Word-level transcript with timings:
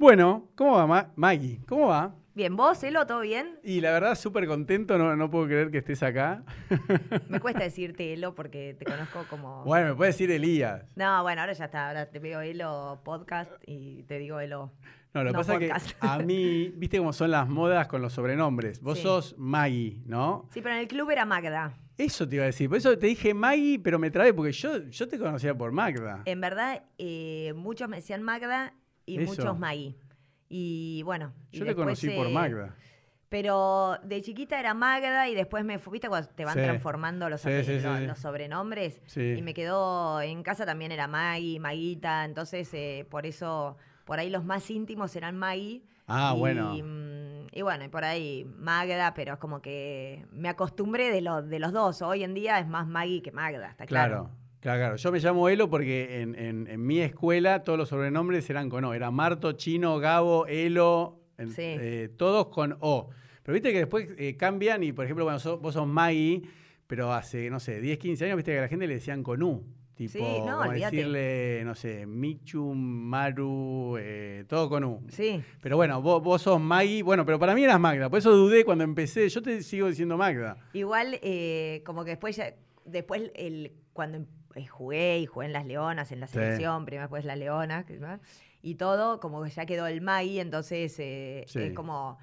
Bueno, 0.00 0.48
¿cómo 0.56 0.76
va, 0.76 0.86
Ma- 0.86 1.12
Maggie? 1.14 1.60
¿Cómo 1.68 1.88
va? 1.88 2.14
Bien, 2.34 2.56
¿vos, 2.56 2.82
Elo, 2.84 3.06
todo 3.06 3.20
bien? 3.20 3.58
Y 3.62 3.82
la 3.82 3.90
verdad, 3.92 4.14
súper 4.14 4.46
contento, 4.46 4.96
no, 4.96 5.14
no 5.14 5.28
puedo 5.28 5.44
creer 5.44 5.70
que 5.70 5.76
estés 5.76 6.02
acá. 6.02 6.42
Me 7.28 7.38
cuesta 7.38 7.64
decirte 7.64 8.14
Elo 8.14 8.34
porque 8.34 8.74
te 8.78 8.86
conozco 8.86 9.26
como... 9.28 9.62
Bueno, 9.66 9.88
me 9.88 9.94
puedes 9.94 10.14
decir 10.14 10.30
Elías. 10.30 10.86
No, 10.96 11.22
bueno, 11.22 11.42
ahora 11.42 11.52
ya 11.52 11.66
está, 11.66 11.88
ahora 11.88 12.06
te 12.06 12.18
veo 12.18 12.40
Elo 12.40 13.02
podcast 13.04 13.52
y 13.66 14.04
te 14.04 14.18
digo 14.18 14.40
Elo. 14.40 14.72
No, 15.12 15.22
lo 15.22 15.28
que 15.28 15.32
No, 15.34 15.38
pasa 15.40 15.52
podcast. 15.52 15.86
es 15.88 15.92
que 15.94 16.06
a 16.06 16.18
mí, 16.20 16.72
viste 16.76 16.96
cómo 16.96 17.12
son 17.12 17.30
las 17.32 17.46
modas 17.46 17.86
con 17.86 18.00
los 18.00 18.14
sobrenombres. 18.14 18.80
Vos 18.80 18.96
Sí. 18.96 19.02
sos 19.02 19.34
Maggie, 19.36 20.00
¿no? 20.06 20.48
Sí, 20.50 20.62
pero 20.62 20.76
en 20.76 20.80
el 20.80 20.88
club 20.88 21.10
era 21.10 21.26
Magda. 21.26 21.74
Eso 21.98 22.26
te 22.26 22.36
iba 22.36 22.44
a 22.44 22.46
decir. 22.46 22.70
Por 22.70 22.78
eso 22.78 22.96
te 22.96 23.06
dije 23.08 23.34
Maggie, 23.34 23.78
pero 23.78 23.98
me 23.98 24.10
trabé 24.10 24.32
porque 24.32 24.52
yo, 24.52 24.78
yo 24.88 25.08
te 25.08 25.18
conocía 25.18 25.54
por 25.54 25.72
Magda. 25.72 26.22
En 26.24 26.40
verdad, 26.40 26.84
eh, 26.96 27.52
muchos 27.54 27.86
me 27.90 27.96
decían 27.96 28.22
Magda 28.22 28.72
y 29.06 29.20
Eso. 29.20 29.30
muchos 29.30 29.58
Maggie. 29.58 29.96
Y 30.48 31.02
bueno. 31.04 31.32
y 31.50 31.58
yo 31.58 31.64
te 31.64 31.70
después, 31.70 31.84
conocí 31.84 32.10
por 32.10 32.26
eh, 32.26 32.32
Magda. 32.32 32.74
Pero 33.28 33.96
de 34.02 34.20
chiquita 34.22 34.58
era 34.58 34.74
Magda 34.74 35.28
y 35.28 35.36
después 35.36 35.64
me 35.64 35.78
fui, 35.78 35.92
¿viste 35.92 36.08
cuando 36.08 36.28
te 36.30 36.44
van 36.44 36.54
Sí. 36.54 36.60
transformando 36.64 37.28
los, 37.28 37.40
Sí, 37.40 37.48
apellidos- 37.48 37.66
sí, 37.66 37.78
sí, 37.80 37.86
los- 37.86 37.98
sí. 38.00 38.06
los 38.06 38.18
sobrenombres? 38.18 39.00
Y 39.16 39.40
me 39.42 39.54
quedó, 39.54 40.20
en 40.20 40.42
casa 40.42 40.66
también 40.66 40.90
era 40.90 41.06
Maggie, 41.06 41.60
Maguita, 41.60 42.24
entonces 42.24 42.68
eh, 42.74 43.06
por 43.08 43.26
eso, 43.26 43.76
por 44.04 44.18
ahí 44.18 44.30
los 44.30 44.44
más 44.44 44.68
íntimos 44.70 45.14
eran 45.14 45.36
Maggie. 45.38 45.82
Ah, 46.08 46.32
y, 46.34 46.38
bueno. 46.40 46.74
mm, 46.74 47.20
Y 47.52 47.62
bueno, 47.62 47.84
y 47.84 47.88
por 47.88 48.04
ahí 48.04 48.44
Magda, 48.58 49.12
pero 49.14 49.32
es 49.34 49.38
como 49.40 49.60
que 49.60 50.24
me 50.32 50.48
acostumbré 50.48 51.10
de, 51.10 51.20
lo- 51.20 51.42
de 51.42 51.58
los 51.58 51.72
dos. 51.72 52.00
Hoy 52.02 52.22
en 52.24 52.32
día 52.34 52.58
es 52.60 52.68
más 52.68 52.86
Maggie 52.86 53.22
que 53.22 53.32
Magda, 53.32 53.70
está 53.70 53.86
claro. 53.86 54.14
Claro, 54.28 54.30
claro, 54.60 54.78
claro. 54.80 54.96
Yo 54.96 55.12
me 55.12 55.18
llamo 55.18 55.48
Elo 55.48 55.68
porque 55.70 56.20
en, 56.20 56.34
en- 56.34 56.66
en 56.66 56.86
mi 56.86 57.00
escuela 57.00 57.62
todos 57.64 57.78
los 57.78 57.88
sobrenombres 57.88 58.48
eran 58.50 58.68
con 58.70 58.84
O. 58.84 58.94
Era 58.94 59.10
Marto, 59.10 59.52
Chino, 59.52 59.98
Gabo, 59.98 60.46
Elo, 60.46 61.16
Sí. 61.38 61.62
eh, 61.62 62.10
todos 62.16 62.48
con 62.48 62.76
O. 62.80 63.08
Pero 63.42 63.54
viste 63.54 63.72
que 63.72 63.78
después 63.78 64.08
eh, 64.18 64.36
cambian 64.36 64.82
y, 64.82 64.92
por 64.92 65.04
ejemplo, 65.06 65.26
sos- 65.38 65.60
vos 65.60 65.74
sos 65.74 65.86
Maggie, 65.86 66.42
pero 66.86 67.12
hace, 67.12 67.48
no 67.50 67.58
sé, 67.60 67.80
10, 67.80 67.98
15 67.98 68.24
años, 68.26 68.36
viste 68.36 68.52
que 68.52 68.58
a 68.58 68.62
la 68.62 68.68
gente 68.68 68.86
le 68.86 68.94
decían 68.94 69.22
con 69.22 69.42
U. 69.42 69.64
Tipo, 69.94 70.12
Sí, 70.12 70.22
no, 70.46 70.58
como 70.58 70.70
decirle, 70.72 71.62
no 71.64 71.74
sé, 71.74 72.06
Michu, 72.06 72.74
Maru, 72.74 73.96
eh, 74.00 74.44
todo 74.48 74.68
con 74.70 74.82
U. 74.84 75.02
Sí, 75.08 75.42
Pero 75.60 75.76
bueno, 75.76 76.00
vos, 76.00 76.22
vos 76.22 76.40
sos 76.42 76.58
Maggie, 76.60 77.02
bueno, 77.02 77.26
pero 77.26 77.38
para 77.38 77.54
mí 77.54 77.62
eras 77.64 77.78
Magda, 77.78 78.08
por 78.08 78.18
eso 78.18 78.30
dudé 78.34 78.64
cuando 78.64 78.82
empecé. 78.84 79.28
Yo 79.28 79.42
te 79.42 79.62
sigo 79.62 79.88
diciendo 79.88 80.16
Magda. 80.16 80.56
igual 80.72 81.18
eh, 81.22 81.82
como 81.84 82.02
que 82.04 82.10
después, 82.12 82.36
ya- 82.36 82.54
después 82.86 83.30
el, 83.34 83.72
cuando 83.92 84.24
eh, 84.54 84.66
jugué 84.66 85.18
y 85.20 85.26
jugué 85.26 85.46
en 85.46 85.52
las 85.52 85.66
Leonas, 85.66 86.12
en 86.12 86.20
la 86.20 86.26
Sí. 86.26 86.34
selección, 86.34 86.84
primero 86.84 87.04
después 87.04 87.24
las 87.24 87.38
Leonas, 87.38 87.84
y 88.62 88.74
todo, 88.74 89.20
como 89.20 89.42
que 89.42 89.50
ya 89.50 89.64
quedó 89.66 89.86
el 89.86 90.00
Maggie, 90.00 90.40
entonces 90.40 90.94
eh, 90.98 91.44
Sí. 91.46 91.60
es 91.60 91.72
como, 91.72 92.18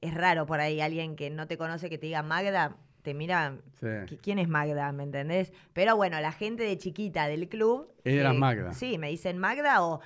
es 0.00 0.14
raro 0.14 0.46
por 0.46 0.60
ahí 0.60 0.80
alguien 0.80 1.16
que 1.16 1.30
no 1.30 1.46
te 1.46 1.56
conoce 1.58 1.90
que 1.90 1.98
te 1.98 2.06
diga 2.06 2.22
Magda, 2.22 2.76
te 3.02 3.14
mira, 3.14 3.56
Sí. 3.80 3.86
¿qui- 3.86 4.18
¿quién 4.22 4.38
es 4.38 4.48
Magda? 4.48 4.92
¿Me 4.92 5.02
entendés? 5.04 5.52
Pero 5.72 5.96
bueno, 5.96 6.20
la 6.20 6.32
gente 6.32 6.62
de 6.64 6.76
chiquita 6.76 7.26
del 7.28 7.48
club... 7.48 7.92
Eras 8.04 8.34
Magda. 8.34 8.72
Sí, 8.74 8.98
me 8.98 9.08
dicen 9.08 9.38
Magda 9.38 9.82
o, 9.82 10.00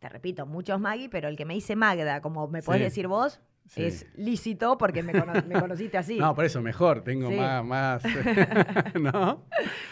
te 0.00 0.08
repito, 0.08 0.46
muchos 0.46 0.80
Maggie, 0.80 1.08
pero 1.08 1.28
el 1.28 1.36
que 1.36 1.44
me 1.44 1.54
dice 1.54 1.76
Magda, 1.76 2.20
como 2.20 2.48
me 2.48 2.60
podés 2.62 2.80
Sí. 2.80 2.84
decir 2.84 3.06
vos, 3.06 3.40
Sí. 3.72 3.84
es 3.84 4.04
lícito 4.16 4.76
porque 4.76 5.00
me, 5.02 5.12
cono- 5.12 5.44
me 5.46 5.60
conociste 5.60 5.96
así. 5.96 6.18
No, 6.18 6.34
por 6.34 6.44
eso 6.44 6.60
mejor, 6.60 7.02
tengo 7.02 7.28
Sí. 7.28 7.36
más, 7.36 7.64
más 7.64 8.02
¿no? 9.00 9.44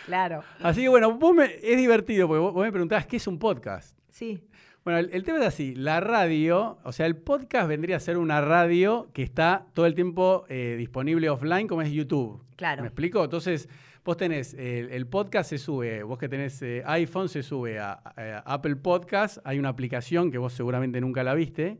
Claro, 0.06 0.42
Así 0.62 0.82
que 0.82 0.88
bueno, 0.88 1.16
vos 1.16 1.34
me- 1.34 1.54
es 1.62 1.76
divertido 1.76 2.26
porque 2.26 2.40
vos, 2.40 2.52
vos 2.54 2.64
me 2.64 2.72
preguntabas 2.72 3.06
qué 3.06 3.16
es 3.18 3.26
un 3.26 3.38
podcast. 3.38 3.96
sí. 4.10 4.42
Bueno, 4.84 5.00
el, 5.00 5.10
el 5.12 5.22
tema 5.22 5.38
es 5.40 5.44
así, 5.44 5.74
la 5.74 6.00
radio, 6.00 6.78
o 6.82 6.92
sea, 6.92 7.04
el 7.04 7.14
podcast 7.16 7.68
vendría 7.68 7.96
a 7.96 8.00
ser 8.00 8.16
una 8.16 8.40
radio 8.40 9.10
que 9.12 9.22
está 9.22 9.66
todo 9.74 9.84
el 9.84 9.94
tiempo 9.94 10.46
eh, 10.48 10.76
disponible 10.78 11.28
offline 11.28 11.68
como 11.68 11.82
es 11.82 11.90
YouTube. 11.90 12.42
Claro. 12.56 12.80
¿Me 12.82 12.88
explico? 12.88 13.22
Entonces, 13.22 13.68
vos 14.02 14.16
tenés, 14.16 14.54
el, 14.54 14.88
el 14.90 15.06
podcast 15.06 15.50
se 15.50 15.58
sube, 15.58 16.02
vos 16.04 16.16
que 16.16 16.26
tenés 16.30 16.62
eh, 16.62 16.82
iPhone 16.86 17.28
se 17.28 17.42
sube 17.42 17.78
a, 17.78 17.92
a 17.92 18.38
Apple 18.46 18.76
Podcast, 18.76 19.38
hay 19.44 19.58
una 19.58 19.68
aplicación 19.68 20.30
que 20.30 20.38
vos 20.38 20.54
seguramente 20.54 21.02
nunca 21.02 21.22
la 21.22 21.34
viste. 21.34 21.76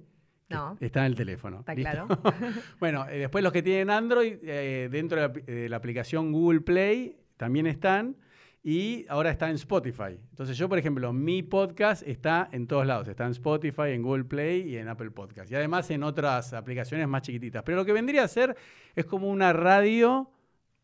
No. 0.48 0.76
Está 0.81 1.00
en 1.00 1.06
el 1.06 1.14
teléfono. 1.14 1.60
Está 1.60 1.75
¿listo? 1.75 1.91
claro. 2.06 2.09
bueno, 2.81 3.06
eh, 3.09 3.19
después 3.19 3.44
los 3.44 3.53
que 3.53 3.62
tienen 3.62 3.91
Android, 3.91 4.36
eh, 4.42 4.88
dentro 4.91 5.20
de 5.20 5.28
la, 5.28 5.34
de 5.34 5.69
la 5.69 5.76
aplicación 5.76 6.32
Google 6.32 6.60
Play 6.62 7.16
también 7.36 7.66
están. 7.66 8.16
Y 8.62 9.06
ahora 9.09 9.31
está 9.31 9.48
en 9.48 9.54
Spotify. 9.54 10.19
Entonces 10.31 10.59
yo, 10.59 10.69
por 10.69 10.78
ejemplo, 10.78 11.12
mi 11.12 11.42
podcast 11.42 12.03
está 12.06 12.48
en 12.53 12.66
todos 12.66 12.84
lados. 12.86 13.06
Está 13.09 13.25
en 13.25 13.31
Spotify, 13.31 13.91
en 13.92 14.03
Google 14.03 14.25
Play 14.25 14.62
y 14.69 14.76
en 14.76 14.88
Apple 14.88 15.10
Podcast. 15.12 15.50
Y 15.50 15.54
además 15.54 15.88
en 15.91 16.03
otras 16.03 16.53
aplicaciones 16.53 17.06
más 17.09 17.22
chiquititas. 17.22 17.62
Pero 17.62 17.76
lo 17.78 17.84
que 17.84 17.92
vendría 17.92 18.25
a 18.25 18.28
ser 18.28 18.56
es 18.97 19.06
como 19.06 19.28
una 19.28 19.53
radio, 19.53 20.30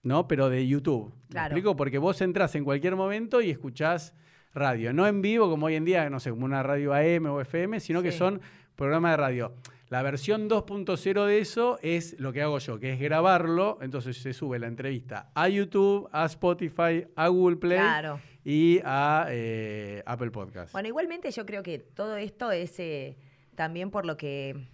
¿no? 0.02 0.28
Pero 0.28 0.48
de 0.50 0.66
YouTube. 0.66 1.12
¿Me 1.14 1.28
Claro. 1.30 1.46
explico? 1.48 1.76
Porque 1.76 1.98
vos 1.98 2.20
entras 2.22 2.54
en 2.54 2.64
cualquier 2.64 2.94
momento 2.96 3.42
y 3.42 3.50
escuchás 3.50 4.14
radio. 4.54 4.92
No 4.92 5.06
en 5.06 5.20
vivo 5.20 5.50
como 5.50 5.66
hoy 5.66 5.74
en 5.74 5.84
día, 5.84 6.08
no 6.08 6.20
sé, 6.20 6.30
como 6.30 6.44
una 6.46 6.62
radio 6.62 6.94
AM 6.94 7.26
o 7.26 7.40
FM, 7.40 7.80
sino 7.80 8.02
que 8.02 8.12
son 8.12 8.40
programas 8.76 9.12
de 9.12 9.16
radio. 9.16 9.54
La 9.90 10.02
versión 10.02 10.48
2.0 10.48 11.26
de 11.26 11.38
eso 11.38 11.78
es 11.82 12.18
lo 12.18 12.32
que 12.32 12.42
hago 12.42 12.58
yo, 12.58 12.80
que 12.80 12.92
es 12.94 13.00
grabarlo. 13.00 13.78
Entonces 13.80 14.16
se 14.20 14.32
sube 14.32 14.58
la 14.58 14.66
entrevista 14.66 15.30
a 15.34 15.48
YouTube, 15.48 16.08
a 16.12 16.24
Spotify, 16.26 17.06
a 17.14 17.28
Google 17.28 17.56
Play 17.56 17.78
Claro. 17.78 18.18
y 18.44 18.80
a 18.84 19.26
eh, 19.30 20.02
Apple 20.06 20.30
Podcast. 20.30 20.72
Bueno, 20.72 20.88
igualmente 20.88 21.30
yo 21.30 21.46
creo 21.46 21.62
que 21.62 21.78
todo 21.78 22.16
esto 22.16 22.50
es 22.50 22.78
eh, 22.80 23.16
también 23.54 23.90
por 23.90 24.04
lo 24.06 24.16
que 24.16 24.68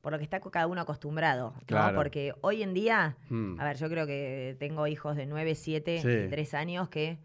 por 0.00 0.12
lo 0.12 0.18
que 0.18 0.24
está 0.24 0.38
cada 0.40 0.68
uno 0.68 0.80
acostumbrado, 0.80 1.52
¿no? 1.56 1.66
Claro. 1.66 1.96
Porque 1.96 2.32
hoy 2.40 2.62
en 2.62 2.74
día, 2.74 3.16
Mm. 3.28 3.58
a 3.60 3.64
ver, 3.64 3.76
yo 3.76 3.88
creo 3.88 4.06
que 4.06 4.54
tengo 4.60 4.86
hijos 4.86 5.16
de 5.16 5.26
9, 5.26 5.56
7 5.56 5.98
Sí. 6.00 6.08
y 6.26 6.28
3 6.30 6.54
años 6.54 6.88
que 6.88 7.18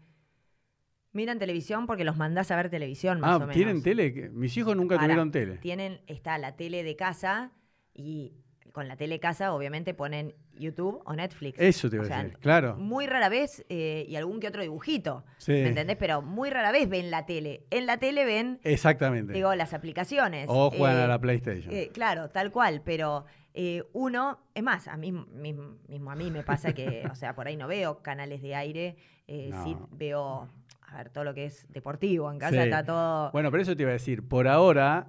miran 1.12 1.38
televisión 1.38 1.86
porque 1.86 2.04
los 2.04 2.16
mandás 2.16 2.50
a 2.50 2.56
ver 2.56 2.70
televisión 2.70 3.20
más 3.20 3.30
ah, 3.32 3.36
o 3.36 3.40
menos. 3.40 3.54
¿tienen 3.54 3.82
tele? 3.82 4.30
Mis 4.32 4.56
hijos 4.56 4.76
nunca 4.76 4.98
tuvieron 4.98 5.30
tele. 5.30 5.58
Tienen, 5.58 6.00
está 6.06 6.38
la 6.38 6.56
tele 6.56 6.82
de 6.82 6.96
casa 6.96 7.52
y 7.94 8.32
con 8.72 8.88
la 8.88 8.96
tele 8.96 9.20
casa 9.20 9.52
obviamente 9.52 9.92
ponen 9.92 10.34
YouTube 10.58 11.02
o 11.04 11.14
Netflix. 11.14 11.58
Eso 11.60 11.90
te 11.90 11.96
iba 11.96 12.06
O 12.06 12.12
a 12.12 12.22
decir, 12.22 12.38
claro. 12.38 12.76
Muy 12.76 13.06
rara 13.06 13.28
vez, 13.28 13.64
eh, 13.68 14.06
y 14.08 14.16
algún 14.16 14.40
que 14.40 14.48
otro 14.48 14.62
dibujito, 14.62 15.24
Sí. 15.36 15.52
¿me 15.52 15.68
entendés? 15.68 15.96
Pero 15.98 16.22
muy 16.22 16.48
rara 16.48 16.72
vez 16.72 16.88
ven 16.88 17.10
la 17.10 17.26
tele. 17.26 17.66
En 17.70 17.84
la 17.84 17.98
tele 17.98 18.24
ven, 18.24 18.60
Exactamente. 18.62 19.34
digo, 19.34 19.54
las 19.54 19.74
aplicaciones. 19.74 20.46
o 20.48 20.70
juegan 20.70 20.98
Eh, 20.98 21.02
a 21.02 21.06
la 21.06 21.18
PlayStation. 21.20 21.72
eh, 21.74 21.90
claro, 21.92 22.30
tal 22.30 22.50
cual, 22.50 22.80
pero 22.82 23.26
eh, 23.52 23.82
uno, 23.92 24.38
es 24.54 24.62
más, 24.62 24.88
a 24.88 24.96
mí 24.96 25.12
mismo, 25.12 25.76
mismo 25.88 26.10
a 26.10 26.14
mí 26.14 26.30
me 26.30 26.42
pasa 26.42 26.72
que, 26.72 27.06
o 27.10 27.14
sea, 27.14 27.34
por 27.34 27.48
ahí 27.48 27.56
no 27.58 27.68
veo 27.68 28.00
canales 28.02 28.40
de 28.40 28.54
aire, 28.54 28.96
eh, 29.26 29.50
sí 29.64 29.76
veo, 29.90 30.48
a 30.92 30.98
ver, 30.98 31.10
todo 31.10 31.24
lo 31.24 31.34
que 31.34 31.46
es 31.46 31.66
deportivo, 31.70 32.30
en 32.30 32.38
casa 32.38 32.52
Sí. 32.56 32.58
está 32.62 32.84
todo... 32.84 33.30
Bueno, 33.32 33.50
pero 33.50 33.62
eso 33.62 33.74
te 33.76 33.82
iba 33.82 33.90
a 33.90 33.94
decir, 33.94 34.26
por 34.26 34.46
ahora 34.48 35.08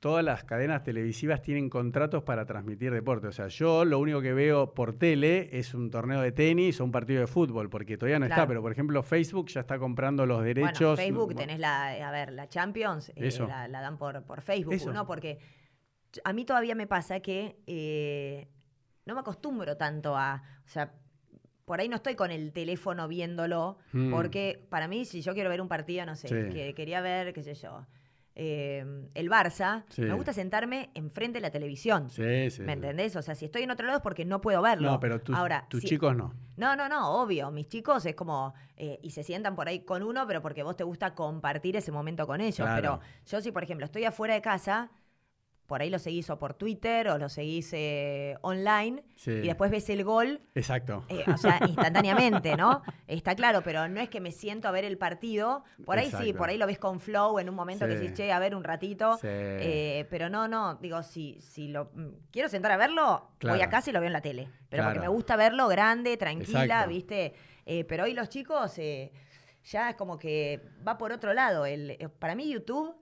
todas 0.00 0.22
las 0.22 0.44
cadenas 0.44 0.82
televisivas 0.82 1.40
tienen 1.40 1.70
contratos 1.70 2.22
para 2.24 2.44
transmitir 2.44 2.92
deporte. 2.92 3.26
O 3.26 3.32
sea, 3.32 3.48
yo 3.48 3.86
lo 3.86 3.98
único 3.98 4.20
que 4.20 4.34
veo 4.34 4.74
por 4.74 4.98
tele 4.98 5.48
es 5.58 5.72
un 5.72 5.90
torneo 5.90 6.20
de 6.20 6.30
tenis 6.30 6.78
o 6.80 6.84
un 6.84 6.92
partido 6.92 7.20
de 7.22 7.26
fútbol, 7.26 7.70
porque 7.70 7.96
todavía 7.96 8.18
no 8.18 8.26
está, 8.26 8.46
pero 8.46 8.60
por 8.60 8.70
ejemplo 8.70 9.02
Facebook 9.02 9.48
ya 9.48 9.60
está 9.60 9.78
comprando 9.78 10.26
los 10.26 10.38
Bueno, 10.42 10.46
derechos. 10.54 10.98
Facebook 10.98 11.24
Bueno, 11.32 11.40
tenés 11.40 11.58
la, 11.58 11.88
a 12.06 12.10
ver, 12.10 12.32
la 12.32 12.48
Champions, 12.50 13.08
eh, 13.10 13.28
Eso. 13.28 13.46
la, 13.46 13.66
la 13.66 13.80
dan 13.80 13.96
por, 13.96 14.22
por 14.24 14.42
Facebook, 14.42 14.74
Eso. 14.74 14.92
¿no? 14.92 15.06
Porque 15.06 15.38
a 16.22 16.34
mí 16.34 16.44
todavía 16.44 16.74
me 16.74 16.86
pasa 16.86 17.20
que 17.20 17.56
eh, 17.66 18.46
no 19.06 19.14
me 19.14 19.20
acostumbro 19.20 19.78
tanto 19.78 20.16
a, 20.18 20.42
o 20.66 20.68
sea, 20.68 20.92
por 21.64 21.80
ahí 21.80 21.88
no 21.88 21.96
estoy 21.96 22.14
con 22.14 22.30
el 22.30 22.52
teléfono 22.52 23.08
viéndolo, 23.08 23.78
Mm. 23.92 24.10
porque 24.10 24.66
para 24.68 24.88
mí 24.88 25.04
si 25.04 25.22
yo 25.22 25.32
quiero 25.34 25.50
ver 25.50 25.60
un 25.60 25.68
partido, 25.68 26.04
no 26.06 26.14
sé, 26.16 26.28
Sí. 26.28 26.54
que 26.54 26.74
quería 26.74 27.00
ver, 27.00 27.32
qué 27.32 27.42
sé 27.42 27.54
yo, 27.54 27.86
eh, 28.36 28.84
el 29.14 29.30
Barça, 29.30 29.84
Sí. 29.88 30.02
me 30.02 30.12
gusta 30.14 30.32
sentarme 30.32 30.90
enfrente 30.94 31.36
de 31.38 31.42
la 31.42 31.50
televisión. 31.50 32.10
Sí, 32.10 32.50
sí. 32.50 32.62
¿Me 32.62 32.72
entendés? 32.72 33.14
O 33.16 33.22
sea, 33.22 33.34
si 33.36 33.44
estoy 33.44 33.62
en 33.62 33.70
otro 33.70 33.86
lado 33.86 33.98
es 33.98 34.02
porque 34.02 34.24
no 34.24 34.40
puedo 34.40 34.60
verlo. 34.60 34.90
No, 34.90 34.98
pero 35.00 35.20
tus, 35.20 35.36
Ahora, 35.36 35.66
tus 35.70 35.82
si- 35.82 35.88
chicos 35.88 36.16
no. 36.16 36.34
no, 36.56 36.74
no, 36.74 36.88
no, 36.88 37.22
obvio. 37.22 37.50
Mis 37.52 37.68
chicos 37.68 38.04
es 38.06 38.14
como. 38.14 38.52
eh, 38.76 38.98
y 39.02 39.10
se 39.10 39.22
sientan 39.22 39.54
por 39.54 39.68
ahí 39.68 39.84
con 39.84 40.02
uno, 40.02 40.26
pero 40.26 40.42
porque 40.42 40.64
vos 40.64 40.76
te 40.76 40.82
gusta 40.82 41.14
compartir 41.14 41.76
ese 41.76 41.92
momento 41.92 42.26
con 42.26 42.40
ellos. 42.40 42.56
Claro. 42.56 42.74
Pero 42.74 43.00
yo, 43.24 43.40
si 43.40 43.52
por 43.52 43.62
ejemplo 43.62 43.84
estoy 43.86 44.04
afuera 44.04 44.34
de 44.34 44.42
casa, 44.42 44.90
por 45.66 45.80
ahí 45.80 45.88
lo 45.88 45.98
seguís 45.98 46.28
o 46.28 46.38
por 46.38 46.52
Twitter 46.54 47.08
o 47.08 47.16
lo 47.18 47.28
seguís 47.28 47.70
eh, 47.72 48.36
online 48.42 49.02
Sí. 49.16 49.30
y 49.30 49.46
después 49.46 49.70
ves 49.70 49.88
el 49.88 50.04
gol, 50.04 50.40
Exacto. 50.54 51.04
eh, 51.08 51.24
o 51.32 51.36
sea, 51.38 51.58
instantáneamente, 51.68 52.56
¿no? 52.56 52.82
Está 53.06 53.34
claro, 53.34 53.62
pero 53.62 53.88
no 53.88 54.00
es 54.00 54.08
que 54.10 54.20
me 54.20 54.30
siento 54.30 54.68
a 54.68 54.70
ver 54.72 54.84
el 54.84 54.98
partido. 54.98 55.64
Por 55.86 55.98
ahí 55.98 56.10
sí, 56.20 56.32
por 56.34 56.50
ahí 56.50 56.58
lo 56.58 56.66
ves 56.66 56.78
con 56.78 57.00
flow 57.00 57.38
en 57.38 57.48
un 57.48 57.54
momento 57.54 57.86
que 57.86 57.94
decís, 57.96 58.12
che, 58.14 58.30
a 58.32 58.38
ver 58.38 58.54
un 58.54 58.62
ratito. 58.64 59.16
Sí. 59.16 59.26
Eh, 59.30 60.06
pero 60.10 60.28
no, 60.28 60.48
no, 60.48 60.74
digo, 60.76 61.02
si, 61.02 61.40
si 61.40 61.68
lo 61.68 61.86
mm, 61.94 62.08
quiero 62.30 62.48
sentar 62.48 62.72
a 62.72 62.76
verlo, 62.76 63.30
Claro. 63.38 63.56
voy 63.56 63.64
a 63.64 63.70
casa 63.70 63.88
y 63.90 63.92
lo 63.92 64.00
veo 64.00 64.08
en 64.08 64.12
la 64.12 64.20
tele. 64.20 64.48
Pero 64.68 64.84
porque 64.84 65.00
me 65.00 65.08
gusta 65.08 65.36
verlo 65.36 65.68
grande, 65.68 66.16
tranquila, 66.16 66.64
Exacto. 66.64 66.88
¿viste? 66.90 67.34
Eh, 67.64 67.84
pero 67.84 68.04
hoy 68.04 68.12
los 68.12 68.28
chicos 68.28 68.76
eh, 68.78 69.10
ya 69.64 69.90
es 69.90 69.96
como 69.96 70.18
que 70.18 70.60
va 70.86 70.98
por 70.98 71.12
otro 71.12 71.32
lado. 71.32 71.64
El, 71.64 71.96
para 72.18 72.34
mí 72.34 72.50
YouTube 72.52 72.94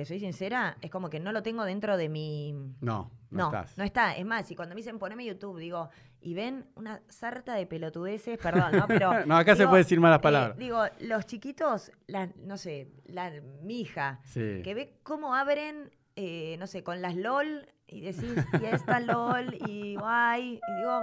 te 0.00 0.06
soy 0.06 0.18
sincera, 0.18 0.76
es 0.80 0.90
como 0.90 1.10
que 1.10 1.20
no 1.20 1.30
lo 1.30 1.42
tengo 1.42 1.64
dentro 1.64 1.96
de 1.98 2.08
mi... 2.08 2.52
No, 2.80 3.10
no, 3.30 3.38
No, 3.38 3.46
estás. 3.46 3.76
no 3.76 3.84
está. 3.84 4.16
Es 4.16 4.24
más, 4.24 4.50
y 4.50 4.56
cuando 4.56 4.74
me 4.74 4.78
dicen 4.80 4.98
poneme 4.98 5.26
YouTube, 5.26 5.58
digo, 5.58 5.90
y 6.22 6.32
ven 6.32 6.64
una 6.74 7.02
sarta 7.08 7.54
de 7.54 7.66
pelotudeces, 7.66 8.38
perdón, 8.38 8.72
¿no? 8.78 8.86
Pero. 8.86 9.12
No, 9.26 9.36
acá 9.36 9.54
se 9.56 9.66
puede 9.66 9.82
decir 9.82 10.00
malas 10.00 10.20
eh, 10.20 10.22
palabras. 10.22 10.56
digo, 10.56 10.82
los 11.00 11.26
chiquitos, 11.26 11.92
la, 12.06 12.30
no 12.36 12.56
sé, 12.56 12.88
la, 13.04 13.30
mi 13.62 13.80
hija, 13.82 14.20
Sí. 14.24 14.62
que 14.64 14.72
ve 14.74 14.94
cómo 15.02 15.34
abren, 15.34 15.90
eh, 16.16 16.56
no 16.58 16.66
sé, 16.66 16.82
con 16.82 17.02
las 17.02 17.14
LOL, 17.14 17.68
y 17.86 18.00
decís, 18.00 18.34
y 18.60 18.64
esta 18.64 19.00
LOL, 19.00 19.54
y 19.68 19.96
guay, 19.96 20.60
y 20.66 20.76
digo, 20.78 21.02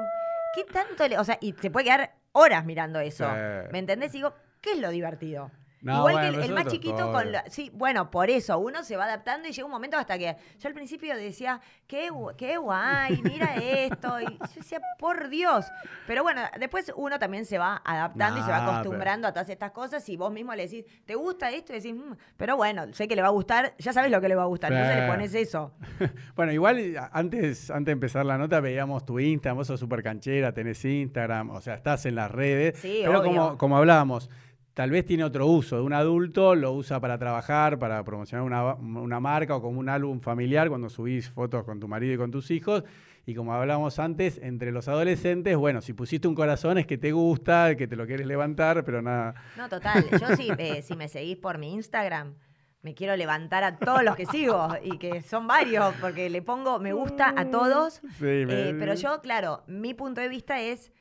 ¿qué 0.56 0.64
tanto 0.74 1.08
le.? 1.08 1.20
O 1.20 1.24
sea, 1.24 1.38
y 1.40 1.54
se 1.54 1.70
puede 1.70 1.86
quedar 1.86 2.16
horas 2.32 2.66
mirando 2.66 3.00
eso. 3.00 3.26
Sí. 3.26 3.70
¿Me 3.72 3.78
entendés? 3.80 4.10
Y 4.16 4.18
digo, 4.18 4.34
¿qué 4.62 4.72
es 4.72 4.80
lo 4.80 4.90
divertido? 4.90 5.52
No, 5.82 5.98
Igual 6.00 6.14
bueno, 6.16 6.40
que 6.40 6.46
el, 6.46 6.54
más 6.54 6.68
chiquito 6.68 7.12
con 7.12 7.32
la- 7.32 7.44
Sí, 7.50 7.72
bueno, 7.74 8.10
por 8.10 8.30
eso, 8.30 8.58
uno 8.58 8.84
se 8.84 8.98
va 8.98 9.06
adaptando 9.06 9.48
y 9.48 9.52
llega 9.52 9.66
un 9.66 9.72
momento 9.72 9.96
hasta 9.98 10.18
que 10.18 10.36
yo 10.60 10.68
al 10.68 10.74
principio 10.74 11.16
decía, 11.16 11.62
qué, 11.86 12.10
qué 12.36 12.58
guay, 12.58 13.22
mira 13.24 13.56
esto. 13.56 14.20
Y 14.22 14.26
yo 14.26 14.38
decía, 14.56 14.80
por 14.98 15.30
Dios. 15.30 15.66
Pero 16.08 16.24
bueno, 16.24 16.42
después 16.60 16.92
uno 16.96 17.20
también 17.20 17.46
se 17.46 17.58
va 17.58 17.82
adaptando 17.86 18.40
y 18.40 18.44
se 18.44 18.50
va 18.50 18.66
acostumbrando 18.66 19.28
a 19.28 19.32
todas 19.34 19.50
estas 19.50 19.72
cosas 19.72 20.08
y 20.10 20.18
vos 20.18 20.32
mismo 20.32 20.54
le 20.56 20.64
decís, 20.68 20.86
¿te 21.06 21.16
gusta 21.16 21.52
esto? 21.52 21.74
Y 21.74 21.76
decís, 21.76 21.94
"Mm", 21.96 22.14
pero 22.38 22.58
bueno, 22.58 22.86
sé 22.94 23.08
que 23.08 23.16
le 23.16 23.22
va 23.22 23.28
a 23.28 23.32
gustar, 23.32 23.74
ya 23.78 23.94
sabes 23.94 24.10
lo 24.12 24.20
que 24.20 24.30
le 24.30 24.36
va 24.36 24.44
a 24.44 24.48
gustar, 24.48 24.72
entonces 24.74 24.98
le 25.04 25.08
pones 25.08 25.34
eso. 25.36 25.74
Bueno, 26.36 26.52
igual 26.52 26.78
eh, 26.80 26.96
antes, 27.12 27.70
antes 27.72 27.86
de 27.88 27.92
empezar 27.94 28.26
la 28.26 28.38
nota 28.38 28.60
veíamos 28.60 29.06
tu 29.06 29.20
Instagram, 29.20 29.58
vos 29.58 29.68
sos 29.68 29.80
súper 29.80 30.04
canchera, 30.04 30.54
tenés 30.54 30.84
Instagram, 30.86 31.50
o 31.52 31.62
sea, 31.62 31.76
estás 31.76 32.06
en 32.06 32.16
las 32.16 32.32
redes. 32.32 32.78
Sí, 32.80 33.02
pero 33.06 33.20
obvio. 33.22 33.30
como, 33.32 33.58
como 33.58 33.78
hablábamos, 33.78 34.30
tal 34.78 34.92
vez 34.92 35.06
tiene 35.08 35.24
otro 35.24 35.48
uso. 35.48 35.78
De 35.78 35.82
un 35.82 35.92
adulto 35.94 36.54
lo 36.54 36.72
usa 36.72 37.00
para 37.00 37.18
trabajar, 37.18 37.80
para 37.80 38.04
promocionar 38.04 38.46
una, 38.46 38.76
una 38.76 39.20
marca 39.20 39.56
o 39.56 39.62
como 39.62 39.80
un 39.80 39.90
álbum 39.90 40.20
familiar 40.20 40.70
cuando 40.70 40.88
subís 40.88 41.32
fotos 41.32 41.64
con 41.64 41.80
tu 41.80 41.88
marido 41.88 42.14
y 42.14 42.18
con 42.18 42.30
tus 42.30 42.52
hijos. 42.52 42.84
Y 43.26 43.34
como 43.34 43.56
hablábamos 43.56 43.98
antes, 43.98 44.40
entre 44.44 44.72
los 44.72 44.88
adolescentes, 44.88 45.58
bueno, 45.58 45.82
si 45.82 45.94
pusiste 45.94 46.28
un 46.28 46.36
corazón 46.36 46.78
es 46.78 46.86
que 46.86 47.00
te 47.00 47.12
gusta, 47.12 47.76
que 47.76 47.88
te 47.88 47.96
lo 47.96 48.06
quieres 48.06 48.28
levantar, 48.28 48.86
pero 48.86 49.02
nada. 49.02 49.34
No, 49.58 49.68
total. 49.68 50.06
Yo 50.22 50.36
sí, 50.36 50.48
eh, 50.60 50.84
si 50.84 50.96
me 50.96 51.08
seguís 51.10 51.38
por 51.38 51.58
mi 51.58 51.74
Instagram, 51.74 52.36
me 52.84 52.94
quiero 52.94 53.16
levantar 53.16 53.64
a 53.64 53.78
todos 53.80 54.04
los 54.04 54.16
que 54.16 54.28
sigo 54.28 54.68
y 54.84 55.00
que 55.00 55.24
son 55.24 55.48
varios, 55.48 55.96
porque 56.00 56.30
le 56.30 56.44
pongo 56.44 56.78
me 56.80 56.94
gusta 56.94 57.34
a 57.36 57.50
todos. 57.50 57.96
Sí, 58.20 58.26
me- 58.46 58.70
Eh, 58.70 58.76
pero 58.78 58.94
yo, 58.94 59.22
claro, 59.22 59.64
mi 59.66 59.96
punto 59.96 60.22
de 60.22 60.30
vista 60.30 60.62
es, 60.62 60.92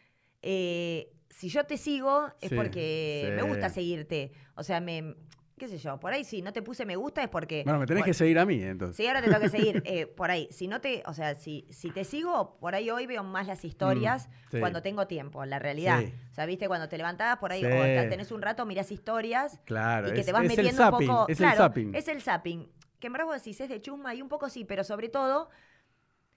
eh, 0.41 1.13
si 1.37 1.49
yo 1.49 1.65
te 1.65 1.77
sigo 1.77 2.29
es 2.41 2.49
Sí, 2.51 2.55
porque 2.57 3.33
me 3.37 3.43
gusta 3.43 3.69
seguirte. 3.69 4.33
O 4.55 4.63
sea, 4.63 4.81
me, 4.81 5.15
qué 5.59 5.69
sé 5.69 5.77
yo, 5.79 5.99
por 6.01 6.13
ahí 6.13 6.25
si 6.25 6.41
no 6.41 6.53
te 6.53 6.63
puse 6.63 6.85
me 6.87 6.97
gusta 6.97 7.23
es 7.23 7.29
porque... 7.29 7.63
Bueno, 7.65 7.79
me 7.79 7.87
tenés 7.87 8.03
por- 8.03 8.07
que 8.07 8.15
seguir 8.15 8.39
a 8.39 8.47
mí, 8.47 8.63
entonces. 8.63 8.97
Sí, 8.97 9.07
ahora 9.07 9.21
te 9.21 9.29
tengo 9.29 9.41
que 9.41 9.49
seguir. 9.51 9.83
eh, 9.85 10.07
por 10.07 10.31
ahí, 10.31 10.49
si 10.51 10.67
no 10.67 10.81
te, 10.81 11.03
o 11.07 11.13
sea, 11.13 11.35
si, 11.35 11.67
si 11.71 11.91
te 11.91 12.05
sigo, 12.05 12.57
por 12.59 12.75
ahí 12.75 12.89
hoy 12.91 13.07
veo 13.07 13.23
más 13.23 13.47
las 13.47 13.65
historias 13.65 14.29
Mm, 14.29 14.51
sí. 14.53 14.61
cuando 14.61 14.81
tengo 14.83 15.07
tiempo, 15.07 15.45
la 15.45 15.59
realidad. 15.59 16.01
Sí. 16.01 16.13
O 16.31 16.35
sea, 16.35 16.47
viste, 16.47 16.69
cuando 16.69 16.89
te 16.89 16.97
levantás 16.97 17.37
por 17.39 17.53
ahí 17.53 17.61
Sí. 17.61 17.67
o 17.67 17.71
te- 17.83 18.07
tenés 18.09 18.33
un 18.33 18.41
rato, 18.43 18.65
mirás 18.65 18.91
historias 18.91 19.61
Claro, 19.65 20.09
y 20.09 20.13
que 20.15 20.21
es, 20.21 20.27
te 20.27 20.33
vas 20.33 20.45
es 20.45 20.51
el 20.51 20.57
metiendo 20.57 20.83
un 20.85 20.91
zapping, 20.91 21.07
poco. 21.09 21.27
es 21.29 21.37
claro, 21.39 21.53
el 21.53 21.59
zapping. 21.59 21.95
Es 21.95 22.09
el 22.09 22.23
zapping. 22.23 22.69
Que 22.99 23.09
en 23.09 23.13
verdad 23.13 23.27
vos 23.27 23.37
decís, 23.37 23.61
es 23.61 23.69
de 23.69 23.81
chusma 23.83 24.15
y 24.15 24.23
un 24.23 24.29
poco 24.31 24.49
sí, 24.49 24.65
pero 24.65 24.83
sobre 24.85 25.11
todo 25.11 25.51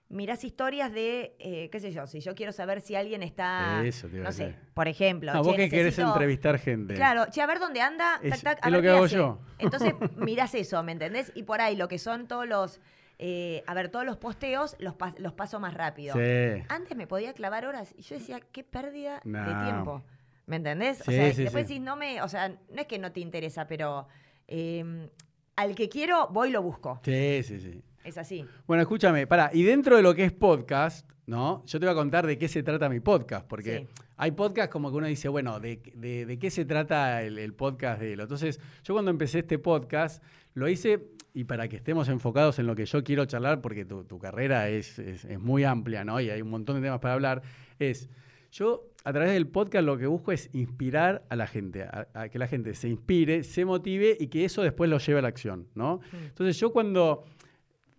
mirás 0.10 0.44
historias 0.44 0.92
de, 0.92 1.36
eh, 1.40 1.70
qué 1.72 1.80
sé 1.80 1.92
yo, 1.92 2.08
si 2.08 2.20
yo 2.20 2.34
quiero 2.36 2.52
saber 2.52 2.82
si 2.82 2.96
alguien 2.96 3.22
está, 3.24 3.84
Eso 3.86 4.08
te 4.08 4.16
iba 4.18 4.26
a 4.26 4.30
no 4.30 4.32
sé, 4.32 4.46
decir. 4.48 4.60
por 4.74 4.88
ejemplo. 4.88 5.32
No, 5.34 5.42
che, 5.42 5.48
vos 5.48 5.56
que 5.56 5.70
querés 5.70 5.86
necesito- 5.98 6.08
entrevistar 6.14 6.58
gente. 6.60 6.96
Claro, 6.96 7.26
che, 7.32 7.42
a 7.42 7.46
ver 7.48 7.60
dónde 7.60 7.82
anda, 7.82 8.20
Es- 8.24 8.32
tac, 8.42 8.42
tac, 8.42 8.66
a 8.66 8.68
es 8.68 8.72
ver 8.72 8.72
lo 8.74 8.78
que 8.82 8.88
qué 8.88 8.90
hago 8.96 9.06
hace. 9.06 9.16
yo. 9.16 9.40
Entonces 9.60 9.94
mirás 10.18 10.56
eso, 10.56 10.82
¿me 10.84 10.92
entendés? 10.94 11.32
Y 11.36 11.44
por 11.44 11.62
ahí 11.62 11.76
lo 11.76 11.88
que 11.88 12.00
son 12.00 12.28
todos 12.28 12.48
los, 12.48 12.82
eh, 13.20 13.64
a 13.68 13.74
ver, 13.74 13.90
todos 13.90 14.06
los 14.06 14.18
posteos 14.18 14.76
los, 14.80 14.96
pas- 14.96 15.18
los 15.20 15.34
paso 15.34 15.60
más 15.60 15.74
rápido. 15.76 16.16
Sí. 16.16 16.64
Antes 16.70 16.98
me 16.98 17.06
podía 17.06 17.34
clavar 17.34 17.66
horas 17.66 17.94
y 17.98 18.02
yo 18.02 18.16
decía, 18.18 18.40
qué 18.52 18.64
pérdida 18.64 19.22
No. 19.26 19.40
de 19.40 19.64
tiempo. 19.66 20.04
¿Me 20.48 20.56
entendés? 20.56 20.98
Sí, 20.98 21.04
o 21.08 21.12
sea, 21.12 21.32
sí, 21.34 21.44
después 21.44 21.68
sí. 21.68 21.74
decís, 21.74 21.86
no 21.86 21.96
me, 21.96 22.24
o 22.24 22.28
sea, 22.28 22.50
no 22.50 22.82
es 22.82 22.88
que 22.88 22.98
no 22.98 23.12
te 23.12 23.20
interesa, 23.20 23.68
pero 23.68 24.08
eh, 24.48 25.10
al 25.56 25.76
que 25.76 25.88
quiero, 25.90 26.28
voy 26.32 26.50
y 26.50 26.52
lo 26.52 26.64
busco. 26.64 27.00
Sí, 27.06 27.44
sí, 27.44 27.60
sí. 27.60 27.84
Es 28.04 28.18
así. 28.18 28.46
Bueno, 28.66 28.82
escúchame, 28.82 29.28
para, 29.28 29.50
y 29.54 29.64
dentro 29.64 29.96
de 29.96 30.02
lo 30.02 30.16
que 30.16 30.24
es 30.26 30.32
podcast, 30.32 31.10
¿no? 31.28 31.64
Yo 31.66 31.80
te 31.80 31.86
voy 31.86 31.94
a 31.94 31.96
contar 31.96 32.26
de 32.26 32.38
qué 32.38 32.48
se 32.48 32.64
trata 32.64 32.90
mi 32.90 33.00
podcast, 33.00 33.46
porque 33.48 33.80
Sí. 33.80 34.04
hay 34.18 34.32
podcasts 34.32 34.72
como 34.72 34.90
que 34.90 34.98
uno 34.98 35.08
dice, 35.08 35.28
bueno, 35.30 35.60
¿de, 35.60 35.82
de- 35.96 36.26
de 36.26 36.40
qué 36.40 36.50
se 36.50 36.66
trata 36.66 37.22
el, 37.24 37.38
el 37.38 37.54
podcast 37.54 38.00
de 38.02 38.14
él? 38.14 38.20
Entonces, 38.22 38.60
yo 38.84 38.94
cuando 38.94 39.12
empecé 39.12 39.40
este 39.40 39.60
podcast, 39.60 40.24
lo 40.54 40.68
hice, 40.68 41.08
y 41.34 41.44
para 41.44 41.68
que 41.68 41.76
estemos 41.76 42.10
enfocados 42.10 42.58
en 42.58 42.66
lo 42.68 42.76
que 42.76 42.86
yo 42.86 43.04
quiero 43.04 43.26
charlar, 43.26 43.62
porque 43.62 43.86
tu, 43.86 44.04
tu 44.06 44.18
carrera 44.18 44.70
es, 44.70 44.98
es- 44.98 45.26
es 45.26 45.40
muy 45.40 45.64
amplia, 45.64 46.04
¿no? 46.04 46.20
Y 46.20 46.30
hay 46.30 46.42
un 46.42 46.50
montón 46.50 46.78
de 46.78 46.82
temas 46.82 47.00
para 47.00 47.14
hablar, 47.14 47.44
es, 47.78 48.10
yo 48.52 48.88
a 49.04 49.14
través 49.14 49.32
del 49.32 49.48
podcast 49.48 49.86
lo 49.86 49.98
que 49.98 50.08
busco 50.08 50.32
es 50.32 50.50
inspirar 50.54 51.24
a 51.30 51.36
la 51.36 51.46
gente, 51.48 51.84
a, 51.84 52.08
a 52.14 52.30
que 52.30 52.40
la 52.40 52.48
gente 52.48 52.74
se 52.74 52.90
inspire, 52.90 53.44
se 53.44 53.64
motive 53.64 54.18
y 54.20 54.28
que 54.28 54.44
eso 54.46 54.64
después 54.64 54.90
lo 54.90 54.98
lleve 54.98 55.20
a 55.20 55.22
la 55.22 55.28
acción, 55.28 55.68
¿no? 55.76 55.98
Mm. 56.12 56.16
Entonces 56.30 56.60
yo 56.60 56.72
cuando 56.74 57.24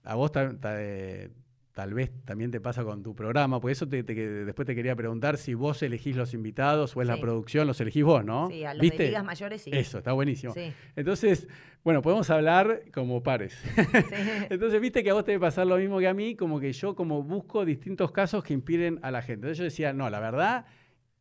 a 0.05 0.15
vos 0.15 0.33
ta- 0.33 0.59
ta- 0.59 0.77
eh, 0.83 1.31
tal 1.73 1.95
vez 1.95 2.11
también 2.25 2.51
te 2.51 2.61
pasa 2.61 2.83
con 2.85 3.03
tu 3.03 3.15
programa, 3.15 3.61
por 3.61 3.71
eso 3.71 3.89
te, 3.89 4.03
te- 4.03 4.15
que- 4.15 4.29
después 4.29 4.67
te 4.67 4.75
quería 4.75 4.95
preguntar 4.97 5.37
si 5.39 5.55
vos 5.55 5.83
elegís 5.83 6.17
los 6.17 6.35
invitados 6.35 6.97
o 6.97 7.01
es 7.03 7.09
la 7.09 7.19
producción, 7.21 7.67
los 7.67 7.81
elegís 7.81 8.05
vos, 8.05 8.25
¿no? 8.25 8.49
Sí, 8.51 8.65
a 8.65 8.75
los 8.75 8.83
¿Viste? 8.83 9.05
de 9.05 9.09
ligas 9.11 9.25
mayores 9.25 9.63
sí. 9.63 9.71
Eso, 9.73 9.99
está 9.99 10.13
buenísimo. 10.13 10.53
Sí. 10.53 10.73
Entonces, 10.97 11.49
bueno, 11.85 12.03
podemos 12.03 12.29
hablar 12.29 12.83
como 12.93 13.23
pares. 13.23 13.55
sí. 13.55 13.71
Entonces, 14.51 14.81
viste 14.81 15.03
que 15.03 15.11
a 15.11 15.15
vos 15.15 15.25
te 15.25 15.31
debe 15.33 15.41
pasar 15.41 15.67
lo 15.67 15.77
mismo 15.79 15.99
que 16.01 16.09
a 16.09 16.15
mí, 16.15 16.35
como 16.35 16.61
que 16.61 16.73
yo 16.73 16.95
como 16.95 17.23
busco 17.23 17.65
distintos 17.65 18.11
casos 18.11 18.43
que 18.45 18.53
inspiren 18.53 18.99
a 19.03 19.11
la 19.11 19.23
gente. 19.23 19.47
Entonces 19.47 19.59
yo 19.59 19.65
decía, 19.65 19.93
no, 19.93 20.11
la 20.11 20.21
verdad, 20.21 20.67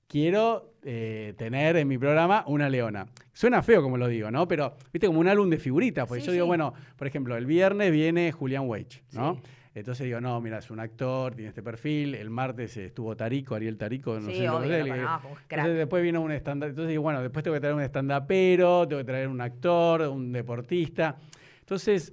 quiero 0.10 0.74
eh, 0.84 1.34
tener 1.38 1.78
en 1.78 1.88
mi 1.88 1.98
programa 1.98 2.44
una 2.48 2.68
leona. 2.68 3.06
Suena 3.32 3.62
feo 3.62 3.82
como 3.82 3.96
lo 3.96 4.08
digo, 4.08 4.32
¿no? 4.32 4.48
Pero, 4.48 4.76
viste, 4.92 5.08
como 5.08 5.20
un 5.20 5.28
álbum 5.28 5.50
de 5.50 5.58
figuritas, 5.60 6.08
porque 6.08 6.22
Sí, 6.22 6.28
yo 6.28 6.34
digo, 6.34 6.46
sí. 6.46 6.48
bueno, 6.48 6.74
por 6.98 7.08
ejemplo, 7.08 7.38
el 7.38 7.46
viernes 7.46 7.92
viene 7.92 8.32
Julián 8.32 8.68
Weich, 8.68 9.04
¿no? 9.14 9.36
Sí. 9.36 9.42
Entonces 9.76 10.06
digo, 10.08 10.20
no, 10.20 10.42
mira, 10.42 10.58
es 10.58 10.72
un 10.72 10.80
actor, 10.80 11.36
tiene 11.36 11.50
este 11.50 11.62
perfil. 11.62 12.16
El 12.16 12.32
martes 12.32 12.76
estuvo 12.76 13.16
Tarico, 13.16 13.54
Ariel 13.54 13.78
Tarico, 13.78 14.20
no 14.20 14.30
Sí, 14.30 14.38
sé 14.38 14.50
obvio, 14.50 14.78
lo 14.80 14.88
conozco, 14.88 15.30
entonces 15.48 15.78
después 15.78 16.04
vino 16.04 16.22
un 16.22 16.32
stand 16.32 16.64
Entonces 16.64 16.90
digo, 16.90 17.04
bueno, 17.04 17.22
después 17.22 17.44
tengo 17.44 17.54
que 17.56 17.62
traer 17.62 17.76
un 17.76 17.82
stand-upero, 17.84 18.88
tengo 18.88 19.00
que 19.00 19.06
traer 19.06 19.28
un 19.28 19.40
actor, 19.40 20.02
un 20.02 20.32
deportista. 20.32 21.18
Entonces, 21.60 22.12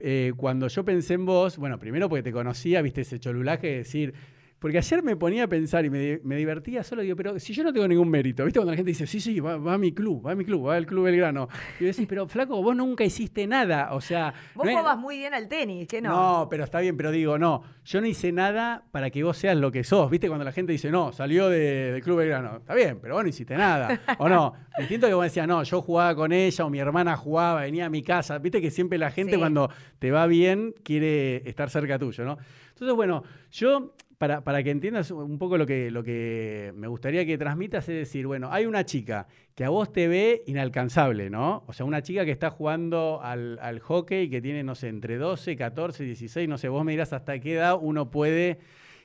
eh, 0.00 0.32
cuando 0.36 0.66
yo 0.66 0.84
pensé 0.84 1.14
en 1.14 1.26
vos, 1.26 1.58
bueno, 1.58 1.78
primero 1.78 2.08
porque 2.08 2.24
te 2.24 2.32
conocía, 2.32 2.82
viste 2.82 3.02
ese 3.02 3.20
cholulaje 3.20 3.68
de 3.68 3.76
decir. 3.78 4.12
Porque 4.60 4.76
ayer 4.78 5.02
me 5.02 5.16
ponía 5.16 5.44
a 5.44 5.48
pensar 5.48 5.84
y 5.86 5.90
me, 5.90 5.98
di- 5.98 6.20
me 6.22 6.36
divertía 6.36 6.84
solo, 6.84 7.00
digo, 7.02 7.16
pero 7.16 7.38
si 7.40 7.54
yo 7.54 7.64
no 7.64 7.72
tengo 7.72 7.88
ningún 7.88 8.10
mérito, 8.10 8.44
¿viste? 8.44 8.58
Cuando 8.60 8.72
la 8.72 8.76
gente 8.76 8.90
dice, 8.90 9.06
sí, 9.06 9.18
sí, 9.18 9.40
va, 9.40 9.56
va 9.56 9.72
a 9.74 9.78
mi 9.78 9.92
club, 9.92 10.26
va 10.26 10.32
a 10.32 10.34
mi 10.34 10.44
club, 10.44 10.68
va 10.68 10.76
al 10.76 10.84
Club 10.84 11.04
Belgrano. 11.06 11.48
Y 11.78 11.84
yo 11.84 11.86
decís, 11.88 12.06
pero 12.06 12.28
flaco, 12.28 12.62
vos 12.62 12.76
nunca 12.76 13.02
hiciste 13.02 13.46
nada, 13.46 13.94
o 13.94 14.02
sea... 14.02 14.34
Vos 14.54 14.66
no 14.66 14.70
es- 14.70 14.76
jugabas 14.76 14.98
muy 14.98 15.16
bien 15.16 15.32
al 15.32 15.48
tenis, 15.48 15.88
¿qué 15.88 16.02
no? 16.02 16.10
no, 16.42 16.48
pero 16.50 16.64
está 16.64 16.80
bien, 16.80 16.94
pero 16.98 17.10
digo, 17.10 17.38
no, 17.38 17.62
yo 17.86 18.02
no 18.02 18.06
hice 18.06 18.32
nada 18.32 18.84
para 18.90 19.08
que 19.08 19.22
vos 19.24 19.38
seas 19.38 19.56
lo 19.56 19.72
que 19.72 19.82
sos. 19.82 20.10
¿Viste? 20.10 20.28
Cuando 20.28 20.44
la 20.44 20.52
gente 20.52 20.72
dice, 20.72 20.90
no, 20.90 21.10
salió 21.12 21.48
de- 21.48 21.92
del 21.92 22.02
Club 22.02 22.18
Belgrano. 22.18 22.58
Está 22.58 22.74
bien, 22.74 22.98
pero 23.00 23.14
vos 23.14 23.22
no 23.22 23.30
hiciste 23.30 23.56
nada. 23.56 23.98
o 24.18 24.28
no. 24.28 24.52
Distinto 24.78 25.06
que 25.06 25.14
vos 25.14 25.24
decías, 25.24 25.48
no, 25.48 25.62
yo 25.62 25.80
jugaba 25.80 26.14
con 26.14 26.32
ella 26.32 26.66
o 26.66 26.68
mi 26.68 26.78
hermana 26.80 27.16
jugaba, 27.16 27.62
venía 27.62 27.86
a 27.86 27.90
mi 27.90 28.02
casa. 28.02 28.36
Viste 28.38 28.60
que 28.60 28.70
siempre 28.70 28.98
la 28.98 29.10
gente 29.10 29.32
Sí. 29.32 29.38
cuando 29.38 29.70
te 29.98 30.10
va 30.10 30.26
bien 30.26 30.74
quiere 30.84 31.48
estar 31.48 31.70
cerca 31.70 31.98
tuyo, 31.98 32.24
¿no? 32.26 32.36
Entonces, 32.74 32.94
bueno, 32.94 33.22
yo, 33.50 33.94
para, 34.20 34.44
para 34.44 34.62
que 34.62 34.70
entiendas 34.70 35.10
un 35.12 35.38
poco 35.38 35.56
lo 35.56 35.64
que, 35.64 35.90
lo 35.90 36.04
que 36.04 36.74
me 36.76 36.88
gustaría 36.88 37.24
que 37.24 37.38
transmitas, 37.38 37.88
es 37.88 37.94
decir, 37.94 38.26
bueno, 38.26 38.52
hay 38.52 38.66
una 38.66 38.84
chica 38.84 39.26
que 39.54 39.64
a 39.64 39.70
vos 39.70 39.94
te 39.94 40.08
ve 40.08 40.42
inalcanzable, 40.46 41.30
¿no? 41.30 41.64
O 41.66 41.72
sea, 41.72 41.86
una 41.86 42.02
chica 42.02 42.26
que 42.26 42.30
está 42.30 42.50
jugando 42.50 43.22
al, 43.22 43.58
al 43.62 43.80
hockey 43.80 44.28
que 44.28 44.42
tiene, 44.42 44.62
no 44.62 44.74
sé, 44.74 44.88
entre 44.88 45.16
12, 45.16 45.56
14, 45.56 46.04
16, 46.04 46.50
no 46.50 46.58
sé, 46.58 46.68
vos 46.68 46.84
me 46.84 46.92
dirás 46.92 47.14
hasta 47.14 47.40
qué 47.40 47.54
edad 47.54 47.78
uno 47.80 48.10
puede 48.10 48.58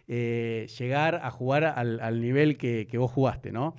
eh, 0.10 0.67
llegar 0.77 1.22
a 1.24 1.31
jugar 1.31 1.63
al, 1.63 2.01
al 2.01 2.19
nivel 2.19 2.57
que, 2.57 2.86
que 2.86 2.98
vos 2.98 3.10
jugaste, 3.10 3.53
¿no? 3.53 3.74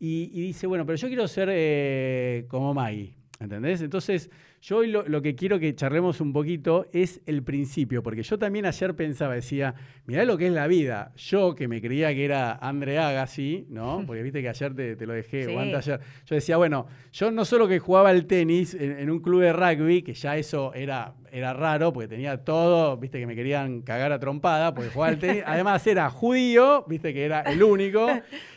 Y, 0.00 0.28
dice, 0.40 0.66
bueno, 0.66 0.86
pero 0.86 0.96
yo 0.96 1.08
quiero 1.08 1.28
ser 1.28 1.50
eh, 1.52 2.46
como 2.48 2.72
Maggie, 2.72 3.12
¿entendés? 3.38 3.82
Entonces, 3.82 4.30
yo 4.60 4.78
hoy 4.78 4.88
lo, 4.88 5.06
lo 5.08 5.22
que 5.22 5.34
quiero 5.34 5.58
que 5.58 5.74
charlemos 5.74 6.20
un 6.20 6.32
poquito 6.32 6.86
es 6.92 7.20
el 7.26 7.42
principio, 7.42 8.02
porque 8.02 8.22
yo 8.22 8.38
también 8.38 8.66
ayer 8.66 8.94
pensaba, 8.96 9.34
decía, 9.34 9.74
mirá 10.06 10.24
lo 10.24 10.36
que 10.36 10.46
es 10.48 10.52
la 10.52 10.66
vida. 10.66 11.12
Yo 11.16 11.54
que 11.54 11.68
me 11.68 11.80
creía 11.80 12.12
que 12.14 12.24
era 12.24 12.52
Andre 12.52 12.98
Agassi, 12.98 13.66
¿no? 13.70 14.02
Porque 14.06 14.22
viste 14.22 14.42
que 14.42 14.48
ayer 14.48 14.74
te, 14.74 14.96
te 14.96 15.06
lo 15.06 15.12
dejé, 15.12 15.44
Sí. 15.44 15.52
ayer. 15.56 16.00
Yo 16.26 16.34
decía, 16.34 16.56
bueno, 16.56 16.86
yo 17.12 17.30
no 17.30 17.44
solo 17.44 17.68
que 17.68 17.78
jugaba 17.78 18.10
al 18.10 18.26
tenis 18.26 18.74
en, 18.74 18.98
en 18.98 19.10
un 19.10 19.20
club 19.20 19.42
de 19.42 19.52
rugby, 19.52 20.02
que 20.02 20.14
ya 20.14 20.36
eso 20.36 20.72
era, 20.74 21.14
era 21.32 21.52
raro, 21.52 21.92
porque 21.92 22.08
tenía 22.08 22.44
todo, 22.44 22.96
viste 22.96 23.18
que 23.18 23.26
me 23.26 23.34
querían 23.34 23.82
cagar 23.82 24.12
a 24.12 24.18
trompada, 24.18 24.74
porque 24.74 24.90
jugaba 24.90 25.12
al 25.12 25.18
tenis. 25.18 25.42
Además 25.46 25.86
era 25.86 26.10
judío, 26.10 26.84
viste 26.88 27.12
que 27.12 27.24
era 27.24 27.42
el 27.42 27.62
único. 27.62 28.06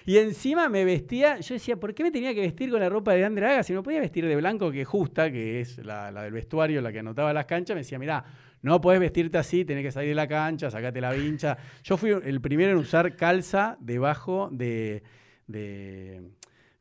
Y 0.05 0.17
encima 0.17 0.69
me 0.69 0.83
vestía, 0.85 1.39
yo 1.39 1.53
decía, 1.55 1.77
¿por 1.77 1.93
qué 1.93 2.03
me 2.03 2.11
tenía 2.11 2.33
que 2.33 2.41
vestir 2.41 2.71
con 2.71 2.79
la 2.79 2.89
ropa 2.89 3.13
de 3.13 3.23
Andre 3.23 3.47
Agassi? 3.47 3.73
No 3.73 3.83
podía 3.83 3.99
vestir 3.99 4.25
de 4.25 4.35
blanco, 4.35 4.71
que 4.71 4.85
justa, 4.85 5.31
que 5.31 5.61
es 5.61 5.77
la 5.79 6.11
del 6.11 6.33
vestuario, 6.33 6.81
la 6.81 6.91
que 6.91 6.99
anotaba 6.99 7.33
las 7.33 7.45
canchas, 7.45 7.75
me 7.75 7.81
decía, 7.81 7.99
mirá, 7.99 8.25
no 8.61 8.79
podés 8.79 8.99
vestirte 8.99 9.37
así, 9.37 9.65
tenés 9.65 9.83
que 9.83 9.91
salir 9.91 10.09
de 10.09 10.15
la 10.15 10.27
cancha, 10.27 10.69
sacate 10.69 11.01
la 11.01 11.11
vincha. 11.11 11.57
Yo 11.83 11.97
fui 11.97 12.11
el 12.11 12.41
primero 12.41 12.71
en 12.71 12.77
usar 12.77 13.15
calza 13.15 13.77
debajo 13.79 14.49
de, 14.51 15.03
de 15.47 16.21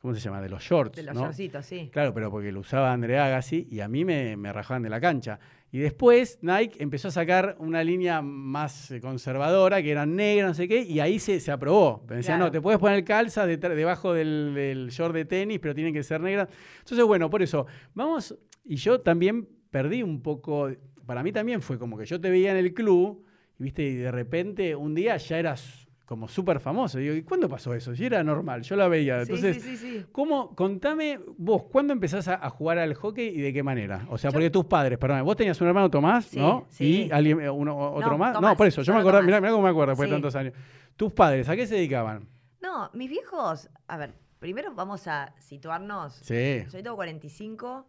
¿cómo 0.00 0.14
se 0.14 0.20
llama? 0.20 0.40
De 0.42 0.48
los 0.48 0.62
shorts. 0.62 0.96
De 0.96 1.02
los 1.02 1.14
¿no? 1.14 1.22
shortcitos, 1.22 1.64
sí. 1.64 1.88
Claro, 1.92 2.12
pero 2.12 2.30
porque 2.30 2.52
lo 2.52 2.60
usaba 2.60 2.92
André 2.92 3.18
Agassi 3.18 3.66
y 3.70 3.80
a 3.80 3.88
mí 3.88 4.04
me, 4.04 4.36
me 4.36 4.52
rajaban 4.52 4.82
de 4.82 4.90
la 4.90 5.00
cancha. 5.00 5.38
Y 5.72 5.78
después 5.78 6.38
Nike 6.42 6.82
empezó 6.82 7.08
a 7.08 7.10
sacar 7.12 7.54
una 7.60 7.84
línea 7.84 8.22
más 8.22 8.90
eh, 8.90 9.00
conservadora, 9.00 9.80
que 9.82 9.90
era 9.92 10.04
negra, 10.04 10.48
no 10.48 10.54
sé 10.54 10.66
qué, 10.66 10.82
y 10.82 10.98
ahí 10.98 11.18
se, 11.20 11.38
se 11.38 11.52
aprobó. 11.52 12.04
Decían, 12.08 12.38
Claro. 12.38 12.44
no, 12.46 12.50
te 12.50 12.60
puedes 12.60 12.80
poner 12.80 13.04
calza 13.04 13.46
detrás- 13.46 13.76
debajo 13.76 14.12
del, 14.12 14.52
del 14.54 14.88
short 14.90 15.14
de 15.14 15.24
tenis, 15.24 15.60
pero 15.60 15.74
tienen 15.74 15.94
que 15.94 16.02
ser 16.02 16.20
negras. 16.20 16.48
Entonces, 16.80 17.04
bueno, 17.06 17.30
por 17.30 17.40
eso, 17.42 17.66
vamos, 17.94 18.36
y 18.64 18.76
yo 18.76 19.00
también 19.00 19.48
perdí 19.70 20.02
un 20.02 20.20
poco, 20.22 20.70
para 21.06 21.22
mí 21.22 21.30
también 21.30 21.62
fue 21.62 21.78
como 21.78 21.96
que 21.96 22.04
yo 22.04 22.20
te 22.20 22.30
veía 22.30 22.50
en 22.50 22.56
el 22.56 22.74
club, 22.74 23.24
y 23.58 23.62
viste, 23.62 23.82
y 23.84 23.94
de 23.94 24.10
repente 24.10 24.74
un 24.74 24.94
día 24.94 25.16
ya 25.18 25.38
eras 25.38 25.86
como 26.10 26.26
súper 26.26 26.58
famoso. 26.58 26.98
Y 26.98 27.04
digo, 27.04 27.14
¿y 27.14 27.22
cuándo 27.22 27.48
pasó 27.48 27.72
eso? 27.72 27.94
Si 27.94 28.04
era 28.04 28.24
normal, 28.24 28.62
yo 28.62 28.74
la 28.74 28.88
veía. 28.88 29.20
Entonces, 29.22 29.62
sí, 29.62 29.76
sí, 29.76 29.98
sí. 30.00 30.06
¿Cómo, 30.10 30.56
contame 30.56 31.20
vos, 31.38 31.62
¿cuándo 31.70 31.92
empezás 31.92 32.26
a, 32.26 32.44
a 32.44 32.50
jugar 32.50 32.78
al 32.78 32.94
hockey 32.94 33.28
y 33.28 33.40
de 33.40 33.52
qué 33.52 33.62
manera? 33.62 34.06
O 34.10 34.18
sea, 34.18 34.30
Yo- 34.30 34.32
porque 34.32 34.50
tus 34.50 34.64
padres, 34.64 34.98
perdón, 34.98 35.24
vos 35.24 35.36
tenías 35.36 35.60
un 35.60 35.68
hermano 35.68 35.88
Tomás, 35.88 36.34
¿no? 36.34 36.66
sí. 36.68 37.04
Y 37.06 37.12
alguien, 37.12 37.40
eh, 37.40 37.48
uno, 37.48 37.92
otro 37.92 38.10
No, 38.10 38.18
más. 38.18 38.32
Tomás, 38.32 38.50
no, 38.50 38.56
por 38.56 38.66
eso, 38.66 38.82
yo 38.82 38.92
me 38.92 39.04
Tomás. 39.04 39.22
mirá, 39.24 39.40
mirá 39.40 39.52
cómo 39.52 39.62
me 39.62 39.70
acuerdo 39.70 39.92
después 39.92 40.10
de 40.10 40.16
tantos 40.16 40.34
años. 40.34 40.52
Tus 40.96 41.12
padres, 41.12 41.48
¿a 41.48 41.54
qué 41.54 41.64
se 41.68 41.76
dedicaban? 41.76 42.26
No, 42.60 42.90
mis 42.92 43.08
viejos, 43.08 43.70
a 43.86 43.96
ver, 43.96 44.12
primero 44.40 44.74
vamos 44.74 45.06
a 45.06 45.32
situarnos. 45.38 46.14
Sí. 46.14 46.64
Yo 46.72 46.82
tengo 46.82 46.96
45. 46.96 47.86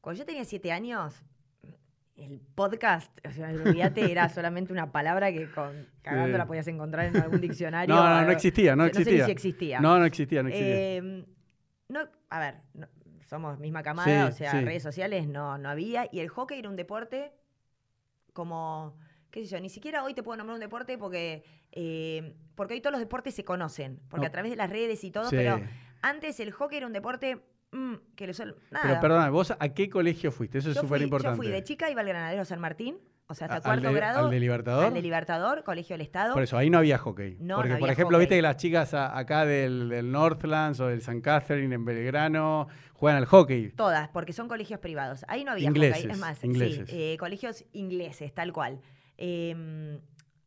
Cuando 0.00 0.18
yo 0.18 0.26
tenía 0.26 0.44
7 0.44 0.72
años, 0.72 1.14
el 2.22 2.40
podcast, 2.54 3.18
o 3.26 3.30
sea, 3.32 3.50
el 3.50 3.60
olvídate, 3.60 4.10
era 4.10 4.28
solamente 4.28 4.72
una 4.72 4.92
palabra 4.92 5.32
que 5.32 5.50
con 5.50 5.86
cagando 6.02 6.38
la 6.38 6.46
podías 6.46 6.66
encontrar 6.68 7.06
en 7.06 7.16
algún 7.16 7.40
diccionario. 7.40 7.94
No, 7.94 8.02
no, 8.08 8.22
no 8.22 8.30
existía, 8.30 8.74
no 8.76 8.84
sé 8.86 8.92
ni 8.92 8.98
existía. 9.00 9.24
si 9.26 9.30
existía. 9.32 9.80
No, 9.80 9.98
no 9.98 10.04
existía, 10.04 10.42
no 10.42 10.48
existía. 10.48 10.74
Eh, 10.98 11.24
no, 11.88 12.00
a 12.30 12.38
ver, 12.40 12.54
no- 12.74 12.88
somos 13.28 13.58
misma 13.58 13.82
camada, 13.82 14.26
Sí, 14.26 14.32
o 14.34 14.36
sea, 14.36 14.50
sí. 14.52 14.64
redes 14.64 14.82
sociales 14.82 15.26
no, 15.26 15.56
no 15.58 15.68
había. 15.70 16.06
Y 16.12 16.20
el 16.20 16.28
hockey 16.28 16.58
era 16.58 16.68
un 16.68 16.76
deporte 16.76 17.32
como, 18.32 18.96
qué 19.30 19.40
sé 19.44 19.46
yo, 19.46 19.60
ni 19.60 19.68
siquiera 19.68 20.04
hoy 20.04 20.14
te 20.14 20.22
puedo 20.22 20.36
nombrar 20.36 20.54
un 20.54 20.60
deporte 20.60 20.98
porque, 20.98 21.44
eh, 21.72 22.34
porque 22.54 22.74
hoy 22.74 22.80
todos 22.80 22.92
los 22.92 23.00
deportes 23.00 23.34
se 23.34 23.44
conocen, 23.44 24.00
porque 24.08 24.24
No. 24.26 24.28
a 24.28 24.32
través 24.32 24.50
de 24.50 24.56
las 24.56 24.70
redes 24.70 25.02
y 25.04 25.10
todo, 25.10 25.30
Sí. 25.30 25.36
pero 25.36 25.60
antes 26.02 26.40
el 26.40 26.52
hockey 26.52 26.78
era 26.78 26.86
un 26.86 26.92
deporte 26.92 27.42
mm, 27.72 27.94
que 28.16 28.32
sol- 28.34 28.56
nada. 28.70 28.86
Pero 28.88 29.00
perdona, 29.00 29.30
¿vos 29.30 29.52
a 29.58 29.68
qué 29.70 29.88
colegio 29.90 30.30
fuiste? 30.32 30.58
Eso 30.58 30.70
es 30.70 30.76
yo, 30.76 30.82
súper 30.82 31.00
yo 31.00 31.04
importante. 31.04 31.36
fui 31.36 31.48
de 31.48 31.62
chica, 31.64 31.90
iba 31.90 32.00
al 32.00 32.06
Granadero 32.08 32.44
San 32.44 32.60
Martín, 32.60 32.98
o 33.26 33.34
sea, 33.34 33.46
hasta 33.46 33.56
al 33.56 33.62
cuarto 33.62 33.88
de- 33.88 33.94
grado. 33.94 34.24
¿Al 34.26 34.30
de 34.30 34.40
Libertador? 34.40 34.84
al 34.86 34.94
de 34.94 35.02
Libertador, 35.02 35.64
Colegio 35.64 35.94
del 35.94 36.02
Estado. 36.02 36.34
Por 36.34 36.42
eso, 36.42 36.56
ahí 36.58 36.68
no 36.70 36.78
había 36.78 36.98
hockey. 36.98 37.38
No, 37.40 37.56
Porque, 37.56 37.70
no 37.70 37.74
por 37.78 37.84
había 37.88 37.92
ejemplo, 37.94 38.16
hockey. 38.18 38.26
viste 38.26 38.36
que 38.36 38.42
las 38.42 38.56
chicas 38.58 38.94
a- 38.94 39.16
acá 39.18 39.44
del, 39.46 39.88
del 39.88 40.10
Northlands 40.12 40.80
o 40.80 40.86
del 40.88 41.00
San 41.02 41.20
Catherine 41.20 41.74
en 41.74 41.84
Belgrano 41.84 42.68
juegan 42.92 43.18
al 43.18 43.26
hockey. 43.26 43.70
Todas, 43.70 44.08
porque 44.10 44.32
son 44.32 44.48
colegios 44.48 44.78
privados. 44.80 45.24
Ahí 45.28 45.44
no 45.44 45.52
había 45.52 45.66
Ingleses, 45.68 46.02
hockey. 46.02 46.10
Es 46.12 46.18
más, 46.18 46.44
ingleses. 46.44 46.90
sí, 46.90 46.96
eh, 46.96 47.16
colegios 47.18 47.64
ingleses, 47.72 48.34
tal 48.34 48.52
cual. 48.52 48.80
Eh, 49.18 49.98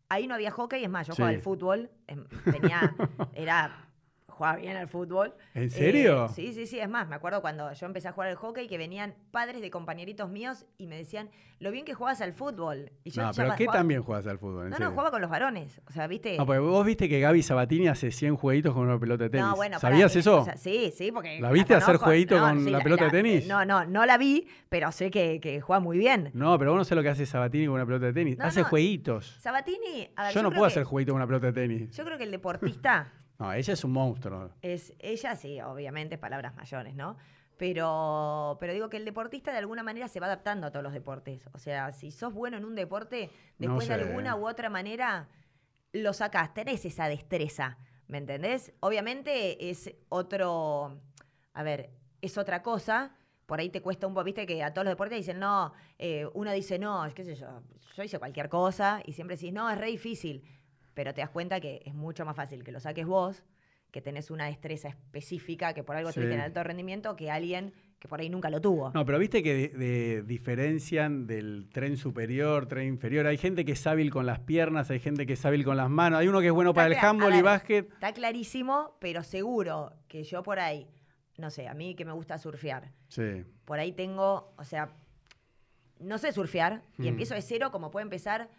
ahí 0.09 0.27
no 0.27 0.35
había 0.35 0.51
hockey, 0.51 0.83
es 0.83 0.89
más, 0.89 1.07
yo 1.07 1.13
Sí. 1.13 1.21
jugaba 1.21 1.35
al 1.35 1.41
fútbol. 1.41 1.89
em, 2.07 2.25
Tenía, 2.51 2.93
era, 3.33 3.87
jugaba 4.35 4.57
bien 4.57 4.77
al 4.77 4.87
fútbol. 4.87 5.33
¿En 5.53 5.69
serio? 5.71 6.25
Eh, 6.25 6.29
sí, 6.35 6.53
sí, 6.53 6.67
sí, 6.67 6.79
es 6.79 6.89
más, 6.89 7.07
me 7.07 7.15
acuerdo 7.15 7.41
cuando 7.41 7.71
yo 7.73 7.85
empecé 7.85 8.07
a 8.07 8.11
jugar 8.11 8.29
al 8.29 8.35
hockey 8.35 8.67
que 8.67 8.77
venían 8.77 9.15
padres 9.31 9.61
de 9.61 9.71
compañeritos 9.71 10.29
míos 10.29 10.65
y 10.77 10.87
me 10.87 10.97
decían, 10.97 11.29
lo 11.59 11.71
bien 11.71 11.85
que 11.85 11.93
juegas 11.93 12.19
al 12.21 12.33
fútbol. 12.33 12.91
Y 13.05 13.11
yo 13.11 13.21
no, 13.23 13.31
ya 13.31 13.43
pero 13.43 13.55
¿qué 13.55 13.63
jugaba- 13.65 13.79
también 13.79 14.03
juegas 14.03 14.27
al 14.27 14.37
fútbol? 14.37 14.69
No, 14.69 14.75
serio? 14.75 14.85
no, 14.87 14.91
jugaba 14.91 15.11
con 15.11 15.21
los 15.21 15.29
varones. 15.29 15.81
O 15.87 15.91
sea, 15.93 16.05
viste. 16.07 16.37
No, 16.37 16.45
porque 16.45 16.59
vos 16.59 16.85
viste 16.85 17.07
que 17.07 17.19
Gaby 17.21 17.41
Sabatini 17.43 17.87
hace 17.87 18.11
100 18.11 18.35
jueguitos 18.35 18.73
con 18.73 18.83
una 18.87 18.99
pelota 18.99 19.23
de 19.23 19.29
tenis. 19.29 19.45
No, 19.47 19.55
bueno, 19.55 19.79
¿Sabías 19.79 20.13
eh, 20.15 20.19
eso? 20.19 20.41
o 20.41 20.45
sea, 20.45 20.57
sí, 20.57 20.91
sí, 20.95 21.11
porque. 21.13 21.39
¿La 21.39 21.51
viste 21.51 21.73
hacer 21.73 21.85
conozco. 21.85 22.05
jueguito 22.05 22.39
con 22.39 22.71
la 22.71 22.79
pelota 22.81 23.05
de 23.05 23.11
tenis? 23.11 23.47
No, 23.47 23.63
no, 23.65 23.85
no 23.85 24.05
la 24.05 24.17
vi, 24.17 24.47
pero 24.67 24.91
sé 24.91 25.09
que, 25.09 25.39
que 25.39 25.61
juega 25.61 25.79
muy 25.79 25.97
bien. 25.97 26.31
No, 26.33 26.59
pero 26.59 26.71
vos 26.71 26.77
no 26.79 26.83
sé 26.83 26.93
lo 26.93 27.01
que 27.03 27.09
hace 27.09 27.25
Sabatini 27.25 27.65
con 27.67 27.75
una 27.75 27.85
pelota 27.85 28.07
de 28.07 28.13
tenis. 28.13 28.37
Hace 28.41 28.63
jueguitos. 28.63 29.37
Sabatini. 29.39 30.09
a 30.17 30.23
ver, 30.25 30.33
Yo 30.33 30.43
no 30.43 30.49
puedo 30.49 30.63
que- 30.63 30.67
hacer 30.67 30.83
jueguitos 30.83 31.13
con 31.13 31.17
una 31.21 31.27
pelota 31.27 31.47
de 31.47 31.53
tenis. 31.53 31.95
Yo 31.95 32.03
creo 32.03 32.17
que 32.17 32.25
el 32.25 32.31
deportista 32.31 33.13
No, 33.39 33.51
ella 33.51 33.73
es 33.73 33.83
un 33.83 33.91
monstruo. 33.91 34.49
es. 34.61 34.93
Ella 34.99 35.35
sí, 35.35 35.59
obviamente, 35.61 36.17
palabras 36.17 36.55
mayores, 36.55 36.95
¿no? 36.95 37.17
Pero, 37.57 38.57
pero 38.59 38.73
digo 38.73 38.89
que 38.89 38.97
el 38.97 39.05
deportista 39.05 39.51
de 39.51 39.59
alguna 39.59 39.81
manera 39.81 40.07
se 40.07 40.19
va 40.19 40.25
adaptando 40.25 40.67
a 40.67 40.71
todos 40.71 40.83
los 40.83 40.93
deportes. 40.93 41.47
O 41.53 41.57
sea, 41.57 41.91
si 41.93 42.11
sos 42.11 42.33
bueno 42.33 42.57
en 42.57 42.65
un 42.65 42.75
deporte, 42.75 43.29
No 43.57 43.67
después 43.67 43.87
de 43.87 43.93
alguna 43.93 44.35
u 44.35 44.47
otra 44.47 44.69
manera 44.69 45.29
lo 45.93 46.11
sacás, 46.11 46.53
tenés 46.53 46.83
esa 46.83 47.07
destreza, 47.07 47.77
¿me 48.07 48.17
entendés? 48.17 48.73
Obviamente 48.81 49.69
es 49.69 49.93
otro, 50.09 50.99
a 51.53 51.63
ver, 51.63 51.91
es 52.21 52.37
otra 52.37 52.61
cosa. 52.61 53.15
Por 53.45 53.59
ahí 53.59 53.69
te 53.69 53.81
cuesta 53.81 54.07
un 54.07 54.13
poco, 54.13 54.25
viste 54.25 54.45
que 54.45 54.63
a 54.63 54.73
todos 54.73 54.85
los 54.85 54.91
deportes 54.91 55.19
dicen, 55.19 55.39
no, 55.39 55.71
eh, 55.99 56.27
uno 56.33 56.51
dice, 56.51 56.79
no, 56.79 57.07
qué 57.13 57.23
sé 57.23 57.35
yo, 57.35 57.61
yo 57.95 58.03
hice 58.03 58.19
cualquier 58.19 58.49
cosa 58.49 59.01
y 59.05 59.13
siempre 59.13 59.37
decís, 59.37 59.53
no, 59.53 59.69
es 59.69 59.77
re 59.77 59.87
difícil. 59.87 60.43
Pero 60.95 61.13
te 61.13 61.21
das 61.21 61.29
cuenta 61.29 61.59
que 61.59 61.83
es 61.85 61.93
mucho 61.93 62.25
más 62.25 62.35
fácil 62.35 62.63
que 62.63 62.71
lo 62.71 62.79
saques 62.79 63.05
vos, 63.05 63.43
que 63.91 64.01
tenés 64.01 64.31
una 64.31 64.45
destreza 64.47 64.87
específica, 64.89 65.73
que 65.73 65.83
por 65.83 65.95
algo 65.95 66.11
Sí. 66.11 66.19
te 66.21 66.33
en 66.33 66.39
alto 66.39 66.63
rendimiento, 66.63 67.15
que 67.15 67.29
alguien 67.29 67.71
que 67.99 68.07
por 68.09 68.19
ahí 68.19 68.29
nunca 68.29 68.49
lo 68.49 68.59
tuvo. 68.61 68.91
No, 68.93 69.05
pero 69.05 69.17
viste 69.17 69.41
que 69.41 69.53
de- 69.53 69.67
de- 69.69 70.21
diferencian 70.23 71.25
del 71.27 71.69
tren 71.71 71.97
superior, 71.97 72.67
tren 72.67 72.87
inferior. 72.87 73.25
Hay 73.25 73.37
gente 73.37 73.63
que 73.65 73.71
es 73.71 73.87
hábil 73.87 74.11
con 74.11 74.25
las 74.25 74.39
piernas, 74.39 74.91
hay 74.91 74.99
gente 74.99 75.25
que 75.25 75.33
es 75.33 75.45
hábil 75.45 75.63
con 75.63 75.77
las 75.77 75.89
manos. 75.89 76.19
Hay 76.19 76.27
uno 76.27 76.39
que 76.41 76.47
es 76.47 76.53
bueno 76.53 76.73
para 76.73 76.87
el 76.87 76.95
handball 76.95 77.33
y 77.35 77.41
básquet. 77.41 77.89
Está 77.93 78.11
clarísimo, 78.13 78.95
pero 78.99 79.23
seguro 79.23 79.93
que 80.07 80.23
yo 80.23 80.43
por 80.43 80.59
ahí, 80.59 80.87
no 81.37 81.49
sé, 81.49 81.67
a 81.67 81.73
mí 81.73 81.95
que 81.95 82.05
me 82.05 82.11
gusta 82.11 82.37
surfear, 82.37 82.91
Sí. 83.07 83.43
por 83.63 83.79
ahí 83.79 83.91
tengo, 83.93 84.53
o 84.57 84.63
sea, 84.65 84.89
no 85.99 86.17
sé 86.17 86.31
surfear 86.31 86.83
y 86.99 87.03
Mm. 87.03 87.07
empiezo 87.07 87.33
de 87.33 87.41
cero 87.41 87.71
como 87.71 87.91
puede 87.91 88.03
empezar 88.03 88.49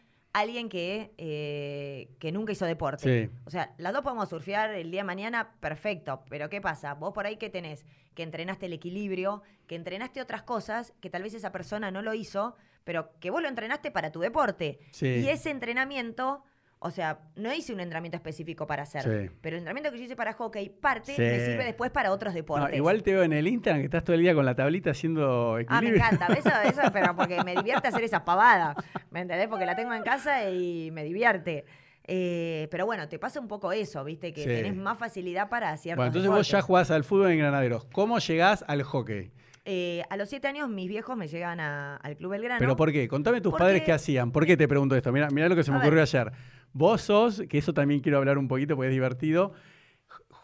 alguien 0.40 0.68
que, 0.68 1.12
eh, 1.18 2.08
que 2.18 2.30
nunca 2.32 2.52
hizo 2.52 2.66
deporte. 2.66 3.26
Sí. 3.26 3.32
O 3.44 3.50
sea, 3.50 3.74
las 3.78 3.92
dos 3.92 4.02
podemos 4.02 4.28
surfear 4.28 4.74
el 4.74 4.90
día 4.90 5.00
de 5.00 5.04
mañana, 5.04 5.54
perfecto, 5.60 6.22
pero 6.28 6.48
¿qué 6.48 6.60
pasa? 6.60 6.94
Vos 6.94 7.14
por 7.14 7.26
ahí 7.26 7.36
que 7.36 7.48
tenés, 7.48 7.86
que 8.14 8.22
entrenaste 8.22 8.66
el 8.66 8.72
equilibrio, 8.72 9.42
que 9.66 9.76
entrenaste 9.76 10.20
otras 10.20 10.42
cosas, 10.42 10.92
que 11.00 11.10
tal 11.10 11.22
vez 11.22 11.34
esa 11.34 11.52
persona 11.52 11.90
no 11.90 12.02
lo 12.02 12.12
hizo, 12.12 12.54
pero 12.84 13.18
que 13.18 13.30
vos 13.30 13.40
lo 13.40 13.48
entrenaste 13.48 13.90
para 13.90 14.12
tu 14.12 14.20
deporte. 14.20 14.78
Sí. 14.90 15.06
Y 15.06 15.28
ese 15.28 15.50
entrenamiento, 15.50 16.44
o 16.86 16.90
sea, 16.90 17.18
no 17.36 17.52
hice 17.52 17.72
un 17.74 17.80
entrenamiento 17.80 18.16
específico 18.16 18.66
para 18.66 18.84
hacer, 18.84 19.02
Sí. 19.02 19.30
pero 19.40 19.56
el 19.56 19.60
entrenamiento 19.60 19.90
que 19.92 19.98
yo 19.98 20.04
hice 20.04 20.16
para 20.16 20.32
hockey, 20.32 20.68
parte, 20.70 21.14
Sí. 21.14 21.20
me 21.20 21.40
sirve 21.44 21.64
después 21.64 21.90
para 21.90 22.10
otros 22.12 22.32
No, 22.32 22.36
deportes. 22.36 22.76
igual 22.76 23.02
te 23.02 23.12
veo 23.12 23.22
en 23.22 23.32
el 23.32 23.46
Instagram 23.48 23.82
que 23.82 23.86
estás 23.86 24.04
todo 24.04 24.14
el 24.14 24.22
día 24.22 24.34
con 24.34 24.46
la 24.46 24.54
tablita 24.54 24.90
haciendo 24.90 25.54
Ah, 25.54 25.56
me 25.56 25.62
equilibrio. 25.62 25.96
encanta, 26.04 26.26
eso, 26.34 26.48
eso, 26.80 26.92
pero 26.92 27.14
porque 27.14 27.42
me 27.44 27.54
divierte 27.54 27.88
hacer 27.88 28.04
esas 28.04 28.22
pavadas, 28.22 28.76
¿me 29.10 29.20
entendés? 29.20 29.48
Porque 29.48 29.66
la 29.66 29.76
tengo 29.76 29.92
en 29.92 30.02
casa 30.02 30.48
y 30.50 30.90
me 30.92 31.04
divierte. 31.04 31.64
Eh, 32.08 32.68
pero 32.70 32.86
bueno, 32.86 33.08
te 33.08 33.18
pasa 33.18 33.40
un 33.40 33.48
poco 33.48 33.72
eso, 33.72 34.04
¿viste? 34.04 34.32
Que 34.32 34.42
Sí. 34.42 34.46
tenés 34.48 34.76
más 34.76 34.96
facilidad 34.96 35.48
para 35.48 35.76
ciertos 35.76 35.98
Bueno, 36.04 36.08
entonces 36.08 36.30
vos 36.30 36.48
ya 36.48 36.62
jugás 36.62 36.90
al 36.92 37.02
fútbol 37.02 37.32
en 37.32 37.38
Granaderos. 37.38 37.84
¿Cómo 37.92 38.18
llegás 38.20 38.64
al 38.68 38.82
hockey? 38.84 39.32
Eh, 39.68 40.04
a 40.10 40.16
los 40.16 40.28
siete 40.28 40.46
años 40.46 40.68
mis 40.68 40.88
viejos 40.88 41.16
me 41.16 41.26
llegan 41.26 41.58
a- 41.58 41.96
al 41.96 42.16
Club 42.16 42.30
Belgrano. 42.30 42.60
¿Pero 42.60 42.76
por 42.76 42.92
qué? 42.92 43.08
Contame 43.08 43.40
tus 43.40 43.50
Porque- 43.50 43.64
padres 43.64 43.82
qué 43.82 43.90
hacían. 43.92 44.30
¿Por 44.30 44.46
qué 44.46 44.56
te 44.56 44.68
pregunto 44.68 44.94
esto? 44.94 45.10
Mira, 45.10 45.28
mira 45.32 45.48
lo 45.48 45.56
que 45.56 45.64
se 45.64 45.72
me 45.72 45.78
ocurrió 45.78 46.00
ayer. 46.02 46.30
Vos 46.76 47.00
sos, 47.00 47.42
que 47.48 47.56
eso 47.58 47.72
también 47.72 48.00
quiero 48.00 48.18
hablar 48.18 48.36
un 48.36 48.48
poquito 48.48 48.76
porque 48.76 48.88
es 48.88 48.92
divertido, 48.94 49.54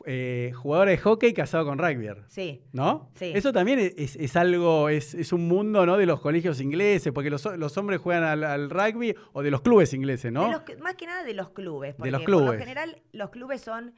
eh, 0.07 0.51
jugadora 0.55 0.91
de 0.91 0.97
hockey 0.99 1.33
casado 1.35 1.65
con 1.67 1.79
rugby. 1.79 2.09
Sí. 2.29 2.63
¿No? 2.73 3.11
Sí. 3.15 3.33
Eso 3.35 3.53
también 3.53 3.79
es, 3.79 4.17
es 4.17 4.37
algo, 4.37 4.89
es, 4.89 5.15
es 5.15 5.33
un 5.33 5.47
mundo 5.47 5.85
¿no? 5.87 5.97
de 5.99 6.07
los 6.07 6.21
colegios 6.21 6.61
ingleses, 6.61 7.13
porque 7.13 7.29
los, 7.31 7.45
los 7.59 7.77
hombres 7.77 8.01
juegan 8.01 8.25
al, 8.25 8.45
al 8.45 8.71
rugby 8.71 9.15
o 9.33 9.43
de 9.43 9.51
los 9.51 9.61
clubes 9.61 9.93
ingleses, 9.93 10.33
¿no? 10.33 10.47
De 10.47 10.53
los 10.53 10.81
más 10.81 10.95
que 10.95 11.07
nada 11.07 11.23
de 11.23 11.35
los 11.35 11.51
clubes. 11.51 11.95
Porque 11.95 12.11
los 12.11 12.23
por 12.23 12.31
lo 12.31 12.39
clubes. 12.39 12.59
general 12.61 13.03
los 13.13 13.31
clubes 13.31 13.61
son 13.61 13.93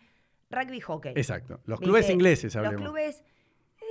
rugby 0.51 0.81
hockey. 0.81 1.13
Exacto. 1.17 1.61
Los 1.67 1.79
¿Viste? 1.79 1.85
clubes 1.85 2.11
ingleses, 2.11 2.55
Los 2.55 2.65
hablemos. 2.67 2.83
clubes, 2.85 3.25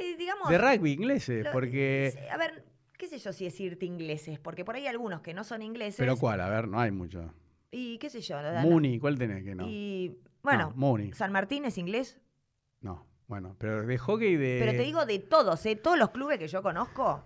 eh, 0.01 0.15
digamos... 0.17 0.49
De 0.49 0.57
rugby 0.57 0.91
ingleses, 0.91 1.45
lo- 1.45 1.51
porque... 1.51 2.13
A 2.31 2.37
ver, 2.37 2.65
qué 2.97 3.07
sé 3.07 3.17
yo 3.17 3.31
si 3.33 3.45
decirte 3.45 3.85
ingleses, 3.85 4.37
porque 4.39 4.63
por 4.65 4.75
ahí 4.75 4.81
hay 4.83 4.87
algunos 4.89 5.21
que 5.21 5.33
no 5.33 5.43
son 5.45 5.61
ingleses. 5.61 5.97
¿Pero 5.97 6.17
cuál? 6.17 6.41
A 6.41 6.49
ver, 6.49 6.67
no 6.67 6.79
hay 6.79 6.91
mucho. 6.91 7.33
Y 7.75 7.97
qué 7.97 8.09
sé 8.09 8.21
yo. 8.21 8.41
la- 8.41 8.51
la- 8.51 8.61
Muni, 8.61 8.99
¿cuál 8.99 9.17
tenés 9.17 9.43
que 9.43 9.55
no? 9.55 9.65
Y 9.67 10.15
bueno, 10.43 10.73
No. 10.75 10.97
San 11.13 11.31
Martín 11.31 11.65
es 11.65 11.77
inglés, 11.77 12.21
No, 12.81 13.05
bueno, 13.27 13.55
pero 13.57 13.85
de 13.85 13.97
hockey 13.97 14.35
de... 14.35 14.57
pero 14.59 14.73
te 14.73 14.83
digo 14.83 15.05
de 15.05 15.17
todos, 15.19 15.65
¿eh? 15.65 15.75
todos 15.75 15.97
los 15.97 16.11
clubes 16.11 16.37
que 16.37 16.47
yo 16.47 16.61
conozco. 16.61 17.23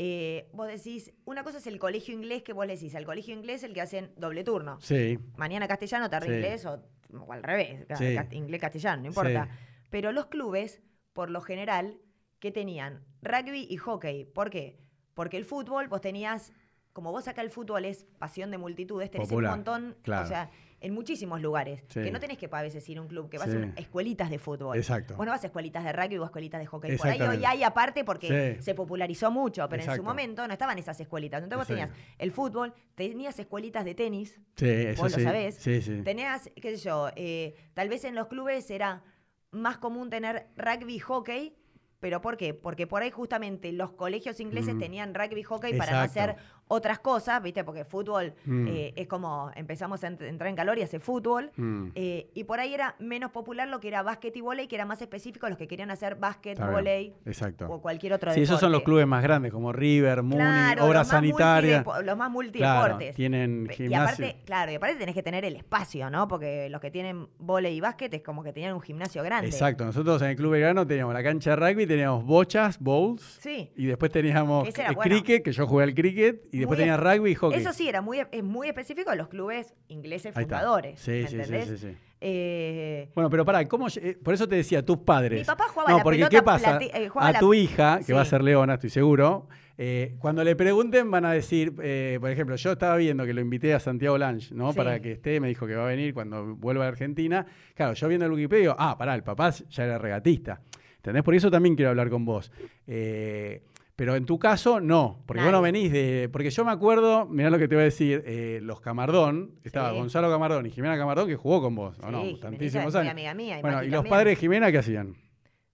eh, 0.00 0.48
vos 0.52 0.68
decís, 0.68 1.12
una 1.24 1.42
cosa 1.42 1.58
es 1.58 1.66
el 1.66 1.78
colegio 1.80 2.14
inglés 2.14 2.42
que 2.44 2.52
vos 2.52 2.64
le 2.66 2.74
decís, 2.74 2.94
al 2.94 3.04
colegio 3.04 3.34
inglés 3.34 3.64
el 3.64 3.72
que 3.74 3.80
hacen 3.80 4.12
doble 4.16 4.44
turno. 4.44 4.78
Sí, 4.80 5.18
Mañana 5.36 5.66
castellano, 5.66 6.08
tarde 6.08 6.28
Sí. 6.28 6.32
inglés 6.34 6.66
o, 6.66 6.80
o 7.18 7.32
al 7.32 7.42
revés, 7.42 7.84
Sí. 7.96 8.16
inglés 8.32 8.60
castellano, 8.60 9.02
no 9.02 9.08
importa. 9.08 9.46
Sí. 9.46 9.50
Pero 9.90 10.12
los 10.12 10.26
clubes, 10.26 10.82
por 11.14 11.30
lo 11.30 11.40
general, 11.40 11.98
que 12.38 12.52
tenían 12.52 13.02
rugby 13.22 13.66
y 13.68 13.76
hockey. 13.78 14.24
¿Por 14.26 14.50
qué? 14.50 14.78
Porque 15.14 15.36
el 15.36 15.44
fútbol, 15.44 15.88
vos 15.88 16.00
tenías, 16.00 16.52
como 16.98 17.12
vos 17.12 17.28
acá 17.28 17.42
el 17.42 17.50
fútbol 17.50 17.84
es 17.84 18.04
pasión 18.18 18.50
de 18.50 18.58
multitudes, 18.58 19.08
tenés 19.08 19.28
Popular, 19.28 19.52
un 19.52 19.58
montón, 19.58 19.96
claro. 20.02 20.24
o 20.24 20.28
sea, 20.28 20.50
en 20.80 20.92
muchísimos 20.92 21.40
lugares. 21.40 21.84
Sí. 21.86 22.02
Que 22.02 22.10
no 22.10 22.18
tenés 22.18 22.38
que 22.38 22.48
a 22.50 22.60
veces 22.62 22.88
ir 22.88 22.98
a 22.98 23.02
un 23.02 23.06
club, 23.06 23.30
que 23.30 23.38
vas 23.38 23.48
Sí. 23.48 23.56
a 23.56 23.80
escuelitas 23.80 24.30
de 24.30 24.40
fútbol. 24.40 24.76
Exacto. 24.76 25.14
Vos 25.14 25.24
no 25.24 25.30
vas 25.30 25.44
a 25.44 25.46
escuelitas 25.46 25.84
de 25.84 25.92
rugby 25.92 26.18
o 26.18 26.24
escuelitas 26.24 26.58
de 26.60 26.66
hockey. 26.66 26.96
Por 26.96 27.06
ahí 27.06 27.22
hoy 27.22 27.44
hay 27.44 27.62
aparte 27.62 28.02
porque 28.02 28.56
Sí. 28.56 28.62
se 28.64 28.74
popularizó 28.74 29.30
mucho, 29.30 29.68
pero 29.68 29.84
en 29.84 29.94
su 29.94 30.02
momento 30.02 30.44
no 30.48 30.52
estaban 30.52 30.76
esas 30.76 30.98
escuelitas. 30.98 31.40
Entonces 31.40 31.58
vos 31.58 31.68
tenías 31.68 31.90
el 32.18 32.32
fútbol, 32.32 32.74
tenías 32.96 33.38
escuelitas 33.38 33.84
de 33.84 33.94
tenis, 33.94 34.40
Sí, 34.56 34.66
eso 34.68 35.02
Vos 35.04 35.16
lo 35.16 35.22
sabés. 35.22 35.54
Sí, 35.54 35.80
sí. 35.82 36.02
Tenías, 36.02 36.50
qué 36.60 36.76
sé 36.76 36.82
yo, 36.88 37.10
eh, 37.14 37.54
tal 37.74 37.88
vez 37.88 38.02
en 38.02 38.16
los 38.16 38.26
clubes 38.26 38.68
era 38.72 39.04
más 39.52 39.78
común 39.78 40.10
tener 40.10 40.48
rugby 40.56 40.96
y 40.96 40.98
hockey, 40.98 41.54
pero 42.00 42.20
¿por 42.20 42.36
qué? 42.36 42.54
Porque 42.54 42.86
por 42.86 43.02
ahí 43.02 43.10
justamente 43.10 43.72
los 43.72 43.90
colegios 43.92 44.38
ingleses 44.38 44.76
Mm. 44.76 44.78
tenían 44.78 45.14
rugby 45.14 45.40
y 45.40 45.42
hockey 45.42 45.76
para 45.76 45.90
no 45.94 45.98
hacer 45.98 46.36
otras 46.68 46.98
cosas, 46.98 47.42
¿viste? 47.42 47.64
Porque 47.64 47.84
fútbol 47.84 48.34
Mm. 48.44 48.66
eh, 48.68 48.92
es 48.96 49.06
como 49.08 49.50
empezamos 49.56 50.04
a 50.04 50.10
ent- 50.10 50.22
entrar 50.22 50.48
en 50.50 50.56
calor 50.56 50.78
y 50.78 50.82
hace 50.82 51.00
fútbol. 51.00 51.50
Mm. 51.56 51.88
eh, 51.94 52.28
y 52.34 52.44
por 52.44 52.60
ahí 52.60 52.74
era 52.74 52.94
menos 52.98 53.30
popular 53.30 53.68
lo 53.68 53.80
que 53.80 53.88
era 53.88 54.02
básquet 54.02 54.36
y 54.36 54.40
volei, 54.40 54.68
que 54.68 54.74
era 54.76 54.84
más 54.84 55.00
específico 55.02 55.48
los 55.48 55.56
que 55.58 55.66
querían 55.66 55.90
hacer 55.90 56.14
básquet, 56.16 56.58
volei 56.58 57.14
Exacto. 57.26 57.66
o 57.70 57.80
cualquier 57.80 58.12
otro 58.12 58.32
Sí, 58.32 58.42
esos 58.42 58.60
son 58.60 58.70
los 58.72 58.80
deporte. 58.80 58.84
clubes 58.84 59.06
más 59.06 59.22
grandes, 59.22 59.50
como 59.52 59.72
River, 59.72 60.22
Muni, 60.22 60.36
Claro, 60.36 60.84
Obras 60.86 61.10
los 61.12 61.22
multidepo- 61.22 62.02
Los 62.02 62.16
más 62.16 62.28
Claro, 62.28 62.30
multideportes. 62.30 63.14
tienen 63.16 63.64
Pe- 63.66 63.72
Y 63.74 63.76
gimnasio. 63.76 64.26
aparte, 64.26 64.42
claro, 64.44 64.72
y 64.72 64.74
aparte 64.74 64.96
tenés 64.96 65.14
que 65.14 65.22
tener 65.22 65.44
el 65.44 65.56
espacio, 65.56 66.10
¿no? 66.10 66.28
Porque 66.28 66.68
los 66.70 66.80
que 66.80 66.90
tienen 66.90 67.28
vóley 67.38 67.76
y 67.76 67.80
básquet 67.80 68.12
es 68.14 68.22
como 68.22 68.42
que 68.42 68.52
tenían 68.52 68.74
un 68.74 68.80
gimnasio 68.82 69.22
grande. 69.22 69.48
Exacto, 69.48 69.84
nosotros 69.84 70.20
en 70.22 70.28
el 70.28 70.36
club 70.36 70.52
vegano 70.52 70.86
teníamos 70.86 71.14
la 71.14 71.22
cancha 71.22 71.50
de 71.50 71.56
rugby, 71.56 71.86
teníamos 71.86 72.24
bochas, 72.24 72.78
bowls, 72.78 73.38
Sí. 73.40 73.70
y 73.76 73.86
después 73.86 74.12
teníamos 74.12 74.68
era 74.68 74.90
eh, 74.90 74.94
bueno. 74.94 75.00
cricket, 75.10 75.42
que 75.42 75.52
yo 75.52 75.66
jugué 75.66 75.84
al 75.84 75.94
cricket, 75.94 76.46
y 76.52 76.57
después 76.58 76.78
Muy 76.78 76.86
tenía 76.86 76.96
rugby 76.96 77.30
y 77.30 77.34
hockey. 77.34 77.60
Eso 77.60 77.72
sí, 77.72 77.88
era 77.88 78.00
muy, 78.00 78.20
es 78.30 78.42
muy 78.44 78.68
específico 78.68 79.10
de 79.10 79.16
los 79.16 79.28
clubes 79.28 79.74
ingleses 79.88 80.34
fundadores. 80.34 81.00
Sí, 81.00 81.10
¿me 81.10 81.22
sí, 81.22 81.28
sí, 81.28 81.34
entendés? 81.36 81.68
sí, 81.68 81.76
sí. 81.78 81.96
Eh, 82.20 83.08
Bueno, 83.14 83.30
pero 83.30 83.44
pará, 83.44 83.64
¿cómo, 83.66 83.86
eh, 83.88 84.18
por 84.22 84.34
eso 84.34 84.48
te 84.48 84.56
decía, 84.56 84.84
tus 84.84 84.98
padres. 84.98 85.40
Mi 85.40 85.44
papá 85.44 85.64
jugaba 85.68 85.90
no, 85.92 85.96
la 85.98 86.02
porque 86.02 86.16
pelota 86.18 86.36
¿qué 86.36 86.42
pasa? 86.42 86.78
eh, 86.80 87.08
a 87.14 87.32
la- 87.32 87.38
tu 87.38 87.54
hija, 87.54 87.98
que 87.98 88.04
Sí. 88.04 88.12
va 88.12 88.22
a 88.22 88.24
ser 88.24 88.42
Leona, 88.42 88.74
estoy 88.74 88.90
seguro, 88.90 89.48
eh, 89.76 90.16
cuando 90.18 90.42
le 90.42 90.56
pregunten 90.56 91.08
van 91.10 91.24
a 91.24 91.32
decir, 91.32 91.72
por 91.74 92.30
ejemplo, 92.30 92.56
yo 92.56 92.72
estaba 92.72 92.96
viendo 92.96 93.24
que 93.24 93.32
lo 93.32 93.40
invité 93.40 93.72
a 93.74 93.78
Santiago 93.80 94.18
Lange, 94.18 94.52
¿no? 94.52 94.72
Sí. 94.72 94.76
Para 94.76 95.00
que 95.00 95.12
esté, 95.12 95.38
me 95.40 95.46
dijo 95.48 95.66
que 95.68 95.76
va 95.76 95.84
a 95.84 95.88
venir 95.88 96.12
cuando 96.12 96.56
vuelva 96.56 96.86
a 96.86 96.88
Argentina. 96.88 97.46
Claro, 97.74 97.94
yo 97.94 98.08
viendo 98.08 98.26
el 98.26 98.32
Wikipedia 98.32 98.74
ah, 98.76 98.96
pará, 98.98 99.14
el 99.14 99.22
papá 99.22 99.50
ya 99.50 99.84
era 99.84 99.98
regatista. 99.98 100.60
¿Entendés? 100.96 101.22
Por 101.22 101.36
eso 101.36 101.48
también 101.48 101.76
quiero 101.76 101.90
hablar 101.90 102.10
con 102.10 102.24
vos. 102.24 102.50
Eh, 102.88 103.62
pero 103.98 104.14
en 104.14 104.26
tu 104.26 104.38
caso, 104.38 104.78
no, 104.80 105.24
porque 105.26 105.42
vos 105.42 105.50
no 105.50 105.60
venís 105.60 105.90
de... 105.90 106.28
Porque 106.32 106.50
yo 106.50 106.64
me 106.64 106.70
acuerdo, 106.70 107.26
mirá 107.26 107.50
lo 107.50 107.58
que 107.58 107.66
te 107.66 107.74
voy 107.74 107.82
a 107.82 107.86
decir, 107.86 108.22
eh, 108.26 108.60
los 108.62 108.80
Camardón, 108.80 109.56
estaba 109.64 109.90
Sí. 109.90 109.96
Gonzalo 109.96 110.30
Camardón 110.30 110.66
y 110.66 110.70
Jimena 110.70 110.96
Camardón 110.96 111.26
que 111.26 111.34
jugó 111.34 111.60
con 111.60 111.74
vos, 111.74 111.98
¿o 111.98 112.06
sí, 112.06 112.12
no? 112.12 112.18
Jimenita 112.20 112.46
Tantísimos 112.48 112.94
años. 112.94 113.10
amiga 113.10 113.34
mía. 113.34 113.58
y 113.58 113.60
Bueno, 113.60 113.78
Mati 113.78 113.88
¿y 113.88 113.90
los 113.90 113.98
también. 113.98 114.10
padres 114.12 114.30
de 114.32 114.36
Jimena 114.40 114.70
qué 114.70 114.78
hacían? 114.78 115.16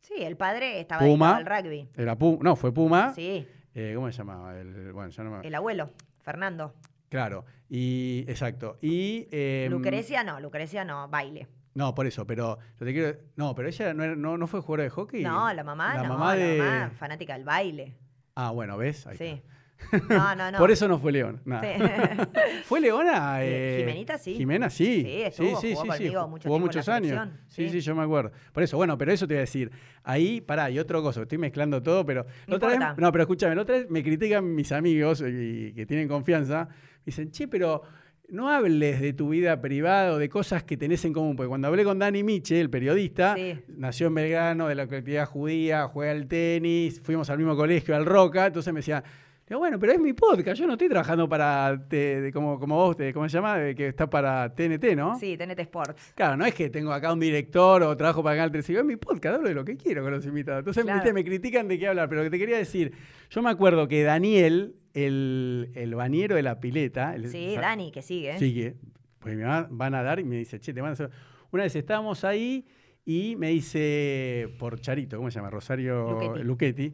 Sí, 0.00 0.14
el 0.16 0.38
padre 0.38 0.80
estaba 0.80 1.02
Puma. 1.02 1.36
al 1.36 1.44
rugby. 1.44 1.86
Era 1.94 2.16
Puma, 2.16 2.38
no, 2.42 2.56
fue 2.56 2.72
Puma. 2.72 3.12
Sí, 3.14 3.46
Eh, 3.74 3.92
¿Cómo 3.94 4.10
se 4.10 4.16
llamaba? 4.16 4.58
El, 4.58 4.92
bueno, 4.94 5.10
ya 5.10 5.22
no 5.22 5.30
me... 5.30 5.46
el 5.46 5.54
abuelo, 5.54 5.90
Fernando. 6.22 6.72
Claro, 7.10 7.44
y 7.68 8.24
exacto. 8.26 8.78
Y 8.80 9.28
em, 9.32 9.70
Lucrecia 9.70 10.24
no, 10.24 10.40
Lucrecia 10.40 10.82
no, 10.84 11.08
baile. 11.08 11.46
No, 11.74 11.94
por 11.94 12.06
eso, 12.06 12.26
pero 12.26 12.58
yo 12.80 12.86
te 12.86 12.92
quiero. 12.94 13.18
No, 13.36 13.54
pero 13.54 13.68
ella 13.68 13.92
no, 13.92 14.02
era- 14.04 14.16
no, 14.16 14.38
no 14.38 14.46
fue 14.46 14.60
jugadora 14.60 14.84
de 14.84 14.90
hockey. 14.90 15.22
No, 15.24 15.52
la 15.52 15.62
mamá, 15.64 15.94
la 15.96 16.02
no, 16.04 16.08
mamá 16.10 16.34
de. 16.36 16.56
la 16.58 16.64
mamá 16.64 16.90
fanática 16.90 17.34
del 17.34 17.44
baile. 17.44 17.96
Ah, 18.34 18.50
bueno, 18.50 18.76
¿ves? 18.76 19.06
Ahí 19.06 19.16
Sí. 19.16 19.24
está. 19.24 19.54
No, 20.08 20.34
no, 20.34 20.50
no. 20.52 20.58
Por 20.58 20.70
eso 20.70 20.88
no 20.88 20.98
fue 20.98 21.12
León. 21.12 21.40
nada. 21.44 21.62
Sí. 21.62 21.82
¿Fue 22.64 22.80
Leona? 22.80 23.42
Eh, 23.44 23.48
eh, 23.48 23.78
Jimenita 23.80 24.16
sí. 24.18 24.34
Jimena 24.34 24.70
sí. 24.70 25.02
Sí, 25.02 25.22
estuvo, 25.22 25.56
jugó 25.56 25.86
conmigo 25.86 26.28
mucho 26.28 26.48
Jugó 26.48 26.58
la 26.58 26.64
muchos 26.64 26.88
años. 26.88 27.28
Sí, 27.48 27.64
sí. 27.68 27.70
sí, 27.70 27.80
yo 27.80 27.94
me 27.94 28.02
acuerdo. 28.02 28.32
Por 28.52 28.62
eso, 28.62 28.76
bueno, 28.76 28.96
pero 28.96 29.12
eso 29.12 29.26
te 29.26 29.34
iba 29.34 29.38
a 29.40 29.42
decir. 29.42 29.70
Ahí, 30.02 30.40
pará, 30.40 30.70
y 30.70 30.78
otra 30.78 31.00
cosa, 31.00 31.22
estoy 31.22 31.38
mezclando 31.38 31.82
todo, 31.82 32.04
pero. 32.06 32.24
No 32.46 32.56
otra 32.56 32.68
vez- 32.70 32.78
no, 32.96 33.12
pero 33.12 33.22
escúchame, 33.24 33.54
la 33.54 33.62
otra 33.62 33.76
vez 33.76 33.90
me 33.90 34.02
critican 34.02 34.54
mis 34.54 34.72
amigos 34.72 35.22
y, 35.26 35.72
que 35.74 35.84
tienen 35.86 36.08
confianza. 36.08 36.68
Dicen, 37.04 37.30
che, 37.30 37.46
pero 37.48 37.82
no 38.28 38.48
hables 38.50 39.00
de 39.00 39.12
tu 39.12 39.28
vida 39.30 39.60
privada 39.60 40.12
o 40.12 40.18
de 40.18 40.28
cosas 40.28 40.62
que 40.64 40.76
tenés 40.76 41.04
en 41.04 41.12
común. 41.12 41.36
Porque 41.36 41.48
cuando 41.48 41.68
hablé 41.68 41.84
con 41.84 41.98
Dani 41.98 42.22
Miche, 42.22 42.60
el 42.60 42.70
periodista, 42.70 43.34
Sí. 43.36 43.58
nació 43.76 44.06
en 44.08 44.14
Belgrano, 44.14 44.68
de 44.68 44.74
la 44.74 44.86
colectividad 44.86 45.26
judía, 45.26 45.86
juega 45.88 46.12
al 46.12 46.26
tenis, 46.26 47.00
fuimos 47.02 47.30
al 47.30 47.38
mismo 47.38 47.54
colegio, 47.56 47.94
al 47.94 48.06
Roca, 48.06 48.46
entonces 48.46 48.72
me 48.72 48.78
decía, 48.80 49.04
digo, 49.48 49.58
bueno, 49.60 49.78
pero 49.78 49.92
es 49.92 50.00
mi 50.00 50.12
podcast, 50.12 50.58
yo 50.58 50.66
no 50.66 50.72
estoy 50.72 50.88
trabajando 50.88 51.28
para, 51.28 51.78
te- 51.88 52.20
de- 52.20 52.32
como, 52.32 52.58
como 52.58 52.76
vos, 52.76 52.96
te- 52.96 53.12
¿cómo 53.12 53.28
se 53.28 53.34
llama? 53.36 53.58
De 53.58 53.74
que 53.74 53.88
está 53.88 54.08
para 54.08 54.54
TNT, 54.54 54.96
¿no? 54.96 55.18
Sí, 55.18 55.36
TNT 55.36 55.58
Sports. 55.60 56.12
Claro, 56.14 56.36
no 56.36 56.46
es 56.46 56.54
que 56.54 56.70
tengo 56.70 56.92
acá 56.92 57.12
un 57.12 57.20
director 57.20 57.82
o 57.82 57.96
trabajo 57.96 58.22
para 58.22 58.36
Canal 58.36 58.50
13, 58.52 58.78
es 58.78 58.84
mi 58.84 58.96
podcast, 58.96 59.36
hablo 59.36 59.48
de 59.48 59.54
lo 59.54 59.64
que 59.64 59.76
quiero 59.76 60.02
con 60.02 60.12
los 60.12 60.24
invitados. 60.26 60.60
Entonces, 60.60 60.84
Claro. 60.84 60.98
viste, 61.00 61.12
me 61.12 61.24
critican 61.24 61.68
de 61.68 61.78
qué 61.78 61.88
hablar, 61.88 62.08
pero 62.08 62.22
lo 62.22 62.24
que 62.24 62.30
te 62.30 62.38
quería 62.38 62.56
decir, 62.58 62.92
yo 63.30 63.42
me 63.42 63.50
acuerdo 63.50 63.86
que 63.88 64.02
Daniel, 64.02 64.76
el, 64.94 65.70
el 65.74 65.94
bañero 65.94 66.36
de 66.36 66.42
la 66.42 66.60
pileta, 66.60 67.14
el- 67.14 67.28
Sí, 67.28 67.56
Dani, 67.60 67.90
que 67.92 68.00
sigue. 68.02 68.38
Sigue. 68.38 68.76
Pues 69.18 69.36
me 69.36 69.44
va- 69.44 69.66
van 69.70 69.94
a 69.94 70.02
dar 70.02 70.20
y 70.20 70.24
me 70.24 70.36
dice, 70.36 70.58
che, 70.60 70.72
te 70.72 70.80
van 70.80 70.90
a 70.90 70.92
hacer. 70.92 71.10
Una 71.50 71.62
vez 71.64 71.74
estábamos 71.76 72.24
ahí 72.24 72.66
y 73.06 73.36
me 73.36 73.48
dice, 73.50 74.48
por 74.58 74.80
Charito, 74.80 75.16
¿cómo 75.18 75.30
se 75.30 75.36
llama? 75.38 75.50
Rosario 75.50 76.36
Luchetti. 76.42 76.92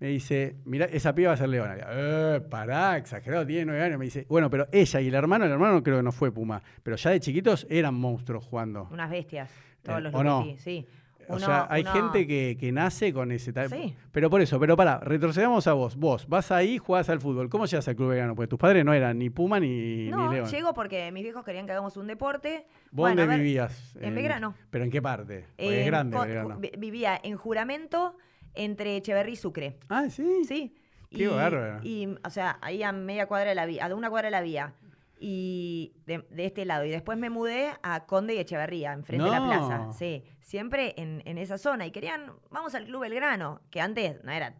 Me 0.00 0.08
dice, 0.08 0.56
mira, 0.64 0.86
esa 0.86 1.14
piba 1.14 1.28
va 1.28 1.34
a 1.34 1.36
ser 1.36 1.48
Leona. 1.48 1.74
Digo, 1.76 1.86
Eh, 1.90 2.40
pará, 2.50 2.96
exagerado, 2.98 3.46
tiene 3.46 3.64
nueve 3.66 3.82
años. 3.82 3.98
Me 3.98 4.04
dice, 4.06 4.26
bueno, 4.28 4.50
pero 4.50 4.66
ella 4.72 5.00
y 5.00 5.08
el 5.08 5.14
hermano, 5.14 5.44
el 5.44 5.52
hermano 5.52 5.82
creo 5.82 5.98
que 5.98 6.02
no 6.02 6.12
fue 6.12 6.32
Puma, 6.32 6.62
pero 6.82 6.96
ya 6.96 7.10
de 7.10 7.20
chiquitos 7.20 7.66
eran 7.70 7.94
monstruos 7.94 8.44
jugando. 8.44 8.88
Unas 8.90 9.08
bestias. 9.10 9.50
Todos 9.82 9.98
Eh, 9.98 10.02
los 10.02 10.14
¿o 10.14 10.24
no? 10.24 10.44
Sí. 10.58 10.86
o 11.28 11.38
sea, 11.38 11.66
hay 11.70 11.82
uno- 11.82 11.92
gente 11.92 12.26
que, 12.26 12.56
que 12.60 12.70
nace 12.72 13.12
con 13.12 13.30
ese 13.32 13.52
tal. 13.52 13.70
Sí. 13.70 13.94
Pero 14.12 14.28
por 14.28 14.42
eso, 14.42 14.58
pero 14.60 14.76
pará, 14.76 14.98
retrocedamos 15.00 15.66
a 15.66 15.72
vos. 15.72 15.96
Vos 15.96 16.28
vas 16.28 16.50
ahí, 16.50 16.76
jugás 16.76 17.08
al 17.08 17.20
fútbol. 17.20 17.48
¿Cómo 17.48 17.64
llegas 17.64 17.86
al 17.88 17.96
club 17.96 18.10
vegano? 18.10 18.34
Porque 18.34 18.48
tus 18.48 18.58
padres 18.58 18.84
no 18.84 18.92
eran 18.92 19.18
ni 19.18 19.30
Puma 19.30 19.58
ni, 19.60 20.08
No, 20.10 20.28
ni 20.28 20.34
León. 20.36 20.48
llego 20.50 20.74
porque 20.74 21.10
mis 21.12 21.22
viejos 21.22 21.44
querían 21.44 21.64
que 21.66 21.72
hagamos 21.72 21.96
un 21.96 22.08
deporte. 22.08 22.66
¿Vos 22.90 23.04
Bueno, 23.04 23.22
dónde 23.22 23.36
ver, 23.36 23.42
vivías? 23.42 23.94
en 24.00 24.14
Belgrano. 24.14 24.54
¿Pero 24.70 24.84
en 24.84 24.90
qué 24.90 25.00
parte? 25.00 25.46
Porque 25.56 25.76
eh, 25.76 25.80
es 25.80 25.86
grande 25.86 26.14
con- 26.16 26.26
Belgrano. 26.26 26.56
vi- 26.58 26.72
Vivía 26.76 27.18
en 27.22 27.36
juramento 27.38 28.16
entre 28.54 28.96
Echeverrí 28.96 29.32
y 29.32 29.36
Sucre. 29.36 29.78
Ah, 29.88 30.08
sí. 30.10 30.44
Sí. 30.44 30.74
Qué 31.10 31.28
bárbaro. 31.28 31.80
Y, 31.84 32.08
o 32.24 32.30
sea, 32.30 32.58
ahí 32.60 32.82
a 32.82 32.92
media 32.92 33.26
cuadra 33.26 33.50
de 33.50 33.54
la 33.54 33.66
vía, 33.66 33.84
a 33.86 33.94
una 33.94 34.10
cuadra 34.10 34.26
de 34.26 34.32
la 34.32 34.40
vía. 34.40 34.74
Y 35.20 35.94
de, 36.06 36.24
de 36.28 36.44
este 36.44 36.64
lado. 36.64 36.84
Y 36.84 36.90
después 36.90 37.16
me 37.16 37.30
mudé 37.30 37.72
a 37.82 38.04
Conde 38.04 38.34
y 38.34 38.38
Echeverría, 38.38 38.92
enfrente 38.92 39.24
de 39.24 39.30
la 39.30 39.44
plaza. 39.44 39.92
Sí. 39.92 40.24
Siempre 40.40 40.94
en, 41.00 41.22
en 41.24 41.38
esa 41.38 41.56
zona. 41.56 41.86
Y 41.86 41.92
querían, 41.92 42.32
vamos 42.50 42.74
al 42.74 42.84
Club 42.84 43.02
Belgrano, 43.02 43.60
que 43.70 43.80
antes 43.80 44.22
no 44.24 44.32
era 44.32 44.54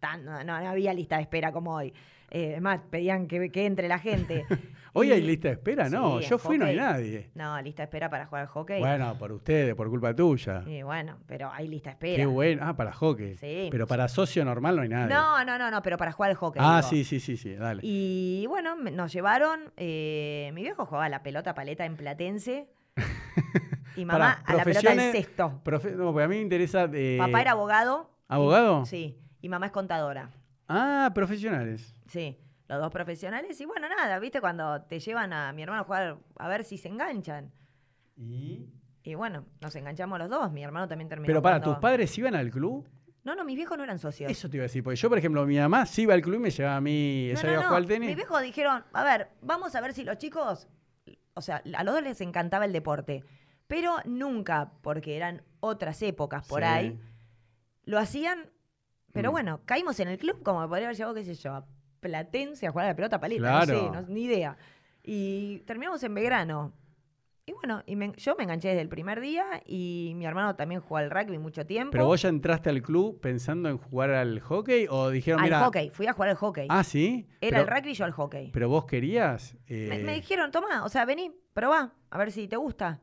tan, 0.00 0.24
no, 0.24 0.42
no 0.42 0.54
había 0.54 0.94
lista 0.94 1.16
de 1.16 1.22
espera 1.22 1.52
como 1.52 1.74
hoy. 1.74 1.92
Eh, 2.30 2.54
es 2.56 2.62
más, 2.62 2.80
pedían 2.90 3.26
que, 3.26 3.50
que 3.50 3.66
entre 3.66 3.88
la 3.88 3.98
gente. 3.98 4.44
Hoy 4.94 5.08
Y- 5.08 5.12
hay 5.12 5.20
lista 5.22 5.48
de 5.48 5.54
espera, 5.54 5.88
¿no? 5.88 6.18
Sí, 6.18 6.24
en 6.24 6.30
Yo 6.30 6.38
fui 6.38 6.56
y 6.56 6.58
no 6.58 6.64
hay 6.66 6.76
hockey. 6.76 6.92
nadie. 6.92 7.30
No, 7.34 7.60
lista 7.62 7.82
de 7.82 7.84
espera 7.84 8.10
para 8.10 8.26
jugar 8.26 8.42
al 8.42 8.48
hockey. 8.48 8.80
Bueno, 8.80 9.14
por 9.18 9.32
ustedes, 9.32 9.74
por 9.74 9.88
culpa 9.88 10.14
tuya. 10.14 10.62
Y 10.66 10.82
bueno, 10.82 11.18
pero 11.26 11.50
hay 11.52 11.68
lista 11.68 11.90
de 11.90 11.94
espera. 11.94 12.16
Qué 12.16 12.26
bueno. 12.26 12.62
Ah, 12.64 12.74
para 12.76 12.92
hockey. 12.92 13.36
Sí. 13.36 13.68
Pero 13.70 13.86
para 13.86 14.08
socio 14.08 14.44
normal 14.44 14.76
no 14.76 14.82
hay 14.82 14.88
nadie. 14.88 15.14
No, 15.14 15.44
no, 15.44 15.58
no, 15.58 15.70
no, 15.70 15.82
pero 15.82 15.96
para 15.98 16.12
jugar 16.12 16.30
al 16.30 16.36
hockey. 16.36 16.60
ah, 16.64 16.78
digo. 16.78 16.88
sí, 16.90 17.04
sí, 17.04 17.20
sí, 17.20 17.36
sí, 17.36 17.54
dale. 17.54 17.80
Y 17.84 18.46
bueno, 18.48 18.74
nos 18.76 19.12
llevaron. 19.12 19.60
eh, 19.76 20.50
mi 20.54 20.62
viejo 20.62 20.84
jugaba 20.86 21.08
la 21.08 21.22
pelota 21.22 21.54
paleta 21.54 21.84
en 21.84 21.96
Platense. 21.96 22.68
Y 23.96 24.04
mamá 24.04 24.42
a 24.44 24.54
la 24.54 24.62
pelota 24.62 24.90
del 24.90 24.96
profesiones- 24.98 25.12
cesto. 25.12 25.60
Profe- 25.64 25.94
no, 25.96 26.12
porque 26.12 26.22
a 26.24 26.28
mí 26.28 26.36
me 26.36 26.42
interesa. 26.42 26.88
eh, 26.92 27.16
Papá 27.18 27.40
era 27.40 27.50
abogado. 27.52 28.10
y- 28.28 28.32
¿Abogado? 28.34 28.86
sí. 28.86 29.18
Y 29.40 29.48
mamá 29.48 29.66
es 29.66 29.72
contadora. 29.72 30.30
Ah, 30.68 31.10
profesionales. 31.14 31.94
Sí. 32.08 32.36
Los 32.68 32.80
dos 32.80 32.90
profesionales. 32.90 33.58
Y 33.60 33.64
bueno, 33.64 33.88
nada, 33.88 34.18
¿viste? 34.18 34.40
Cuando 34.40 34.82
te 34.82 34.98
llevan 35.00 35.32
a 35.32 35.52
mi 35.52 35.62
hermano 35.62 35.82
a 35.82 35.84
jugar 35.84 36.18
a 36.36 36.48
ver 36.48 36.64
si 36.64 36.76
se 36.76 36.88
enganchan. 36.88 37.50
Y... 38.16 38.68
Y 39.04 39.14
bueno, 39.14 39.46
nos 39.62 39.74
enganchamos 39.74 40.18
los 40.18 40.28
dos. 40.28 40.52
Mi 40.52 40.62
hermano 40.62 40.86
también 40.86 41.08
terminó. 41.08 41.26
Pero 41.26 41.40
para, 41.40 41.56
jugando- 41.58 41.74
¿tus 41.76 41.80
padres 41.80 42.18
iban 42.18 42.34
al 42.34 42.50
club? 42.50 42.86
No, 43.24 43.34
no, 43.34 43.44
mis 43.44 43.56
viejos 43.56 43.78
no 43.78 43.84
eran 43.84 43.98
socios. 43.98 44.30
Eso 44.30 44.50
te 44.50 44.56
iba 44.58 44.62
a 44.64 44.66
decir. 44.66 44.82
Porque 44.82 44.96
yo, 44.96 45.08
por 45.08 45.16
ejemplo, 45.16 45.46
mi 45.46 45.56
mamá 45.58 45.86
sí 45.86 46.02
iba 46.02 46.12
al 46.12 46.20
club 46.20 46.34
y 46.36 46.38
me 46.40 46.50
llevaba 46.50 46.76
a 46.76 46.80
mí. 46.82 47.30
No, 47.32 47.38
Ella 47.40 47.42
no, 47.44 47.50
iba 47.52 47.60
a 47.60 47.62
no. 47.62 47.68
jugar 47.68 47.82
al 47.82 47.88
tenis. 47.88 48.06
Mis 48.08 48.16
viejos 48.16 48.42
dijeron, 48.42 48.84
a 48.92 49.04
ver, 49.04 49.28
vamos 49.40 49.74
a 49.74 49.80
ver 49.80 49.94
si 49.94 50.04
los 50.04 50.18
chicos, 50.18 50.68
o 51.32 51.40
sea, 51.40 51.62
a 51.74 51.84
los 51.84 51.94
dos 51.94 52.02
les 52.02 52.20
encantaba 52.20 52.66
el 52.66 52.72
deporte, 52.72 53.24
pero 53.66 53.96
nunca, 54.04 54.72
porque 54.82 55.16
eran 55.16 55.42
otras 55.60 56.02
épocas 56.02 56.46
por 56.46 56.60
Sí. 56.60 56.66
ahí, 56.66 57.00
lo 57.84 57.98
hacían, 57.98 58.50
pero 59.12 59.30
Mm. 59.30 59.32
bueno, 59.32 59.60
caímos 59.64 59.98
en 60.00 60.08
el 60.08 60.18
club 60.18 60.42
como 60.42 60.60
me 60.60 60.68
podría 60.68 60.88
haber 60.88 60.96
llevado, 60.98 61.14
qué 61.14 61.24
sé 61.24 61.34
yo, 61.34 61.54
a 61.54 61.66
Platense 62.00 62.66
a 62.66 62.70
jugar 62.70 62.86
a 62.86 62.88
la 62.90 62.96
pelota 62.96 63.18
paleta, 63.20 63.40
Claro. 63.40 63.72
no 63.74 63.80
sé, 63.80 63.90
no- 63.90 64.08
ni 64.14 64.22
idea. 64.24 64.56
Y 65.02 65.58
terminamos 65.60 66.02
en 66.02 66.14
Belgrano. 66.14 66.72
y 67.46 67.52
bueno, 67.52 67.82
y 67.86 67.96
me- 67.96 68.12
yo 68.18 68.36
me 68.36 68.42
enganché 68.44 68.68
desde 68.68 68.82
el 68.82 68.90
primer 68.90 69.22
día 69.22 69.62
y 69.64 70.12
mi 70.16 70.26
hermano 70.26 70.54
también 70.54 70.82
jugó 70.82 70.98
al 70.98 71.10
rugby 71.10 71.38
mucho 71.38 71.64
tiempo. 71.64 71.92
¿Pero 71.92 72.04
vos 72.04 72.20
ya 72.20 72.28
entraste 72.28 72.68
al 72.68 72.82
club 72.82 73.18
pensando 73.22 73.70
en 73.70 73.78
jugar 73.78 74.10
al 74.10 74.38
hockey 74.40 74.86
o 74.90 75.08
dijeron, 75.08 75.40
al 75.40 75.44
mira... 75.46 75.64
hockey, 75.64 75.88
fui 75.88 76.06
a 76.06 76.12
jugar 76.12 76.28
al 76.28 76.36
hockey. 76.36 76.66
Ah, 76.68 76.84
sí. 76.84 77.26
Era 77.40 77.56
pero, 77.56 77.62
el 77.62 77.74
rugby 77.74 77.92
y 77.92 77.94
yo 77.94 78.04
al 78.04 78.12
hockey. 78.12 78.50
Pero 78.52 78.68
vos 78.68 78.84
querías... 78.84 79.56
Me, 79.66 79.96
eh, 79.96 80.02
me 80.04 80.14
dijeron, 80.16 80.50
toma, 80.50 80.84
o 80.84 80.90
sea, 80.90 81.06
vení, 81.06 81.32
probá, 81.54 81.94
a 82.10 82.18
ver 82.18 82.32
si 82.32 82.48
te 82.48 82.56
gusta. 82.56 83.00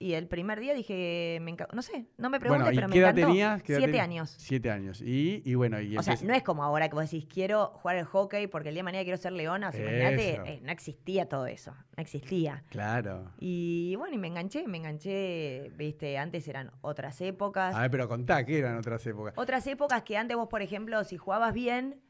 Y 0.00 0.12
el 0.12 0.28
primer 0.28 0.60
día 0.60 0.74
dije, 0.74 1.38
me 1.42 1.56
no 1.72 1.82
sé, 1.82 2.06
no 2.18 2.30
me 2.30 2.38
preguntes, 2.38 2.66
bueno, 2.66 2.72
¿y 2.72 2.76
pero 2.76 2.88
me 2.88 2.92
qué 2.94 3.00
edad 3.00 3.10
encantó. 3.10 3.26
tenías? 3.28 3.62
¿Qué 3.64 3.72
edad 3.72 3.80
Siete 3.80 4.00
años. 4.00 4.34
Siete 4.38 4.70
años. 4.70 5.02
Y, 5.02 5.42
y 5.44 5.54
bueno, 5.56 5.80
y 5.80 5.98
O 5.98 6.02
sea, 6.04 6.14
no 6.22 6.34
es 6.34 6.44
como 6.44 6.62
ahora 6.62 6.88
que 6.88 6.94
vos 6.94 7.10
decís, 7.10 7.26
quiero 7.26 7.72
jugar 7.74 7.96
al 7.96 8.04
hockey 8.04 8.46
porque 8.46 8.68
el 8.68 8.76
día 8.76 8.80
de 8.80 8.84
mañana 8.84 9.02
quiero 9.02 9.18
ser 9.18 9.32
leona. 9.32 9.70
O 9.70 9.72
sea, 9.72 9.80
imagínate, 9.82 10.52
eh, 10.52 10.60
no 10.62 10.70
existía 10.70 11.28
todo 11.28 11.46
eso. 11.46 11.72
No 11.96 12.00
existía. 12.00 12.62
Claro. 12.68 13.32
Y 13.40 13.96
bueno, 13.96 14.14
y 14.14 14.18
me 14.18 14.28
enganché, 14.28 14.68
me 14.68 14.78
enganché, 14.78 15.72
viste, 15.74 16.16
antes 16.16 16.46
eran 16.46 16.70
otras 16.80 17.20
épocas. 17.20 17.74
A 17.74 17.80
ver, 17.80 17.90
pero 17.90 18.08
contá, 18.08 18.44
que 18.44 18.56
eran 18.60 18.76
otras 18.78 19.04
épocas? 19.04 19.34
Otras 19.36 19.66
épocas 19.66 20.04
que 20.04 20.16
antes 20.16 20.36
vos, 20.36 20.46
por 20.48 20.62
ejemplo, 20.62 21.02
si 21.02 21.16
jugabas 21.16 21.52
bien, 21.52 22.00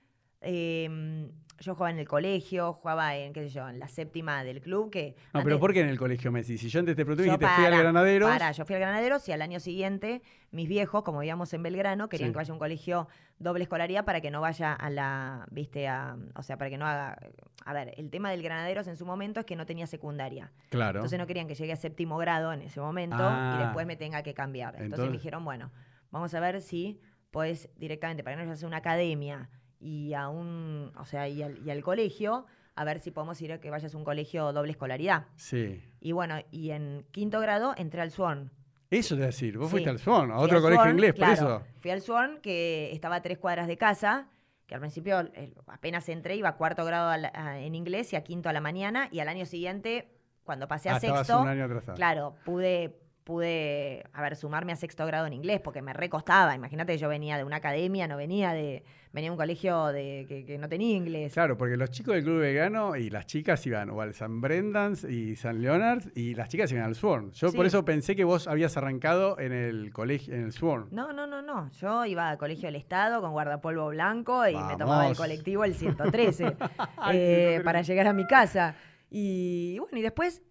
eh, 0.42 1.30
yo 1.60 1.74
jugaba 1.74 1.90
en 1.90 1.98
el 1.98 2.06
colegio, 2.08 2.72
jugaba 2.74 3.16
en, 3.16 3.32
qué 3.32 3.42
sé 3.42 3.48
yo, 3.48 3.68
en 3.68 3.78
la 3.78 3.88
séptima 3.88 4.44
del 4.44 4.60
club, 4.60 4.90
que... 4.90 5.16
No, 5.34 5.40
pero 5.42 5.56
antes- 5.56 5.58
¿por 5.58 5.72
qué 5.72 5.80
en 5.80 5.88
el 5.88 5.98
colegio 5.98 6.30
Messi? 6.30 6.56
Si 6.58 6.68
yo 6.68 6.80
antes 6.80 6.94
te 6.96 7.04
pregunté 7.04 7.26
y 7.26 7.36
fui 7.36 7.64
al 7.64 7.76
Granaderos... 7.78 8.30
para, 8.30 8.52
yo 8.52 8.64
fui 8.64 8.74
al 8.76 8.80
Granaderos 8.80 9.28
y 9.28 9.32
al 9.32 9.42
año 9.42 9.58
siguiente 9.60 10.22
mis 10.50 10.68
viejos, 10.68 11.02
como 11.02 11.18
vivíamos 11.20 11.52
en 11.54 11.62
Belgrano, 11.62 12.08
querían 12.08 12.28
Sí. 12.28 12.32
que 12.32 12.36
vaya 12.36 12.50
a 12.50 12.54
un 12.54 12.58
colegio 12.58 13.08
doble 13.38 13.64
escolaridad 13.64 14.04
para 14.04 14.20
que 14.20 14.30
no 14.30 14.40
vaya 14.40 14.72
a 14.72 14.88
la, 14.90 15.46
viste, 15.50 15.88
a, 15.88 16.16
o 16.34 16.42
sea, 16.42 16.56
para 16.58 16.70
que 16.70 16.78
no 16.78 16.86
haga... 16.86 17.18
A 17.64 17.72
ver, 17.72 17.92
el 17.96 18.08
tema 18.10 18.30
del 18.30 18.42
Granaderos 18.42 18.86
en 18.86 18.96
su 18.96 19.04
momento 19.04 19.40
es 19.40 19.46
que 19.46 19.56
no 19.56 19.66
tenía 19.66 19.86
secundaria. 19.86 20.52
Claro. 20.70 21.00
Entonces 21.00 21.18
no 21.18 21.26
querían 21.26 21.48
que 21.48 21.54
llegue 21.54 21.72
a 21.72 21.76
séptimo 21.76 22.16
grado 22.18 22.52
en 22.52 22.62
ese 22.62 22.80
momento 22.80 23.16
Ah. 23.20 23.56
y 23.60 23.64
después 23.64 23.86
me 23.86 23.96
tenga 23.96 24.22
que 24.22 24.32
cambiar. 24.32 24.74
Entonces, 24.74 24.92
Entonces- 24.92 25.10
me 25.10 25.16
dijeron, 25.18 25.44
bueno, 25.44 25.70
vamos 26.10 26.32
a 26.34 26.40
ver 26.40 26.62
si 26.62 27.00
puedes 27.30 27.68
directamente, 27.76 28.24
para 28.24 28.36
que 28.36 28.46
no 28.46 28.52
a 28.54 28.66
una 28.66 28.78
academia 28.78 29.50
y 29.80 30.14
a 30.14 30.28
un, 30.28 30.92
o 30.96 31.04
sea, 31.04 31.28
y 31.28 31.42
al, 31.42 31.58
y 31.66 31.70
al 31.70 31.82
colegio, 31.82 32.46
a 32.74 32.84
ver 32.84 33.00
si 33.00 33.10
podemos 33.10 33.40
ir 33.42 33.52
a 33.52 33.60
que 33.60 33.70
vayas 33.70 33.94
a 33.94 33.98
un 33.98 34.04
colegio 34.04 34.52
doble 34.52 34.72
escolaridad. 34.72 35.26
Sí. 35.36 35.82
Y 36.00 36.12
bueno, 36.12 36.36
y 36.50 36.70
en 36.70 37.04
quinto 37.10 37.40
grado 37.40 37.74
entré 37.76 38.00
al 38.00 38.10
Swan. 38.10 38.50
Eso 38.90 39.16
te 39.16 39.22
decir. 39.22 39.58
Vos 39.58 39.66
Sí. 39.68 39.72
fuiste 39.72 39.90
al 39.90 39.98
Swan, 39.98 40.30
a 40.30 40.36
Fui 40.36 40.44
otro 40.44 40.60
colegio 40.62 40.82
Swan, 40.84 40.94
inglés, 40.94 41.14
claro. 41.14 41.34
por 41.36 41.44
eso. 41.44 41.62
Fui 41.80 41.90
al 41.90 42.00
Swan, 42.00 42.38
que 42.40 42.90
estaba 42.92 43.16
a 43.16 43.22
tres 43.22 43.38
cuadras 43.38 43.66
de 43.68 43.76
casa, 43.76 44.28
que 44.66 44.74
al 44.74 44.80
principio 44.80 45.20
eh, 45.34 45.54
apenas 45.66 46.08
entré, 46.08 46.36
iba 46.36 46.50
a 46.50 46.56
cuarto 46.56 46.84
grado 46.84 47.08
a 47.10 47.16
la- 47.18 47.32
a- 47.34 47.58
en 47.58 47.74
inglés 47.74 48.12
y 48.12 48.16
a 48.16 48.22
quinto 48.24 48.48
a 48.48 48.52
la 48.52 48.60
mañana, 48.60 49.08
y 49.10 49.20
al 49.20 49.28
año 49.28 49.44
siguiente, 49.46 50.08
cuando 50.44 50.68
pasé 50.68 50.88
a 50.88 50.96
Ah, 50.96 51.00
sexto, 51.00 51.42
un 51.42 51.48
año 51.48 51.64
atrasado. 51.64 51.96
claro, 51.96 52.34
pude, 52.44 52.98
pude, 53.28 54.06
a 54.14 54.22
ver, 54.22 54.36
sumarme 54.36 54.72
a 54.72 54.76
sexto 54.76 55.04
grado 55.04 55.26
en 55.26 55.34
inglés, 55.34 55.60
porque 55.62 55.82
me 55.82 55.92
recostaba. 55.92 56.54
Imagínate 56.54 56.96
yo 56.96 57.10
venía 57.10 57.36
de 57.36 57.44
una 57.44 57.56
academia, 57.56 58.08
no 58.08 58.16
venía 58.16 58.54
de, 58.54 58.82
venía 59.12 59.28
de 59.28 59.32
un 59.32 59.36
colegio 59.36 59.88
de, 59.88 60.24
que, 60.26 60.46
que 60.46 60.56
no 60.56 60.66
tenía 60.66 60.96
inglés. 60.96 61.34
Claro, 61.34 61.58
porque 61.58 61.76
los 61.76 61.90
chicos 61.90 62.14
del 62.14 62.24
Club 62.24 62.40
Vegano 62.40 62.96
y 62.96 63.10
las 63.10 63.26
chicas 63.26 63.66
iban 63.66 63.90
o 63.90 64.00
al 64.00 64.14
San 64.14 64.40
Brendan's 64.40 65.04
y 65.04 65.36
San 65.36 65.60
Leonard's 65.60 66.08
y 66.16 66.36
las 66.36 66.48
chicas 66.48 66.72
iban 66.72 66.84
al 66.84 66.94
Swan. 66.94 67.30
Yo 67.32 67.52
por 67.52 67.66
eso 67.66 67.84
pensé 67.84 68.16
que 68.16 68.24
vos 68.24 68.48
habías 68.48 68.78
arrancado 68.78 69.38
en 69.38 69.52
el 69.52 69.92
colegio, 69.92 70.32
en 70.32 70.44
el 70.44 70.52
Swan. 70.52 70.86
No, 70.90 71.12
no, 71.12 71.26
no, 71.26 71.42
no. 71.42 71.70
Yo 71.72 72.06
iba 72.06 72.30
al 72.30 72.38
colegio 72.38 72.68
del 72.68 72.76
Estado 72.76 73.20
con 73.20 73.32
guardapolvo 73.32 73.88
blanco 73.88 74.48
y 74.48 74.56
me 74.56 74.78
tomaba 74.78 75.06
el 75.06 75.16
colectivo 75.18 75.64
el 75.64 75.74
113 75.74 76.56
Ay, 76.96 77.18
eh, 77.18 77.36
113. 77.58 77.60
para 77.62 77.82
llegar 77.82 78.06
a 78.06 78.14
mi 78.14 78.26
casa. 78.26 78.74
Y 79.10 79.78
bueno, 79.80 79.98
y 79.98 80.02
después, 80.02 80.42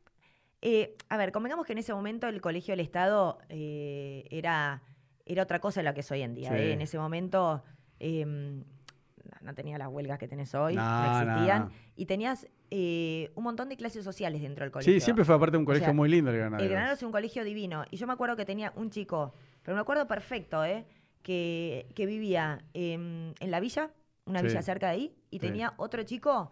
eh, 0.70 0.96
a 1.10 1.18
ver, 1.18 1.32
convengamos 1.32 1.66
que 1.66 1.72
en 1.72 1.78
ese 1.80 1.94
momento 1.94 2.28
el 2.28 2.42
colegio 2.42 2.74
del 2.74 2.82
Estado 2.82 3.40
eh, 3.50 4.26
era, 4.32 4.82
era 5.26 5.44
otra 5.44 5.60
cosa 5.60 5.80
de 5.80 5.86
la 5.86 5.94
que 5.94 6.02
es 6.02 6.12
hoy 6.12 6.22
en 6.24 6.34
día. 6.36 6.50
Sí. 6.50 6.56
¿eh? 6.56 6.74
En 6.74 6.82
ese 6.82 6.98
momento 7.00 7.64
eh, 8.00 8.26
no 8.26 9.54
tenía 9.54 9.78
las 9.78 9.88
huelgas 9.88 10.20
que 10.20 10.28
tenés 10.28 10.54
hoy, 10.56 10.76
no, 10.76 11.06
existían. 11.22 11.66
no. 11.66 11.72
Y 11.96 12.06
tenías 12.06 12.48
eh, 12.70 13.32
un 13.36 13.44
montón 13.46 13.70
de 13.70 13.78
clases 13.78 14.04
sociales 14.04 14.42
dentro 14.42 14.66
del 14.66 14.72
colegio. 14.72 14.94
Sí, 14.94 15.00
siempre 15.00 15.24
fue 15.24 15.36
aparte 15.36 15.54
de 15.54 15.60
un 15.60 15.66
colegio 15.66 15.86
sea, 15.88 15.94
muy 15.94 16.10
lindo 16.10 16.32
el 16.32 16.38
Granadero. 16.38 16.64
El 16.64 16.70
Granadero 16.70 16.96
es 16.98 17.04
un 17.04 17.12
colegio 17.12 17.44
divino. 17.46 17.86
Y 17.90 17.96
yo 17.98 18.06
me 18.08 18.14
acuerdo 18.14 18.36
que 18.36 18.44
tenía 18.46 18.74
un 18.76 18.90
chico, 18.90 19.34
pero 19.64 19.76
me 19.76 19.82
acuerdo 19.82 20.06
perfecto, 20.08 20.66
¿eh? 20.66 20.86
Que, 21.22 21.88
que 21.96 22.06
vivía 22.06 22.60
em, 22.74 23.34
en 23.40 23.52
la 23.52 23.60
villa, 23.60 23.92
una 24.26 24.40
Sí. 24.42 24.48
villa 24.48 24.62
cerca 24.62 24.88
de 24.88 24.94
ahí, 24.94 25.16
y 25.30 25.40
Sí. 25.40 25.48
tenía 25.48 25.74
otro 25.78 26.04
chico 26.04 26.52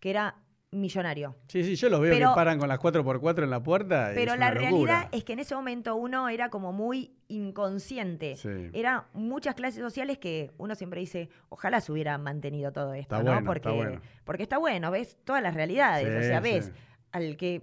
que 0.00 0.10
era 0.10 0.36
millonario. 0.80 1.36
Sí, 1.48 1.62
sí, 1.64 1.76
yo 1.76 1.88
los 1.88 2.00
veo 2.00 2.12
Pero- 2.12 2.30
que 2.30 2.34
paran 2.34 2.58
con 2.58 2.68
las 2.68 2.78
4x4 2.78 3.44
en 3.44 3.50
la 3.50 3.62
puerta. 3.62 4.12
y 4.12 4.14
Pero 4.14 4.32
es 4.34 4.38
la 4.38 4.50
realidad 4.50 5.08
es 5.12 5.24
que 5.24 5.32
en 5.32 5.38
ese 5.40 5.54
momento 5.54 5.96
uno 5.96 6.28
era 6.28 6.48
como 6.50 6.72
muy 6.72 7.12
inconsciente. 7.28 8.36
Sí. 8.36 8.48
Era 8.72 9.06
muchas 9.12 9.54
clases 9.54 9.80
sociales 9.80 10.18
que 10.18 10.50
uno 10.58 10.74
siempre 10.74 11.00
dice, 11.00 11.28
ojalá 11.48 11.80
se 11.80 11.92
hubiera 11.92 12.16
mantenido 12.18 12.72
todo 12.72 12.94
esto, 12.94 13.16
Está 13.16 13.24
¿no? 13.24 13.32
bueno, 13.32 13.46
porque, 13.46 13.68
está 13.68 13.72
bueno. 13.72 14.00
porque 14.24 14.42
está 14.42 14.58
bueno, 14.58 14.90
ves 14.90 15.16
todas 15.24 15.42
las 15.42 15.54
realidades. 15.54 16.06
o 16.08 16.22
sea, 16.26 16.40
sí. 16.42 16.50
ves 16.50 16.72
al 17.12 17.36
que 17.36 17.62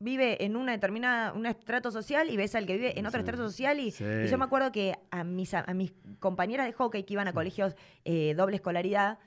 vive 0.00 0.44
en 0.44 0.56
una 0.56 0.72
determinada, 0.72 1.32
un 1.32 1.46
estrato 1.46 1.90
social 1.90 2.28
y 2.28 2.36
ves 2.36 2.54
al 2.54 2.66
que 2.66 2.74
vive 2.74 2.98
en 2.98 3.06
otro 3.06 3.20
Sí. 3.20 3.24
estrato 3.24 3.48
social. 3.48 3.80
Y, 3.80 3.90
Sí. 3.90 4.04
y 4.24 4.28
yo 4.28 4.36
me 4.38 4.44
acuerdo 4.44 4.70
que 4.70 4.94
a 5.10 5.24
mis, 5.24 5.54
a, 5.54 5.64
mis 5.74 5.92
compañeras 6.18 6.66
de 6.66 6.72
hockey 6.72 7.04
que 7.04 7.14
iban 7.14 7.28
a 7.28 7.32
colegios 7.32 7.74
eh, 8.04 8.34
doble 8.36 8.56
escolaridad, 8.56 9.18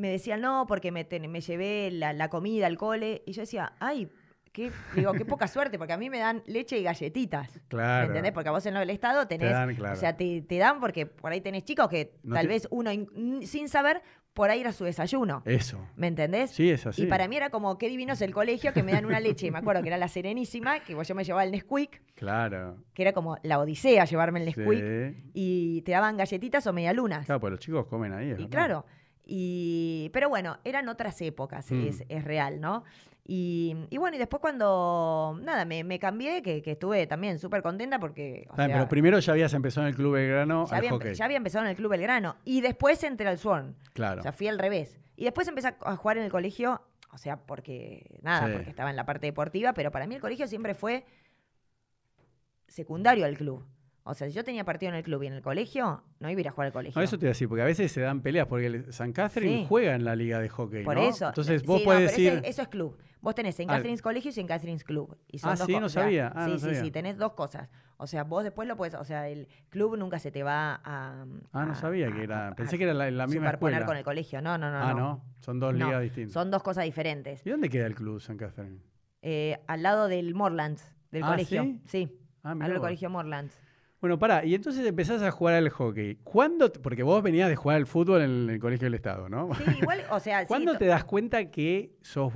me 0.00 0.10
decían, 0.10 0.40
no, 0.40 0.66
porque 0.66 0.90
me, 0.90 1.04
ten- 1.04 1.30
me 1.30 1.40
llevé 1.40 1.90
la, 1.92 2.12
la 2.12 2.28
comida 2.28 2.66
al 2.66 2.76
cole. 2.76 3.22
Y 3.26 3.32
yo 3.32 3.42
decía, 3.42 3.74
ay, 3.78 4.08
qué, 4.52 4.72
digo, 4.96 5.12
qué 5.12 5.24
poca 5.24 5.46
suerte, 5.46 5.78
porque 5.78 5.92
a 5.92 5.96
mí 5.96 6.10
me 6.10 6.18
dan 6.18 6.42
leche 6.46 6.78
y 6.78 6.82
galletitas. 6.82 7.60
Claro. 7.68 8.00
¿Me 8.02 8.06
entendés? 8.08 8.32
Porque 8.32 8.48
a 8.48 8.52
vos 8.52 8.66
en 8.66 8.76
el 8.76 8.90
estado 8.90 9.26
tenés. 9.28 9.50
dan, 9.52 9.74
claro. 9.76 9.94
O 9.94 9.96
sea, 9.96 10.16
te, 10.16 10.42
te 10.42 10.58
dan 10.58 10.80
porque 10.80 11.06
por 11.06 11.30
ahí 11.30 11.40
tenés 11.40 11.64
chicos 11.64 11.88
que 11.88 12.14
No 12.24 12.34
tal 12.34 12.46
te- 12.46 12.48
vez 12.48 12.66
uno 12.70 12.90
in- 12.90 13.46
sin 13.46 13.68
saber, 13.68 14.02
por 14.32 14.48
ahí 14.48 14.60
era 14.60 14.72
su 14.72 14.84
desayuno. 14.84 15.42
Eso. 15.44 15.84
¿Me 15.96 16.06
entendés? 16.06 16.52
Sí, 16.52 16.70
es 16.70 16.86
así. 16.86 17.02
Y 17.02 17.06
para 17.06 17.26
mí 17.28 17.36
era 17.36 17.50
como, 17.50 17.76
qué 17.78 17.88
divino 17.88 18.12
es 18.12 18.22
el 18.22 18.32
colegio, 18.32 18.72
que 18.72 18.82
me 18.84 18.92
dan 18.92 19.04
una 19.04 19.18
leche. 19.20 19.50
Me 19.50 19.58
acuerdo 19.58 19.82
que 19.82 19.88
era 19.88 19.98
la 19.98 20.06
Serenísima, 20.08 20.80
que 20.80 20.96
yo 21.04 21.14
me 21.16 21.24
llevaba 21.24 21.42
el 21.44 21.50
Nesquik, 21.50 22.00
Claro. 22.14 22.76
que 22.94 23.02
era 23.02 23.12
como 23.12 23.38
la 23.42 23.58
odisea 23.58 24.04
llevarme 24.04 24.38
el 24.38 24.46
Nesquik. 24.46 25.14
Sí. 25.14 25.30
Y 25.34 25.82
te 25.82 25.92
daban 25.92 26.16
galletitas 26.16 26.64
o 26.68 26.72
medialunas. 26.72 27.26
Claro, 27.26 27.40
pues 27.40 27.50
los 27.50 27.60
chicos 27.60 27.86
comen 27.86 28.12
ahí. 28.12 28.26
Y 28.28 28.30
verdad. 28.32 28.48
claro. 28.50 28.86
Y, 29.26 30.10
pero 30.12 30.28
bueno, 30.28 30.58
eran 30.64 30.88
otras 30.88 31.20
épocas, 31.22 31.70
Mm. 31.70 31.86
es, 31.86 32.04
es 32.08 32.24
real, 32.24 32.60
¿no? 32.60 32.84
Y, 33.32 33.76
y 33.90 33.98
bueno, 33.98 34.16
y 34.16 34.18
después 34.18 34.40
cuando, 34.40 35.38
nada, 35.42 35.64
me, 35.64 35.84
me 35.84 36.00
cambié, 36.00 36.42
que, 36.42 36.62
que 36.62 36.72
estuve 36.72 37.06
también 37.06 37.38
súper 37.38 37.62
contenta 37.62 38.00
porque... 38.00 38.48
o 38.50 38.56
sea, 38.56 38.66
pero 38.66 38.88
primero 38.88 39.20
ya 39.20 39.32
habías 39.32 39.54
empezado 39.54 39.86
en 39.86 39.90
el 39.90 39.94
Club 39.96 40.14
Belgrano 40.14 40.64
ya 40.66 40.72
al 40.72 40.78
había, 40.78 40.90
hockey. 40.90 41.14
ya 41.14 41.24
había 41.26 41.36
empezado 41.36 41.64
en 41.64 41.70
el 41.70 41.76
Club 41.76 41.90
Belgrano. 41.92 42.36
Y 42.44 42.60
después 42.60 43.04
entré 43.04 43.28
al 43.28 43.38
Swan. 43.38 43.76
Claro. 43.92 44.18
O 44.20 44.22
sea, 44.22 44.32
fui 44.32 44.48
al 44.48 44.58
revés. 44.58 44.98
Y 45.16 45.24
después 45.24 45.46
empecé 45.46 45.68
a 45.68 45.76
a 45.82 45.96
jugar 45.96 46.16
en 46.18 46.24
el 46.24 46.30
colegio, 46.32 46.82
o 47.12 47.18
sea, 47.18 47.36
porque, 47.36 48.18
nada, 48.22 48.46
Sí. 48.48 48.52
porque 48.54 48.70
estaba 48.70 48.90
en 48.90 48.96
la 48.96 49.04
parte 49.06 49.26
deportiva, 49.26 49.74
pero 49.74 49.92
para 49.92 50.08
mí 50.08 50.16
el 50.16 50.20
colegio 50.20 50.48
siempre 50.48 50.74
fue 50.74 51.04
secundario 52.66 53.26
al 53.26 53.36
club. 53.36 53.64
O 54.02 54.14
sea, 54.14 54.28
si 54.28 54.32
yo 54.34 54.42
tenía 54.44 54.64
partido 54.64 54.90
en 54.90 54.96
el 54.96 55.02
club 55.04 55.22
y 55.22 55.26
en 55.26 55.34
el 55.34 55.42
colegio, 55.42 56.02
no 56.20 56.30
iba 56.30 56.38
a 56.38 56.40
ir 56.40 56.48
a 56.48 56.52
jugar 56.52 56.66
al 56.68 56.72
colegio. 56.72 56.98
No, 56.98 57.04
eso 57.04 57.18
te 57.18 57.26
iba 57.26 57.30
a 57.30 57.34
decir, 57.34 57.48
porque 57.48 57.62
a 57.62 57.66
veces 57.66 57.92
se 57.92 58.00
dan 58.00 58.22
peleas, 58.22 58.46
porque 58.46 58.66
el 58.66 58.92
San 58.92 59.12
Catherine 59.12 59.58
Sí. 59.60 59.66
juega 59.68 59.94
en 59.94 60.04
la 60.04 60.16
liga 60.16 60.40
de 60.40 60.48
hockey, 60.48 60.84
Por 60.84 60.96
¿no? 60.96 61.02
eso. 61.02 61.28
Entonces 61.28 61.60
Sí, 61.60 61.66
vos 61.66 61.80
no, 61.80 61.84
puedes 61.84 62.10
pero 62.12 62.22
ese- 62.22 62.34
decir... 62.36 62.48
eso 62.50 62.62
es 62.62 62.68
club. 62.68 62.96
Vos 63.20 63.34
tenés 63.34 63.60
en 63.60 63.68
Ah. 63.70 63.74
Catherine's 63.74 64.00
Colegio 64.00 64.32
y 64.34 64.40
en 64.40 64.46
Catherine's 64.46 64.82
Club. 64.84 65.18
Y 65.28 65.38
son 65.38 65.50
Ah, 65.50 65.56
dos 65.56 65.66
sí, 65.66 65.78
no 65.78 65.88
sabía. 65.90 66.32
Ah, 66.34 66.46
sí, 66.46 66.52
no 66.52 66.58
sí, 66.58 66.64
sabía. 66.64 66.80
sí, 66.80 66.90
tenés 66.90 67.18
dos 67.18 67.32
cosas. 67.34 67.68
O 67.98 68.06
sea, 68.06 68.24
vos 68.24 68.42
después 68.42 68.66
lo 68.66 68.78
puedes, 68.78 68.94
o 68.94 69.04
sea, 69.04 69.28
el 69.28 69.46
club 69.68 69.98
nunca 69.98 70.18
se 70.18 70.30
te 70.32 70.42
va 70.42 70.76
a. 70.82 71.26
Ah, 71.52 71.66
no 71.66 71.72
a- 71.72 71.74
sabía 71.74 72.10
que 72.10 72.20
a- 72.20 72.24
era... 72.24 72.48
a- 72.48 72.54
Pensé 72.54 72.78
que 72.78 72.84
era 72.84 72.94
la, 72.94 73.10
la 73.10 73.26
misma 73.26 73.50
escuela. 73.50 73.84
con 73.84 73.98
el 73.98 74.04
colegio. 74.04 74.40
No, 74.40 74.56
no, 74.56 74.70
no. 74.70 74.78
ah, 74.78 74.94
no. 74.94 75.22
Son 75.40 75.60
dos 75.60 75.74
No, 75.74 75.84
ligas 75.86 76.00
distintas. 76.02 76.32
Son 76.32 76.50
dos 76.50 76.62
cosas 76.62 76.84
diferentes. 76.84 77.42
¿Y 77.46 77.50
dónde 77.50 77.68
queda 77.68 77.86
el 77.86 77.94
club 77.94 78.18
San 78.22 78.38
Catherine? 78.38 78.78
Eh, 79.20 79.58
al 79.66 79.82
lado 79.82 80.08
del 80.08 80.34
Morlands, 80.34 80.96
del 81.10 81.22
Ah, 81.24 81.32
colegio. 81.32 81.62
¿sí? 81.62 81.80
Sí, 81.84 82.18
Ah, 82.42 82.52
al 82.52 82.58
lado 82.60 82.72
del 82.72 82.80
colegio 82.80 83.10
Morlands. 83.10 83.54
Bueno, 84.00 84.18
pará, 84.18 84.44
y 84.44 84.54
entonces 84.54 84.86
empezás 84.86 85.20
a 85.22 85.30
jugar 85.30 85.54
al 85.56 85.68
hockey. 85.68 86.16
¿Cuándo? 86.24 86.72
Porque 86.72 87.02
vos 87.02 87.22
venías 87.22 87.48
de 87.50 87.56
jugar 87.56 87.76
al 87.76 87.86
fútbol 87.86 88.22
en 88.22 88.48
el 88.48 88.58
Colegio 88.58 88.86
del 88.86 88.94
Estado, 88.94 89.28
¿no? 89.28 89.50
Sí, 89.54 89.64
igual, 89.82 90.02
o 90.10 90.18
sea, 90.20 90.46
¿Cuándo 90.46 90.76
te 90.78 90.86
das 90.86 91.04
cuenta 91.04 91.50
que 91.50 91.92
sos... 92.00 92.32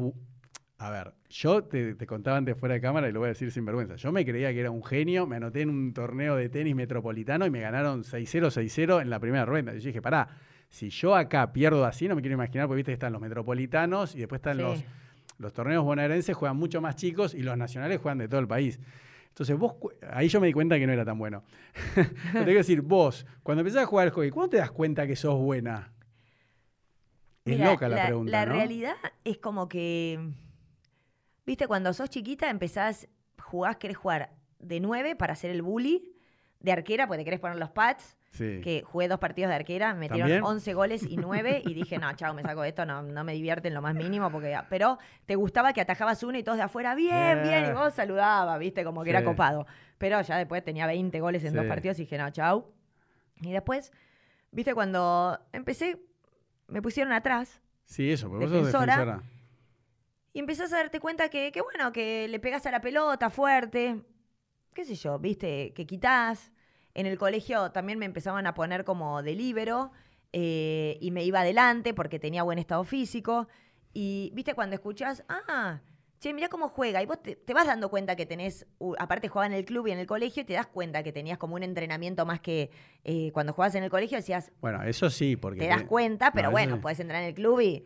A 0.77 0.91
ver, 0.91 1.15
yo 1.31 1.65
te, 1.65 1.95
te 1.95 2.07
contaba 2.07 2.37
antes 2.37 2.59
fuera 2.59 2.75
de 2.75 2.81
cámara 2.81 3.09
y 3.09 3.13
lo 3.13 3.21
voy 3.21 3.27
a 3.27 3.29
decir 3.29 3.51
sin 3.51 3.65
vergüenza. 3.65 3.95
Yo 3.95 4.13
me 4.13 4.27
creía 4.27 4.53
que 4.53 4.61
era 4.61 4.71
un 4.71 4.85
genio, 4.85 5.27
me 5.27 5.37
anoté 5.37 5.63
en 5.63 5.71
un 5.71 5.95
torneo 5.95 6.37
de 6.37 6.51
tenis 6.51 6.75
metropolitano 6.75 7.47
y 7.47 7.51
me 7.51 7.61
ganaron 7.61 8.03
6-0, 8.03 8.51
6-0 8.51 9.01
en 9.01 9.09
la 9.09 9.19
primera 9.19 9.47
ronda. 9.47 9.73
Y 9.75 9.79
yo 9.79 9.87
dije, 9.87 10.03
pará, 10.03 10.29
si 10.69 10.91
yo 10.91 11.15
acá 11.15 11.53
pierdo 11.53 11.87
así, 11.87 12.09
no 12.09 12.17
me 12.17 12.21
quiero 12.21 12.35
imaginar, 12.35 12.67
porque 12.67 12.79
viste 12.79 12.91
que 12.91 12.95
están 12.95 13.13
los 13.13 13.23
metropolitanos 13.23 14.15
y 14.15 14.19
después 14.19 14.41
están 14.41 14.57
Sí. 14.57 14.63
los, 14.63 14.85
los 15.39 15.53
torneos 15.55 15.85
bonaerenses, 15.85 16.37
juegan 16.37 16.57
mucho 16.59 16.83
más 16.83 16.97
chicos 16.97 17.35
y 17.35 17.43
los 17.43 17.57
nacionales 17.57 18.01
juegan 18.01 18.19
de 18.19 18.29
todo 18.29 18.41
el 18.41 18.49
país. 18.49 18.79
Entonces 19.35 19.59
vos, 19.59 19.75
ahí 20.13 20.29
yo 20.29 20.41
me 20.41 20.47
di 20.47 20.53
cuenta 20.53 20.79
que 20.79 20.87
no 20.87 20.93
era 20.93 21.05
tan 21.05 21.19
bueno. 21.19 21.43
Pero 21.97 22.13
te 22.13 22.45
quiero 22.45 22.59
decir, 22.59 22.83
vos, 22.83 23.27
cuando 23.43 23.63
empezás 23.63 23.83
a 23.83 23.87
jugar 23.87 24.07
al 24.07 24.13
hockey, 24.13 24.31
¿cuándo 24.31 24.51
te 24.51 24.59
das 24.59 24.71
cuenta 24.71 25.09
que 25.09 25.17
sos 25.17 25.37
buena? 25.41 25.93
Es 27.45 27.57
Mira, 27.57 27.73
loca 27.73 27.89
la, 27.89 28.07
pregunta, 28.07 28.31
La 28.31 28.47
¿no? 28.47 28.53
realidad 28.53 28.95
es 29.25 29.39
como 29.39 29.69
que, 29.69 30.21
viste, 31.45 31.67
cuando 31.67 31.93
sos 31.93 32.11
chiquita 32.11 32.49
empezás 32.49 33.09
jugás, 33.43 33.77
querés 33.79 33.97
jugar 33.97 34.37
de 34.61 34.79
9 34.79 35.17
para 35.17 35.33
hacer 35.33 35.51
el 35.51 35.63
bully, 35.63 36.15
de 36.61 36.71
arquera, 36.71 37.09
porque 37.09 37.19
te 37.19 37.25
querés 37.25 37.41
poner 37.41 37.59
los 37.59 37.73
pads, 37.73 38.17
Sí. 38.35 38.61
que 38.63 38.83
jugué 38.83 39.07
dos 39.09 39.19
partidos 39.21 39.49
de 39.51 39.55
arquera, 39.55 39.95
me 39.95 40.01
metieron 40.01 40.29
¿También? 40.29 40.45
11 40.45 40.75
goles 40.75 41.03
y 41.09 41.17
9 41.17 41.63
y 41.65 41.73
dije, 41.75 41.99
no, 41.99 42.13
chao, 42.15 42.35
me 42.35 42.43
saco 42.43 42.65
esto, 42.65 42.85
no, 42.85 43.01
no 43.03 43.23
me 43.25 43.33
divierte 43.33 43.69
en 43.69 43.75
lo 43.75 43.81
más 43.81 43.95
mínimo, 43.95 44.31
porque 44.31 44.59
pero 44.69 44.99
te 45.25 45.37
gustaba 45.37 45.73
que 45.73 45.81
atajabas 45.81 46.23
uno 46.25 46.37
y 46.37 46.43
todos 46.43 46.59
de 46.59 46.65
afuera, 46.65 46.95
bien, 46.95 47.43
bien, 47.43 47.63
y 47.63 47.67
Yeah. 47.69 47.75
vos 47.75 47.95
saludabas, 47.95 48.59
viste, 48.59 48.83
como 48.85 49.05
que 49.05 49.11
era 49.11 49.23
copado. 49.25 49.67
Pero 49.99 50.21
ya 50.23 50.37
después 50.37 50.65
tenía 50.65 50.87
20 50.87 51.21
goles 51.21 51.45
en 51.45 51.55
dos 51.55 51.65
partidos 51.67 51.99
y 52.01 52.03
dije, 52.03 52.19
no, 52.19 52.29
chao. 52.31 52.71
Y 53.41 53.53
después, 53.53 53.93
viste, 54.51 54.75
cuando 54.75 55.39
empecé, 55.53 55.99
me 56.69 56.83
pusieron 56.83 57.13
atrás 57.13 57.61
Sí, 57.85 58.11
eso, 58.11 58.29
porque 58.29 58.47
vos 58.47 58.53
sos 58.53 58.67
Defensora. 58.67 58.97
defensora. 58.97 59.23
y 60.33 60.39
empezás 60.41 60.73
a 60.73 60.79
darte 60.79 60.99
cuenta 60.99 61.29
que, 61.29 61.53
que, 61.53 61.61
bueno, 61.61 61.93
que 61.93 62.27
le 62.29 62.41
pegas 62.41 62.67
a 62.67 62.71
la 62.73 62.81
pelota 62.81 63.31
fuerte, 63.31 64.01
qué 64.73 64.85
sé 64.85 64.97
yo, 64.97 65.19
viste, 65.21 65.73
que 65.75 65.87
quitás. 65.87 66.51
En 66.95 67.07
el 67.07 67.19
colegio 67.19 67.71
también 67.73 67.99
me 67.99 68.07
empezaban 68.07 68.47
a 68.47 68.55
poner 68.55 68.85
como 68.85 69.23
de 69.23 69.35
líbero 69.35 69.91
eh, 70.33 70.97
y 71.01 71.11
me 71.11 71.25
iba 71.25 71.41
adelante 71.41 71.93
porque 71.95 72.19
tenía 72.19 72.43
buen 72.43 72.59
estado 72.59 72.85
físico. 72.85 73.49
Y, 73.93 74.31
viste, 74.35 74.55
cuando 74.55 74.75
escuchás, 74.75 75.25
ah, 75.29 75.81
che, 76.21 76.33
mirá 76.33 76.49
cómo 76.49 76.69
juega. 76.69 77.03
Y 77.03 77.07
vos 77.07 77.23
te, 77.23 77.37
te 77.37 77.53
vas 77.55 77.67
dando 77.67 77.91
cuenta 77.91 78.17
que 78.17 78.27
tenés, 78.27 78.67
aparte 78.99 79.29
jugaba 79.29 79.47
en 79.47 79.53
el 79.53 79.65
club 79.65 79.87
y 79.89 79.91
en 79.93 79.99
el 79.99 80.07
colegio, 80.07 80.43
y 80.43 80.47
te 80.47 80.53
das 80.55 80.67
cuenta 80.67 81.03
que 81.03 81.13
tenías 81.13 81.39
como 81.39 81.55
un 81.57 81.63
entrenamiento 81.63 82.25
más 82.27 82.41
que 82.41 82.71
eh, 83.05 83.31
cuando 83.33 83.53
jugabas 83.53 83.75
en 83.75 83.85
el 83.85 83.91
colegio 83.91 84.17
decías, 84.19 84.51
Bueno, 84.61 84.83
eso 84.85 85.11
sí, 85.11 85.37
porque. 85.37 85.61
te 85.61 85.69
das 85.69 85.85
cuenta, 85.85 86.33
pero 86.33 86.49
No, 86.49 86.53
bueno, 86.53 86.77
sí. 86.77 86.81
puedes 86.81 87.01
entrar 87.01 87.23
en 87.23 87.29
el 87.29 87.35
club 87.35 87.61
y. 87.61 87.85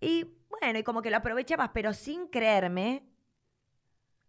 Y 0.00 0.26
bueno, 0.48 0.78
y 0.78 0.82
como 0.84 1.02
que 1.02 1.10
lo 1.10 1.16
aprovechabas, 1.18 1.70
pero 1.74 1.92
sin 1.92 2.28
creerme 2.28 3.02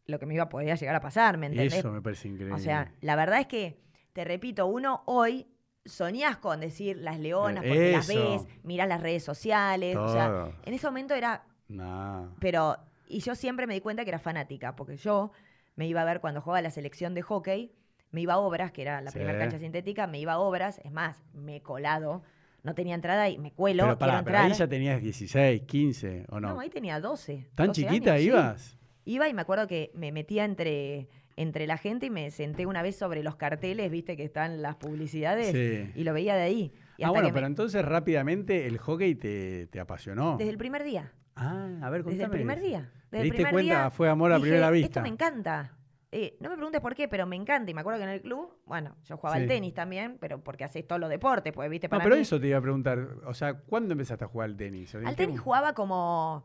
lo 0.05 0.17
que 0.19 0.25
me 0.25 0.33
iba 0.33 0.43
a 0.43 0.49
poder 0.49 0.75
llegar 0.77 0.95
a 0.95 0.99
pasar, 1.01 1.37
¿me 1.37 1.45
entendés? 1.47 1.73
Eso 1.75 1.91
me 1.91 2.01
parece 2.01 2.27
increíble. 2.27 2.55
o 2.55 2.59
sea, 2.59 2.91
la 3.01 3.15
verdad 3.15 3.39
es 3.39 3.45
que, 3.47 3.79
te 4.13 4.23
repito, 4.23 4.67
uno 4.67 5.03
hoy 5.05 5.47
soñás 5.85 6.37
con 6.37 6.59
decir 6.59 6.97
las 6.97 7.19
leonas 7.19 7.63
porque 7.63 7.91
las 7.91 8.09
Eso. 8.09 8.31
ves, 8.31 8.47
mirás 8.63 8.87
las 8.87 9.01
redes 9.01 9.23
sociales. 9.23 9.95
O 9.95 10.11
sea, 10.11 10.27
Todo. 10.27 10.53
en 10.65 10.73
ese 10.73 10.87
momento 10.87 11.13
era. 11.13 11.43
No. 11.67 12.35
Pero. 12.39 12.77
Y 13.07 13.21
yo 13.21 13.33
siempre 13.33 13.65
me 13.65 13.73
di 13.73 13.81
cuenta 13.81 14.03
que 14.03 14.09
era 14.11 14.19
fanática, 14.19 14.75
porque 14.75 14.95
yo 14.97 15.31
me 15.75 15.87
iba 15.87 16.01
a 16.01 16.05
ver 16.05 16.19
cuando 16.21 16.41
jugaba 16.41 16.61
la 16.61 16.69
selección 16.69 17.15
de 17.15 17.23
hockey, 17.23 17.71
me 18.11 18.21
iba 18.21 18.33
a 18.33 18.37
obras, 18.37 18.71
que 18.71 18.83
era 18.83 19.01
la 19.01 19.09
Sí. 19.09 19.17
primera 19.17 19.39
cancha 19.39 19.57
sintética, 19.57 20.05
me 20.05 20.19
iba 20.19 20.33
a 20.33 20.39
obras, 20.39 20.79
es 20.83 20.91
más, 20.91 21.23
me 21.33 21.55
he 21.55 21.61
colado, 21.63 22.21
no 22.61 22.75
tenía 22.75 22.93
entrada 22.93 23.27
y 23.29 23.39
me 23.39 23.51
cuelo, 23.51 23.83
Pero, 23.85 23.97
pará, 23.97 24.11
quiero 24.13 24.25
pero 24.25 24.37
ahí 24.39 24.53
ya 24.53 24.67
tenías 24.67 25.01
16, 25.01 25.63
15, 25.63 26.25
¿o 26.29 26.39
no? 26.39 26.53
no? 26.53 26.59
ahí 26.59 26.69
tenía 26.69 26.99
12. 26.99 27.47
¿Tan 27.55 27.67
12 27.67 27.81
chiquita 27.81 28.11
años, 28.11 28.21
sí. 28.21 28.27
ibas? 28.27 28.77
Iba 29.05 29.27
y 29.27 29.33
me 29.33 29.41
acuerdo 29.41 29.65
que 29.67 29.89
me 29.95 30.11
metía 30.11 30.45
entre, 30.45 31.07
entre 31.41 31.67
la 31.67 31.77
gente 31.77 32.07
y 32.07 32.09
me 32.09 32.31
senté 32.31 32.65
una 32.65 32.81
vez 32.81 32.97
sobre 32.97 33.23
los 33.23 33.35
carteles, 33.37 33.89
viste, 33.89 34.17
que 34.17 34.23
están 34.25 34.61
las 34.61 34.75
publicidades, 34.75 35.51
Sí. 35.51 35.91
y 35.95 36.03
lo 36.03 36.13
veía 36.13 36.35
de 36.35 36.41
ahí. 36.41 36.73
Y 36.97 37.03
Ah, 37.03 37.11
bueno, 37.11 37.29
me- 37.29 37.33
pero 37.33 37.47
entonces 37.47 37.83
rápidamente 37.85 38.67
el 38.67 38.77
hockey 38.77 39.15
te, 39.15 39.67
te 39.67 39.79
apasionó. 39.79 40.35
Desde 40.37 40.51
el 40.51 40.57
primer 40.57 40.83
día. 40.83 41.13
Ah, 41.35 41.69
a 41.81 41.89
ver, 41.89 42.03
contame. 42.03 42.11
Desde 42.17 42.23
el 42.25 42.31
primer 42.31 42.59
día. 42.59 42.91
Desde 43.09 43.09
¿Te 43.09 43.17
el 43.17 43.23
diste 43.23 43.35
primer 43.37 43.51
cuenta? 43.53 43.73
día 43.83 43.89
Fue 43.89 44.09
amor 44.09 44.31
a 44.33 44.35
dije, 44.35 44.49
primera 44.49 44.69
vista. 44.69 44.87
Esto 44.87 45.01
me 45.01 45.07
encanta. 45.07 45.75
Eh, 46.11 46.35
no 46.41 46.49
me 46.49 46.55
preguntes 46.55 46.81
por 46.81 46.93
qué, 46.95 47.07
pero 47.07 47.25
me 47.25 47.35
encanta. 47.37 47.71
Y 47.71 47.73
me 47.73 47.81
acuerdo 47.81 47.99
que 47.99 48.03
en 48.03 48.09
el 48.09 48.21
club, 48.21 48.57
bueno, 48.65 48.97
yo 49.05 49.15
jugaba 49.15 49.37
Sí. 49.37 49.43
al 49.43 49.47
tenis 49.47 49.73
también, 49.73 50.17
pero 50.19 50.43
porque 50.43 50.63
haces 50.65 50.85
todos 50.85 50.99
los 50.99 51.09
deportes, 51.09 51.53
pues, 51.53 51.69
viste, 51.69 51.87
No, 51.87 51.91
para 51.91 52.03
pero 52.03 52.15
mí. 52.17 52.23
eso 52.23 52.37
te 52.39 52.47
iba 52.47 52.57
a 52.57 52.61
preguntar. 52.61 52.99
O 53.25 53.33
sea, 53.33 53.53
¿cuándo 53.53 53.93
empezaste 53.93 54.25
a 54.25 54.27
jugar 54.27 54.49
al 54.49 54.57
tenis? 54.57 54.93
¿En 54.95 55.07
Al 55.07 55.15
tenis 55.15 55.39
jugaba 55.39 55.73
como. 55.73 56.43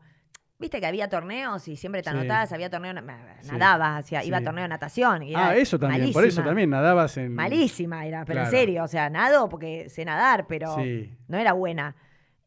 Viste 0.57 0.79
que 0.79 0.85
había 0.85 1.09
torneos 1.09 1.67
y 1.67 1.75
siempre 1.75 2.01
te 2.01 2.09
Sí. 2.11 2.15
anotabas, 2.15 2.51
había 2.53 2.69
torneo, 2.69 2.93
na- 2.93 3.35
Sí. 3.41 3.51
nadaba, 3.51 3.97
hacía, 3.97 4.23
iba 4.23 4.37
a 4.37 4.39
Sí. 4.39 4.45
torneo 4.45 4.61
de 4.63 4.69
natación. 4.69 5.23
y 5.23 5.35
Ah, 5.35 5.53
eso 5.55 5.77
también, 5.77 6.13
por 6.13 6.25
eso 6.25 6.41
también 6.43 6.69
nadabas 6.69 7.17
en. 7.17 7.33
Malísima 7.33 8.05
era, 8.05 8.23
pero 8.23 8.39
Claro. 8.41 8.47
en 8.47 8.51
serio, 8.51 8.83
o 8.83 8.87
sea, 8.87 9.09
nado 9.09 9.49
porque 9.49 9.89
sé 9.89 10.05
nadar, 10.05 10.47
pero 10.47 10.75
Sí. 10.77 11.13
no 11.27 11.37
era 11.37 11.51
buena. 11.51 11.95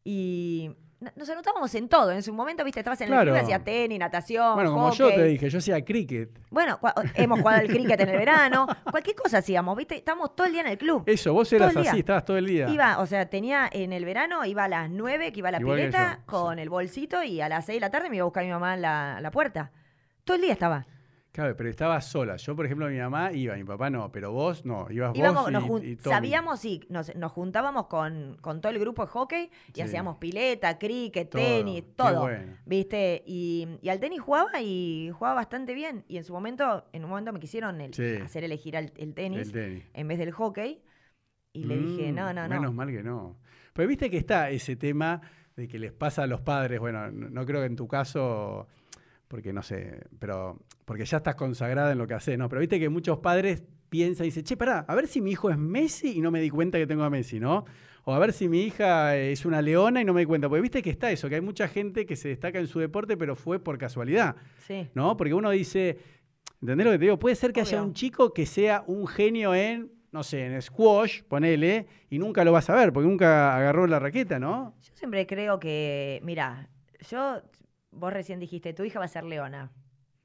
Y 0.03 0.71
nos 1.15 1.29
anotábamos 1.29 1.73
en 1.75 1.87
todo. 1.87 2.11
En 2.11 2.21
su 2.23 2.33
momento, 2.33 2.63
viste, 2.63 2.79
estabas 2.79 2.99
en 3.01 3.07
el 3.07 3.13
Claro. 3.13 3.31
club, 3.31 3.41
hacía 3.43 3.63
tenis, 3.63 3.99
natación, 3.99 4.55
Bueno, 4.55 4.71
como 4.73 4.91
yo 4.91 5.09
te 5.09 5.23
dije, 5.23 5.49
yo 5.49 5.57
hacía 5.59 5.83
cricket. 5.83 6.29
Bueno, 6.49 6.79
hemos 7.15 7.39
jugado 7.39 7.61
al 7.61 7.67
cricket 7.69 7.99
en 8.01 8.09
el 8.09 8.17
verano, 8.17 8.67
cualquier 8.91 9.15
cosa 9.15 9.37
hacíamos, 9.39 9.77
¿viste? 9.77 9.95
Estábamos 9.95 10.35
todo 10.35 10.47
el 10.47 10.53
día 10.53 10.61
en 10.61 10.67
el 10.67 10.77
club. 10.77 11.03
Eso, 11.05 11.33
vos 11.33 11.51
eras 11.53 11.75
el 11.75 11.87
así, 11.87 11.99
estabas 11.99 12.25
todo 12.25 12.37
el 12.37 12.45
día. 12.45 12.67
Iba, 12.69 12.99
o 12.99 13.05
sea, 13.05 13.29
tenía 13.29 13.69
en 13.71 13.93
el 13.93 14.03
verano, 14.05 14.43
iba 14.45 14.65
a 14.65 14.67
las 14.67 14.89
9, 14.89 15.31
que 15.31 15.39
iba 15.39 15.49
a 15.49 15.51
la 15.53 15.59
Igual 15.59 15.77
pileta, 15.77 16.19
con 16.25 16.59
el 16.59 16.69
bolsito, 16.69 17.23
y 17.23 17.41
a 17.41 17.49
las 17.49 17.65
6 17.65 17.77
de 17.77 17.81
la 17.81 17.89
tarde 17.91 18.09
me 18.09 18.17
iba 18.17 18.23
a 18.23 18.25
buscar 18.25 18.43
mi 18.43 18.51
mamá 18.51 18.73
en 18.73 18.81
la, 18.81 19.17
a 19.17 19.21
la 19.21 19.31
puerta. 19.31 19.71
Todo 20.25 20.35
el 20.35 20.41
día 20.41 20.53
estaba. 20.53 20.85
Claro, 21.39 21.55
pero 21.55 21.69
estabas 21.69 22.05
sola. 22.05 22.35
Yo, 22.35 22.53
por 22.55 22.65
ejemplo, 22.65 22.89
mi 22.89 22.97
mamá 22.97 23.31
iba, 23.31 23.55
mi 23.55 23.63
papá 23.63 23.89
no, 23.89 24.11
pero 24.11 24.31
vos 24.33 24.65
no. 24.65 24.87
Ibas 24.89 25.15
Íbamos, 25.15 25.43
vos 25.43 25.51
nos 25.53 25.63
jun- 25.63 25.83
y 25.85 25.95
Tommy. 25.95 26.13
sabíamos 26.15 26.65
y 26.65 26.85
nos, 26.89 27.15
nos 27.15 27.31
juntábamos 27.31 27.87
con, 27.87 28.35
con 28.41 28.59
todo 28.59 28.71
el 28.73 28.79
grupo 28.79 29.03
de 29.05 29.07
hockey 29.11 29.49
y 29.69 29.73
Sí. 29.75 29.81
hacíamos 29.81 30.17
pileta, 30.17 30.77
cricket, 30.77 31.29
Todo, 31.29 31.41
tenis, 31.41 31.83
todo. 31.95 32.21
bueno. 32.21 32.57
¿Viste? 32.65 33.23
Y, 33.25 33.67
y 33.81 33.87
al 33.89 33.99
tenis 34.01 34.19
jugaba 34.19 34.59
y 34.61 35.11
jugaba 35.13 35.35
bastante 35.35 35.73
bien. 35.73 36.03
Y 36.09 36.17
en 36.17 36.25
su 36.25 36.33
momento, 36.33 36.85
en 36.91 37.05
un 37.05 37.09
momento 37.09 37.31
me 37.31 37.39
quisieron 37.39 37.79
el- 37.79 37.93
Sí. 37.93 38.17
hacer 38.21 38.43
elegir 38.43 38.75
al- 38.75 38.91
el 38.97 39.13
tenis 39.13 39.47
El 39.47 39.51
tenis. 39.53 39.83
en 39.93 40.07
vez 40.09 40.19
del 40.19 40.31
hockey. 40.31 40.81
Y 41.53 41.63
le 41.63 41.77
dije, 41.77 42.11
Mm, 42.11 42.15
no, 42.15 42.33
no, 42.33 42.47
no. 42.47 42.55
Menos 42.55 42.73
mal 42.73 42.89
que 42.89 43.01
no. 43.01 43.37
Pero 43.73 43.87
viste 43.87 44.09
que 44.09 44.17
está 44.17 44.49
ese 44.49 44.75
tema 44.75 45.21
de 45.55 45.67
que 45.67 45.79
les 45.79 45.91
pasa 45.93 46.23
a 46.23 46.27
los 46.27 46.41
padres, 46.41 46.79
bueno, 46.79 47.09
no, 47.11 47.29
no 47.29 47.45
creo 47.45 47.61
que 47.61 47.65
en 47.67 47.75
tu 47.75 47.87
caso, 47.87 48.67
porque 49.29 49.53
no 49.53 49.61
sé, 49.61 50.01
pero 50.17 50.59
porque 50.85 51.05
ya 51.05 51.17
estás 51.17 51.35
consagrada 51.35 51.91
en 51.91 51.99
lo 51.99 52.07
que 52.07 52.15
haces, 52.15 52.37
¿no? 52.37 52.49
Pero 52.49 52.59
viste 52.59 52.79
que 52.79 52.89
muchos 52.89 53.19
padres 53.19 53.63
piensan 53.89 54.25
y 54.25 54.29
dicen, 54.29 54.43
che, 54.43 54.57
pará, 54.57 54.85
a 54.87 54.95
ver 54.95 55.07
si 55.07 55.21
mi 55.21 55.31
hijo 55.31 55.51
es 55.51 55.57
Messi 55.57 56.17
y 56.17 56.21
no 56.21 56.31
me 56.31 56.41
di 56.41 56.49
cuenta 56.49 56.79
que 56.79 56.87
tengo 56.87 57.03
a 57.03 57.09
Messi, 57.11 57.39
¿no? 57.39 57.65
O 58.05 58.13
a 58.13 58.19
ver 58.19 58.33
si 58.33 58.49
mi 58.49 58.63
hija 58.63 59.15
es 59.15 59.45
una 59.45 59.61
leona 59.61 60.01
y 60.01 60.05
no 60.05 60.13
me 60.13 60.21
di 60.21 60.25
cuenta. 60.25 60.49
Porque 60.49 60.63
viste 60.63 60.81
que 60.81 60.89
está 60.89 61.11
eso, 61.11 61.29
que 61.29 61.35
hay 61.35 61.41
mucha 61.41 61.67
gente 61.67 62.07
que 62.07 62.15
se 62.15 62.29
destaca 62.29 62.59
en 62.59 62.65
su 62.65 62.79
deporte, 62.79 63.17
pero 63.17 63.35
fue 63.35 63.59
por 63.59 63.77
casualidad. 63.77 64.35
Sí. 64.65 64.89
¿no? 64.95 65.15
Porque 65.15 65.35
uno 65.35 65.51
dice, 65.51 65.99
¿entendés 66.59 66.85
lo 66.85 66.91
que 66.93 66.97
te 66.97 67.05
digo? 67.05 67.19
Puede 67.19 67.35
ser 67.35 67.53
que 67.53 67.61
haya 67.61 67.83
un 67.83 67.93
chico 67.93 68.33
que 68.33 68.47
sea 68.47 68.83
un 68.87 69.05
genio 69.05 69.53
en, 69.53 69.91
no 70.11 70.23
sé, 70.23 70.47
en 70.47 70.59
squash, 70.59 71.21
ponele, 71.21 71.85
y 72.09 72.17
nunca 72.17 72.43
lo 72.43 72.51
vas 72.51 72.67
a 72.71 72.73
ver, 72.73 72.91
porque 72.91 73.07
nunca 73.07 73.55
agarró 73.55 73.85
la 73.85 73.99
raqueta, 73.99 74.39
¿no? 74.39 74.73
Yo 74.81 74.95
siempre 74.95 75.27
creo 75.27 75.59
que, 75.59 76.19
mira, 76.23 76.67
yo, 77.11 77.43
vos 77.91 78.13
recién 78.13 78.39
dijiste, 78.39 78.73
tu 78.73 78.83
hija 78.83 78.99
va 78.99 79.05
a 79.05 79.09
ser 79.09 79.23
leona. 79.23 79.71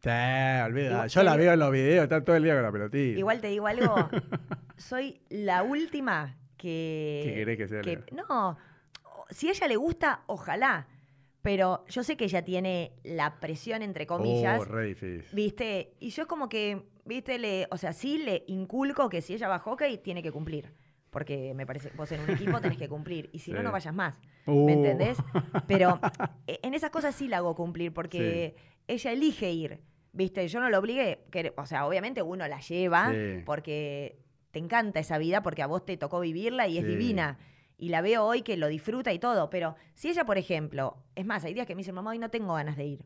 Sí, 0.02 0.10
olvida. 0.10 0.90
Igual- 0.90 1.08
Yo 1.08 1.22
la 1.22 1.36
veo 1.36 1.52
en 1.52 1.58
los 1.58 1.72
videos, 1.72 2.02
está 2.04 2.22
todo 2.22 2.36
el 2.36 2.42
día 2.44 2.54
con 2.54 2.62
la 2.62 2.72
pelotita. 2.72 3.18
Igual 3.18 3.40
te 3.40 3.48
digo 3.48 3.66
algo, 3.66 3.94
soy 4.76 5.20
la 5.30 5.62
última 5.62 6.36
que... 6.58 7.22
¿Qué 7.24 7.34
querés 7.34 7.56
que 7.56 7.68
sea 7.68 7.80
que- 7.80 8.04
no, 8.12 8.56
si 9.30 9.48
a 9.48 9.52
ella 9.52 9.68
le 9.68 9.76
gusta, 9.76 10.22
ojalá. 10.26 10.86
Pero 11.42 11.84
yo 11.88 12.02
sé 12.02 12.16
que 12.16 12.24
ella 12.24 12.42
tiene 12.42 12.92
la 13.02 13.38
presión, 13.38 13.82
entre 13.82 14.06
comillas, 14.06 14.60
Oh, 14.62 14.64
re 14.64 14.86
difícil. 14.86 15.26
¿viste? 15.32 15.92
Y 16.00 16.08
yo 16.08 16.22
es 16.22 16.28
como 16.28 16.48
que, 16.48 16.82
¿viste? 17.04 17.38
Le, 17.38 17.66
o 17.70 17.76
sea, 17.76 17.92
sí 17.92 18.16
le 18.16 18.44
inculco 18.46 19.10
que 19.10 19.20
si 19.20 19.34
ella 19.34 19.48
va 19.48 19.56
a 19.56 19.58
hockey, 19.58 19.98
tiene 19.98 20.22
que 20.22 20.32
cumplir. 20.32 20.72
Porque 21.10 21.52
me 21.54 21.66
parece, 21.66 21.90
vos 21.96 22.10
en 22.12 22.22
un 22.22 22.30
equipo 22.30 22.60
tenés 22.62 22.78
que 22.78 22.88
cumplir. 22.88 23.28
Y 23.32 23.40
si 23.40 23.52
no, 23.52 23.62
no 23.62 23.72
vayas 23.72 23.94
más. 23.94 24.18
Uh. 24.46 24.64
¿Me 24.66 24.72
entendés? 24.74 25.18
Pero 25.66 25.98
eh, 26.46 26.58
en 26.62 26.74
esas 26.74 26.90
cosas 26.90 27.14
sí 27.14 27.28
la 27.28 27.38
hago 27.38 27.54
cumplir 27.54 27.92
porque 27.92 28.56
ella 28.86 29.12
elige 29.12 29.50
ir. 29.52 29.80
¿Viste? 30.12 30.46
Yo 30.46 30.60
no 30.60 30.68
lo 30.70 30.78
obligué. 30.78 31.24
que- 31.32 31.52
o 31.56 31.66
sea, 31.66 31.86
obviamente 31.86 32.22
uno 32.22 32.46
la 32.46 32.60
lleva 32.60 33.10
Sí. 33.10 33.42
porque 33.44 34.20
te 34.52 34.60
encanta 34.60 35.00
esa 35.00 35.18
vida, 35.18 35.42
porque 35.42 35.62
a 35.62 35.66
vos 35.66 35.84
te 35.84 35.96
tocó 35.96 36.20
vivirla 36.20 36.68
y 36.68 36.78
es 36.78 36.84
Sí. 36.84 36.90
divina. 36.90 37.38
Y 37.76 37.88
la 37.88 38.00
veo 38.02 38.24
hoy 38.24 38.42
que 38.42 38.56
lo 38.56 38.68
disfruta 38.68 39.12
y 39.12 39.18
todo. 39.18 39.50
Pero 39.50 39.74
si 39.94 40.08
ella, 40.10 40.24
por 40.24 40.38
ejemplo, 40.38 40.98
es 41.16 41.26
más, 41.26 41.44
hay 41.44 41.54
días 41.54 41.66
que 41.66 41.74
me 41.74 41.80
dicen, 41.80 41.96
mamá, 41.96 42.10
hoy 42.10 42.18
no 42.20 42.30
tengo 42.30 42.54
ganas 42.54 42.76
de 42.76 42.84
ir. 42.84 43.04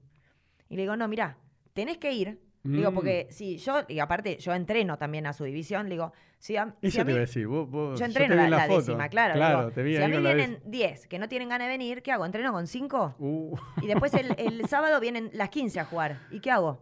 Y 0.69 0.77
le 0.77 0.83
digo, 0.83 0.97
no, 0.97 1.09
mira, 1.09 1.39
tenés 1.73 1.97
que 1.97 2.13
ir. 2.13 2.39
Digo, 2.65 2.91
Mm. 2.91 2.95
porque 2.95 3.27
si 3.31 3.57
yo, 3.59 3.83
y 3.89 3.99
aparte 4.01 4.37
yo 4.39 4.53
entreno 4.53 4.99
también 4.99 5.27
a 5.27 5.33
su 5.33 5.45
división, 5.45 5.89
digo, 5.89 6.13
si 6.39 6.57
a, 6.57 6.75
si 6.83 6.99
a 6.99 7.05
te 7.05 7.05
mí- 7.07 7.11
iba 7.13 7.19
a 7.19 7.21
decir. 7.21 7.47
Vos, 7.47 7.71
vos- 7.71 7.99
yo 7.99 8.05
te 8.07 8.11
entreno 8.11 8.35
vi 8.43 8.51
la, 8.51 8.57
la 8.59 8.67
foto. 8.67 8.79
décima, 8.81 9.09
claro. 9.09 9.35
Claro, 9.35 9.59
digo, 9.61 9.71
te 9.73 9.83
vi 9.83 9.97
si 9.97 10.03
a 10.03 10.09
mí 10.09 10.15
la 10.19 10.35
vienen 10.35 10.51
décima. 10.55 10.71
10 10.71 11.07
que 11.07 11.19
no 11.19 11.29
tienen 11.29 11.49
ganas 11.49 11.67
de 11.67 11.73
venir, 11.73 12.03
¿qué 12.03 12.13
hago? 12.13 12.27
¿Entreno 12.27 12.53
con 12.53 12.67
5? 12.67 13.15
Uh. 13.19 13.57
Y 13.83 13.87
después 13.87 14.13
el, 14.15 14.35
el 14.39 14.69
sábado 14.69 15.01
vienen 15.01 15.31
las 15.33 15.49
15 15.51 15.81
a 15.81 15.85
jugar. 15.85 16.21
¿Y 16.31 16.41
qué 16.41 16.51
hago? 16.51 16.81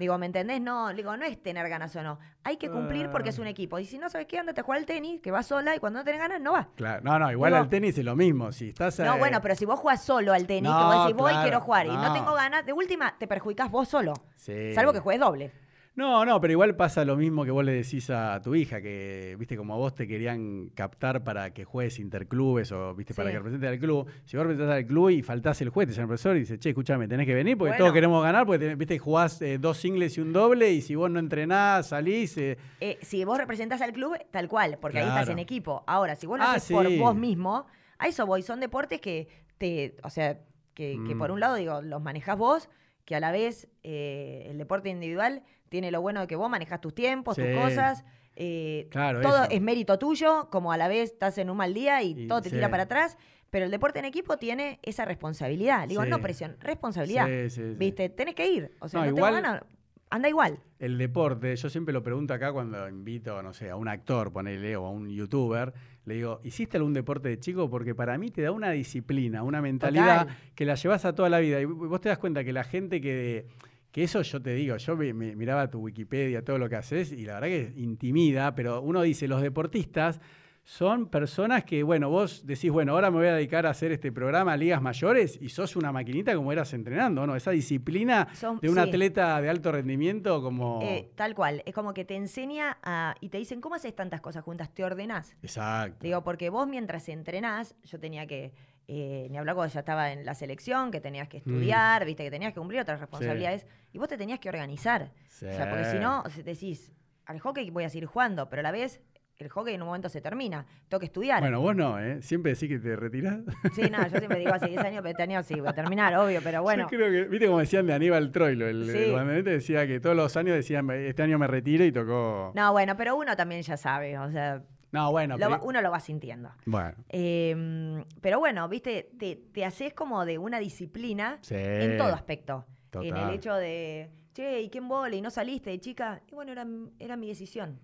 Digo, 0.00 0.16
¿me 0.16 0.24
entendés? 0.24 0.62
No, 0.62 0.88
digo, 0.94 1.14
no 1.18 1.26
es 1.26 1.40
tener 1.42 1.68
ganas 1.68 1.94
o 1.94 2.02
no. 2.02 2.18
Hay 2.42 2.56
que 2.56 2.70
cumplir 2.70 3.10
porque 3.10 3.28
es 3.28 3.38
un 3.38 3.46
equipo. 3.46 3.78
Y 3.78 3.84
si 3.84 3.98
no 3.98 4.08
sabes 4.08 4.26
qué, 4.26 4.38
andate 4.38 4.62
a 4.62 4.64
jugar 4.64 4.80
al 4.80 4.86
tenis, 4.86 5.20
que 5.20 5.30
vas 5.30 5.46
sola 5.46 5.76
y 5.76 5.78
cuando 5.78 5.98
no 5.98 6.04
tenés 6.06 6.20
ganas, 6.20 6.40
no 6.40 6.52
vas. 6.52 6.68
Claro. 6.74 7.02
No, 7.04 7.18
no, 7.18 7.30
igual 7.30 7.52
Digo- 7.52 7.62
al 7.64 7.68
tenis 7.68 7.98
es 7.98 8.04
lo 8.04 8.16
mismo. 8.16 8.50
Si 8.50 8.70
estás 8.70 8.98
No, 9.00 9.16
eh, 9.16 9.18
bueno, 9.18 9.42
pero 9.42 9.54
si 9.54 9.66
vos 9.66 9.78
jugás 9.78 10.02
solo 10.02 10.32
al 10.32 10.46
tenis, 10.46 10.70
No, 10.72 10.78
que 10.78 10.84
vos 10.84 11.04
decís, 11.04 11.16
voy, 11.18 11.30
claro, 11.32 11.42
quiero 11.44 11.60
jugar, 11.60 11.86
y 11.86 11.90
no 11.90 12.02
no. 12.08 12.12
tengo 12.14 12.32
ganas, 12.32 12.64
de 12.64 12.72
última 12.72 13.14
te 13.18 13.26
perjudicás 13.28 13.70
vos 13.70 13.88
solo. 13.88 14.14
sí. 14.36 14.72
Salvo 14.74 14.92
que 14.94 15.00
juegues 15.00 15.20
doble. 15.20 15.52
No, 16.00 16.24
no, 16.24 16.40
pero 16.40 16.52
igual 16.52 16.74
pasa 16.76 17.04
lo 17.04 17.14
mismo 17.14 17.44
que 17.44 17.50
vos 17.50 17.62
le 17.62 17.72
decís 17.72 18.08
a 18.08 18.40
tu 18.42 18.54
hija, 18.54 18.80
que, 18.80 19.36
viste, 19.38 19.54
como 19.54 19.74
a 19.74 19.76
vos 19.76 19.94
te 19.94 20.08
querían 20.08 20.70
captar 20.74 21.22
para 21.22 21.52
que 21.52 21.64
juegues 21.64 21.98
interclubes 21.98 22.72
o, 22.72 22.94
viste, 22.94 23.12
para 23.12 23.30
que 23.30 23.36
representes 23.36 23.68
al 23.68 23.78
club. 23.78 24.08
Si 24.24 24.34
vos 24.38 24.46
representás 24.46 24.76
al 24.78 24.86
club 24.86 25.10
y 25.10 25.22
faltás 25.22 25.60
el 25.60 25.68
juez, 25.68 25.88
te 25.88 25.92
llama 25.94 26.04
el 26.04 26.08
profesor 26.08 26.36
y 26.36 26.40
dice, 26.40 26.58
che, 26.58 26.70
escúchame, 26.70 27.06
tenés 27.06 27.26
que 27.26 27.34
venir 27.34 27.58
porque 27.58 27.72
Bueno. 27.72 27.82
todos 27.84 27.92
queremos 27.92 28.22
ganar, 28.24 28.46
porque, 28.46 28.64
tenés- 28.64 28.78
viste, 28.78 28.98
jugás 28.98 29.42
eh, 29.42 29.58
dos 29.58 29.76
singles 29.76 30.16
y 30.16 30.22
un 30.22 30.32
doble 30.32 30.72
y 30.72 30.80
si 30.80 30.94
vos 30.94 31.10
no 31.10 31.18
entrenás, 31.18 31.88
salís... 31.88 32.34
eh, 32.38 32.56
Eh, 32.80 32.98
si 33.02 33.22
vos 33.26 33.36
representás 33.36 33.82
al 33.82 33.92
club, 33.92 34.16
tal 34.30 34.48
cual, 34.48 34.78
porque 34.80 35.00
ahí 35.00 35.06
estás 35.08 35.28
en 35.28 35.38
equipo. 35.38 35.84
Ahora, 35.86 36.16
si 36.16 36.26
vos 36.26 36.38
lo 36.38 36.44
Ah, 36.44 36.54
haces 36.54 36.74
por 36.74 36.88
vos 36.96 37.14
mismo, 37.14 37.66
a 37.98 38.08
eso 38.08 38.24
voy. 38.24 38.40
Son 38.42 38.58
deportes 38.58 39.02
que 39.02 39.28
te, 39.58 39.96
o 40.02 40.08
sea, 40.08 40.38
que, 40.72 40.98
que 41.06 41.14
Mm. 41.14 41.18
por 41.18 41.30
un 41.30 41.40
lado, 41.40 41.56
digo, 41.56 41.82
los 41.82 42.00
manejás 42.00 42.38
vos, 42.38 42.70
que 43.04 43.16
a 43.16 43.20
la 43.20 43.32
vez 43.32 43.68
el 43.82 44.56
deporte 44.56 44.88
individual 44.88 45.42
tiene 45.70 45.90
lo 45.90 46.02
bueno 46.02 46.20
de 46.20 46.26
que 46.26 46.36
vos 46.36 46.50
manejás 46.50 46.82
tus 46.82 46.94
tiempos, 46.94 47.36
tus 47.36 47.46
cosas. 47.56 48.04
eh, 48.36 48.88
Claro, 48.90 49.20
todo 49.22 49.44
eso. 49.44 49.50
es 49.50 49.60
mérito 49.62 49.98
tuyo, 49.98 50.48
como 50.50 50.72
a 50.72 50.76
la 50.76 50.88
vez 50.88 51.12
estás 51.12 51.36
en 51.38 51.48
un 51.50 51.56
mal 51.56 51.72
día 51.74 52.02
y, 52.02 52.24
Y- 52.24 52.26
todo 52.26 52.42
te 52.42 52.50
sí. 52.50 52.56
tira 52.56 52.70
para 52.70 52.82
atrás. 52.84 53.16
Pero 53.50 53.64
el 53.64 53.70
deporte 53.70 53.98
en 53.98 54.04
equipo 54.04 54.36
tiene 54.38 54.78
esa 54.82 55.04
responsabilidad. 55.04 55.88
Digo, 55.88 56.04
Sí. 56.04 56.10
no 56.10 56.20
presión, 56.20 56.56
responsabilidad. 56.60 57.26
Sí, 57.26 57.50
sí, 57.50 57.62
sí. 57.70 57.74
¿Viste? 57.76 58.08
Tenés 58.08 58.34
que 58.36 58.48
ir. 58.48 58.70
O 58.80 58.88
sea, 58.88 59.00
No, 59.00 59.06
no, 59.06 59.16
igual- 59.16 59.32
tengo 59.34 59.42
ganas, 59.48 59.64
anda 60.08 60.28
igual. 60.28 60.58
El 60.78 60.96
deporte, 60.98 61.54
yo 61.56 61.68
siempre 61.68 61.92
lo 61.92 62.02
pregunto 62.02 62.32
acá 62.34 62.52
cuando 62.52 62.88
invito, 62.88 63.42
no 63.42 63.52
sé, 63.52 63.68
a 63.70 63.76
un 63.76 63.88
actor, 63.88 64.32
ponele, 64.32 64.76
o 64.76 64.86
a 64.86 64.90
un 64.90 65.10
youtuber, 65.10 65.72
le 66.06 66.14
digo, 66.14 66.40
¿hiciste 66.44 66.76
algún 66.78 66.94
deporte 66.94 67.28
de 67.28 67.38
chico? 67.40 67.68
Porque 67.68 67.94
para 67.94 68.16
mí 68.18 68.30
te 68.30 68.42
da 68.42 68.52
una 68.52 68.70
disciplina, 68.70 69.42
una 69.42 69.60
mentalidad 69.60 70.20
Total. 70.28 70.36
que 70.54 70.64
la 70.64 70.74
llevas 70.76 71.04
a 71.04 71.14
toda 71.14 71.28
la 71.28 71.40
vida. 71.40 71.60
Y 71.60 71.64
vos 71.66 72.00
te 72.00 72.08
das 72.08 72.18
cuenta 72.18 72.42
que 72.44 72.52
la 72.52 72.64
gente 72.64 73.00
que, 73.00 73.46
que 73.92 74.04
eso 74.04 74.22
yo 74.22 74.40
te 74.40 74.54
digo, 74.54 74.76
yo 74.76 74.96
me- 74.96 75.12
me- 75.12 75.34
miraba 75.36 75.68
tu 75.70 75.80
Wikipedia, 75.80 76.44
todo 76.44 76.58
lo 76.58 76.68
que 76.68 76.76
haces, 76.76 77.12
y 77.12 77.24
la 77.24 77.34
verdad 77.40 77.48
que 77.48 77.72
intimida, 77.76 78.54
pero 78.54 78.80
uno 78.82 79.02
dice, 79.02 79.26
los 79.28 79.42
deportistas 79.42 80.20
son 80.62 81.06
personas 81.08 81.64
que, 81.64 81.82
bueno, 81.82 82.10
vos 82.10 82.46
decís, 82.46 82.70
bueno, 82.70 82.92
ahora 82.92 83.10
me 83.10 83.16
voy 83.16 83.26
a 83.26 83.34
dedicar 83.34 83.66
a 83.66 83.70
hacer 83.70 83.90
este 83.90 84.12
programa 84.12 84.56
Ligas 84.56 84.80
Mayores 84.80 85.36
y 85.40 85.48
sos 85.48 85.74
una 85.74 85.90
maquinita 85.90 86.36
como 86.36 86.52
eras 86.52 86.72
entrenando, 86.74 87.26
¿no? 87.26 87.34
Esa 87.34 87.50
disciplina 87.50 88.28
Son- 88.34 88.60
de 88.60 88.68
un 88.68 88.74
sí. 88.74 88.80
atleta 88.80 89.40
de 89.40 89.48
alto 89.48 89.72
rendimiento 89.72 90.40
como... 90.42 90.80
Eh, 90.82 91.10
tal 91.16 91.34
cual. 91.34 91.62
Es 91.66 91.74
como 91.74 91.92
que 91.92 92.04
te 92.04 92.14
enseña 92.14 92.78
a, 92.84 93.16
y 93.20 93.30
te 93.30 93.38
dicen, 93.38 93.60
¿cómo 93.60 93.74
haces 93.74 93.96
tantas 93.96 94.20
cosas 94.20 94.44
juntas? 94.44 94.72
Te 94.72 94.84
ordenás. 94.84 95.34
Exacto. 95.42 95.98
Digo, 96.04 96.22
porque 96.22 96.50
vos 96.50 96.68
mientras 96.68 97.08
entrenás, 97.08 97.74
yo 97.84 97.98
tenía 97.98 98.26
que, 98.28 98.52
eh, 98.92 99.28
ni 99.30 99.38
hablar 99.38 99.54
cuando 99.54 99.72
ya 99.72 99.80
estaba 99.80 100.10
en 100.12 100.26
la 100.26 100.34
selección, 100.34 100.90
que 100.90 101.00
tenías 101.00 101.28
que 101.28 101.38
Mm. 101.38 101.40
estudiar, 101.50 102.04
viste, 102.04 102.24
que 102.24 102.30
tenías 102.30 102.52
que 102.52 102.58
cumplir 102.58 102.80
otras 102.80 102.98
responsabilidades, 102.98 103.64
y 103.92 103.98
vos 103.98 104.08
te 104.08 104.18
tenías 104.18 104.40
que 104.40 104.48
organizar. 104.48 105.12
O 105.26 105.30
sea, 105.30 105.70
porque 105.70 105.84
si 105.84 105.98
no, 105.98 106.24
decís, 106.44 106.92
al 107.26 107.38
hockey 107.38 107.70
voy 107.70 107.84
a 107.84 107.88
seguir 107.88 108.06
jugando, 108.06 108.48
pero 108.48 108.60
a 108.60 108.62
la 108.64 108.72
vez 108.72 109.00
el 109.38 109.48
hockey 109.48 109.74
en 109.74 109.80
un 109.80 109.86
momento 109.86 110.08
se 110.10 110.20
termina, 110.20 110.66
tengo 110.88 110.98
que 111.00 111.06
estudiar. 111.06 111.40
Bueno, 111.40 111.60
vos 111.60 111.74
no, 111.74 111.98
¿eh? 111.98 112.20
Siempre 112.20 112.52
decís 112.52 112.68
que 112.68 112.78
te 112.78 112.94
retirás. 112.96 113.38
Sí, 113.74 113.82
no, 113.90 114.02
yo 114.08 114.18
siempre 114.18 114.38
digo 114.38 114.52
hace 114.52 114.66
10 114.66 114.80
años, 114.84 114.96
pero 115.02 115.10
este 115.10 115.22
año 115.22 115.42
sí, 115.44 115.54
voy 115.60 115.68
a 115.68 115.72
terminar, 115.72 116.14
obvio, 116.16 116.40
pero 116.44 116.62
bueno. 116.62 116.82
Yo 116.90 116.98
creo 116.98 117.10
que, 117.10 117.24
viste 117.30 117.46
como 117.46 117.58
decían 117.60 117.86
de 117.86 117.94
Aníbal 117.94 118.32
Troilo, 118.32 118.66
el, 118.68 118.90
Sí. 118.90 118.98
el 118.98 119.12
banderete 119.12 119.50
decía 119.50 119.86
que 119.86 119.98
todos 120.00 120.14
los 120.16 120.36
años 120.36 120.56
decían, 120.56 120.90
este 120.90 121.22
año 121.22 121.38
me 121.38 121.46
retiro 121.46 121.84
y 121.86 121.92
tocó... 121.92 122.52
No, 122.54 122.72
bueno, 122.72 122.96
pero 122.98 123.16
uno 123.16 123.34
también 123.34 123.62
ya 123.62 123.78
sabe, 123.78 124.18
o 124.18 124.30
sea, 124.30 124.62
No, 124.92 125.10
bueno, 125.12 125.36
lo 125.38 125.48
pero- 125.50 125.62
uno 125.64 125.80
lo 125.82 125.90
va 125.90 126.00
sintiendo. 126.00 126.50
bueno, 126.66 126.94
Eh, 127.08 128.04
pero 128.20 128.38
bueno, 128.40 128.68
viste, 128.68 129.10
te, 129.18 129.36
te 129.36 129.64
haces 129.64 129.94
como 129.94 130.24
de 130.24 130.38
una 130.38 130.58
disciplina 130.58 131.38
sí. 131.42 131.54
en 131.56 131.96
todo 131.96 132.12
aspecto. 132.14 132.66
En 132.92 133.10
total. 133.10 133.28
el 133.28 133.34
hecho 133.36 133.54
de, 133.54 134.10
che, 134.34 134.62
¿y 134.62 134.68
quién 134.68 134.88
vole? 134.88 135.16
¿Y 135.16 135.20
no 135.22 135.30
saliste 135.30 135.70
de 135.70 135.78
chica? 135.78 136.22
Y 136.30 136.34
bueno, 136.34 136.50
era, 136.52 136.66
era 136.98 137.16
mi 137.16 137.28
decisión. 137.28 137.78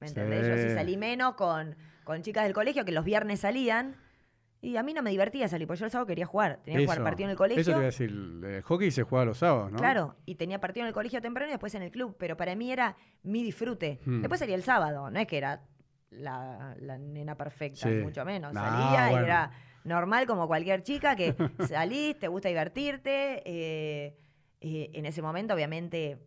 ¿Me 0.00 0.08
entendés? 0.08 0.46
Yo 0.46 0.56
sí 0.56 0.74
salí 0.74 0.96
menos 0.96 1.34
con, 1.34 1.76
con 2.04 2.22
chicas 2.22 2.44
del 2.44 2.52
colegio 2.54 2.84
que 2.84 2.90
los 2.92 3.04
viernes 3.04 3.40
salían. 3.40 3.96
Y 4.62 4.76
a 4.76 4.82
mí 4.82 4.92
no 4.92 5.02
me 5.02 5.10
divertía 5.10 5.48
salir, 5.48 5.66
porque 5.66 5.78
yo 5.80 5.84
el 5.86 5.90
sábado 5.90 6.06
quería 6.06 6.26
jugar. 6.26 6.60
Tenía 6.64 6.80
que 6.80 6.84
jugar 6.84 7.02
partido 7.02 7.26
en 7.28 7.30
el 7.30 7.36
colegio. 7.36 7.60
Eso 7.62 7.70
te 7.70 7.76
voy 7.76 7.84
a 7.84 7.86
decir, 7.86 8.10
el 8.10 8.62
hockey 8.62 8.90
se 8.90 9.04
juega 9.04 9.24
los 9.24 9.38
sábados, 9.38 9.70
¿no? 9.72 9.78
Claro, 9.78 10.16
y 10.26 10.34
tenía 10.34 10.60
partido 10.60 10.84
en 10.84 10.88
el 10.88 10.94
colegio 10.94 11.22
temprano 11.22 11.48
y 11.48 11.52
después 11.52 11.74
en 11.76 11.82
el 11.82 11.90
club, 11.90 12.14
pero 12.18 12.36
para 12.36 12.54
mí 12.56 12.70
era 12.70 12.94
mi 13.22 13.42
disfrute. 13.42 14.00
Hmm. 14.04 14.20
Después 14.20 14.38
salía 14.40 14.56
el 14.56 14.62
sábado, 14.62 15.10
no 15.10 15.18
es 15.18 15.26
que 15.26 15.38
era 15.38 15.62
la, 16.10 16.74
la 16.80 16.98
nena 16.98 17.36
perfecta, 17.36 17.88
Sí. 17.88 17.94
mucho 18.02 18.24
menos. 18.24 18.52
No, 18.52 18.60
Salía 18.60 19.08
bueno. 19.10 19.22
y 19.22 19.24
era 19.28 19.50
normal 19.84 20.26
como 20.26 20.46
cualquier 20.46 20.82
chica 20.82 21.16
que 21.16 21.34
salís, 21.68 22.18
te 22.18 22.28
gusta 22.28 22.48
divertirte. 22.48 23.42
eh, 23.44 24.16
eh, 24.62 24.90
en 24.92 25.06
ese 25.06 25.22
momento, 25.22 25.54
obviamente, 25.54 26.18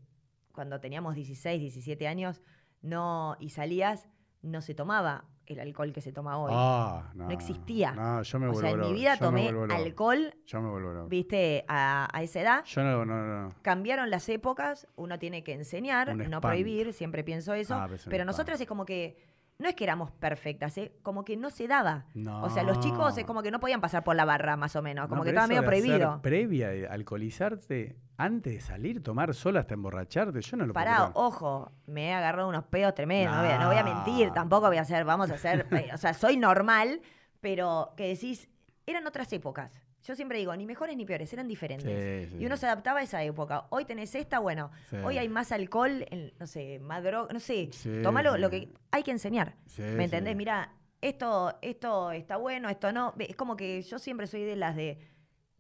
cuando 0.54 0.80
teníamos 0.80 1.16
16, 1.16 1.60
17 1.62 2.08
años 2.08 2.42
no 2.82 3.38
y 3.40 3.50
salías, 3.50 4.08
no 4.42 4.62
se 4.62 4.74
tomaba 4.74 5.26
el 5.46 5.60
alcohol 5.60 5.92
que 5.94 6.02
se 6.02 6.12
toma 6.12 6.38
hoy. 6.38 6.52
Ah, 6.56 7.12
no, 7.16 7.26
No 7.26 7.32
existía. 7.32 7.92
No, 7.92 8.22
yo 8.24 8.40
me 8.40 8.48
o 8.48 8.54
sea, 8.56 8.72
en 8.72 8.80
mi 8.80 8.94
vida 8.94 9.18
tomé 9.18 9.50
alcohol, 9.70 10.34
Yo 10.46 10.62
me 10.62 10.70
vuelvo 10.70 11.08
viste, 11.08 11.64
a, 11.68 12.08
a 12.12 12.24
esa 12.24 12.42
edad. 12.42 12.64
Yo 12.66 12.82
no, 12.84 13.06
no, 13.06 13.24
no. 13.26 13.56
Cambiaron 13.62 14.10
las 14.10 14.28
épocas, 14.30 14.88
uno 14.96 15.20
tiene 15.20 15.44
que 15.44 15.54
enseñar, 15.54 16.10
Un 16.10 16.30
no 16.30 16.42
prohibir, 16.42 16.94
siempre 16.94 17.24
pienso 17.24 17.54
eso. 17.54 17.76
Ah, 17.76 17.88
pero 18.10 18.26
nosotras 18.26 18.60
es 18.62 18.68
como 18.68 18.86
que, 18.86 19.18
no 19.60 19.70
es 19.70 19.76
que 19.76 19.84
éramos 19.84 20.12
perfectas, 20.12 20.78
¿eh? 20.78 20.94
como 21.04 21.24
que 21.24 21.38
no 21.38 21.50
se 21.50 21.68
daba. 21.68 22.06
No. 22.14 22.44
O 22.44 22.50
sea, 22.50 22.64
los 22.64 22.80
chicos 22.80 23.18
es 23.18 23.26
como 23.26 23.44
que 23.44 23.52
no 23.52 23.60
podían 23.60 23.82
pasar 23.82 24.04
por 24.04 24.16
la 24.16 24.26
barra, 24.26 24.58
más 24.58 24.76
o 24.76 24.82
menos, 24.82 25.08
como 25.08 25.20
No, 25.20 25.24
que 25.24 25.30
estaba 25.30 25.48
medio 25.48 25.64
prohibido. 25.64 26.22
Previa 26.22 26.70
de 26.70 26.88
alcoholizarte 26.88 27.96
antes 28.18 28.54
de 28.54 28.62
salir, 28.62 29.02
tomar 29.02 29.34
sola 29.34 29.62
hasta 29.62 29.74
emborracharte, 29.74 30.42
yo 30.42 30.58
no 30.58 30.66
lo 30.66 30.74
puedo 30.74 30.86
Pará, 30.86 31.12
ojo, 31.14 31.72
me 31.88 32.10
he 32.10 32.14
agarrado 32.14 32.48
unos 32.48 32.66
pedos 32.66 32.94
tremendos, 32.94 33.36
no, 33.36 33.42
voy 33.42 33.52
a, 33.52 33.60
no 33.60 33.68
voy 33.68 33.78
a 33.78 33.84
mentir, 33.84 34.32
tampoco 34.32 34.68
voy 34.68 34.78
a 34.78 34.82
hacer, 34.82 35.04
vamos 35.04 35.32
a 35.32 35.36
hacer, 35.36 35.68
eh, 35.72 35.90
o 35.94 35.98
sea, 35.98 36.14
soy 36.14 36.38
normal, 36.38 37.02
pero 37.42 37.94
que 37.98 38.08
decís, 38.08 38.50
eran 38.86 39.08
otras 39.08 39.32
épocas. 39.34 39.72
Yo 40.04 40.16
siempre 40.16 40.38
digo, 40.38 40.54
ni 40.56 40.66
mejores 40.66 40.98
ni 40.98 41.06
peores, 41.06 41.32
eran 41.32 41.48
diferentes. 41.48 42.28
Sí, 42.30 42.36
sí, 42.36 42.44
Y 42.44 42.46
uno 42.46 42.58
se 42.58 42.66
adaptaba 42.66 43.00
a 43.00 43.04
esa 43.04 43.24
época. 43.24 43.68
Hoy 43.70 43.86
tenés 43.86 44.14
esta, 44.16 44.40
bueno, 44.40 44.70
hoy 45.04 45.18
hay 45.18 45.30
más 45.30 45.52
alcohol, 45.54 46.06
en- 46.10 46.34
no 46.40 46.46
sé, 46.48 46.80
más 46.80 47.04
droga, 47.04 47.32
no 47.32 47.40
sé. 47.40 47.70
Tomalo 48.04 48.38
lo 48.38 48.50
que 48.50 48.70
hay 48.92 49.04
que 49.04 49.12
enseñar. 49.12 49.56
¿Me 49.78 50.04
entendés? 50.04 50.36
Mira, 50.36 50.74
esto, 51.00 51.58
esto 51.62 52.12
está 52.12 52.36
bueno, 52.38 52.68
esto 52.70 52.92
no. 52.92 53.14
Es 53.18 53.36
como 53.38 53.56
que 53.56 53.82
yo 53.82 53.98
siempre 53.98 54.28
soy 54.28 54.44
de 54.44 54.56
las 54.58 54.76
de 54.76 55.00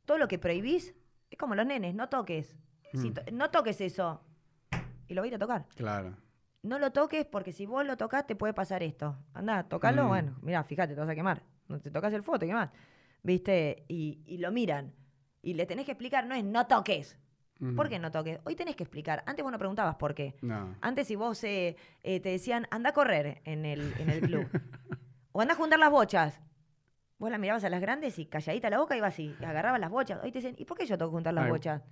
todo 0.05 0.17
lo 0.17 0.27
que 0.27 0.37
prohibís, 0.39 0.93
es 1.29 1.37
como 1.37 1.55
los 1.55 1.65
nenes, 1.65 1.95
no 1.95 2.09
toques. 2.09 2.57
Si 2.93 3.09
Mm. 3.09 3.13
to- 3.13 3.21
no 3.31 3.49
toques 3.49 3.79
eso. 3.81 4.21
Y 5.07 5.13
lo 5.13 5.21
voy 5.21 5.27
a 5.27 5.31
ir 5.31 5.35
a 5.35 5.39
tocar. 5.39 5.65
Claro. 5.75 6.17
No 6.63 6.79
lo 6.79 6.91
toques 6.91 7.25
porque 7.25 7.51
si 7.53 7.65
vos 7.65 7.85
lo 7.85 7.95
tocas 7.97 8.27
te 8.27 8.35
puede 8.35 8.53
pasar 8.53 8.83
esto. 8.83 9.17
Anda, 9.33 9.63
tocalo, 9.63 10.03
Mm. 10.03 10.07
bueno, 10.07 10.35
mira, 10.41 10.63
fíjate, 10.63 10.93
te 10.95 10.99
vas 10.99 11.09
a 11.09 11.15
quemar. 11.15 11.43
No 11.69 11.79
te 11.79 11.91
tocas 11.91 12.13
el 12.13 12.23
fuego, 12.23 12.39
te 12.39 12.47
quemás. 12.47 12.69
¿Viste? 13.23 13.85
Y, 13.87 14.21
y 14.25 14.37
lo 14.37 14.51
miran. 14.51 14.93
Y 15.41 15.55
le 15.55 15.65
tenés 15.65 15.85
que 15.85 15.91
explicar, 15.91 16.25
no 16.25 16.35
es 16.35 16.43
no 16.43 16.67
toques. 16.67 17.17
¿Por 17.75 17.87
qué 17.87 17.97
no 17.97 18.11
toques? 18.11 18.39
Hoy 18.43 18.55
tenés 18.55 18.75
que 18.75 18.83
explicar. 18.83 19.23
Antes 19.25 19.41
vos 19.41 19.51
no 19.51 19.57
preguntabas 19.57 19.95
por 19.95 20.13
qué. 20.13 20.35
No. 20.41 20.75
Antes 20.81 21.07
si 21.07 21.15
vos 21.15 21.41
eh, 21.45 21.77
eh, 22.01 22.19
te 22.19 22.29
decían, 22.29 22.67
anda 22.71 22.89
a 22.89 22.93
correr 22.93 23.41
en 23.45 23.65
el, 23.65 23.93
en 23.99 24.09
el 24.09 24.19
club. 24.19 24.49
o 25.31 25.39
anda 25.39 25.53
a 25.53 25.57
juntar 25.57 25.79
las 25.79 25.89
bochas. 25.89 26.41
Vos 27.19 27.31
la 27.31 27.37
mirabas 27.37 27.63
a 27.63 27.69
las 27.69 27.79
grandes 27.79 28.19
y 28.19 28.25
calladita 28.25 28.69
la 28.69 28.79
boca 28.79 28.97
ibas 28.97 29.17
y 29.17 29.33
agarrabas 29.39 29.79
las 29.79 29.91
bochas. 29.91 30.19
Hoy 30.23 30.31
te 30.33 30.39
dicen, 30.39 30.55
¿y 30.57 30.65
por 30.65 30.77
qué 30.77 30.85
yo 30.85 30.97
tengo 30.97 31.11
que 31.11 31.15
juntar 31.15 31.33
las 31.33 31.45
Ay. 31.45 31.51
bochas? 31.51 31.83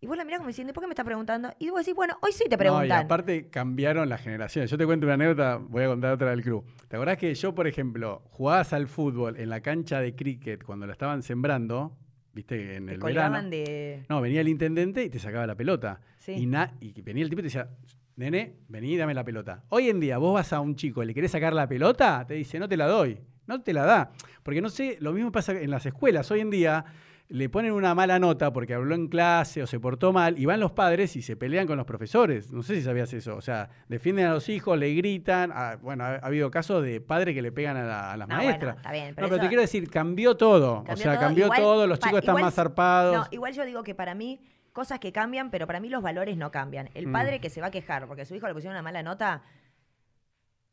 Y 0.00 0.06
vos 0.06 0.16
la 0.16 0.24
mirás 0.24 0.38
como 0.38 0.48
diciendo, 0.48 0.72
¿por 0.72 0.82
qué 0.82 0.86
me 0.86 0.92
estás 0.92 1.04
preguntando? 1.04 1.52
Y 1.58 1.70
vos 1.70 1.80
decís, 1.80 1.94
bueno, 1.94 2.16
hoy 2.22 2.30
sí 2.32 2.44
te 2.44 2.50
No, 2.50 2.54
y 2.54 2.58
preguntan. 2.58 3.04
aparte 3.04 3.48
cambiaron 3.48 4.08
las 4.08 4.20
generaciones. 4.20 4.70
Yo 4.70 4.78
te 4.78 4.86
cuento 4.86 5.06
una 5.06 5.14
anécdota, 5.14 5.56
voy 5.56 5.82
a 5.84 5.88
contar 5.88 6.12
otra 6.12 6.30
del 6.30 6.42
club. 6.42 6.64
¿Te 6.86 6.94
acordás 6.96 7.18
que 7.18 7.34
yo, 7.34 7.52
por 7.54 7.66
ejemplo, 7.66 8.22
jugabas 8.30 8.72
al 8.72 8.86
fútbol 8.86 9.36
en 9.38 9.48
la 9.50 9.60
cancha 9.60 10.00
de 10.00 10.14
cricket 10.14 10.62
cuando 10.62 10.86
la 10.86 10.92
estaban 10.92 11.22
sembrando? 11.22 11.96
¿Viste? 12.32 12.76
En 12.76 12.86
Te 12.86 12.92
el 12.94 13.00
verano. 13.00 13.42
de... 13.50 14.04
No, 14.08 14.20
venía 14.20 14.40
el 14.40 14.48
intendente 14.48 15.02
y 15.02 15.10
te 15.10 15.18
sacaba 15.18 15.46
la 15.48 15.56
pelota. 15.56 16.00
Sí. 16.18 16.32
Y, 16.32 16.46
na- 16.46 16.72
y 16.80 17.00
venía 17.02 17.24
el 17.24 17.30
tipo 17.30 17.40
y 17.40 17.42
te 17.42 17.46
decía, 17.48 17.68
nene, 18.14 18.54
vení, 18.68 18.96
dame 18.96 19.14
la 19.14 19.24
pelota. 19.24 19.64
Hoy 19.70 19.88
en 19.88 19.98
día 19.98 20.18
vos 20.18 20.34
vas 20.34 20.52
a 20.52 20.60
un 20.60 20.76
chico 20.76 21.02
y 21.02 21.06
le 21.06 21.14
querés 21.14 21.32
sacar 21.32 21.52
la 21.54 21.66
pelota, 21.66 22.24
te 22.24 22.34
dice, 22.34 22.60
no 22.60 22.68
te 22.68 22.76
la 22.76 22.86
doy. 22.86 23.18
No 23.48 23.62
te 23.62 23.72
la 23.72 23.84
da. 23.84 24.12
Porque 24.44 24.60
no 24.60 24.68
sé, 24.68 24.96
lo 25.00 25.12
mismo 25.12 25.32
pasa 25.32 25.58
en 25.60 25.70
las 25.70 25.84
escuelas. 25.86 26.30
Hoy 26.30 26.40
en 26.40 26.50
día 26.50 26.84
le 27.30 27.48
ponen 27.50 27.72
una 27.72 27.94
mala 27.94 28.18
nota 28.18 28.52
porque 28.54 28.72
habló 28.72 28.94
en 28.94 29.06
clase 29.08 29.62
o 29.62 29.66
se 29.66 29.78
portó 29.78 30.14
mal 30.14 30.38
y 30.38 30.46
van 30.46 30.60
los 30.60 30.72
padres 30.72 31.14
y 31.14 31.20
se 31.20 31.36
pelean 31.36 31.66
con 31.66 31.76
los 31.76 31.84
profesores. 31.84 32.50
No 32.50 32.62
sé 32.62 32.74
si 32.76 32.82
sabías 32.82 33.12
eso. 33.12 33.36
O 33.36 33.42
sea, 33.42 33.68
defienden 33.86 34.26
a 34.26 34.30
los 34.32 34.48
hijos, 34.48 34.78
le 34.78 34.94
gritan. 34.94 35.50
Ah, 35.54 35.76
bueno, 35.82 36.04
ha, 36.04 36.14
ha 36.14 36.26
habido 36.26 36.50
casos 36.50 36.82
de 36.82 37.02
padres 37.02 37.34
que 37.34 37.42
le 37.42 37.52
pegan 37.52 37.76
a, 37.76 37.84
la- 37.84 38.12
a 38.12 38.16
las 38.16 38.28
No, 38.28 38.36
maestras. 38.36 38.60
bueno, 38.74 38.76
está 38.78 38.92
bien, 38.92 39.08
no, 39.10 39.14
pero 39.16 39.28
pero 39.28 39.40
te 39.42 39.48
quiero 39.48 39.60
decir, 39.60 39.90
cambió 39.90 40.36
todo. 40.38 40.84
o 40.88 40.96
sea, 40.96 41.12
todo. 41.12 41.20
cambió 41.20 41.44
Igual, 41.46 41.60
todo, 41.60 41.86
los 41.86 41.98
chicos 41.98 42.20
están 42.20 42.32
igual 42.32 42.44
más 42.44 42.54
zarpados. 42.54 43.14
No, 43.16 43.26
igual 43.30 43.52
yo 43.52 43.64
digo 43.66 43.82
que 43.82 43.94
para 43.94 44.14
mí, 44.14 44.40
cosas 44.72 44.98
que 44.98 45.12
cambian, 45.12 45.50
pero 45.50 45.66
para 45.66 45.80
mí 45.80 45.90
los 45.90 46.02
valores 46.02 46.36
no 46.38 46.50
cambian. 46.50 46.88
El 46.94 47.08
Mm. 47.08 47.12
padre 47.12 47.40
que 47.40 47.50
se 47.50 47.60
va 47.60 47.66
a 47.66 47.70
quejar 47.70 48.06
porque 48.06 48.22
a 48.22 48.24
su 48.24 48.34
hijo 48.36 48.46
le 48.46 48.54
pusieron 48.54 48.74
una 48.74 48.82
mala 48.82 49.02
nota, 49.02 49.42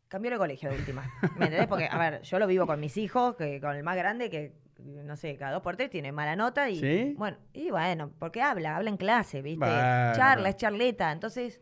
cambió 0.07 0.31
de 0.31 0.37
colegio 0.37 0.69
de 0.69 0.77
última. 0.77 1.03
¿Me 1.37 1.45
entendés? 1.47 1.67
Porque, 1.67 1.89
a 1.91 1.97
ver, 1.97 2.21
yo 2.21 2.39
lo 2.39 2.47
vivo 2.47 2.65
con 2.65 2.79
mis 2.79 2.95
hijos, 2.95 3.35
que 3.35 3.59
con 3.59 3.75
el 3.75 3.83
más 3.83 3.97
grande, 3.97 4.29
que, 4.29 4.53
no 4.79 5.15
sé, 5.15 5.37
cada 5.37 5.53
dos 5.53 5.61
por 5.61 5.75
tres 5.77 5.89
tiene 5.89 6.11
mala 6.11 6.35
nota 6.35 6.69
y. 6.69 6.79
¿Sí? 6.79 7.13
Bueno, 7.17 7.37
y 7.53 7.71
bueno, 7.71 8.11
porque 8.19 8.41
habla, 8.41 8.75
habla 8.75 8.89
en 8.89 8.97
clase, 8.97 9.41
¿viste? 9.41 9.59
Bueno, 9.65 10.13
Charla, 10.15 10.49
es 10.49 10.57
charleta. 10.57 11.11
Entonces. 11.11 11.59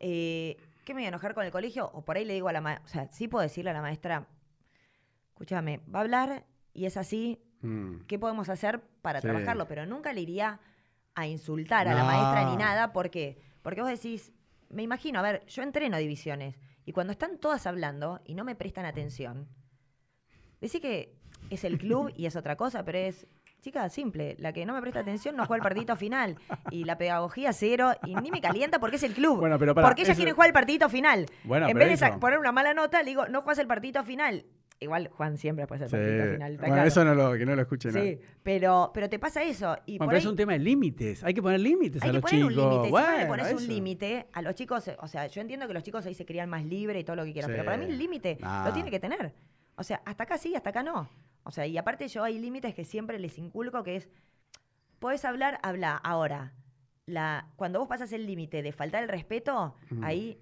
eh, 0.00 0.56
¿qué 0.84 0.94
me 0.94 1.00
voy 1.00 1.04
a 1.04 1.08
enojar 1.10 1.32
con 1.32 1.44
el 1.44 1.52
colegio? 1.52 1.88
O 1.94 2.04
por 2.04 2.16
ahí 2.16 2.24
le 2.24 2.34
digo 2.34 2.48
a 2.48 2.52
la 2.52 2.60
maestra, 2.60 2.84
o 2.84 2.88
sea, 2.88 3.08
sí 3.12 3.28
puedo 3.28 3.42
decirle 3.42 3.70
a 3.70 3.72
la 3.72 3.82
maestra, 3.82 4.26
escúchame, 5.28 5.80
va 5.94 6.00
a 6.00 6.02
hablar 6.02 6.44
y 6.74 6.86
es 6.86 6.96
así, 6.96 7.40
Mm. 7.60 8.06
¿qué 8.08 8.18
podemos 8.18 8.48
hacer 8.48 8.80
para 9.02 9.20
Sí. 9.20 9.28
trabajarlo? 9.28 9.68
Pero 9.68 9.86
nunca 9.86 10.12
le 10.12 10.20
iría 10.20 10.58
a 11.14 11.26
insultar 11.28 11.86
a 11.86 11.94
la 11.94 12.02
maestra 12.02 12.44
ni 12.50 12.56
nada, 12.56 12.92
¿por 12.92 13.10
qué? 13.10 13.38
Porque 13.62 13.80
vos 13.80 13.90
decís, 13.90 14.32
me 14.70 14.82
imagino, 14.82 15.20
a 15.20 15.22
ver, 15.22 15.46
yo 15.46 15.62
entreno 15.62 15.96
divisiones 15.98 16.58
y 16.84 16.90
cuando 16.92 17.12
están 17.12 17.38
todas 17.38 17.64
hablando 17.68 18.20
y 18.24 18.34
no 18.34 18.42
me 18.42 18.56
prestan 18.56 18.84
atención, 18.86 19.46
decís 20.60 20.80
que 20.80 21.14
es 21.54 21.64
el 21.64 21.78
club 21.78 22.12
y 22.16 22.26
es 22.26 22.36
otra 22.36 22.56
cosa, 22.56 22.84
pero 22.84 22.98
es, 22.98 23.26
chica, 23.60 23.88
simple, 23.88 24.36
la 24.38 24.52
que 24.52 24.66
no 24.66 24.72
me 24.74 24.80
presta 24.80 25.00
atención 25.00 25.36
no 25.36 25.46
juega 25.46 25.58
el 25.58 25.62
partidito 25.62 25.96
final 25.96 26.36
y 26.70 26.84
la 26.84 26.98
pedagogía 26.98 27.52
cero 27.52 27.92
y 28.04 28.14
ni 28.16 28.30
me 28.30 28.40
calienta 28.40 28.78
porque 28.80 28.96
es 28.96 29.02
el 29.04 29.14
club. 29.14 29.38
Bueno, 29.40 29.58
pero 29.58 29.74
porque 29.74 30.02
ellas 30.02 30.10
eso- 30.10 30.16
quieren 30.18 30.34
jugar 30.34 30.48
el 30.48 30.54
partidito 30.54 30.88
final. 30.88 31.26
Bueno, 31.44 31.68
en 31.68 31.76
vez 31.76 31.88
de 31.88 31.94
eso- 32.06 32.18
poner 32.20 32.38
una 32.38 32.52
mala 32.52 32.74
nota, 32.74 33.02
le 33.02 33.10
digo, 33.10 33.26
no 33.28 33.42
juegas 33.42 33.58
el 33.58 33.66
partidito 33.66 34.02
final. 34.04 34.44
Igual 34.80 35.10
Juan 35.12 35.38
siempre 35.38 35.64
puede 35.68 35.88
ser 35.88 35.94
el 36.00 36.04
partidito 36.06 36.24
Sí. 36.26 36.32
final. 36.34 36.56
Bueno, 36.58 36.74
claro. 36.74 36.88
eso 36.88 37.04
no 37.04 37.14
lo, 37.14 37.32
que 37.38 37.46
no 37.46 37.54
lo 37.54 37.62
escuche 37.62 37.90
Sí, 37.92 37.96
nadie. 37.96 38.20
pero, 38.42 38.90
pero 38.92 39.08
te 39.08 39.20
pasa 39.20 39.40
eso. 39.44 39.76
Y 39.86 39.92
Bueno, 39.98 40.06
por 40.06 40.08
pero 40.08 40.16
ahí 40.16 40.18
es 40.18 40.26
un 40.26 40.34
tema 40.36 40.52
de 40.54 40.58
límites. 40.58 41.22
Hay 41.22 41.34
que 41.34 41.40
poner 41.40 41.60
límites 41.60 42.02
hay 42.02 42.08
a 42.08 42.10
que 42.10 42.18
los 42.18 42.22
poner 42.22 42.40
chicos. 42.48 42.56
un 42.64 42.70
límite. 42.70 42.84
Si 42.86 42.90
vos 42.90 43.00
le 43.02 43.08
Bueno, 43.12 43.26
pones 43.28 43.52
un 43.62 43.68
límite 43.68 44.26
a 44.32 44.42
los 44.42 44.54
chicos, 44.56 44.90
o 44.98 45.06
sea, 45.06 45.28
yo 45.28 45.40
entiendo 45.40 45.68
que 45.68 45.74
los 45.74 45.84
chicos 45.84 46.04
ahí 46.04 46.14
se 46.14 46.26
crían 46.26 46.48
más 46.50 46.64
libre 46.64 46.98
y 46.98 47.04
todo 47.04 47.14
lo 47.14 47.24
que 47.24 47.32
quieran, 47.32 47.52
pero 47.52 47.64
para 47.64 47.76
mí 47.76 47.84
Sí. 47.86 47.92
el 47.92 47.98
límite 47.98 48.38
Nah. 48.40 48.66
lo 48.66 48.72
tiene 48.72 48.90
que 48.90 48.98
tener. 48.98 49.32
O 49.76 49.84
sea, 49.84 50.02
hasta 50.04 50.24
acá 50.24 50.36
sí, 50.36 50.56
hasta 50.56 50.70
acá 50.70 50.82
no. 50.82 51.08
O 51.44 51.50
sea, 51.50 51.66
y 51.66 51.76
aparte 51.78 52.08
yo 52.08 52.22
hay 52.24 52.38
límites 52.38 52.74
que 52.74 52.84
siempre 52.84 53.18
les 53.18 53.38
inculco 53.38 53.82
que 53.82 53.96
es, 53.96 54.08
podés 54.98 55.24
hablar, 55.24 55.58
habla. 55.62 55.96
Ahora, 55.96 56.52
la, 57.06 57.48
cuando 57.56 57.78
vos 57.80 57.88
pasas 57.88 58.12
el 58.12 58.26
límite 58.26 58.62
de 58.62 58.72
faltar 58.72 59.02
el 59.02 59.08
respeto, 59.08 59.74
ahí 60.02 60.40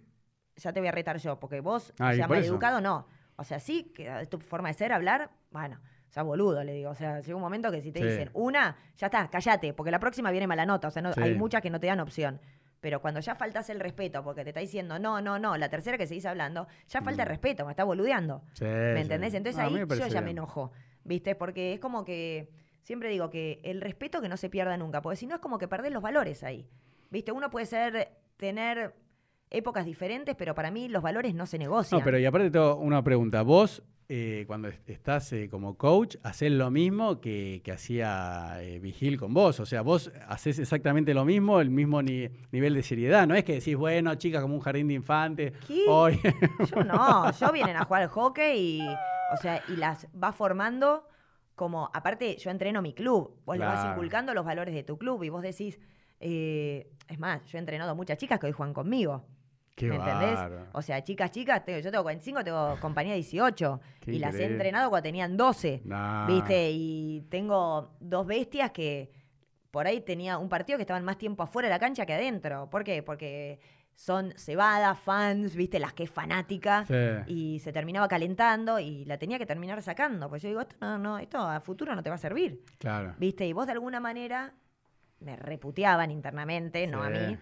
ya 0.57 0.73
te 0.73 0.81
voy 0.81 0.89
a 0.89 0.93
retar 0.93 1.17
yo, 1.19 1.41
porque 1.41 1.61
vos, 1.61 1.93
Ah, 1.99 2.11
o 2.11 2.15
sea, 2.15 2.27
por 2.29 2.37
eso. 2.37 2.47
maleducado 2.49 2.81
no. 2.81 3.07
O 3.37 3.45
sea, 3.45 3.59
sí, 3.59 3.85
que 3.95 4.21
es 4.21 4.29
tu 4.29 4.39
forma 4.39 4.69
de 4.69 4.75
ser, 4.75 4.93
hablar, 4.93 5.31
bueno, 5.51 5.81
o 6.09 6.13
sea, 6.13 6.23
boludo, 6.23 6.63
le 6.63 6.73
digo. 6.75 6.91
O 6.91 6.95
sea, 6.95 7.21
llega 7.21 7.37
un 7.37 7.41
momento 7.43 7.71
que 7.71 7.81
si 7.81 7.93
te 7.93 8.01
Sí. 8.01 8.07
dicen 8.07 8.31
una, 8.35 8.77
ya 8.99 9.07
está, 9.07 9.29
cállate, 9.31 9.73
porque 9.73 9.91
la 9.91 9.99
próxima 10.01 10.31
viene 10.31 10.47
mala 10.47 10.67
nota. 10.67 10.89
O 10.89 10.91
sea, 10.91 11.01
no, 11.01 11.13
Sí. 11.15 11.21
hay 11.23 11.35
muchas 11.35 11.63
que 11.63 11.71
no 11.71 11.81
te 11.81 11.87
dan 11.87 12.01
opción. 12.01 12.41
Pero 12.81 13.01
cuando 13.01 13.21
ya 13.21 13.35
faltas 13.35 13.71
el 13.71 13.79
respeto, 13.81 14.23
porque 14.25 14.43
te 14.43 14.51
está 14.51 14.61
diciendo 14.61 14.99
no, 14.99 15.21
no, 15.21 15.39
no, 15.39 15.57
la 15.57 15.69
tercera 15.69 15.97
que 15.99 16.07
seguís 16.07 16.25
hablando, 16.27 16.67
ya 16.89 17.01
falta 17.03 17.23
el 17.23 17.29
respeto, 17.29 17.65
me 17.65 17.73
está 17.73 17.85
boludeando. 17.85 18.43
Sí, 18.55 18.65
¿Me 18.65 19.01
entendés? 19.03 19.33
Entonces 19.35 19.59
Ah, 19.61 19.67
ahí 19.67 19.75
yo 19.99 20.07
ya 20.07 20.21
me 20.23 20.31
enojo, 20.31 20.73
¿viste? 21.05 21.35
Porque 21.35 21.75
es 21.75 21.81
como 21.81 22.05
que, 22.05 22.51
siempre 22.83 23.09
digo 23.11 23.31
que 23.31 23.61
el 23.65 23.81
respeto 23.81 24.21
que 24.21 24.29
no 24.29 24.37
se 24.37 24.49
pierda 24.51 24.77
nunca, 24.77 25.03
porque 25.03 25.17
si 25.17 25.27
no 25.27 25.35
es 25.37 25.41
como 25.41 25.59
que 25.59 25.69
perdés 25.69 25.93
los 25.93 26.03
valores 26.03 26.43
ahí, 26.45 26.69
¿viste? 27.11 27.33
Uno 27.33 27.51
puede 27.51 27.67
ser, 27.67 28.11
tener 28.37 28.95
épocas 29.51 29.85
diferentes, 29.85 30.35
pero 30.37 30.55
para 30.55 30.71
mí 30.71 30.89
los 30.89 31.03
valores 31.03 31.35
no 31.35 31.47
se 31.47 31.59
negocian. 31.59 31.99
No, 31.99 32.05
pero 32.05 32.19
y 32.19 32.25
aparte 32.25 32.51
tengo 32.51 32.77
una 32.77 33.03
pregunta. 33.03 33.43
Vos, 33.43 33.83
eh, 34.09 34.45
cuando 34.47 34.69
est- 34.69 34.89
estás 34.89 35.33
eh, 35.33 35.49
como 35.51 35.77
coach, 35.77 36.17
haces 36.23 36.51
lo 36.53 36.71
mismo 36.71 37.21
que, 37.21 37.61
que 37.65 37.73
hacía 37.73 38.57
eh, 38.61 38.79
Vigil 38.79 39.19
con 39.19 39.35
vos. 39.35 39.59
O 39.61 39.67
sea, 39.67 39.83
vos 39.83 40.11
haces 40.29 40.59
exactamente 40.61 41.15
lo 41.15 41.25
mismo, 41.25 41.61
el 41.61 41.71
mismo 41.71 42.01
ni- 42.01 42.29
nivel 42.53 42.75
de 42.75 42.83
seriedad. 42.85 43.27
No 43.27 43.35
es 43.35 43.43
que 43.45 43.55
decís, 43.55 43.77
bueno, 43.77 44.15
chicas, 44.15 44.41
como 44.43 44.55
un 44.55 44.61
jardín 44.61 44.89
de 44.89 44.95
infantes. 44.95 45.53
¿Qué? 45.67 45.85
Hoy. 45.89 46.19
Yo 46.75 46.85
no, 46.85 47.31
yo 47.33 47.53
vienen 47.53 47.77
a 47.77 47.85
jugar 47.85 48.03
al 48.03 48.09
hockey 48.09 48.59
y, 48.81 48.89
o 49.33 49.37
sea, 49.37 49.63
y 49.69 49.77
las 49.77 50.07
va 50.21 50.33
formando 50.33 51.07
como, 51.55 51.91
aparte 51.93 52.37
yo 52.37 52.51
entreno 52.51 52.81
mi 52.83 52.95
club, 52.95 53.41
vos 53.45 53.57
le 53.59 53.65
vas 53.65 53.81
Claro. 53.81 53.91
inculcando 53.93 54.33
los 54.35 54.45
valores 54.45 54.75
de 54.75 54.83
tu 54.83 54.97
club 54.99 55.23
y 55.25 55.29
vos 55.29 55.43
decís, 55.43 55.79
eh, 56.21 56.91
es 57.09 57.19
más, 57.19 57.45
yo 57.47 57.59
he 57.59 57.61
entrenado 57.61 57.95
muchas 57.95 58.19
chicas 58.19 58.39
que 58.41 58.47
hoy 58.47 58.53
juegan 58.53 58.75
conmigo. 58.75 59.25
Qué 59.77 59.87
¿Me 59.89 59.97
entendés? 59.97 60.39
O 60.73 60.83
sea, 60.83 61.03
chicas, 61.03 61.31
chicas, 61.31 61.65
tengo- 61.65 61.79
yo 61.81 61.91
tengo 61.91 62.03
45, 62.03 62.45
tengo 62.45 62.77
compañía 62.81 63.15
18 63.15 63.81
Qué 64.01 64.13
y 64.13 64.19
las 64.19 64.35
he 64.35 64.45
entrenado 64.45 64.91
cuando 64.91 65.05
tenían 65.05 65.37
12. 65.39 65.81
Nah. 65.85 66.27
¿Viste? 66.27 66.71
Y 66.73 67.23
tengo 67.31 67.93
dos 68.01 68.27
bestias 68.27 68.73
que 68.73 69.11
por 69.71 69.87
ahí 69.87 70.01
tenía 70.03 70.37
un 70.37 70.49
partido 70.51 70.77
que 70.77 70.83
estaban 70.83 71.05
más 71.05 71.17
tiempo 71.17 71.43
afuera 71.43 71.69
de 71.69 71.75
la 71.75 71.79
cancha 71.79 72.05
que 72.05 72.13
adentro. 72.13 72.69
¿Por 72.69 72.85
qué? 72.85 73.03
Porque 73.03 73.59
son 73.95 74.33
cebadas, 74.37 74.99
fans, 74.99 75.55
¿viste? 75.55 75.79
Las 75.79 75.93
que 75.93 76.05
es 76.05 76.11
fanática. 76.11 76.85
Sí. 76.87 77.33
Y 77.33 77.59
se 77.61 77.73
terminaba 77.73 78.09
calentando 78.09 78.79
y 78.79 79.05
la 79.05 79.19
tenía 79.19 79.39
que 79.39 79.47
terminar 79.47 79.83
sacando. 79.83 80.29
Pues 80.29 80.43
yo 80.43 80.49
digo, 80.49 80.61
esto 80.63 80.77
no, 80.81 80.99
no, 80.99 81.19
esto 81.19 81.39
a 81.39 81.61
futuro 81.61 81.95
no 81.95 82.03
te 82.03 82.09
va 82.09 82.17
a 82.17 82.19
servir. 82.19 82.65
Claro. 82.79 83.15
¿Viste? 83.19 83.47
Y 83.47 83.53
vos 83.53 83.67
de 83.67 83.73
alguna 83.73 84.01
manera 84.01 84.55
me 85.21 85.37
reputeaban 85.37 86.11
internamente, 86.11 86.87
no 86.87 87.03
a 87.03 87.11
mí. 87.11 87.37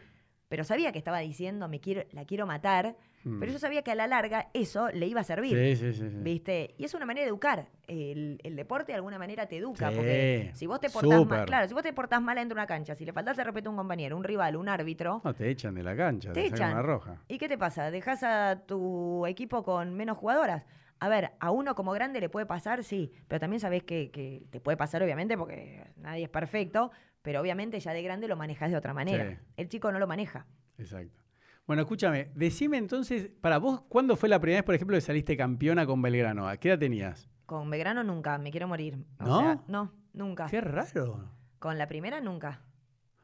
Pero 0.48 0.64
sabía 0.64 0.92
que 0.92 0.98
estaba 0.98 1.18
diciendo, 1.18 1.68
me 1.68 1.80
quiero, 1.80 2.04
la 2.12 2.24
quiero 2.24 2.46
matar. 2.46 2.96
Mm. 3.24 3.40
Pero 3.40 3.52
yo 3.52 3.58
sabía 3.58 3.82
que 3.82 3.90
a 3.90 3.94
la 3.94 4.06
larga 4.06 4.48
eso 4.54 4.88
le 4.90 5.06
iba 5.06 5.20
a 5.20 5.24
servir. 5.24 5.56
Sí, 5.76 5.92
sí, 5.92 5.92
sí. 5.92 6.16
¿Viste? 6.18 6.74
Y 6.78 6.84
es 6.84 6.94
una 6.94 7.04
manera 7.06 7.24
de 7.24 7.28
educar. 7.30 7.68
El, 7.86 8.38
el 8.44 8.56
deporte 8.56 8.92
de 8.92 8.96
alguna 8.96 9.18
manera 9.18 9.46
te 9.46 9.56
educa. 9.56 9.90
Sí, 9.90 9.96
porque 9.96 10.50
si 10.54 10.66
vos 10.66 10.80
te 10.80 10.90
portás 10.90 11.26
mal, 11.26 11.46
claro, 11.46 11.66
si 11.68 11.74
vos 11.74 11.82
te 11.82 11.92
portás 11.92 12.20
mal 12.22 12.36
dentro 12.36 12.54
de 12.54 12.60
una 12.60 12.66
cancha, 12.66 12.94
si 12.94 13.04
le 13.04 13.12
faltás 13.12 13.38
el 13.38 13.44
respeto 13.44 13.68
a 13.68 13.72
un 13.72 13.76
compañero, 13.76 14.16
un 14.16 14.24
rival, 14.24 14.56
un 14.56 14.68
árbitro, 14.68 15.20
No, 15.24 15.34
te 15.34 15.48
echan 15.50 15.74
de 15.74 15.82
la 15.82 15.96
cancha, 15.96 16.32
Te 16.32 16.46
echan. 16.46 16.72
una 16.72 16.82
roja. 16.82 17.22
¿y 17.28 17.38
qué 17.38 17.48
te 17.48 17.58
pasa? 17.58 17.90
¿Dejás 17.90 18.22
a 18.22 18.62
tu 18.66 19.26
equipo 19.26 19.62
con 19.64 19.94
menos 19.94 20.16
jugadoras? 20.18 20.64
A 21.00 21.08
ver, 21.08 21.30
a 21.38 21.50
uno 21.52 21.74
como 21.74 21.92
grande 21.92 22.20
le 22.20 22.28
puede 22.28 22.46
pasar, 22.46 22.82
sí, 22.82 23.12
pero 23.28 23.38
también 23.40 23.60
sabés 23.60 23.84
que, 23.84 24.10
que 24.10 24.42
te 24.50 24.60
puede 24.60 24.76
pasar, 24.76 25.02
obviamente, 25.02 25.38
porque 25.38 25.84
nadie 25.96 26.24
es 26.24 26.28
perfecto, 26.28 26.90
pero 27.22 27.40
obviamente 27.40 27.78
ya 27.78 27.92
de 27.92 28.02
grande 28.02 28.26
lo 28.26 28.36
manejas 28.36 28.70
de 28.70 28.76
otra 28.76 28.94
manera. 28.94 29.38
El 29.56 29.68
chico 29.68 29.92
no 29.92 29.98
lo 29.98 30.06
maneja. 30.08 30.46
Exacto. 30.76 31.22
Bueno, 31.68 31.82
escúchame, 31.82 32.30
decime 32.34 32.78
entonces, 32.78 33.30
para 33.42 33.58
vos, 33.58 33.82
¿cuándo 33.90 34.16
fue 34.16 34.30
la 34.30 34.40
primera 34.40 34.60
vez, 34.60 34.64
por 34.64 34.74
ejemplo, 34.74 34.96
que 34.96 35.02
saliste 35.02 35.36
campeona 35.36 35.84
con 35.84 36.00
Belgrano? 36.00 36.48
¿A 36.48 36.56
qué 36.56 36.70
edad 36.70 36.78
tenías? 36.78 37.28
Con 37.44 37.68
Belgrano 37.68 38.02
nunca, 38.02 38.38
me 38.38 38.50
quiero 38.50 38.66
morir. 38.66 39.04
O 39.20 39.24
¿No? 39.24 39.38
sea, 39.38 39.58
no, 39.68 39.92
nunca. 40.14 40.46
Qué 40.46 40.62
raro. 40.62 41.28
Con 41.58 41.76
la 41.76 41.86
primera 41.86 42.22
nunca. 42.22 42.62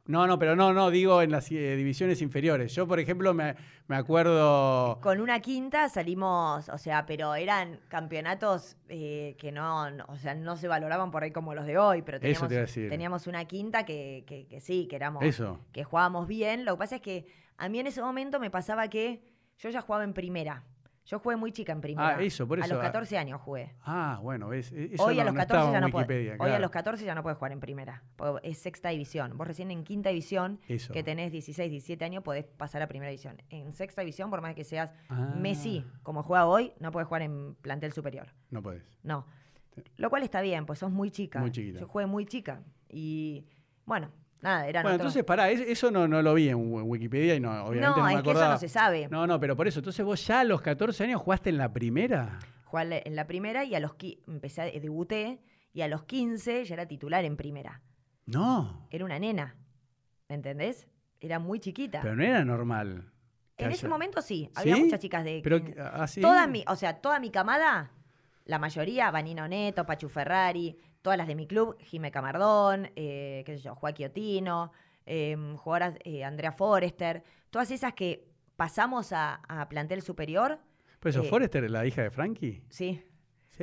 No, 0.04 0.26
no, 0.26 0.38
pero 0.38 0.54
no, 0.56 0.74
no, 0.74 0.90
digo 0.90 1.22
en 1.22 1.30
las 1.30 1.50
eh, 1.50 1.74
divisiones 1.76 2.20
inferiores. 2.20 2.74
Yo, 2.74 2.86
por 2.86 3.00
ejemplo, 3.00 3.32
me, 3.32 3.56
me 3.88 3.96
acuerdo. 3.96 5.00
Con 5.00 5.22
una 5.22 5.40
quinta 5.40 5.88
salimos, 5.88 6.68
o 6.68 6.76
sea, 6.76 7.06
pero 7.06 7.34
eran 7.34 7.80
campeonatos 7.88 8.76
eh, 8.90 9.36
que 9.38 9.52
no, 9.52 9.90
no- 9.90 10.04
o 10.08 10.16
sea, 10.18 10.34
no 10.34 10.58
se 10.58 10.68
valoraban 10.68 11.10
por 11.10 11.22
ahí 11.22 11.30
como 11.30 11.54
los 11.54 11.64
de 11.64 11.78
hoy, 11.78 12.02
pero 12.02 12.18
Eso 12.18 12.22
teníamos, 12.46 12.48
te 12.48 12.54
iba 12.54 12.58
a 12.62 12.66
decir. 12.66 12.90
teníamos 12.90 13.26
una 13.26 13.46
quinta 13.46 13.86
que, 13.86 14.24
que- 14.26 14.46
que 14.46 14.60
sí, 14.60 14.86
que 14.86 14.96
éramos, 14.96 15.22
Eso. 15.24 15.60
que 15.72 15.84
jugábamos 15.84 16.26
bien. 16.28 16.66
Lo 16.66 16.74
que 16.74 16.78
pasa 16.80 16.96
es 16.96 17.00
que 17.00 17.26
a 17.58 17.68
mí 17.68 17.78
en 17.78 17.86
ese 17.86 18.00
momento 18.02 18.38
me 18.40 18.50
pasaba 18.50 18.88
que 18.88 19.24
yo 19.58 19.70
ya 19.70 19.80
jugaba 19.80 20.04
en 20.04 20.12
primera. 20.14 20.64
Yo 21.06 21.18
jugué 21.18 21.36
muy 21.36 21.52
chica 21.52 21.70
en 21.72 21.82
primera. 21.82 22.16
Ah, 22.16 22.22
eso, 22.22 22.48
por 22.48 22.58
A 22.58 22.64
eso, 22.64 22.72
los 22.76 22.82
ah. 22.82 22.86
14 22.86 23.18
años 23.18 23.38
jugué. 23.42 23.74
Ah, 23.82 24.18
bueno, 24.22 24.48
ves. 24.48 24.72
e- 24.72 24.94
Eso 24.94 25.04
Hoy 25.04 25.16
no, 25.16 25.20
a 25.20 25.24
los 25.26 25.34
no 25.34 25.40
14 25.40 25.58
estaba 25.58 25.72
ya 25.72 25.80
no 25.82 25.88
puedes. 25.90 26.08
Wikipedia. 26.08 26.32
Hoy 26.32 26.38
claro. 26.38 26.54
a 26.54 26.58
los 26.60 26.70
14 26.70 27.04
ya 27.04 27.14
no 27.14 27.22
puedes 27.22 27.36
jugar 27.36 27.52
en 27.52 27.60
primera. 27.60 28.02
Es 28.42 28.56
sexta 28.58 28.88
división. 28.88 29.36
Vos 29.36 29.46
recién 29.46 29.70
en 29.70 29.84
quinta 29.84 30.08
división, 30.08 30.60
Eso. 30.66 30.94
que 30.94 31.02
tenés 31.02 31.30
16, 31.30 31.70
17 31.70 32.02
años, 32.06 32.22
podés 32.24 32.44
pasar 32.46 32.80
a 32.80 32.86
primera 32.88 33.10
división. 33.10 33.36
En 33.50 33.74
sexta 33.74 34.00
división, 34.00 34.30
por 34.30 34.40
más 34.40 34.54
que 34.54 34.64
seas 34.64 34.92
Ah, 35.10 35.34
Messi, 35.36 35.84
como 36.02 36.22
juega 36.22 36.46
hoy, 36.46 36.72
no 36.80 36.90
puedes 36.90 37.06
jugar 37.06 37.20
en 37.20 37.54
plantel 37.56 37.92
superior. 37.92 38.28
No 38.50 38.62
podés. 38.62 38.82
No. 39.02 39.26
Lo 39.98 40.08
cual 40.08 40.22
está 40.22 40.40
bien, 40.40 40.64
pues 40.64 40.78
sos 40.78 40.90
muy 40.90 41.10
chica. 41.10 41.38
Muy 41.38 41.50
chiquita. 41.50 41.80
Yo 41.80 41.86
jugué 41.86 42.06
muy 42.06 42.24
chica. 42.24 42.62
Y 42.88 43.44
bueno, 43.84 44.10
nada, 44.44 44.68
era 44.68 44.82
Bueno, 44.82 44.94
entonces, 44.96 45.24
pará, 45.24 45.50
es- 45.50 45.60
eso 45.60 45.90
no, 45.90 46.06
no 46.06 46.22
lo 46.22 46.34
vi 46.34 46.48
en 46.48 46.56
Wi- 46.72 46.82
Wikipedia 46.82 47.34
y 47.34 47.40
no, 47.40 47.50
obviamente 47.64 47.80
No, 47.80 47.96
no, 47.96 48.04
me 48.04 48.10
es 48.12 48.16
que 48.16 48.20
eso 48.22 48.30
acordaba. 48.30 48.52
no 48.54 48.60
se 48.60 48.68
sabe. 48.68 49.08
No, 49.10 49.26
no, 49.26 49.40
pero 49.40 49.56
por 49.56 49.66
eso. 49.66 49.80
Entonces, 49.80 50.04
vos 50.04 50.24
ya 50.26 50.40
a 50.40 50.44
los 50.44 50.60
14 50.62 51.02
años 51.04 51.20
jugaste 51.20 51.50
en 51.50 51.58
la 51.58 51.72
primera. 51.72 52.38
Jugué 52.64 53.02
en 53.06 53.16
la 53.16 53.26
primera 53.26 53.64
y 53.64 53.74
a 53.74 53.80
los 53.80 53.96
qui- 53.96 54.20
empecé 54.28 54.62
a 54.62 54.64
debuté 54.66 55.40
y 55.72 55.80
a 55.82 55.88
los 55.88 56.04
15 56.04 56.64
ya 56.64 56.74
era 56.74 56.86
titular 56.86 57.24
en 57.24 57.36
primera. 57.36 57.80
No, 58.26 58.86
Era 58.90 59.04
una 59.04 59.18
nena. 59.18 59.56
¿Me 60.28 60.36
entendés? 60.36 60.86
Era 61.20 61.38
muy 61.38 61.60
chiquita. 61.60 62.00
pero 62.02 62.14
no 62.16 62.22
era 62.24 62.44
normal. 62.44 63.10
que 63.56 63.64
en 63.64 63.68
haya- 63.70 63.76
ese 63.76 63.86
momento 63.88 64.20
sí, 64.20 64.50
había 64.56 64.74
¿Sí? 64.74 64.82
muchas 64.82 64.98
chicas 64.98 65.22
de 65.24 65.40
Pero, 65.44 65.62
15. 65.64 65.80
así. 65.80 66.20
Toda 66.20 66.46
mi, 66.48 66.64
o 66.66 66.74
sea, 66.74 67.00
toda 67.00 67.20
mi 67.20 67.30
camada, 67.30 67.92
la 68.46 68.58
mayoría, 68.58 69.10
Vanino 69.12 69.46
Neto, 69.46 69.86
Pachu 69.86 70.08
Ferrari, 70.08 70.76
todas 71.04 71.18
las 71.18 71.26
de 71.26 71.34
mi 71.34 71.46
club, 71.46 71.76
Jime 71.80 72.10
Camardón, 72.10 72.90
eh, 72.96 73.42
qué 73.44 73.56
sé 73.58 73.62
yo, 73.62 73.74
Joaquín 73.74 74.06
Otino, 74.06 74.72
eh, 75.04 75.36
jugadoras, 75.58 75.96
eh, 76.02 76.24
Andrea 76.24 76.50
Forrester, 76.50 77.22
todas 77.50 77.70
esas 77.70 77.92
que 77.92 78.26
pasamos 78.56 79.12
a, 79.12 79.34
a 79.48 79.68
plantel 79.68 80.00
superior, 80.00 80.58
Por 81.00 81.10
eso, 81.10 81.20
eh, 81.22 81.28
Forrester, 81.28 81.70
la 81.70 81.84
hija 81.84 82.02
de 82.02 82.10
Frankie. 82.10 82.64
sí. 82.70 83.04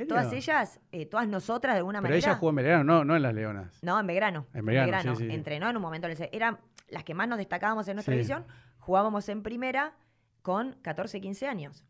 Todas 0.08 0.32
ellas, 0.32 0.80
eh, 0.94 1.06
todas 1.06 1.28
nosotras 1.28 1.74
de 1.74 1.80
alguna 1.80 2.00
Pero 2.00 2.12
manera. 2.14 2.26
ella 2.30 2.36
jugó 2.38 2.52
en 2.52 2.56
Belgrano, 2.56 2.84
no, 2.86 3.04
no 3.04 3.14
en 3.18 3.22
las 3.24 3.34
Leonas. 3.34 3.84
No, 3.84 4.00
en 4.00 4.08
Belgrano. 4.08 4.46
En 4.54 4.64
Belgrano, 4.66 5.16
sí, 5.18 5.26
sí. 5.28 5.34
Entrenó 5.34 5.70
en 5.70 5.76
un 5.76 5.82
momento. 5.82 6.08
Eran 6.32 6.60
las 6.88 7.04
que 7.04 7.14
más 7.14 7.28
nos 7.28 7.38
destacábamos 7.40 7.86
en 7.90 7.96
nuestra 7.98 8.14
Sí. 8.14 8.20
división. 8.20 8.46
Jugábamos 8.80 9.28
en 9.28 9.44
primera 9.44 9.98
con 10.44 10.78
14, 10.82 11.20
15 11.20 11.46
años. 11.46 11.84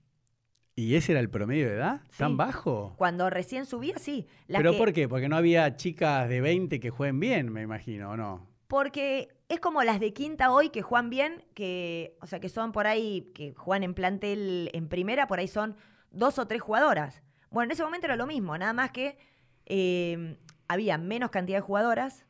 ¿Y 0.76 0.96
ese 0.96 1.12
era 1.12 1.20
el 1.22 1.30
promedio 1.30 1.68
de 1.68 1.76
edad? 1.76 2.02
¿Tan 2.18 2.32
Sí. 2.32 2.36
bajo? 2.38 2.94
Cuando 2.98 3.30
recién 3.30 3.66
subía, 3.66 3.98
sí. 3.98 4.28
Las 4.48 4.60
¿Pero 4.60 4.72
que- 4.72 4.78
por 4.78 4.94
qué? 4.94 5.08
Porque 5.10 5.28
no 5.30 5.36
había 5.36 5.76
chicas 5.76 6.28
de 6.30 6.42
20 6.42 6.80
que 6.80 6.90
jueguen 6.90 7.20
bien, 7.20 7.52
me 7.52 7.62
imagino, 7.62 8.12
¿o 8.12 8.18
no? 8.18 8.48
Porque 8.68 9.28
es 9.50 9.60
como 9.60 9.84
las 9.84 10.00
de 10.00 10.14
quinta 10.14 10.52
hoy 10.52 10.70
que 10.70 10.82
juegan 10.82 11.10
bien, 11.10 11.44
que, 11.54 12.16
o 12.22 12.26
sea, 12.28 12.40
que 12.40 12.48
son 12.48 12.72
por 12.72 12.88
ahí, 12.88 13.32
que 13.36 13.54
juegan 13.54 13.84
en 13.84 13.94
plantel 13.94 14.70
en 14.74 14.88
primera, 14.88 15.28
por 15.28 15.40
ahí 15.40 15.48
son 15.50 15.76
dos 16.10 16.40
o 16.40 16.48
tres 16.48 16.62
jugadoras. 16.62 17.22
Bueno, 17.50 17.66
en 17.66 17.72
ese 17.72 17.84
momento 17.84 18.08
era 18.08 18.16
lo 18.16 18.26
mismo, 18.28 18.58
nada 18.58 18.72
más 18.74 18.92
que 18.92 19.18
eh, 19.66 20.38
había 20.70 20.98
menos 20.98 21.32
cantidad 21.32 21.58
de 21.58 21.62
jugadoras 21.62 22.26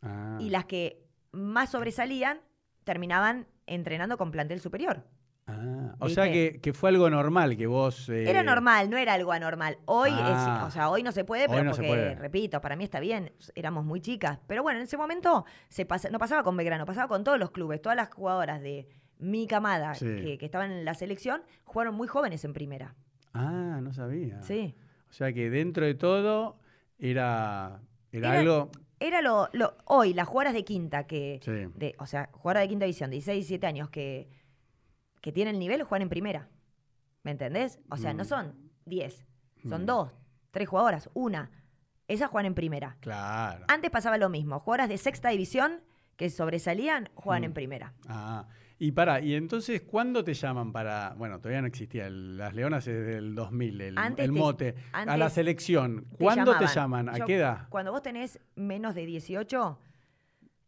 Ah. 0.00 0.38
y 0.40 0.48
las 0.50 0.64
que 0.64 1.04
más 1.30 1.70
sobresalían 1.70 2.40
terminaban 2.84 3.46
entrenando 3.66 4.16
con 4.18 4.30
plantel 4.30 4.60
superior. 4.60 5.04
Ah, 5.54 5.94
o 6.00 6.08
sea 6.08 6.30
que, 6.32 6.60
que 6.60 6.72
fue 6.72 6.88
algo 6.90 7.08
normal 7.10 7.56
que 7.56 7.66
vos. 7.66 8.08
eh, 8.08 8.28
Era 8.28 8.42
normal, 8.42 8.88
no 8.90 8.96
era 8.96 9.12
algo 9.14 9.32
anormal. 9.32 9.78
Hoy 9.86 10.10
Ah. 10.12 10.60
es, 10.62 10.68
o 10.68 10.70
sea, 10.70 10.88
hoy 10.90 11.02
no 11.02 11.12
se 11.12 11.24
puede, 11.24 11.48
pero 11.48 11.64
no 11.64 11.70
porque, 11.72 11.86
puede. 11.88 12.14
repito, 12.14 12.60
para 12.60 12.76
mí 12.76 12.84
está 12.84 13.00
bien, 13.00 13.32
éramos 13.54 13.84
muy 13.84 14.00
chicas. 14.00 14.38
Pero 14.46 14.62
bueno, 14.62 14.78
en 14.78 14.84
ese 14.84 14.96
momento 14.96 15.44
se 15.68 15.84
pasa, 15.86 16.10
no 16.10 16.18
pasaba 16.18 16.42
con 16.42 16.56
Belgrano, 16.56 16.86
pasaba 16.86 17.08
con 17.08 17.24
todos 17.24 17.38
los 17.38 17.50
clubes, 17.50 17.80
todas 17.82 17.96
las 17.96 18.12
jugadoras 18.12 18.60
de 18.62 18.88
mi 19.18 19.46
camada 19.46 19.94
Sí. 19.94 20.06
que, 20.06 20.38
que 20.38 20.44
estaban 20.44 20.72
en 20.72 20.84
la 20.84 20.94
selección, 20.94 21.42
jugaron 21.64 21.94
muy 21.94 22.08
jóvenes 22.08 22.44
en 22.44 22.52
primera. 22.52 22.94
Ah, 23.34 23.80
no 23.82 23.92
sabía. 23.92 24.42
Sí. 24.42 24.74
O 25.10 25.12
sea 25.12 25.32
que 25.32 25.50
dentro 25.50 25.84
de 25.86 25.94
todo 25.94 26.56
era, 26.98 27.80
era, 28.12 28.28
Era- 28.30 28.38
algo. 28.40 28.70
Era 29.00 29.20
lo, 29.20 29.48
lo- 29.52 29.74
hoy, 29.86 30.14
las 30.14 30.28
jugadoras 30.28 30.54
de 30.54 30.64
quinta 30.64 31.06
que, 31.08 31.40
Sí. 31.42 31.50
de, 31.74 31.94
o 31.98 32.06
sea, 32.06 32.28
jugadoras 32.32 32.62
de 32.62 32.68
quinta 32.68 32.84
división, 32.84 33.10
16, 33.10 33.36
17 33.48 33.66
años 33.66 33.90
que, 33.90 34.28
que 35.22 35.32
tienen 35.32 35.54
el 35.54 35.58
nivel, 35.60 35.82
juegan 35.84 36.02
en 36.02 36.08
primera. 36.10 36.48
¿Me 37.22 37.30
entendés? 37.30 37.80
O 37.88 37.96
sea, 37.96 38.12
no 38.12 38.24
Mm. 38.24 38.26
son 38.26 38.54
10, 38.84 39.24
son 39.66 39.84
Mm. 39.84 39.86
dos, 39.86 40.12
tres 40.50 40.68
jugadoras, 40.68 41.08
una. 41.14 41.50
Esas 42.08 42.28
juegan 42.28 42.46
en 42.46 42.54
primera. 42.54 42.96
Claro. 43.00 43.64
Antes 43.68 43.90
pasaba 43.90 44.18
lo 44.18 44.28
mismo. 44.28 44.58
Jugadoras 44.60 44.88
de 44.90 44.98
sexta 44.98 45.30
división 45.30 45.80
que 46.16 46.28
sobresalían 46.28 47.08
juegan 47.14 47.42
Mm. 47.42 47.44
en 47.46 47.52
primera. 47.54 47.94
Ah, 48.08 48.46
y 48.78 48.90
para, 48.90 49.20
y 49.20 49.34
entonces, 49.36 49.82
¿cuándo 49.82 50.24
te 50.24 50.34
llaman 50.34 50.72
para.? 50.72 51.14
Bueno, 51.16 51.38
todavía 51.38 51.60
no 51.60 51.68
existía. 51.68 52.08
el- 52.08 52.36
las 52.36 52.52
Leonas 52.54 52.86
es 52.88 53.06
del 53.06 53.36
2000, 53.36 53.80
el, 53.80 53.96
Antes 53.96 54.24
el 54.26 54.32
te- 54.34 54.38
mote. 54.38 54.74
a 54.92 55.06
la 55.06 55.12
antes 55.12 55.32
selección. 55.34 56.06
¿Cuándo 56.18 56.58
te 56.58 56.66
llaman? 56.66 57.08
¿A 57.08 57.18
Yo- 57.18 57.24
qué 57.26 57.36
edad? 57.36 57.68
Cuando 57.70 57.92
vos 57.92 58.02
tenés 58.02 58.40
menos 58.56 58.96
de 58.96 59.06
18, 59.06 59.78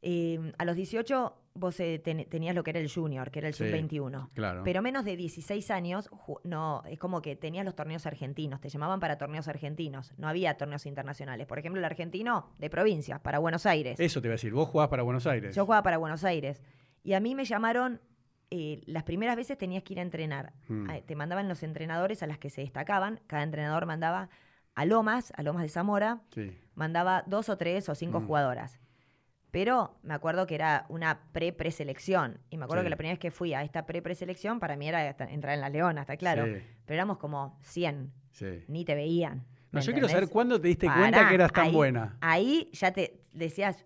eh, 0.02 0.52
a 0.58 0.64
los 0.64 0.76
18 0.76 1.36
vos 1.54 1.78
eh, 1.78 2.00
ten- 2.00 2.28
tenías 2.28 2.54
lo 2.54 2.64
que 2.64 2.70
era 2.70 2.80
el 2.80 2.90
junior, 2.92 3.30
que 3.30 3.38
era 3.38 3.48
el 3.48 3.54
Sí, 3.54 3.64
sub-21. 3.64 4.30
Claro. 4.34 4.62
Pero 4.64 4.82
menos 4.82 5.04
de 5.04 5.16
16 5.16 5.70
años, 5.70 6.10
no, 6.42 6.82
es 6.86 6.98
como 6.98 7.22
que 7.22 7.36
tenías 7.36 7.64
los 7.64 7.76
torneos 7.76 8.06
argentinos, 8.06 8.60
te 8.60 8.68
llamaban 8.68 8.98
para 9.00 9.18
torneos 9.18 9.46
argentinos, 9.46 10.12
no 10.18 10.28
había 10.28 10.56
torneos 10.56 10.84
internacionales. 10.86 11.46
Por 11.46 11.58
ejemplo, 11.60 11.78
el 11.80 11.84
argentino 11.84 12.50
de 12.58 12.68
provincia, 12.70 13.20
para 13.20 13.38
Buenos 13.38 13.66
Aires. 13.66 14.00
Eso 14.00 14.20
te 14.20 14.26
iba 14.26 14.32
a 14.32 14.36
decir. 14.36 14.52
Vos 14.52 14.68
jugás 14.68 14.88
para 14.88 15.02
Buenos 15.04 15.26
Aires. 15.28 15.54
Yo 15.54 15.64
jugaba 15.64 15.82
para 15.84 15.96
Buenos 15.98 16.24
Aires. 16.24 16.60
Y 17.04 17.12
a 17.12 17.20
mí 17.20 17.34
me 17.36 17.44
llamaron, 17.44 18.00
eh, 18.50 18.82
las 18.86 19.04
primeras 19.04 19.36
veces 19.36 19.56
tenías 19.56 19.84
que 19.84 19.92
ir 19.92 20.00
a 20.00 20.02
entrenar. 20.02 20.52
Mm. 20.68 20.90
Ah, 20.90 21.00
Te 21.06 21.14
mandaban 21.14 21.48
los 21.48 21.62
entrenadores 21.62 22.22
a 22.24 22.26
las 22.26 22.38
que 22.38 22.50
se 22.50 22.62
destacaban. 22.62 23.20
Cada 23.28 23.44
entrenador 23.44 23.86
mandaba 23.86 24.28
a 24.74 24.84
Lomas, 24.86 25.32
a 25.36 25.42
Lomas 25.44 25.62
de 25.62 25.68
Zamora, 25.68 26.22
Sí. 26.34 26.52
mandaba 26.74 27.22
dos 27.28 27.48
o 27.48 27.56
tres 27.56 27.88
o 27.88 27.94
cinco 27.94 28.18
Mm. 28.20 28.26
jugadoras. 28.26 28.80
Pero 29.54 29.94
me 30.02 30.14
acuerdo 30.14 30.48
que 30.48 30.56
era 30.56 30.84
una 30.88 31.20
pre-preselección. 31.30 32.40
Y 32.50 32.58
me 32.58 32.64
acuerdo 32.64 32.82
Sí. 32.82 32.86
que 32.86 32.90
la 32.90 32.96
primera 32.96 33.12
vez 33.12 33.20
que 33.20 33.30
fui 33.30 33.54
a 33.54 33.62
esta 33.62 33.86
pre-preselección, 33.86 34.58
para 34.58 34.76
mí 34.76 34.88
era 34.88 35.08
entrar 35.08 35.54
en 35.54 35.60
la 35.60 35.68
Leona, 35.68 36.00
está 36.00 36.16
claro. 36.16 36.44
Sí, 36.44 36.54
Pero 36.84 36.94
éramos 36.96 37.18
como 37.18 37.56
100, 37.62 38.12
sí. 38.32 38.64
ni 38.66 38.84
te 38.84 38.96
veían. 38.96 39.44
No, 39.70 39.78
¿me 39.78 39.80
yo 39.82 39.92
quiero 39.92 40.08
saber 40.08 40.28
cuándo 40.28 40.60
te 40.60 40.66
diste 40.66 40.88
cuenta 40.88 41.28
que 41.28 41.34
eras 41.36 41.52
tan 41.52 41.66
ahí- 41.66 41.72
buena. 41.72 42.16
Ahí 42.20 42.68
ya 42.72 42.90
te 42.92 43.20
decías, 43.32 43.84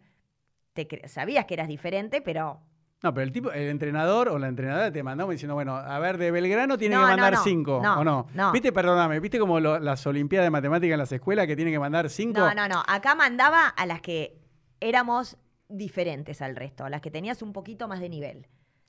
te 0.72 0.88
sabías 1.06 1.44
que 1.44 1.52
eras 1.52 1.68
diferente, 1.68 2.22
pero 2.22 2.62
No, 3.02 3.12
pero 3.14 3.24
el 3.24 3.30
tipo, 3.32 3.52
el 3.52 3.68
entrenador 3.68 4.30
o 4.30 4.38
la 4.38 4.48
entrenadora 4.48 4.90
te 4.90 5.02
mandaba 5.02 5.30
diciendo, 5.30 5.54
bueno, 5.54 5.76
a 5.76 5.98
ver, 5.98 6.16
de 6.16 6.30
Belgrano 6.30 6.78
tiene 6.78 6.94
No, 6.94 7.02
que 7.02 7.04
no, 7.04 7.10
mandar 7.12 7.32
no, 7.34 7.44
cinco, 7.44 7.80
no, 7.82 8.00
¿o 8.00 8.04
no? 8.04 8.26
no. 8.32 8.52
¿Viste, 8.52 8.72
perdóname, 8.72 9.20
viste 9.20 9.38
como 9.38 9.60
lo- 9.60 9.78
las 9.78 10.04
Olimpiadas 10.06 10.46
de 10.46 10.50
Matemáticas 10.50 10.94
en 10.94 10.98
las 10.98 11.12
escuelas 11.12 11.46
que 11.46 11.54
tienen 11.56 11.74
que 11.74 11.78
mandar 11.78 12.08
cinco? 12.08 12.40
No, 12.40 12.54
no, 12.54 12.66
no. 12.68 12.82
Acá 12.88 13.14
mandaba 13.14 13.68
a 13.68 13.84
las 13.86 14.00
que 14.00 14.40
éramos 14.80 15.36
diferentes 15.68 16.42
al 16.42 16.56
resto, 16.56 16.84
a 16.84 16.90
las 16.90 17.00
que 17.00 17.10
tenías 17.10 17.42
un 17.42 17.52
poquito 17.52 17.88
más 17.88 18.00
de 18.00 18.08
nivel. 18.08 18.46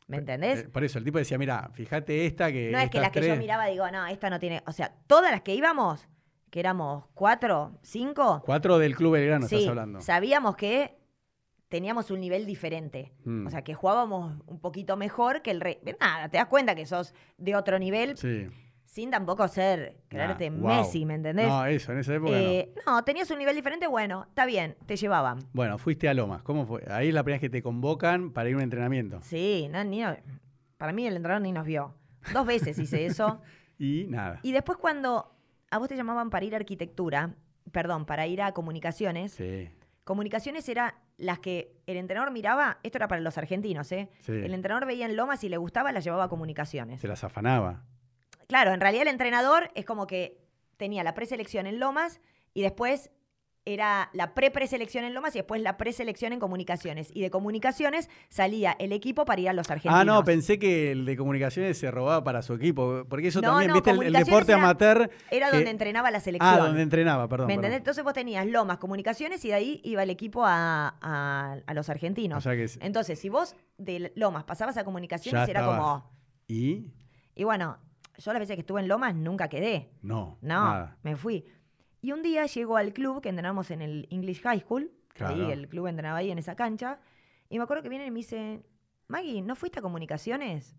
¿Me 0.07 0.17
entendés? 0.17 0.63
Por 0.63 0.83
eso, 0.83 0.97
el 0.97 1.05
tipo 1.05 1.19
decía, 1.19 1.37
mira, 1.37 1.69
fíjate 1.73 2.25
esta 2.25 2.51
que. 2.51 2.71
no 2.71 2.79
es 2.79 2.89
que 2.89 2.99
las 2.99 3.11
que 3.11 3.27
yo 3.27 3.35
miraba 3.35 3.67
digo, 3.67 3.89
no, 3.91 4.07
esta 4.07 4.29
no 4.29 4.39
tiene. 4.39 4.63
O 4.65 4.71
sea, 4.71 4.91
todas 5.05 5.31
las 5.31 5.41
que 5.41 5.53
íbamos, 5.53 6.07
que 6.49 6.59
éramos 6.59 7.05
cuatro, 7.13 7.77
cinco, 7.83 8.41
Cuatro 8.43 8.79
del 8.79 8.95
Club 8.95 9.13
Belgrano 9.13 9.47
sí, 9.47 9.57
estás 9.57 9.69
hablando. 9.69 10.01
sabíamos 10.01 10.55
que 10.55 10.97
teníamos 11.67 12.09
un 12.09 12.21
nivel 12.21 12.47
diferente. 12.47 13.13
Mm. 13.23 13.45
O 13.45 13.49
sea, 13.51 13.63
que 13.63 13.75
jugábamos 13.75 14.41
un 14.47 14.59
poquito 14.59 14.97
mejor 14.97 15.43
que 15.43 15.51
el 15.51 15.61
rey. 15.61 15.77
Nada, 15.99 16.27
te 16.27 16.37
das 16.37 16.47
cuenta 16.47 16.73
que 16.73 16.87
sos 16.87 17.13
de 17.37 17.55
otro 17.55 17.77
nivel 17.77 18.17
Sí. 18.17 18.47
Sin 18.89 19.11
tampoco 19.11 19.47
ser, 19.47 19.97
creerte 20.07 20.49
Nah, 20.49 20.57
wow. 20.57 20.67
Messi, 20.77 21.05
¿me 21.05 21.13
entendés? 21.13 21.47
No, 21.47 21.63
eso, 21.67 21.91
en 21.91 21.99
esa 21.99 22.15
época 22.15 22.31
Eh, 22.33 22.73
no, 22.87 23.03
tenías 23.03 23.29
un 23.29 23.37
nivel 23.37 23.55
diferente, 23.55 23.85
bueno, 23.85 24.25
está 24.27 24.47
bien, 24.47 24.75
te 24.87 24.95
llevaban. 24.95 25.37
no. 25.37 25.45
Bueno, 25.53 25.77
fuiste 25.77 26.09
a 26.09 26.13
Lomas. 26.15 26.41
¿Cómo 26.41 26.65
fue? 26.65 26.83
Ahí 26.89 27.09
es 27.09 27.13
la 27.13 27.21
primera 27.23 27.35
vez 27.35 27.41
que 27.41 27.49
te 27.51 27.61
convocan 27.61 28.31
para 28.31 28.49
ir 28.49 28.55
a 28.55 28.57
un 28.57 28.63
entrenamiento. 28.63 29.19
Sí, 29.21 29.67
no, 29.71 29.83
ni 29.83 30.01
no- 30.01 30.15
para 30.77 30.91
mí 30.91 31.05
el 31.05 31.15
entrenador 31.17 31.43
ni 31.43 31.51
nos 31.51 31.65
vio. 31.67 31.93
Dos 32.33 32.47
veces 32.47 32.79
hice 32.79 33.05
eso. 33.05 33.41
Y 33.77 34.07
nada. 34.09 34.39
Y 34.41 34.53
después 34.53 34.79
cuando 34.79 35.35
a 35.69 35.77
vos 35.77 35.87
te 35.87 35.95
llamaban 35.95 36.31
para 36.31 36.45
ir 36.45 36.55
a 36.55 36.57
arquitectura, 36.57 37.35
perdón, 37.71 38.05
para 38.07 38.25
ir 38.25 38.41
a 38.41 38.53
comunicaciones, 38.53 39.33
Sí, 39.33 39.69
comunicaciones 40.03 40.67
era 40.67 40.95
las 41.17 41.37
que 41.37 41.75
el 41.85 41.97
entrenador 41.97 42.31
miraba, 42.31 42.79
esto 42.81 42.97
era 42.97 43.07
para 43.07 43.21
los 43.21 43.37
argentinos, 43.37 43.91
¿eh? 43.91 44.09
sí. 44.21 44.31
El 44.31 44.55
entrenador 44.55 44.87
veía 44.87 45.05
en 45.05 45.15
Lomas 45.15 45.43
y 45.43 45.49
le 45.49 45.57
gustaba, 45.57 45.91
la 45.91 45.99
llevaba 45.99 46.23
a 46.23 46.27
comunicaciones. 46.29 47.01
Se 47.01 47.07
las 47.07 47.23
afanaba. 47.23 47.83
Claro, 48.49 48.73
en 48.73 48.81
realidad 48.81 49.03
el 49.03 49.09
entrenador 49.09 49.69
es 49.75 49.85
como 49.85 50.07
que 50.07 50.39
tenía 50.77 51.03
la 51.03 51.13
preselección 51.13 51.67
en 51.67 51.79
Lomas 51.79 52.19
y 52.55 52.63
después 52.63 53.11
era 53.63 54.09
la 54.13 54.33
pre-preselección 54.33 55.03
en 55.05 55.13
Lomas 55.13 55.35
y 55.35 55.39
después 55.39 55.61
la 55.61 55.77
preselección 55.77 56.33
en 56.33 56.39
comunicaciones. 56.39 57.11
Y 57.13 57.21
de 57.21 57.29
comunicaciones 57.29 58.09
salía 58.29 58.75
el 58.79 58.91
equipo 58.91 59.23
para 59.25 59.39
ir 59.39 59.49
a 59.49 59.53
los 59.53 59.69
argentinos. 59.69 59.99
Ah, 59.99 60.03
no, 60.03 60.23
pensé 60.23 60.57
que 60.57 60.91
el 60.93 61.05
de 61.05 61.15
comunicaciones 61.15 61.77
se 61.77 61.91
robaba 61.91 62.23
para 62.23 62.41
su 62.41 62.53
equipo. 62.55 63.05
Porque 63.07 63.27
eso 63.27 63.39
No, 63.41 63.49
también, 63.49 63.67
no, 63.67 63.73
viste, 63.75 63.91
el- 63.91 64.13
deporte 64.13 64.53
era- 64.53 64.61
amateur. 64.63 65.11
Era 65.29 65.51
que- 65.51 65.57
donde 65.57 65.69
entrenaba 65.69 66.09
la 66.09 66.19
selección. 66.19 66.51
Ah, 66.51 66.57
donde 66.57 66.81
entrenaba, 66.81 67.27
perdón. 67.29 67.45
¿Me 67.45 67.53
perdón. 67.53 67.65
entendés? 67.65 67.77
Entonces 67.81 68.03
vos 68.03 68.13
tenías 68.13 68.47
Lomas, 68.47 68.79
comunicaciones 68.79 69.45
y 69.45 69.49
de 69.49 69.53
ahí 69.53 69.81
iba 69.83 70.01
el 70.01 70.09
equipo 70.09 70.43
a, 70.43 70.95
a- 70.99 71.57
a 71.67 71.73
los 71.75 71.87
argentinos. 71.89 72.39
O 72.39 72.41
sea 72.41 72.55
que. 72.55 72.63
es- 72.63 72.79
Entonces, 72.81 73.19
si 73.19 73.29
vos 73.29 73.55
de 73.77 74.11
Lomas 74.15 74.45
pasabas 74.45 74.77
a 74.77 74.83
comunicaciones, 74.83 75.45
Ya 75.45 75.51
era 75.51 75.59
estabas. 75.59 75.79
como. 75.79 76.11
¿Y? 76.47 76.87
Y 77.35 77.43
bueno, 77.43 77.77
yo 78.19 78.33
las 78.33 78.39
veces 78.39 78.55
que 78.55 78.61
estuve 78.61 78.81
en 78.81 78.87
Lomas 78.87 79.15
nunca 79.15 79.47
quedé. 79.49 79.89
No. 80.01 80.37
No, 80.41 80.47
Nada. 80.47 80.97
me 81.03 81.15
fui. 81.15 81.45
Y 82.01 82.11
un 82.11 82.21
día 82.21 82.45
llegó 82.45 82.77
al 82.77 82.93
club 82.93 83.21
que 83.21 83.29
entrenamos 83.29 83.71
en 83.71 83.81
el 83.81 84.07
English 84.11 84.41
High 84.41 84.61
School. 84.61 84.91
Claro. 85.13 85.35
Ahí 85.35 85.51
el 85.51 85.67
club 85.67 85.87
entrenaba 85.87 86.17
ahí 86.19 86.31
en 86.31 86.37
esa 86.37 86.55
cancha. 86.55 86.99
Y 87.49 87.57
me 87.57 87.63
acuerdo 87.63 87.83
que 87.83 87.89
vienen 87.89 88.07
y 88.07 88.11
me 88.11 88.17
dicen, 88.19 88.65
Maggie, 89.07 89.41
¿no 89.41 89.55
fuiste 89.55 89.79
a 89.79 89.81
comunicaciones? 89.81 90.75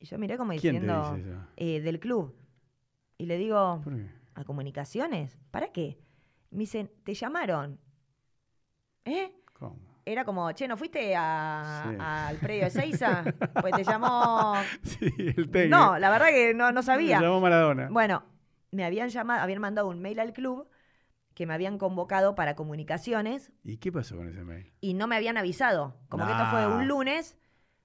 Y 0.00 0.06
yo 0.06 0.18
miré 0.18 0.36
como 0.36 0.50
¿Quién 0.52 0.60
te 0.60 0.68
diciendo, 0.80 1.14
dice? 1.16 1.34
"Eh, 1.56 1.80
del 1.80 2.00
club. 2.00 2.34
Y 3.18 3.26
le 3.26 3.36
digo. 3.36 3.82
¿a 4.34 4.44
comunicaciones? 4.44 5.36
¿Para 5.50 5.72
qué? 5.72 5.98
Me 6.50 6.60
dicen, 6.60 6.90
te 7.04 7.12
llamaron. 7.14 7.78
¿Eh? 9.04 9.32
¿Cómo? 9.52 9.76
Era 10.10 10.24
como, 10.24 10.50
che, 10.52 10.66
¿no 10.66 10.76
fuiste 10.76 11.14
a- 11.16 11.84
Sí. 11.90 11.96
al 12.00 12.36
predio 12.38 12.64
de 12.64 12.70
Seiza? 12.70 13.24
Pues 13.60 13.74
te 13.74 13.84
llamó... 13.84 14.54
Sí, 14.82 15.10
el 15.18 15.50
técnico. 15.50 15.76
No, 15.76 15.98
la 15.98 16.10
verdad 16.10 16.28
que 16.28 16.54
no, 16.54 16.72
no 16.72 16.82
sabía. 16.82 17.18
Me 17.20 17.26
llamó 17.26 17.40
Maradona. 17.40 17.88
Bueno, 17.90 18.22
me 18.70 18.84
habían 18.84 19.08
llamado, 19.10 19.42
habían 19.42 19.60
mandado 19.60 19.88
un 19.88 20.00
mail 20.00 20.18
al 20.20 20.32
club 20.32 20.68
que 21.34 21.46
me 21.46 21.54
habían 21.54 21.78
convocado 21.78 22.34
para 22.34 22.56
comunicaciones 22.56 23.52
¿Y 23.62 23.76
qué 23.76 23.92
pasó 23.92 24.16
con 24.16 24.28
ese 24.28 24.42
mail? 24.44 24.72
y 24.80 24.94
no 24.94 25.06
me 25.06 25.14
habían 25.16 25.36
avisado. 25.36 25.94
Como 26.08 26.24
que 26.26 26.32
esto 26.32 26.46
fue 26.50 26.60
Nah. 26.62 26.76
un 26.76 26.88
lunes, 26.88 27.36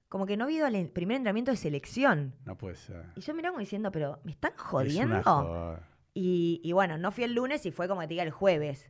como 0.09 0.25
que 0.25 0.37
no 0.37 0.45
había 0.45 0.57
ido 0.57 0.65
al 0.67 0.87
primer 0.89 1.17
entrenamiento 1.17 1.51
de 1.51 1.57
selección. 1.57 2.35
No 2.45 2.57
puede 2.57 2.75
ser. 2.75 3.05
Y 3.15 3.21
yo 3.21 3.33
miraba 3.35 3.51
como 3.53 3.59
diciendo, 3.59 3.91
pero 3.91 4.19
¿me 4.23 4.31
están 4.31 4.53
Es 4.53 4.59
una 4.59 4.69
jodiendo? 4.69 5.79
Y, 6.15 6.61
y 6.63 6.71
bueno, 6.71 6.97
no 6.97 7.11
fui 7.11 7.23
el 7.25 7.33
lunes 7.35 7.65
y 7.65 7.71
fue 7.71 7.87
como 7.87 8.01
que 8.01 8.07
te 8.07 8.13
diga 8.13 8.23
el 8.23 8.31
jueves. 8.31 8.89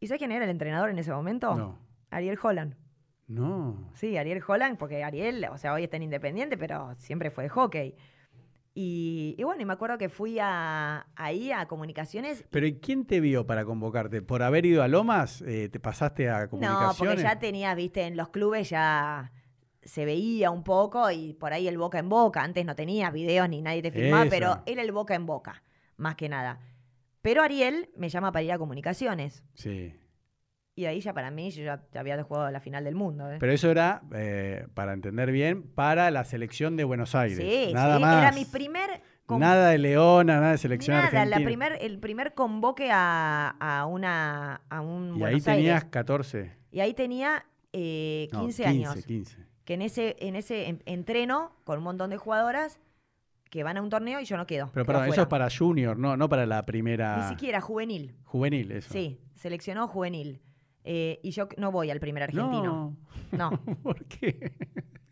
¿Y 0.00 0.06
sabes 0.08 0.18
quién 0.18 0.32
era 0.32 0.44
el 0.44 0.50
entrenador 0.50 0.90
en 0.90 0.98
ese 0.98 1.10
momento? 1.12 1.54
No. 1.54 1.78
Ariel 2.10 2.38
Holland. 2.42 2.74
No. 3.28 3.90
Sí, 3.94 4.16
Ariel 4.16 4.42
Holland, 4.46 4.78
porque 4.78 5.02
Ariel, 5.02 5.46
o 5.50 5.58
sea, 5.58 5.72
hoy 5.74 5.84
está 5.84 5.96
en 5.96 6.04
Independiente, 6.04 6.56
pero 6.56 6.94
siempre 6.96 7.30
fue 7.30 7.44
de 7.44 7.50
hockey. 7.50 7.94
Y, 8.78 9.34
y 9.38 9.42
bueno, 9.42 9.62
y 9.62 9.64
me 9.64 9.72
acuerdo 9.72 9.96
que 9.96 10.08
fui 10.10 10.38
a, 10.38 11.06
ahí 11.16 11.50
a 11.50 11.66
comunicaciones. 11.66 12.44
Pero 12.50 12.66
¿y 12.66 12.78
quién 12.78 13.06
te 13.06 13.20
vio 13.20 13.46
para 13.46 13.64
convocarte? 13.64 14.20
¿Por 14.20 14.42
haber 14.42 14.66
ido 14.66 14.82
a 14.82 14.88
Lomas? 14.88 15.40
eh, 15.42 15.68
¿Te 15.70 15.80
pasaste 15.80 16.28
a 16.28 16.42
No, 16.42 16.50
comunicaciones? 16.50 16.96
porque 16.98 17.22
ya 17.22 17.38
tenías, 17.38 17.74
viste, 17.74 18.02
en 18.02 18.16
los 18.18 18.28
clubes 18.28 18.68
ya 18.68 19.32
se 19.82 20.04
veía 20.04 20.50
un 20.50 20.62
poco 20.62 21.10
y 21.10 21.32
por 21.32 21.52
ahí 21.54 21.68
el 21.68 21.78
boca 21.78 21.98
en 21.98 22.08
boca. 22.10 22.42
Antes 22.42 22.66
no 22.66 22.76
tenías 22.76 23.12
videos 23.14 23.48
ni 23.48 23.62
nadie 23.62 23.80
te 23.82 23.90
filmaba, 23.90 24.24
Eso. 24.24 24.30
pero 24.30 24.62
era 24.66 24.82
el 24.82 24.92
boca 24.92 25.14
en 25.14 25.24
boca, 25.24 25.62
más 25.96 26.14
que 26.16 26.28
nada. 26.28 26.60
Pero 27.22 27.42
Ariel 27.42 27.88
me 27.96 28.08
llama 28.10 28.30
para 28.30 28.42
ir 28.42 28.52
a 28.52 28.58
comunicaciones. 28.58 29.42
Sí. 29.54 29.94
Y 30.76 30.84
ahí 30.84 31.00
ya 31.00 31.12
para 31.14 31.30
mí, 31.30 31.50
yo 31.50 31.64
ya 31.64 31.82
ya 31.90 32.00
había 32.00 32.22
jugado 32.22 32.50
la 32.50 32.60
final 32.60 32.84
del 32.84 32.94
mundo. 32.94 33.32
¿eh? 33.32 33.38
Pero 33.40 33.50
eso 33.52 33.70
era, 33.70 34.02
eh, 34.14 34.66
para 34.74 34.92
entender 34.92 35.32
bien, 35.32 35.62
para 35.62 36.10
la 36.10 36.22
selección 36.24 36.76
de 36.76 36.84
Buenos 36.84 37.14
Aires. 37.14 37.38
sí, 37.38 37.72
nada 37.72 37.96
sí, 37.96 38.02
más. 38.02 38.22
era 38.22 38.32
mi 38.32 38.44
primer... 38.44 39.02
Nada 39.28 39.70
de 39.70 39.78
Leona, 39.78 40.36
nada 40.38 40.52
de 40.52 40.58
selección 40.58 40.94
Nada, 40.94 41.08
argentina. 41.08 41.38
la 41.40 41.44
primer, 41.44 41.78
el 41.80 41.98
primer 41.98 42.34
convoque 42.34 42.90
a, 42.92 43.56
a 43.58 43.84
una, 43.86 44.60
a 44.68 44.80
un 44.82 45.16
y 45.18 45.24
ahí 45.24 45.40
tenías 45.40 45.76
Aires. 45.82 45.90
14. 45.90 46.52
Y 46.70 46.78
ahí 46.78 46.94
tenía 46.94 47.44
eh, 47.72 48.28
No, 48.32 48.42
15, 48.42 48.62
15, 48.62 48.86
años. 48.86 49.04
15. 49.04 49.36
Que 49.64 49.74
en 49.74 49.82
ese, 49.82 50.14
en 50.20 50.36
ese 50.36 50.68
en- 50.68 50.80
entreno 50.86 51.56
con 51.64 51.78
un 51.78 51.82
montón 51.84 52.10
de 52.10 52.18
jugadoras 52.18 52.78
que 53.50 53.64
van 53.64 53.76
a 53.78 53.82
un 53.82 53.90
torneo 53.90 54.20
y 54.20 54.26
yo 54.26 54.36
no 54.36 54.46
quedo. 54.46 54.70
Pero 54.72 54.86
perdón, 54.86 55.08
eso 55.08 55.22
es 55.22 55.26
para 55.26 55.48
Junior, 55.50 55.98
no, 55.98 56.16
no 56.16 56.28
para 56.28 56.46
la 56.46 56.64
primera. 56.64 57.16
Ni 57.24 57.28
siquiera 57.30 57.60
juvenil. 57.60 58.14
Juvenil, 58.22 58.70
eso. 58.70 58.92
Sí, 58.92 59.18
seleccionó 59.34 59.88
juvenil. 59.88 60.40
Eh, 60.88 61.18
y 61.22 61.32
yo 61.32 61.48
no 61.58 61.72
voy 61.72 61.90
al 61.90 61.98
primer 61.98 62.22
argentino. 62.22 62.96
No. 63.32 63.50
No, 63.50 63.60
¿Por 63.82 64.04
qué? 64.06 64.52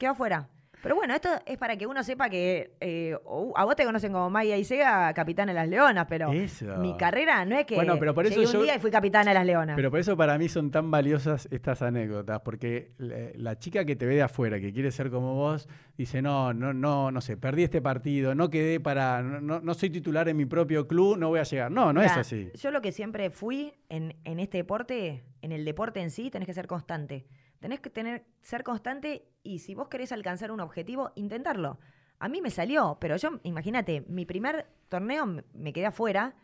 afuera. 0.07 0.49
Pero 0.85 0.95
bueno, 0.97 1.14
esto 1.14 1.30
es 1.47 1.59
para 1.59 1.76
que 1.76 1.87
uno 1.87 2.05
sepa 2.05 2.28
que 2.30 2.76
eh, 2.80 3.16
a 3.57 3.64
vos 3.64 3.74
te 3.74 3.85
conocen 3.85 4.12
como 4.12 4.30
Maya 4.30 4.57
Isega, 4.57 5.12
capitana 5.14 5.51
de 5.53 5.59
las 5.59 5.68
Leonas, 5.68 6.07
pero 6.09 6.30
Eso. 6.32 6.76
mi 6.76 6.97
carrera 6.97 7.45
no 7.45 7.57
es 7.57 7.64
que 7.66 7.74
Bueno, 7.74 7.97
pero 7.99 8.14
por 8.14 8.26
eso 8.26 8.35
llegué 8.37 8.47
un 8.49 8.53
yo- 8.53 8.62
día 8.62 8.76
y 8.76 8.78
fui 8.78 8.91
capitana 8.91 9.30
de 9.30 9.35
las 9.35 9.47
Leonas. 9.47 9.74
Pero 9.76 9.91
por 9.91 9.99
eso 9.99 10.16
para 10.16 10.39
mí 10.39 10.49
son 10.49 10.70
tan 10.70 10.91
valiosas 10.91 11.49
estas 11.51 11.80
anécdotas, 11.82 12.41
porque 12.43 12.93
la, 12.99 13.16
la 13.35 13.59
chica 13.59 13.85
que 13.85 13.97
te 13.97 14.05
ve 14.07 14.14
de 14.16 14.22
afuera, 14.22 14.61
que 14.61 14.72
quiere 14.72 14.91
ser 14.91 15.11
como 15.11 15.35
vos, 15.35 15.68
dice, 15.97 16.20
no, 16.20 16.53
no, 16.53 16.74
no, 16.74 17.11
no 17.11 17.20
sé, 17.22 17.37
perdí 17.39 17.64
este 17.64 17.80
partido, 17.80 18.35
no 18.35 18.51
quedé 18.51 18.78
para, 18.78 19.22
no, 19.22 19.61
no- 19.61 19.74
soy 19.74 19.89
titular 19.91 20.28
en 20.28 20.37
mi 20.37 20.45
propio 20.45 20.87
club, 20.87 21.16
no 21.16 21.28
voy 21.30 21.41
a 21.41 21.45
llegar. 21.45 21.70
No, 21.70 21.95
no 21.95 22.03
es 22.03 22.12
así. 22.12 22.51
Yo 22.55 22.70
lo 22.70 22.82
que 22.82 22.93
siempre 22.93 23.30
fui 23.30 23.72
en, 23.89 24.16
en 24.24 24.39
este 24.39 24.59
deporte, 24.59 25.24
en 25.41 25.51
el 25.53 25.64
deporte 25.64 26.01
en 26.01 26.11
sí, 26.11 26.30
tenés 26.30 26.47
que 26.47 26.53
ser 26.55 26.66
constante. 26.66 27.24
Tenés 27.65 27.81
que 27.81 27.89
tener, 27.89 28.27
ser 28.43 28.62
constante 28.62 29.27
y 29.43 29.61
si 29.61 29.75
vos 29.75 29.89
querés 29.89 30.12
alcanzar 30.12 30.53
un 30.53 30.61
objetivo, 30.61 31.12
intentarlo. 31.15 31.79
A 32.19 32.29
mí 32.29 32.43
me 32.43 32.51
salió, 32.51 32.99
pero 33.01 33.17
yo, 33.17 33.41
imagínate, 33.43 34.03
mi 34.07 34.27
primer 34.27 34.67
torneo 34.91 35.25
me 35.55 35.73
quedé 35.73 35.87
afuera 35.87 36.35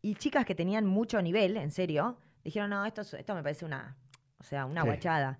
y 0.00 0.14
chicas 0.14 0.46
que 0.46 0.54
tenían 0.54 0.86
mucho 0.86 1.20
nivel, 1.20 1.58
en 1.58 1.70
serio, 1.70 2.16
dijeron, 2.42 2.70
no, 2.70 2.86
esto, 2.86 3.02
es- 3.02 3.12
esto 3.12 3.34
me 3.34 3.42
parece 3.42 3.66
una, 3.66 3.98
o 4.38 4.42
sea, 4.44 4.64
una 4.64 4.80
Sí. 4.80 4.86
guachada. 4.86 5.38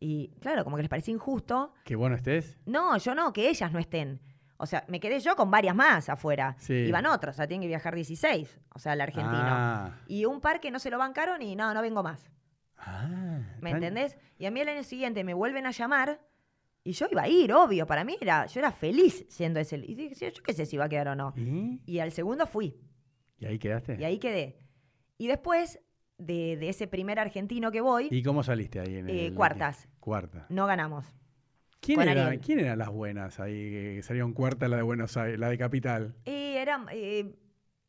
Y 0.00 0.28
claro, 0.42 0.64
como 0.64 0.76
que 0.76 0.82
les 0.82 0.90
parecía 0.90 1.14
injusto. 1.14 1.72
Que 1.82 1.96
bueno 1.96 2.14
estés. 2.14 2.58
No, 2.66 2.98
yo 2.98 3.14
no, 3.14 3.32
que 3.32 3.48
ellas 3.48 3.72
no 3.72 3.78
estén. 3.78 4.20
O 4.58 4.66
sea, 4.66 4.84
me 4.88 5.00
quedé 5.00 5.18
yo 5.20 5.34
con 5.34 5.50
varias 5.50 5.74
más 5.74 6.10
afuera. 6.10 6.56
Sí. 6.58 6.74
Iban 6.74 7.06
otros, 7.06 7.34
o 7.34 7.38
sea, 7.38 7.46
tienen 7.46 7.62
que 7.62 7.68
viajar 7.68 7.94
16, 7.94 8.60
o 8.74 8.78
sea, 8.78 8.92
el 8.92 9.00
argentino. 9.00 9.38
Ah, 9.40 9.92
Y 10.08 10.26
un 10.26 10.42
par 10.42 10.60
que 10.60 10.70
no 10.70 10.78
se 10.78 10.90
lo 10.90 10.98
bancaron 10.98 11.40
y 11.40 11.56
no, 11.56 11.72
no 11.72 11.80
vengo 11.80 12.02
más. 12.02 12.30
Ah, 12.78 13.40
¿Me 13.60 13.70
tan- 13.70 13.82
entendés? 13.82 14.16
Y 14.38 14.46
a 14.46 14.50
mí 14.50 14.60
el 14.60 14.68
año 14.68 14.82
siguiente 14.84 15.24
me 15.24 15.34
vuelven 15.34 15.66
a 15.66 15.70
llamar 15.70 16.20
y 16.84 16.92
yo 16.92 17.06
iba 17.10 17.22
a 17.22 17.28
ir, 17.28 17.52
obvio. 17.52 17.86
Para 17.86 18.04
mí 18.04 18.16
era, 18.20 18.46
yo 18.46 18.60
era 18.60 18.70
feliz 18.72 19.24
siendo 19.28 19.58
ese. 19.60 19.76
Y 19.76 19.94
dije, 19.94 20.30
yo 20.32 20.42
qué 20.42 20.52
sé 20.52 20.66
si 20.66 20.76
iba 20.76 20.84
a 20.84 20.88
quedar 20.88 21.08
o 21.08 21.16
no. 21.16 21.32
¿Y? 21.36 21.80
Y 21.86 21.98
al 21.98 22.12
segundo 22.12 22.46
fui. 22.46 22.76
¿Y 23.38 23.46
ahí 23.46 23.58
quedaste? 23.58 23.96
Y 23.98 24.04
ahí 24.04 24.18
quedé. 24.18 24.58
Y 25.18 25.26
después 25.26 25.80
de, 26.18 26.56
de 26.56 26.68
ese 26.68 26.86
primer 26.86 27.18
argentino 27.18 27.70
que 27.72 27.80
voy, 27.80 28.08
¿Y 28.10 28.22
cómo 28.22 28.42
saliste 28.42 28.80
ahí 28.80 28.96
en 28.96 29.08
eh, 29.08 29.26
el 29.26 29.34
cuartas. 29.34 29.88
Cuarta. 30.00 30.46
No 30.48 30.66
ganamos. 30.66 31.04
¿Quién, 31.80 32.00
era-. 32.00 32.36
¿Quién 32.38 32.60
eran 32.60 32.78
las 32.78 32.88
buenas 32.90 33.38
ahí 33.40 33.52
que 33.70 34.02
salieron 34.02 34.32
cuarta 34.32 34.66
la 34.68 34.76
de 34.76 34.82
Buenos 34.82 35.16
Aires, 35.16 35.38
la 35.38 35.48
de 35.50 35.58
Capital? 35.58 36.14
Eh, 36.24 37.34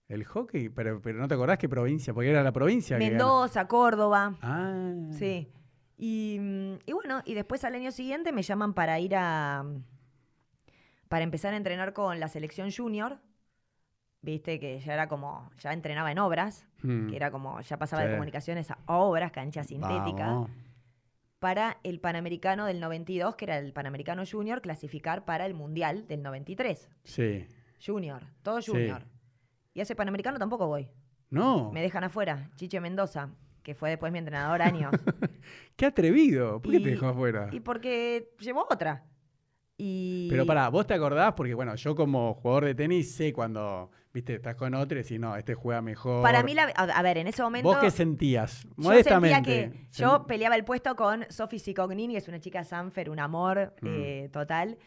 El 0.09 0.23
hockey, 0.23 0.69
pero, 0.69 1.01
pero 1.01 1.19
no 1.19 1.27
te 1.27 1.33
acordás 1.33 1.57
qué 1.57 1.67
provincia, 1.67 2.13
porque 2.13 2.29
era 2.29 2.41
la 2.43 2.51
provincia 2.53 2.97
que. 2.97 3.09
Mendoza, 3.09 3.67
Córdoba. 3.67 4.35
Ah. 4.41 4.93
Sí. 5.11 5.49
Y, 5.97 6.37
mm, 6.39 6.73
y 6.85 6.93
bueno, 6.93 7.21
y 7.25 7.33
después 7.33 7.63
al 7.65 7.75
año 7.75 7.91
siguiente 7.91 8.31
me 8.31 8.41
llaman 8.43 8.73
para 8.73 8.99
ir 8.99 9.15
a. 9.15 9.65
para 11.09 11.23
empezar 11.23 11.53
a 11.53 11.57
entrenar 11.57 11.93
con 11.93 12.19
la 12.19 12.27
selección 12.29 12.69
junior. 12.71 13.19
Viste 14.21 14.59
que 14.59 14.79
ya 14.79 14.93
era 14.93 15.07
como. 15.07 15.49
ya 15.59 15.73
entrenaba 15.73 16.11
en 16.11 16.19
obras, 16.19 16.67
Mm. 16.83 17.09
que 17.09 17.15
era 17.15 17.29
como. 17.31 17.59
ya 17.61 17.77
pasaba 17.77 18.03
Sí. 18.03 18.07
de 18.09 18.13
comunicaciones 18.15 18.71
a 18.71 18.77
obras, 18.87 19.31
cancha 19.31 19.63
sintética. 19.63 20.27
Vamos. 20.27 20.51
Para 21.39 21.77
el 21.83 21.99
Panamericano 21.99 22.65
del 22.65 22.79
92, 22.79 23.35
que 23.35 23.45
era 23.45 23.57
el 23.59 23.71
Panamericano 23.73 24.23
Junior, 24.29 24.61
clasificar 24.61 25.23
para 25.25 25.45
el 25.45 25.53
Mundial 25.53 26.07
del 26.07 26.23
93. 26.23 26.89
Sí. 27.03 27.45
Junior, 27.85 28.23
todo 28.41 28.61
Sí. 28.61 28.71
Y 29.77 29.79
a 29.79 29.83
ese 29.83 29.95
Panamericano 29.95 30.39
tampoco 30.39 30.65
voy. 30.65 30.89
No. 31.29 31.71
Me 31.71 31.83
dejan 31.83 32.03
afuera. 32.03 32.49
Chiche 32.55 32.79
Mendoza, 32.81 33.29
que 33.61 33.75
fue 33.75 33.91
después 33.91 34.11
mi 34.11 34.17
entrenador 34.17 34.59
años. 34.63 34.91
Qué 35.75 35.85
atrevido. 35.85 36.59
¿Por 36.63 36.71
qué 36.71 36.79
te 36.79 36.89
dejó 36.89 37.09
afuera? 37.09 37.49
Y 37.51 37.59
porque 37.59 38.31
llevó 38.39 38.65
otra. 38.67 39.05
Y 39.77 40.27
Pero 40.31 40.47
pará, 40.47 40.69
vos 40.69 40.87
te 40.87 40.95
acordás, 40.95 41.33
porque 41.33 41.53
bueno, 41.53 41.75
yo 41.75 41.95
como 41.95 42.33
jugador 42.33 42.65
de 42.65 42.73
tenis 42.73 43.13
sé 43.13 43.31
cuando, 43.31 43.91
viste, 44.11 44.33
estás 44.33 44.55
con 44.55 44.73
otro 44.73 44.99
y 45.07 45.19
no, 45.19 45.35
este 45.35 45.53
juega 45.53 45.83
mejor. 45.83 46.23
para 46.23 46.41
mí, 46.41 46.55
la- 46.55 46.63
a, 46.75 47.01
ver, 47.03 47.19
en 47.19 47.27
ese 47.27 47.43
momento. 47.43 47.69
¿Vos 47.69 47.77
qué 47.77 47.91
sentías? 47.91 48.63
yo 48.63 48.69
Modestamente. 48.77 49.35
sentía 49.35 49.69
que 49.71 49.87
yo 49.91 50.25
peleaba 50.25 50.55
el 50.55 50.65
puesto 50.65 50.95
con 50.95 51.27
Sofi 51.29 51.59
Sicognini, 51.59 52.13
que 52.15 52.17
es 52.17 52.27
una 52.27 52.39
chica 52.39 52.63
Sanfer, 52.63 53.11
un 53.11 53.19
amor 53.19 53.75
Mm. 53.81 53.87
eh, 53.87 54.29
total. 54.33 54.79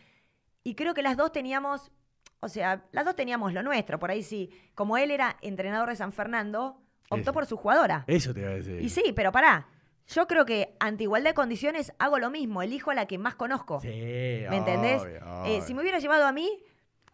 Y 0.64 0.74
creo 0.74 0.92
que 0.92 1.02
las 1.02 1.16
dos 1.16 1.30
teníamos, 1.30 1.92
o 2.40 2.48
sea, 2.48 2.84
las 2.92 3.04
dos 3.04 3.14
teníamos 3.16 3.52
lo 3.52 3.62
nuestro. 3.62 3.98
Por 3.98 4.10
ahí 4.10 4.22
sí, 4.22 4.50
como 4.74 4.96
él 4.98 5.10
era 5.10 5.36
entrenador 5.42 5.88
de 5.90 5.96
San 5.96 6.12
Fernando, 6.12 6.80
optó 7.08 7.22
Eso. 7.22 7.32
por 7.32 7.46
su 7.46 7.56
jugadora. 7.56 8.04
Eso 8.06 8.32
te 8.34 8.40
iba 8.40 8.50
a 8.50 8.54
decir. 8.54 8.80
Y 8.80 8.88
sí, 8.88 9.12
pero 9.14 9.32
pará. 9.32 9.68
Yo 10.08 10.26
creo 10.26 10.44
que 10.44 10.74
ante 10.80 11.04
igualdad 11.04 11.30
de 11.30 11.34
condiciones 11.34 11.92
hago 12.00 12.18
lo 12.18 12.30
mismo, 12.30 12.62
elijo 12.62 12.90
a 12.90 12.94
la 12.94 13.06
que 13.06 13.16
más 13.18 13.36
conozco. 13.36 13.80
Sí, 13.80 13.88
¿Me 13.88 14.56
entendés? 14.56 15.02
obvio, 15.02 15.16
Eh, 15.16 15.20
obvio. 15.22 15.62
si 15.62 15.72
me 15.74 15.82
hubiera 15.82 16.00
llevado 16.00 16.26
a 16.26 16.32
mí, 16.32 16.50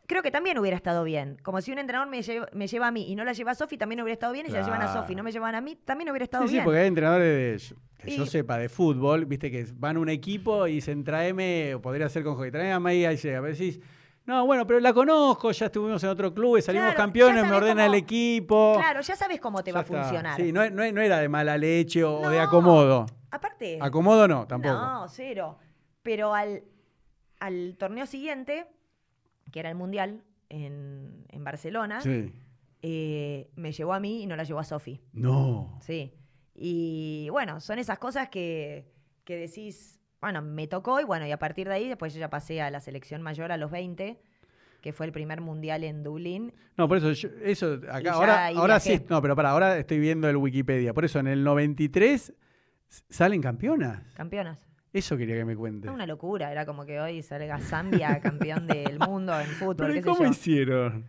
creo 0.06 0.22
que 0.22 0.30
también 0.30 0.58
hubiera 0.58 0.76
estado 0.78 1.04
bien. 1.04 1.36
Como 1.42 1.60
si 1.60 1.72
un 1.72 1.78
entrenador 1.78 2.08
me, 2.08 2.22
lleva- 2.22 2.48
me 2.54 2.66
lleva 2.68 2.86
a 2.86 2.90
mí 2.92 3.06
y 3.10 3.14
no 3.14 3.24
la 3.24 3.34
lleva 3.34 3.50
a 3.50 3.54
Sofi, 3.54 3.76
también 3.76 4.00
hubiera 4.00 4.14
estado 4.14 4.32
bien. 4.32 4.46
Y 4.46 4.48
si 4.48 4.54
la 4.54 4.62
llevan 4.62 4.80
a. 4.80 4.92
Sofi 4.94 5.12
y 5.12 5.16
no 5.16 5.22
me 5.24 5.30
llevan 5.32 5.54
a 5.54 5.60
mí, 5.60 5.76
también 5.84 6.08
hubiera 6.08 6.24
estado 6.24 6.44
Sí, 6.44 6.48
sí, 6.48 6.54
bien. 6.54 6.64
porque 6.64 6.78
hay 6.80 6.86
entrenadores 6.88 7.68
de, 7.70 7.76
que 8.02 8.16
yo 8.16 8.24
sepa 8.24 8.56
de 8.56 8.68
fútbol, 8.70 9.26
viste, 9.26 9.50
que 9.50 9.66
van 9.74 9.96
a 9.96 10.00
un 10.00 10.08
equipo 10.08 10.66
y 10.66 10.74
dicen, 10.74 11.04
tráeme, 11.04 11.74
o 11.74 11.82
podría 11.82 12.08
ser 12.08 12.22
con 12.24 12.36
hockey, 12.36 12.50
tráeme 12.50 12.72
a 12.72 12.80
May 12.80 13.00
y 13.00 13.04
a 13.04 13.40
ver 13.40 13.52
decís, 13.56 13.78
no, 14.26 14.44
bueno, 14.46 14.66
pero 14.66 14.80
la 14.80 14.92
conozco, 14.92 15.50
ya 15.52 15.66
estuvimos 15.66 16.02
en 16.04 16.10
otro 16.10 16.34
club, 16.34 16.58
y 16.58 16.62
salimos 16.62 16.86
Claro, 16.88 16.96
campeones, 16.96 17.44
me 17.44 17.52
ordena 17.56 17.86
el 17.86 17.94
equipo. 17.94 18.74
Claro, 18.76 19.00
ya 19.00 19.16
sabes 19.16 19.40
cómo 19.40 19.62
te 19.62 19.70
ya 19.70 19.76
va 19.76 19.80
a 19.80 19.84
funcionar. 19.84 20.36
Sí, 20.40 20.52
no, 20.52 20.68
no- 20.70 20.90
no 20.92 21.00
era 21.00 21.18
de 21.18 21.28
mala 21.28 21.56
leche 21.56 22.02
o, 22.04 22.28
de 22.28 22.40
acomodo. 22.40 23.06
Aparte. 23.30 23.78
Acomodo 23.80 24.26
no, 24.28 24.46
tampoco. 24.46 24.74
No, 24.74 25.08
cero. 25.08 25.58
Pero 26.02 26.34
al, 26.34 26.62
al 27.40 27.76
torneo 27.78 28.06
siguiente, 28.06 28.66
que 29.52 29.60
era 29.60 29.68
el 29.70 29.76
Mundial 29.76 30.22
en, 30.48 31.24
en 31.28 31.44
Barcelona, 31.44 32.00
Sí. 32.00 32.32
eh, 32.82 33.50
me 33.56 33.72
llevó 33.72 33.94
a 33.94 34.00
mí 34.00 34.22
y 34.22 34.26
no 34.26 34.36
la 34.36 34.44
llevó 34.44 34.60
a 34.60 34.64
Sofi. 34.64 35.00
No. 35.12 35.78
Sí. 35.82 36.12
Y 36.54 37.28
bueno, 37.30 37.60
son 37.60 37.78
esas 37.78 37.98
cosas 37.98 38.28
que, 38.28 38.90
que 39.24 39.36
decís, 39.36 40.00
bueno, 40.26 40.42
me 40.42 40.66
tocó 40.66 41.00
y 41.00 41.04
bueno, 41.04 41.26
y 41.26 41.32
a 41.32 41.38
partir 41.38 41.68
de 41.68 41.74
ahí 41.74 41.88
después 41.88 42.12
yo 42.12 42.20
ya 42.20 42.28
pasé 42.30 42.60
a 42.60 42.70
la 42.70 42.80
selección 42.80 43.22
mayor 43.22 43.52
a 43.52 43.56
los 43.56 43.70
20, 43.70 44.18
que 44.80 44.92
fue 44.92 45.06
el 45.06 45.12
primer 45.12 45.40
mundial 45.40 45.84
en 45.84 46.02
Dublín. 46.02 46.52
No, 46.76 46.88
por 46.88 46.98
eso, 46.98 47.12
yo- 47.12 47.28
eso, 47.42 47.80
acá, 47.90 48.12
ahora, 48.12 48.46
ahora 48.48 48.80
sí, 48.80 49.00
no, 49.08 49.22
pero 49.22 49.36
para, 49.36 49.50
ahora 49.50 49.78
estoy 49.78 49.98
viendo 50.00 50.28
el 50.28 50.36
Wikipedia. 50.36 50.92
Por 50.94 51.04
eso, 51.04 51.18
en 51.20 51.28
el 51.28 51.44
93 51.44 52.32
s- 52.88 53.04
salen 53.08 53.40
campeonas. 53.40 54.02
Campeonas. 54.14 54.58
Eso 54.92 55.16
quería 55.16 55.36
que 55.36 55.44
me 55.44 55.54
cuente. 55.56 55.86
Era 55.86 55.94
una 55.94 56.06
locura, 56.06 56.50
era 56.50 56.66
como 56.66 56.84
que 56.86 56.98
hoy 57.00 57.22
salga 57.22 57.58
Zambia 57.60 58.18
campeón 58.20 58.66
del 58.66 58.98
mundo 58.98 59.38
en 59.40 59.46
fútbol, 59.46 59.76
Pero 59.76 59.90
¿y 59.92 59.94
qué 59.94 60.02
sé 60.02 60.08
cómo 60.08 60.24
yo. 60.24 60.30
hicieron? 60.30 61.06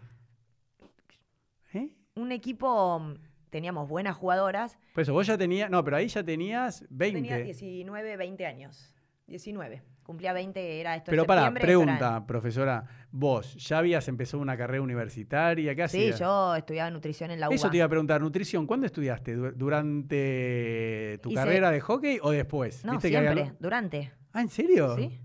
¿Eh? 1.74 1.90
Un 2.16 2.32
equipo, 2.32 3.00
mm, 3.00 3.14
teníamos 3.50 3.88
buenas 3.88 4.16
jugadoras. 4.16 4.78
Por 4.94 5.04
eso, 5.04 5.14
vos 5.14 5.26
ya 5.28 5.38
tenías, 5.38 5.70
no, 5.70 5.84
pero 5.84 5.98
ahí 5.98 6.08
ya 6.08 6.24
tenías 6.24 6.86
20. 6.90 7.22
Tenía 7.22 7.38
19, 7.38 8.18
20 8.18 8.46
años. 8.46 8.94
19. 9.28 9.82
Cumplía 10.04 10.32
20, 10.32 10.80
era 10.80 10.96
esto 10.96 11.12
en 11.12 11.18
pero 11.18 11.26
para, 11.26 11.54
pregunta, 11.54 12.26
profesora, 12.26 12.86
vos 13.12 13.56
ya 13.56 13.80
habías 13.80 14.08
empezado 14.08 14.42
una 14.42 14.56
carrera 14.56 14.82
universitaria, 14.82 15.76
¿qué 15.76 15.86
Sí, 15.90 15.98
hacías? 16.12 16.20
yo 16.22 16.56
estudiaba 16.56 16.90
nutrición 16.90 17.32
en 17.32 17.42
la 17.42 17.48
UBA. 17.50 17.56
Eso 17.56 17.70
te 17.70 17.76
iba 17.76 17.86
a 17.86 17.90
preguntar, 17.90 18.22
nutrición, 18.22 18.66
¿cuándo 18.66 18.86
estudiaste? 18.86 19.34
¿Du- 19.36 19.52
¿Durante 19.52 21.20
tu 21.22 21.30
Hice- 21.30 21.36
carrera 21.36 21.72
de 21.72 21.82
hockey 21.82 22.20
o 22.22 22.32
después? 22.32 22.86
No, 22.86 22.94
¿Viste 22.94 23.10
que 23.10 23.18
había 23.18 23.34
siempre, 23.34 23.56
durante. 23.60 24.12
Ah, 24.32 24.42
¿en 24.42 24.50
serio? 24.50 24.96
¿Sí? 24.96 25.20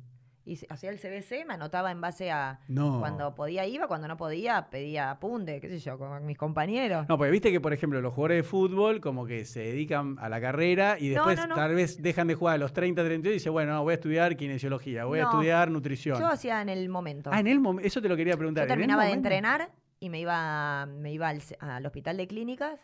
Y 0.45 0.59
hacía 0.68 0.90
el 0.90 0.99
CBC, 0.99 1.47
me 1.47 1.55
anotaba 1.55 1.90
en 1.90 2.01
base 2.01 2.30
a 2.30 2.61
No. 2.68 2.99
cuando 2.99 3.34
podía 3.34 3.66
iba, 3.66 3.86
cuando 3.86 4.09
no 4.09 4.16
podía 4.16 4.70
pedía 4.70 5.11
apunte, 5.11 5.61
qué 5.61 5.68
sé 5.68 5.78
yo, 5.78 5.99
con 5.99 6.26
mis 6.26 6.36
compañeros. 6.36 7.07
No, 7.09 7.16
porque 7.16 7.30
viste 7.30 7.53
que, 7.53 7.61
por 7.61 7.72
ejemplo, 7.72 8.01
los 8.01 8.12
jugadores 8.12 8.38
de 8.38 8.43
fútbol 8.43 9.01
como 9.01 9.24
que 9.24 9.45
se 9.45 9.61
dedican 9.61 10.16
a 10.20 10.28
la 10.28 10.40
carrera 10.40 10.97
y 10.99 11.11
después 11.11 11.36
no, 11.36 11.47
no. 11.47 11.55
tal 11.55 11.74
vez 11.74 12.03
dejan 12.03 12.26
de 12.26 12.34
jugar 12.34 12.57
a 12.57 12.59
los 12.59 12.72
30, 12.72 13.05
32 13.05 13.32
y 13.32 13.34
dicen, 13.34 13.53
bueno, 13.53 13.72
no, 13.72 13.82
voy 13.82 13.93
a 13.93 13.95
estudiar 13.95 14.36
kinesiología, 14.36 15.05
voy 15.05 15.20
a 15.20 15.24
estudiar 15.24 15.70
nutrición. 15.70 16.18
Yo 16.18 16.26
hacía 16.26 16.61
en 16.61 16.68
el 16.68 16.88
momento. 16.88 17.30
Ah, 17.32 17.40
en 17.40 17.47
el 17.47 17.61
momento, 17.61 17.86
eso 17.86 18.03
te 18.03 18.09
lo 18.09 18.16
quería 18.16 18.36
preguntar. 18.36 18.62
Yo 18.62 18.66
¿en 18.66 18.70
el 18.72 18.78
terminaba 18.78 19.05
de 19.05 19.12
entrenar 19.12 19.70
y 20.01 20.11
me 20.11 20.18
iba, 20.18 20.86
me 20.86 21.12
iba 21.12 21.28
al 21.28 21.86
hospital 21.86 22.16
de 22.16 22.26
clínicas 22.26 22.80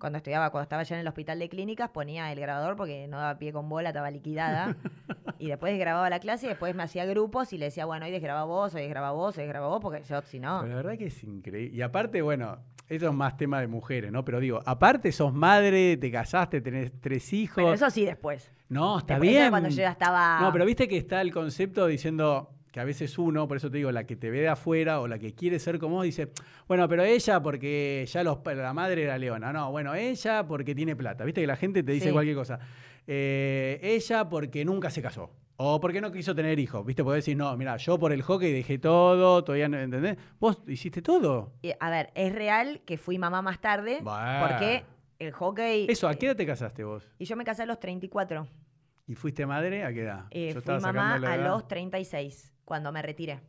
cuando 0.00 0.16
estudiaba, 0.16 0.50
cuando 0.50 0.62
estaba 0.64 0.82
ya 0.82 0.96
en 0.96 1.02
el 1.02 1.08
hospital 1.08 1.38
de 1.38 1.48
clínicas, 1.48 1.90
ponía 1.90 2.32
el 2.32 2.40
grabador 2.40 2.74
porque 2.74 3.06
no 3.06 3.18
daba 3.18 3.38
pie 3.38 3.52
con 3.52 3.68
bola, 3.68 3.90
estaba 3.90 4.10
liquidada. 4.10 4.76
y 5.38 5.48
después 5.48 5.78
grababa 5.78 6.08
la 6.10 6.18
clase 6.18 6.46
y 6.46 6.48
después 6.48 6.74
me 6.74 6.82
hacía 6.82 7.04
grupos 7.04 7.52
y 7.52 7.58
le 7.58 7.66
decía, 7.66 7.84
bueno, 7.84 8.06
hoy 8.06 8.10
desgraba 8.10 8.44
vos, 8.44 8.74
hoy 8.74 8.82
desgraba 8.82 9.12
vos, 9.12 9.36
hoy 9.36 9.44
desgraba 9.44 9.68
vos, 9.68 9.80
porque 9.80 10.02
yo, 10.02 10.22
si 10.22 10.40
no. 10.40 10.60
Pero 10.62 10.70
la 10.70 10.76
verdad 10.82 10.98
que 10.98 11.06
es 11.06 11.22
increíble. 11.22 11.76
Y 11.76 11.82
aparte, 11.82 12.22
bueno, 12.22 12.58
eso 12.88 13.08
es 13.08 13.14
más 13.14 13.36
tema 13.36 13.60
de 13.60 13.66
mujeres, 13.68 14.10
¿no? 14.10 14.24
Pero 14.24 14.40
digo, 14.40 14.60
aparte 14.64 15.12
sos 15.12 15.32
madre, 15.32 15.96
te 15.98 16.10
casaste, 16.10 16.60
tenés 16.60 16.90
tres 17.00 17.32
hijos. 17.32 17.56
Pero 17.56 17.74
eso 17.74 17.90
sí 17.90 18.04
después. 18.04 18.50
No, 18.68 18.98
está 18.98 19.14
Después, 19.14 19.30
eso 19.30 19.38
bien. 19.38 19.50
cuando 19.50 19.68
yo 19.68 19.76
ya 19.76 19.90
estaba. 19.90 20.40
No, 20.40 20.52
pero 20.52 20.64
viste 20.64 20.88
que 20.88 20.96
está 20.96 21.20
el 21.20 21.32
concepto 21.32 21.86
diciendo 21.86 22.50
que 22.70 22.80
a 22.80 22.84
veces 22.84 23.18
uno, 23.18 23.48
por 23.48 23.56
eso 23.56 23.70
te 23.70 23.78
digo, 23.78 23.90
la 23.92 24.04
que 24.04 24.16
te 24.16 24.30
ve 24.30 24.40
de 24.40 24.48
afuera 24.48 25.00
o 25.00 25.08
la 25.08 25.18
que 25.18 25.34
quiere 25.34 25.58
ser 25.58 25.78
como 25.78 25.96
vos, 25.96 26.04
dice, 26.04 26.30
bueno, 26.68 26.88
pero 26.88 27.02
ella 27.04 27.42
porque 27.42 28.06
ya 28.08 28.22
los, 28.22 28.38
la 28.44 28.72
madre 28.72 29.02
era 29.04 29.18
leona. 29.18 29.52
No, 29.52 29.70
bueno, 29.70 29.94
ella 29.94 30.46
porque 30.46 30.74
tiene 30.74 30.94
plata. 30.96 31.24
Viste 31.24 31.40
que 31.40 31.46
la 31.46 31.56
gente 31.56 31.82
te 31.82 31.92
dice 31.92 32.06
Sí. 32.08 32.12
cualquier 32.12 32.36
cosa. 32.36 32.58
Eh, 33.06 33.78
ella 33.82 34.28
porque 34.28 34.64
nunca 34.64 34.90
se 34.90 35.02
casó. 35.02 35.30
O 35.56 35.78
porque 35.80 36.00
no 36.00 36.10
quiso 36.10 36.34
tener 36.34 36.58
hijos. 36.58 36.86
Viste, 36.86 37.04
podés 37.04 37.24
decir, 37.24 37.36
no, 37.36 37.54
mira, 37.56 37.76
yo 37.76 37.98
por 37.98 38.12
el 38.12 38.22
hockey 38.22 38.50
dejé 38.52 38.78
todo, 38.78 39.44
todavía 39.44 39.68
no, 39.68 39.78
¿entendés? 39.78 40.16
Vos 40.38 40.62
hiciste 40.66 41.02
todo. 41.02 41.52
A 41.80 41.90
ver, 41.90 42.10
es 42.14 42.34
real 42.34 42.80
que 42.86 42.96
fui 42.96 43.18
mamá 43.18 43.42
más 43.42 43.60
tarde 43.60 43.98
Bueno. 44.00 44.46
porque 44.48 44.84
el 45.18 45.32
hockey. 45.32 45.86
Eso, 45.90 46.08
¿a 46.08 46.14
qué 46.14 46.26
edad 46.26 46.36
te 46.36 46.46
casaste 46.46 46.82
vos? 46.84 47.10
Y 47.18 47.26
yo 47.26 47.36
me 47.36 47.44
casé 47.44 47.64
a 47.64 47.66
los 47.66 47.78
34. 47.78 48.46
¿Y 49.06 49.14
fuiste 49.16 49.44
madre 49.44 49.84
a 49.84 49.92
qué 49.92 50.02
edad? 50.02 50.26
Eh, 50.30 50.52
Yo 50.54 50.60
fui 50.62 50.78
mamá 50.80 51.16
a 51.16 51.36
los 51.36 51.66
36, 51.68 52.54
cuando 52.70 52.92
me 52.92 53.02
retiré. 53.02 53.40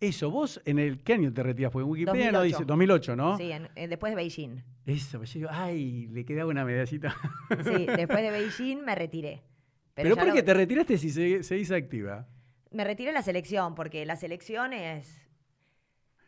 Eso, 0.00 0.30
vos 0.30 0.62
en 0.64 0.78
el 0.78 1.02
¿qué 1.02 1.14
año 1.14 1.32
te 1.32 1.42
retiras? 1.42 1.72
Porque 1.72 1.82
en 1.82 1.90
Wikipedia 1.90 2.30
no 2.30 2.38
2008. 2.38 2.44
dice 2.58 2.64
2008, 2.64 3.16
¿no? 3.16 3.36
Sí, 3.36 3.50
en- 3.50 3.68
eh, 3.74 3.88
después 3.88 4.12
de 4.12 4.14
Beijing. 4.14 4.62
Eso, 4.86 5.18
pues 5.18 5.34
yo 5.34 5.40
digo, 5.40 5.50
ay, 5.52 6.06
le 6.12 6.24
quedaba 6.24 6.48
una 6.48 6.64
medallita. 6.64 7.12
Sí, 7.64 7.86
después 7.86 8.22
de 8.22 8.30
Beijing 8.30 8.76
me 8.84 8.94
retiré. 8.94 9.42
Pero, 9.94 10.14
¿por 10.14 10.28
lo- 10.28 10.32
qué 10.34 10.44
te 10.44 10.54
retiraste 10.54 10.96
si 10.96 11.10
se, 11.10 11.42
seguís 11.42 11.72
activa? 11.72 12.28
Me 12.70 12.84
retiré 12.84 13.10
la 13.10 13.22
selección 13.22 13.74
porque 13.74 14.06
la 14.06 14.14
selección 14.14 14.72
es, 14.72 15.26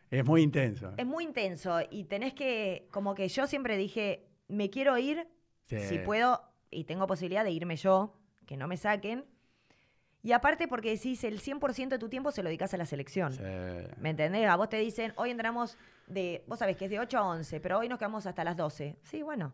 Es 0.09 0.25
muy 0.25 0.41
intenso. 0.41 0.93
es 0.97 1.05
muy 1.05 1.23
intenso 1.23 1.79
y 1.89 2.03
tenés 2.03 2.33
que, 2.33 2.89
como 2.91 3.15
que 3.15 3.29
yo 3.29 3.47
siempre 3.47 3.77
dije, 3.77 4.27
me 4.49 4.69
quiero 4.69 4.97
ir 4.97 5.25
Sí. 5.67 5.79
si 5.79 5.99
puedo 5.99 6.41
y 6.69 6.83
tengo 6.83 7.07
posibilidad 7.07 7.45
de 7.45 7.51
irme 7.51 7.77
yo, 7.77 8.17
que 8.45 8.57
no 8.57 8.67
me 8.67 8.75
saquen. 8.75 9.23
Y 10.23 10.33
aparte 10.33 10.67
porque 10.67 10.91
decís, 10.91 11.23
el 11.23 11.41
100% 11.41 11.89
de 11.89 11.99
tu 11.99 12.07
tiempo 12.09 12.31
se 12.31 12.43
lo 12.43 12.49
dedicas 12.49 12.73
a 12.73 12.77
la 12.77 12.85
selección. 12.85 13.33
Sí. 13.33 13.41
¿Me 13.97 14.11
entendés? 14.11 14.47
A 14.47 14.55
vos 14.55 14.69
te 14.69 14.77
dicen, 14.77 15.13
hoy 15.15 15.31
entramos 15.31 15.77
de, 16.07 16.43
vos 16.47 16.59
sabés 16.59 16.77
que 16.77 16.85
es 16.85 16.91
de 16.91 16.99
8 16.99 17.17
a 17.17 17.27
11, 17.29 17.59
pero 17.59 17.79
hoy 17.79 17.89
nos 17.89 17.97
quedamos 17.97 18.25
hasta 18.27 18.43
las 18.43 18.55
12. 18.55 18.97
Sí, 19.03 19.23
bueno, 19.23 19.51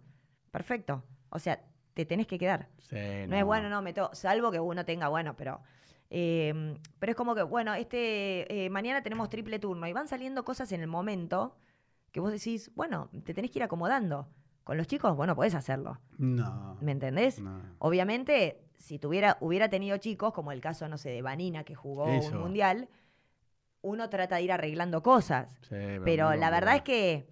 perfecto. 0.52 1.04
O 1.30 1.40
sea, 1.40 1.62
te 1.94 2.06
tenés 2.06 2.28
que 2.28 2.38
quedar. 2.38 2.68
Sí, 2.80 2.96
No, 3.28 3.36
es 3.38 3.46
bueno, 3.46 3.70
no, 3.70 3.82
me 3.82 3.94
to 3.94 4.10
salvo 4.14 4.52
que 4.52 4.60
uno 4.60 4.84
tenga, 4.84 5.08
bueno, 5.08 5.36
pero... 5.38 5.62
eh, 6.10 6.76
pero 7.00 7.12
es 7.12 7.16
como 7.16 7.34
que, 7.34 7.44
bueno, 7.44 7.74
este 7.74 8.66
eh, 8.66 8.70
mañana 8.70 9.02
tenemos 9.02 9.30
triple 9.30 9.60
turno 9.60 9.88
y 9.88 9.94
van 9.94 10.08
saliendo 10.08 10.44
cosas 10.44 10.72
en 10.74 10.82
el 10.82 10.88
momento 10.88 11.56
que 12.12 12.20
vos 12.20 12.32
decís, 12.32 12.72
bueno, 12.76 13.10
te 13.24 13.34
tenés 13.34 13.52
que 13.52 13.60
ir 13.60 13.64
acomodando. 13.64 14.28
Con 14.64 14.76
los 14.76 14.86
chicos, 14.88 15.16
bueno, 15.16 15.34
podés 15.34 15.56
hacerlo. 15.56 16.02
No. 16.18 16.78
¿Me 16.82 16.92
entendés? 16.92 17.40
no. 17.40 17.62
Obviamente, 17.80 18.67
si 18.78 19.00
tuviera, 19.00 19.38
hubiera 19.42 19.70
tenido 19.70 19.98
chicos, 19.98 20.34
como 20.34 20.52
el 20.52 20.62
caso, 20.62 20.88
no 20.88 20.98
sé, 20.98 21.10
de 21.10 21.22
Vanina, 21.22 21.64
que 21.64 21.76
jugó 21.76 22.08
Eso. 22.08 22.30
un 22.36 22.38
mundial, 22.42 22.88
uno 23.82 24.10
trata 24.10 24.36
de 24.38 24.44
ir 24.44 24.52
arreglando 24.52 25.02
cosas. 25.04 25.58
Sí, 25.68 25.76
Pero 26.04 26.34
la 26.36 26.50
verdad 26.50 26.76
es 26.78 26.82
que 26.84 27.28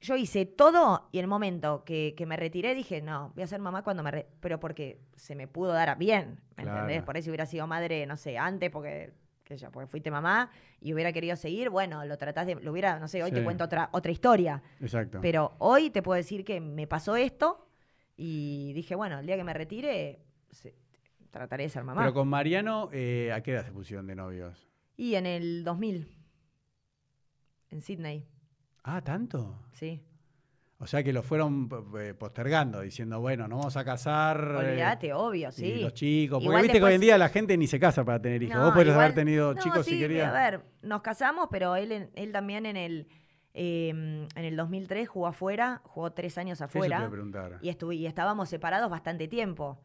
yo 0.00 0.16
hice 0.16 0.46
todo 0.46 1.08
y 1.12 1.18
el 1.18 1.26
momento 1.26 1.84
que, 1.84 2.14
que 2.16 2.24
me 2.24 2.36
retiré 2.36 2.74
dije, 2.74 3.02
no, 3.02 3.32
voy 3.34 3.44
a 3.44 3.46
ser 3.46 3.60
mamá 3.60 3.82
cuando 3.82 4.02
me... 4.02 4.10
re-". 4.10 4.26
Pero 4.40 4.58
porque 4.58 4.98
se 5.16 5.34
me 5.34 5.46
pudo 5.46 5.72
dar 5.72 5.96
bien, 5.98 6.40
¿me 6.56 6.62
Claro. 6.62 6.80
entendés? 6.80 7.02
Por 7.02 7.16
eso 7.18 7.30
hubiera 7.30 7.44
sido 7.46 7.66
madre, 7.66 8.06
no 8.06 8.16
sé, 8.16 8.38
antes, 8.38 8.70
porque, 8.70 9.12
qué 9.44 9.58
sé 9.58 9.64
yo, 9.64 9.70
porque 9.70 9.86
fuiste 9.88 10.10
mamá 10.10 10.50
y 10.80 10.94
hubiera 10.94 11.12
querido 11.12 11.36
seguir, 11.36 11.68
bueno, 11.68 12.04
lo 12.06 12.16
tratás 12.16 12.46
de... 12.46 12.54
Lo 12.54 12.72
hubiera, 12.72 12.98
no 12.98 13.08
sé, 13.08 13.22
hoy 13.22 13.30
te 13.30 13.44
cuento 13.44 13.64
otra, 13.64 13.90
otra 13.92 14.10
historia. 14.10 14.62
Exacto. 14.80 15.18
Pero 15.20 15.54
hoy 15.58 15.90
te 15.90 16.00
puedo 16.02 16.16
decir 16.16 16.44
que 16.44 16.60
me 16.60 16.86
pasó 16.86 17.16
esto 17.16 17.66
y 18.16 18.72
dije, 18.72 18.94
bueno, 18.94 19.18
el 19.18 19.26
día 19.26 19.36
que 19.36 19.44
me 19.44 19.52
retire, 19.52 20.20
se- 20.50 20.74
trataré 21.30 21.64
de 21.64 21.68
ser 21.70 21.84
mamá. 21.84 22.00
Pero 22.02 22.14
con 22.14 22.28
Mariano, 22.28 22.88
eh, 22.92 23.32
¿a 23.32 23.42
qué 23.42 23.52
edad 23.52 23.64
se 23.64 23.72
pusieron 23.72 24.06
de 24.06 24.14
novios? 24.16 24.66
Y 24.96 25.14
en 25.14 25.26
el 25.26 25.64
2000, 25.64 26.08
en 27.70 27.80
Sydney, 27.80 28.26
Ah, 28.82 29.00
¿tanto? 29.02 29.56
sí. 29.72 30.02
O 30.82 30.86
sea 30.86 31.02
que 31.04 31.12
lo 31.12 31.22
fueron 31.22 31.68
eh, 31.98 32.14
postergando, 32.14 32.80
diciendo, 32.80 33.20
bueno, 33.20 33.46
nos 33.46 33.58
vamos 33.58 33.76
a 33.76 33.84
casar. 33.84 34.40
eh, 34.62 34.70
Olvídate, 34.70 35.12
obvio, 35.12 35.50
y 35.50 35.52
sí. 35.52 35.74
los 35.82 35.92
chicos. 35.92 36.36
Porque 36.38 36.46
Igual 36.46 36.62
viste 36.62 36.78
que 36.78 36.84
hoy 36.84 36.94
en 36.94 37.00
día 37.02 37.18
la 37.18 37.28
gente 37.28 37.54
ni 37.58 37.66
se 37.66 37.78
casa 37.78 38.02
para 38.02 38.18
tener 38.22 38.42
hijos. 38.42 38.56
No, 38.56 38.62
Vos 38.64 38.72
podés 38.72 38.86
igual- 38.88 39.00
haber 39.04 39.14
tenido 39.14 39.52
no, 39.52 39.60
chicos 39.60 39.84
sí, 39.84 39.92
si 39.92 39.98
querías. 39.98 40.30
A 40.30 40.32
ver, 40.32 40.62
nos 40.80 41.02
casamos, 41.02 41.48
pero 41.50 41.76
él, 41.76 42.08
él 42.14 42.32
también 42.32 42.64
en 42.64 42.78
el, 42.78 43.08
eh, 43.52 43.90
en 43.90 44.28
el 44.44 44.56
2003 44.56 45.06
jugó 45.06 45.26
afuera, 45.26 45.82
jugó 45.84 46.12
tres 46.12 46.38
años 46.38 46.58
Eso 46.62 46.66
te 46.72 46.78
iba 46.78 46.96
a 46.96 46.98
afuera 47.00 47.10
preguntar. 47.10 47.58
y, 47.60 47.76
y 47.94 48.06
estábamos 48.06 48.48
separados 48.48 48.88
bastante 48.90 49.28
tiempo. 49.28 49.78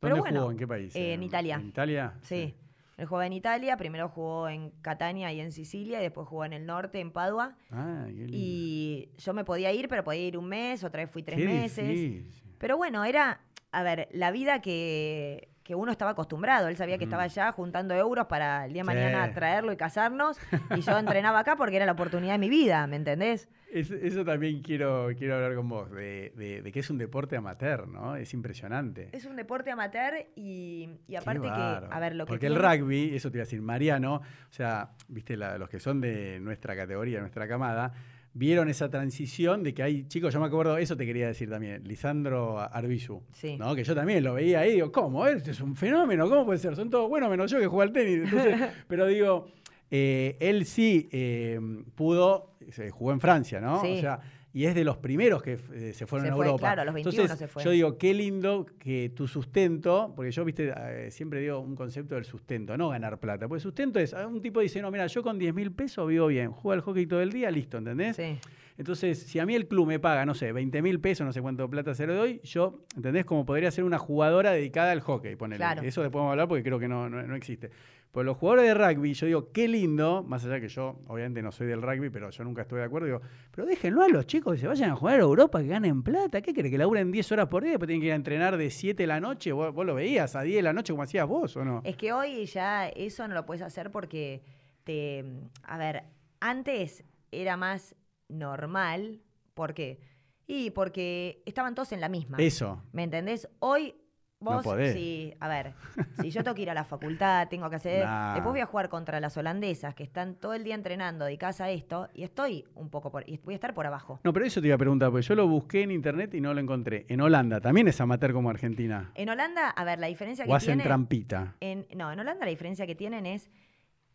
Pero 0.00 0.16
¿Dónde 0.16 0.30
bueno, 0.30 0.40
jugó? 0.40 0.50
¿En 0.52 0.58
qué 0.58 0.66
país? 0.66 0.96
eh, 0.96 1.12
en 1.14 1.22
Italia. 1.22 1.56
¿En 1.56 1.68
Italia? 1.68 2.14
Sí. 2.22 2.54
Él 2.96 3.06
jugaba 3.06 3.26
en 3.26 3.32
Italia, 3.32 3.76
primero 3.78 4.08
jugó 4.10 4.48
en 4.48 4.70
Catania 4.82 5.32
y 5.32 5.40
en 5.40 5.52
Sicilia, 5.52 6.00
y 6.00 6.02
después 6.02 6.26
jugó 6.28 6.44
en 6.44 6.52
el 6.52 6.66
norte, 6.66 7.00
en 7.00 7.12
Padua. 7.12 7.56
Ah, 7.70 8.04
qué 8.06 8.12
lindo. 8.12 8.32
Y 8.36 9.10
yo 9.18 9.32
me 9.32 9.44
podía 9.44 9.72
ir, 9.72 9.88
pero 9.88 10.04
podía 10.04 10.26
ir 10.26 10.36
un 10.36 10.46
mes, 10.48 10.84
otra 10.84 11.02
vez 11.02 11.10
fui 11.10 11.22
tres 11.22 11.38
Qué 11.38 11.46
meses. 11.46 11.88
difícil. 11.88 12.54
Pero 12.58 12.76
bueno, 12.76 13.02
era, 13.04 13.40
a 13.72 13.82
ver, 13.82 14.08
la 14.12 14.30
vida 14.32 14.60
que, 14.60 15.48
que 15.70 15.76
uno 15.76 15.92
estaba 15.92 16.10
acostumbrado. 16.10 16.66
Él 16.66 16.76
sabía 16.76 16.98
que 16.98 17.04
estaba 17.04 17.22
allá 17.22 17.52
juntando 17.52 17.94
euros 17.94 18.26
para 18.26 18.66
el 18.66 18.72
día 18.72 18.82
de 18.82 18.90
Sí. 18.90 18.96
mañana 18.96 19.32
traerlo 19.32 19.70
y 19.70 19.76
casarnos. 19.76 20.36
Y 20.76 20.80
yo 20.80 20.98
entrenaba 20.98 21.38
acá 21.38 21.54
porque 21.54 21.76
era 21.76 21.86
la 21.86 21.92
oportunidad 21.92 22.32
de 22.32 22.38
mi 22.38 22.48
vida, 22.50 22.88
¿me 22.88 22.96
entendés? 22.96 23.48
Es- 23.72 23.92
eso 23.92 24.24
también 24.24 24.62
quiero, 24.62 25.10
quiero 25.16 25.36
hablar 25.36 25.54
con 25.54 25.68
vos, 25.68 25.88
de, 25.92 26.32
de- 26.34 26.60
de 26.62 26.72
que 26.72 26.80
es 26.80 26.90
un 26.90 26.98
deporte 26.98 27.36
amateur, 27.36 27.86
¿no? 27.86 28.16
Es 28.16 28.34
impresionante. 28.34 29.10
Es 29.12 29.26
un 29.26 29.36
deporte 29.36 29.70
amateur 29.70 30.14
y, 30.34 30.88
aparte 31.16 31.42
que, 31.42 31.48
a 31.48 32.00
ver, 32.00 32.16
lo 32.16 32.24
que 32.26 32.30
Porque 32.30 32.46
el 32.48 32.54
tiene- 32.58 32.76
rugby, 32.80 33.14
eso 33.14 33.30
te 33.30 33.38
iba 33.38 33.42
a 33.42 33.46
decir, 33.46 33.62
Mariano, 33.62 34.14
o 34.16 34.22
sea, 34.52 34.90
viste, 35.06 35.36
la- 35.36 35.56
los 35.56 35.68
que 35.68 35.78
son 35.78 36.00
de 36.00 36.40
nuestra 36.40 36.74
categoría, 36.74 37.20
nuestra 37.20 37.46
camada, 37.46 37.92
vieron 38.32 38.68
esa 38.68 38.88
transición 38.90 39.62
de 39.62 39.74
que 39.74 39.82
hay 39.82 40.04
chicos, 40.06 40.32
yo 40.32 40.40
me 40.40 40.46
acuerdo, 40.46 40.78
eso 40.78 40.96
te 40.96 41.04
quería 41.04 41.26
decir 41.26 41.50
también, 41.50 41.82
Lisandro 41.84 42.58
Arbizu, 42.60 43.22
Sí. 43.32 43.56
¿no? 43.56 43.74
Que 43.74 43.82
yo 43.84 43.94
también 43.94 44.22
lo 44.22 44.34
veía 44.34 44.60
ahí, 44.60 44.74
digo, 44.74 44.92
¿cómo? 44.92 45.26
Este 45.26 45.50
es 45.50 45.60
un 45.60 45.74
fenómeno, 45.74 46.28
¿cómo 46.28 46.44
puede 46.46 46.58
ser? 46.58 46.76
Son 46.76 46.88
todos 46.90 47.08
buenos 47.08 47.28
menos 47.28 47.50
yo 47.50 47.58
que 47.58 47.66
juego 47.66 47.82
al 47.82 47.92
tenis. 47.92 48.20
Entonces, 48.24 48.56
pero 48.88 49.06
digo, 49.06 49.48
eh, 49.90 50.36
él 50.40 50.64
sí 50.64 51.08
eh, 51.10 51.58
pudo, 51.96 52.54
se 52.70 52.90
jugó 52.90 53.12
en 53.12 53.20
Francia, 53.20 53.60
¿no? 53.60 53.80
Sí. 53.82 53.98
O 53.98 54.00
sea, 54.00 54.20
y 54.52 54.64
es 54.64 54.74
de 54.74 54.82
los 54.84 54.96
primeros 54.96 55.42
que 55.42 55.58
eh, 55.72 55.92
se 55.92 56.06
fueron 56.06 56.26
Se 56.26 56.32
a 56.32 56.36
fue, 56.36 56.46
Europa. 56.46 56.60
claro, 56.60 56.82
a 56.82 56.84
los 56.84 56.94
21 56.94 57.22
Entonces, 57.22 57.38
se 57.38 57.46
fue. 57.46 57.62
yo 57.62 57.70
digo, 57.70 57.98
qué 57.98 58.12
lindo 58.14 58.66
que 58.78 59.10
tu 59.14 59.28
sustento, 59.28 60.12
porque 60.16 60.32
yo, 60.32 60.44
viste, 60.44 60.72
eh, 60.76 61.10
siempre 61.10 61.40
digo 61.40 61.60
un 61.60 61.76
concepto 61.76 62.16
del 62.16 62.24
sustento, 62.24 62.76
no 62.76 62.88
ganar 62.88 63.18
plata. 63.18 63.46
Porque 63.46 63.60
sustento 63.60 64.00
es, 64.00 64.12
ah, 64.12 64.26
un 64.26 64.42
tipo 64.42 64.60
dice, 64.60 64.82
no, 64.82 64.90
mira, 64.90 65.06
yo 65.06 65.22
con 65.22 65.38
10 65.38 65.54
mil 65.54 65.70
pesos 65.72 66.08
vivo 66.08 66.26
bien, 66.26 66.50
juego 66.50 66.72
al 66.72 66.80
hockey 66.80 67.06
todo 67.06 67.20
el 67.20 67.30
día, 67.30 67.50
listo, 67.50 67.78
¿entendés? 67.78 68.16
Sí. 68.16 68.38
Entonces, 68.80 69.24
si 69.24 69.38
a 69.38 69.44
mí 69.44 69.54
el 69.54 69.68
club 69.68 69.86
me 69.86 69.98
paga, 69.98 70.24
no 70.24 70.32
sé, 70.32 70.52
20 70.52 70.80
mil 70.80 71.00
pesos, 71.00 71.26
no 71.26 71.34
sé 71.34 71.42
cuánto 71.42 71.68
plata 71.68 71.94
se 71.94 72.06
lo 72.06 72.14
doy, 72.14 72.40
yo, 72.42 72.86
¿entendés? 72.96 73.26
Como 73.26 73.44
podría 73.44 73.70
ser 73.70 73.84
una 73.84 73.98
jugadora 73.98 74.52
dedicada 74.52 74.92
al 74.92 75.02
hockey, 75.02 75.36
ponele. 75.36 75.58
Claro. 75.58 75.82
Eso 75.82 76.00
después 76.00 76.18
vamos 76.20 76.30
a 76.30 76.32
hablar 76.32 76.48
porque 76.48 76.62
creo 76.62 76.78
que 76.78 76.88
no, 76.88 77.10
no, 77.10 77.22
no 77.22 77.36
existe. 77.36 77.70
Pues 78.10 78.24
los 78.24 78.38
jugadores 78.38 78.64
de 78.64 78.72
rugby, 78.72 79.12
yo 79.12 79.26
digo, 79.26 79.52
qué 79.52 79.68
lindo, 79.68 80.22
más 80.22 80.46
allá 80.46 80.62
que 80.62 80.68
yo, 80.68 80.98
obviamente 81.08 81.42
no 81.42 81.52
soy 81.52 81.66
del 81.66 81.82
rugby, 81.82 82.08
pero 82.08 82.30
yo 82.30 82.42
nunca 82.42 82.62
estuve 82.62 82.80
de 82.80 82.86
acuerdo, 82.86 83.04
digo, 83.04 83.20
pero 83.50 83.66
déjenlo 83.66 84.02
a 84.02 84.08
los 84.08 84.26
chicos 84.26 84.54
que 84.54 84.60
se 84.60 84.66
vayan 84.66 84.92
a 84.92 84.96
jugar 84.96 85.16
a 85.16 85.24
Europa, 85.24 85.60
que 85.60 85.68
ganen 85.68 86.02
plata, 86.02 86.40
¿qué 86.40 86.54
creen? 86.54 86.70
Que 86.70 86.78
laburen 86.78 87.12
10 87.12 87.32
horas 87.32 87.48
por 87.48 87.62
día, 87.62 87.72
después 87.72 87.86
tienen 87.86 88.00
que 88.00 88.06
ir 88.06 88.12
a 88.14 88.16
entrenar 88.16 88.56
de 88.56 88.70
7 88.70 89.02
de 89.02 89.06
la 89.06 89.20
noche, 89.20 89.52
vos, 89.52 89.74
vos 89.74 89.84
lo 89.84 89.94
veías 89.94 90.34
a 90.36 90.40
10 90.40 90.56
de 90.56 90.62
la 90.62 90.72
noche 90.72 90.94
como 90.94 91.02
hacías 91.02 91.28
vos, 91.28 91.54
¿o 91.54 91.66
no? 91.66 91.82
Es 91.84 91.98
que 91.98 92.14
hoy 92.14 92.46
ya 92.46 92.88
eso 92.88 93.28
no 93.28 93.34
lo 93.34 93.44
puedes 93.44 93.60
hacer 93.60 93.90
porque 93.90 94.40
te. 94.84 95.22
A 95.64 95.76
ver, 95.76 96.04
antes 96.40 97.04
era 97.30 97.58
más 97.58 97.94
normal. 98.30 99.20
¿Por 99.54 99.74
qué? 99.74 100.00
Y 100.46 100.70
porque 100.70 101.42
estaban 101.46 101.74
todos 101.74 101.92
en 101.92 102.00
la 102.00 102.08
misma. 102.08 102.38
Eso. 102.38 102.82
¿Me 102.92 103.04
entendés? 103.04 103.48
Hoy 103.60 103.94
No 104.40 104.52
vos, 104.54 104.64
podés. 104.64 104.94
sí, 104.94 105.32
a 105.38 105.48
ver, 105.48 105.74
si 106.20 106.30
yo 106.30 106.42
tengo 106.42 106.54
que 106.56 106.62
ir 106.62 106.70
a 106.70 106.74
la 106.74 106.84
facultad, 106.84 107.46
tengo 107.48 107.68
que 107.70 107.76
hacer. 107.76 108.04
Nah. 108.04 108.32
Después 108.34 108.52
voy 108.54 108.60
a 108.60 108.66
jugar 108.66 108.88
contra 108.88 109.20
las 109.20 109.36
holandesas 109.36 109.94
que 109.94 110.02
están 110.02 110.34
todo 110.36 110.54
el 110.54 110.64
día 110.64 110.74
entrenando, 110.74 111.26
dedicadas 111.26 111.60
a 111.60 111.70
esto, 111.70 112.08
y 112.14 112.22
estoy 112.24 112.64
un 112.74 112.88
poco 112.90 113.10
por. 113.12 113.28
y 113.28 113.36
voy 113.38 113.52
a 113.54 113.56
estar 113.56 113.74
por 113.74 113.86
abajo. 113.86 114.18
No, 114.24 114.32
pero 114.32 114.46
eso 114.46 114.60
te 114.60 114.66
iba 114.68 114.74
a 114.76 114.78
preguntar, 114.78 115.10
porque 115.10 115.26
yo 115.26 115.34
lo 115.34 115.46
busqué 115.46 115.82
en 115.82 115.90
internet 115.92 116.32
y 116.34 116.40
no 116.40 116.52
lo 116.54 116.60
encontré. 116.60 117.04
En 117.08 117.20
Holanda, 117.20 117.60
también 117.60 117.86
es 117.86 118.00
amateur 118.00 118.32
como 118.32 118.48
Argentina. 118.50 119.12
En 119.14 119.28
Holanda, 119.28 119.68
a 119.70 119.84
ver, 119.84 119.98
la 120.00 120.06
diferencia 120.08 120.44
que 120.46 120.50
O 120.50 120.54
hacen 120.54 120.68
tiene. 120.78 120.84
trampita. 120.84 121.54
En, 121.60 121.86
no, 121.94 122.10
en 122.10 122.18
Holanda 122.18 122.44
la 122.46 122.50
diferencia 122.50 122.86
que 122.86 122.94
tienen 122.96 123.26
es 123.26 123.50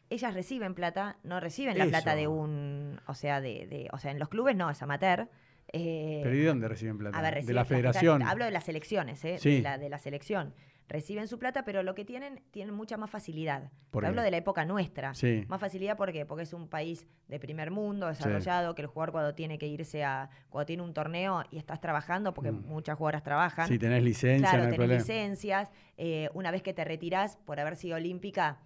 ellas 0.10 0.34
reciben 0.34 0.74
plata, 0.76 1.18
no 1.24 1.40
reciben 1.40 1.78
la 1.78 1.86
Eso. 1.86 1.92
plata 1.92 2.16
de 2.16 2.28
un, 2.28 3.00
o 3.08 3.14
sea, 3.16 3.42
de, 3.42 3.68
de- 3.68 3.90
o 3.92 3.98
sea, 3.98 4.12
en 4.12 4.20
los 4.20 4.30
clubes 4.30 4.56
no, 4.56 4.70
es 4.70 4.82
amateur. 4.82 5.30
Eh, 5.74 6.22
¿Pero 6.24 6.36
y 6.36 6.40
de 6.40 6.46
dónde 6.46 6.68
reciben 6.68 6.98
plata? 6.98 7.18
a 7.18 7.22
ver, 7.22 7.32
de 7.34 7.36
reciben 7.40 7.56
la 7.56 7.62
plata. 7.64 7.76
federación. 7.76 8.22
Hablo 8.24 8.46
de 8.46 8.52
las 8.52 8.70
elecciones, 8.70 9.24
¿eh? 9.26 9.38
Sí. 9.40 9.56
de, 9.58 9.62
la, 9.62 9.78
de 9.78 9.90
la 9.90 9.98
selección. 9.98 10.54
Reciben 10.88 11.28
su 11.28 11.40
plata, 11.40 11.66
pero 11.66 11.82
lo 11.82 11.96
que 11.96 12.06
tienen, 12.06 12.44
tienen 12.52 12.76
mucha 12.76 12.96
más 12.96 13.10
facilidad. 13.10 13.72
¿Por 13.90 14.04
Te 14.04 14.08
hablo 14.08 14.22
de 14.22 14.30
la 14.30 14.38
época 14.38 14.66
nuestra. 14.66 15.16
Sí. 15.16 15.44
Más 15.48 15.60
facilidad 15.60 15.98
¿por 15.98 16.12
qué? 16.14 16.28
porque 16.28 16.44
es 16.44 16.54
un 16.54 16.68
país 16.70 17.08
de 17.28 17.40
primer 17.40 17.72
mundo, 17.72 18.06
desarrollado, 18.08 18.76
que 18.76 18.84
el 18.84 18.88
jugador 18.88 19.12
cuando 19.12 19.34
tiene 19.34 19.58
que 19.58 19.66
irse 19.66 20.04
a, 20.04 20.30
cuando 20.52 20.68
tiene 20.68 20.84
un 20.84 20.94
torneo 20.94 21.44
y 21.50 21.58
estás 21.58 21.82
trabajando, 21.82 22.36
porque 22.36 22.52
Mm. 22.52 22.68
muchas 22.68 22.96
jugadoras 23.00 23.24
trabajan. 23.24 23.68
Si 23.68 23.80
tenés 23.80 24.04
licencia, 24.04 24.48
claro, 24.52 24.66
no 24.66 24.70
tenés 24.76 24.90
licencias. 25.00 25.72
eh, 25.98 26.30
una 26.36 26.52
vez 26.52 26.62
que 26.62 26.74
te 26.76 26.84
retirás 26.84 27.38
por 27.38 27.60
haber 27.60 27.76
sido 27.78 27.96
olímpica, 27.96 28.60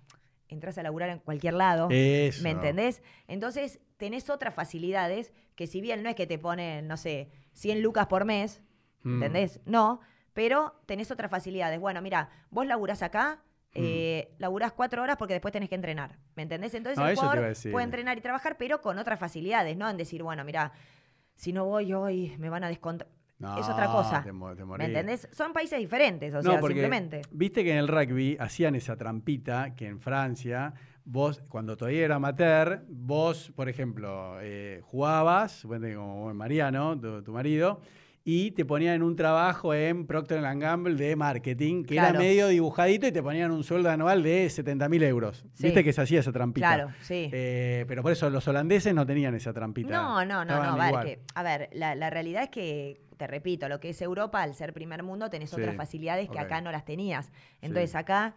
entras 0.49 0.77
a 0.77 0.83
laburar 0.83 1.09
en 1.09 1.19
cualquier 1.19 1.53
lado. 1.53 1.87
Eso. 1.89 2.43
¿Me 2.43 2.51
entendés? 2.51 3.01
Entonces, 3.27 3.79
tenés 3.97 4.29
otras 4.29 4.53
facilidades 4.53 5.31
que 5.55 5.67
si 5.67 5.79
bien 5.81 6.03
no 6.03 6.09
es 6.09 6.15
que 6.15 6.27
te 6.27 6.37
ponen, 6.39 6.87
no 6.87 6.97
sé, 6.97 7.29
100 7.53 7.81
lucas 7.81 8.07
por 8.07 8.25
mes, 8.25 8.61
Mm. 9.03 9.13
¿entendés? 9.23 9.61
No, 9.65 10.01
pero 10.33 10.81
tenés 10.85 11.09
otras 11.11 11.31
facilidades. 11.31 11.79
Bueno, 11.79 12.01
mira, 12.01 12.29
vos 12.49 12.65
laburás 12.65 13.01
acá, 13.01 13.41
eh, 13.73 14.33
laburás 14.39 14.71
cuatro 14.73 15.01
horas 15.03 15.15
porque 15.17 15.33
después 15.35 15.51
tenés 15.51 15.69
que 15.69 15.75
entrenar, 15.75 16.17
¿me 16.35 16.43
entendés? 16.43 16.73
Entonces 16.73 16.97
Mm. 16.97 17.01
No, 17.01 17.07
el 17.07 17.13
eso 17.13 17.21
te 17.21 17.25
iba 17.25 17.31
a 17.31 17.35
jugador 17.35 17.49
decir. 17.49 17.71
puede 17.71 17.83
entrenar 17.85 18.17
y 18.17 18.21
trabajar, 18.21 18.57
pero 18.57 18.81
con 18.81 18.97
otras 18.97 19.19
facilidades, 19.19 19.77
¿no? 19.77 19.89
En 19.89 19.95
decir, 19.97 20.23
bueno, 20.23 20.43
mira, 20.43 20.71
si 21.35 21.53
no 21.53 21.65
voy 21.65 21.93
hoy 21.93 22.35
me 22.39 22.49
van 22.49 22.63
a 22.63 22.67
descontar. 22.67 23.07
Es 23.39 23.69
otra 23.69 23.85
cosa. 23.87 24.21
te 24.23 24.31
mo- 24.31 24.55
te 24.55 24.65
¿Me 24.65 24.85
entendés? 24.85 25.27
Son 25.31 25.53
países 25.53 25.79
diferentes, 25.79 26.33
o 26.33 26.37
No, 26.41 26.51
sea, 26.51 26.59
porque 26.59 26.75
simplemente. 26.75 27.21
Viste 27.31 27.63
que 27.63 27.71
en 27.71 27.77
el 27.77 27.87
rugby 27.87 28.35
hacían 28.39 28.75
esa 28.75 28.97
trampita 28.97 29.75
que 29.75 29.87
en 29.87 29.99
Francia, 30.01 30.73
vos, 31.05 31.41
cuando 31.47 31.77
todavía 31.77 32.05
era 32.05 32.15
amateur, 32.15 32.83
vos, 32.89 33.51
por 33.55 33.69
ejemplo, 33.69 34.37
eh, 34.41 34.81
jugabas, 34.83 35.63
como 35.95 36.33
Mariano, 36.33 36.99
tu, 36.99 37.23
tu 37.23 37.31
marido, 37.31 37.79
y 38.25 38.51
te 38.51 38.65
ponían 38.65 38.95
en 38.95 39.03
un 39.03 39.15
trabajo 39.15 39.73
en 39.73 40.05
Procter 40.05 40.41
Gamble 40.41 40.95
de 40.95 41.15
marketing, 41.15 41.83
que 41.85 41.95
era 41.95 42.11
medio 42.13 42.47
dibujadito 42.49 43.07
y 43.07 43.11
te 43.11 43.23
ponían 43.23 43.49
un 43.51 43.63
sueldo 43.63 43.89
anual 43.89 44.21
de 44.21 44.47
70 44.49 44.87
mil 44.89 45.01
euros. 45.03 45.45
Sí. 45.53 45.63
Viste 45.63 45.83
que 45.83 45.93
se 45.93 46.01
hacía 46.01 46.19
esa 46.19 46.31
trampita. 46.31 46.67
Claro, 46.75 46.91
sí. 47.01 47.29
Eh, 47.31 47.85
pero 47.87 48.03
por 48.03 48.11
eso 48.11 48.29
los 48.29 48.45
holandeses 48.47 48.93
no 48.93 49.05
tenían 49.05 49.33
esa 49.33 49.53
trampita. 49.53 49.89
No, 49.95 50.25
no, 50.25 50.43
no, 50.45 50.53
Estaban 50.53 50.67
no. 50.67 50.73
A 50.73 50.77
ver, 50.85 50.89
igual. 50.89 51.05
que- 51.05 51.19
a 51.33 51.43
ver, 51.43 51.69
la, 51.73 51.95
la 51.95 52.09
realidad 52.11 52.43
es 52.43 52.49
que, 52.49 53.01
te 53.19 53.27
repito, 53.27 53.67
lo 53.67 53.81
que 53.81 53.89
es 53.89 54.01
Europa, 54.01 54.41
al 54.41 54.55
ser 54.55 54.71
primer 54.73 55.03
mundo, 55.03 55.29
tenés 55.29 55.49
Sí, 55.49 55.57
otras 55.59 55.75
facilidades 55.75 56.29
que 56.29 56.39
acá 56.39 56.61
no 56.61 56.71
las 56.71 56.85
tenías. 56.85 57.31
Entonces 57.61 57.91
Sí. 57.91 57.97
acá, 57.97 58.33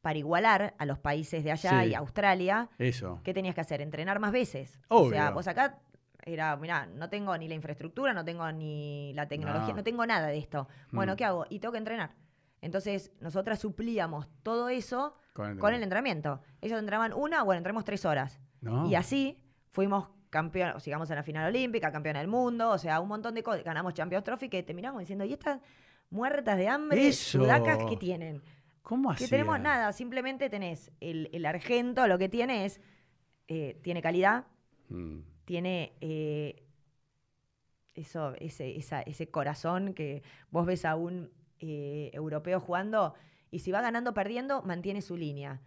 para 0.00 0.18
igualar 0.18 0.74
a 0.78 0.86
los 0.86 0.98
países 0.98 1.44
de 1.44 1.52
allá 1.52 1.82
Sí. 1.82 1.90
y 1.90 1.94
Australia, 1.94 2.70
Eso. 2.78 3.20
¿qué 3.22 3.34
tenías 3.34 3.54
que 3.54 3.60
hacer? 3.60 3.82
Entrenar 3.82 4.18
más 4.18 4.32
veces. 4.32 4.80
O 4.88 5.10
sea, 5.10 5.30
vos 5.32 5.46
acá 5.48 5.78
era, 6.24 6.56
mirá, 6.56 6.86
no 6.86 7.10
tengo 7.10 7.36
ni 7.36 7.46
la 7.46 7.54
infraestructura, 7.54 8.14
no 8.14 8.24
tengo 8.24 8.50
ni 8.52 9.12
la 9.12 9.28
tecnología, 9.28 9.68
No. 9.74 9.76
no, 9.76 9.84
tengo 9.84 10.06
nada 10.06 10.28
de 10.28 10.38
esto. 10.38 10.66
Bueno, 10.92 11.12
Mm. 11.12 11.16
¿qué 11.16 11.24
hago? 11.26 11.44
Y 11.50 11.58
tengo 11.60 11.72
que 11.72 11.78
entrenar. 11.78 12.14
Entonces, 12.62 13.12
nosotras 13.20 13.58
suplíamos 13.58 14.28
todo 14.42 14.70
eso 14.70 15.14
Con 15.34 15.50
el, 15.50 15.58
con 15.58 15.74
el 15.74 15.82
entrenamiento. 15.82 16.40
Ellos 16.62 16.78
entraban 16.78 17.12
una, 17.12 17.42
bueno, 17.42 17.58
entramos 17.58 17.84
tres 17.84 18.06
horas. 18.06 18.40
No. 18.62 18.88
Y 18.88 18.94
así 18.94 19.42
fuimos 19.70 20.08
campeones, 20.30 20.82
llegamos 20.84 21.10
a 21.10 21.14
la 21.14 21.22
final 21.22 21.46
olímpica, 21.48 21.90
campeona 21.92 22.20
del 22.20 22.28
mundo, 22.28 22.70
o 22.70 22.78
sea, 22.78 23.00
un 23.00 23.08
montón 23.08 23.34
de 23.34 23.42
cosas. 23.42 23.64
Ganamos 23.64 23.94
Champions 23.94 24.24
Trophy 24.24 24.48
que 24.48 24.62
terminamos 24.62 25.00
diciendo, 25.00 25.24
¿y 25.24 25.32
estas 25.32 25.60
muertas 26.08 26.56
de 26.56 26.68
hambre, 26.68 27.08
Eso. 27.08 27.38
sudacas 27.40 27.78
que 27.88 27.96
tienen? 27.96 28.42
¿Cómo 28.82 29.10
Que 29.10 29.14
hacían? 29.24 29.30
tenemos 29.30 29.60
nada, 29.60 29.92
simplemente 29.92 30.48
tenés 30.48 30.90
el, 31.00 31.28
el 31.32 31.44
argento, 31.46 32.06
lo 32.06 32.16
que 32.18 32.28
tiene 32.28 32.64
es, 32.64 32.80
eh, 33.48 33.78
tiene 33.82 34.00
calidad, 34.02 34.44
Mm. 34.88 35.20
tiene 35.44 35.92
eh, 36.00 36.64
eso, 37.94 38.34
ese, 38.40 38.76
esa- 38.76 39.02
ese 39.02 39.28
corazón 39.30 39.94
que 39.94 40.22
vos 40.50 40.66
ves 40.66 40.84
a 40.84 40.96
un 40.96 41.30
eh, 41.60 42.10
europeo 42.14 42.58
jugando 42.60 43.14
y 43.50 43.58
si 43.58 43.70
va 43.70 43.80
ganando 43.82 44.10
o 44.10 44.14
perdiendo, 44.14 44.62
mantiene 44.62 45.02
su 45.02 45.16
línea. 45.16 45.60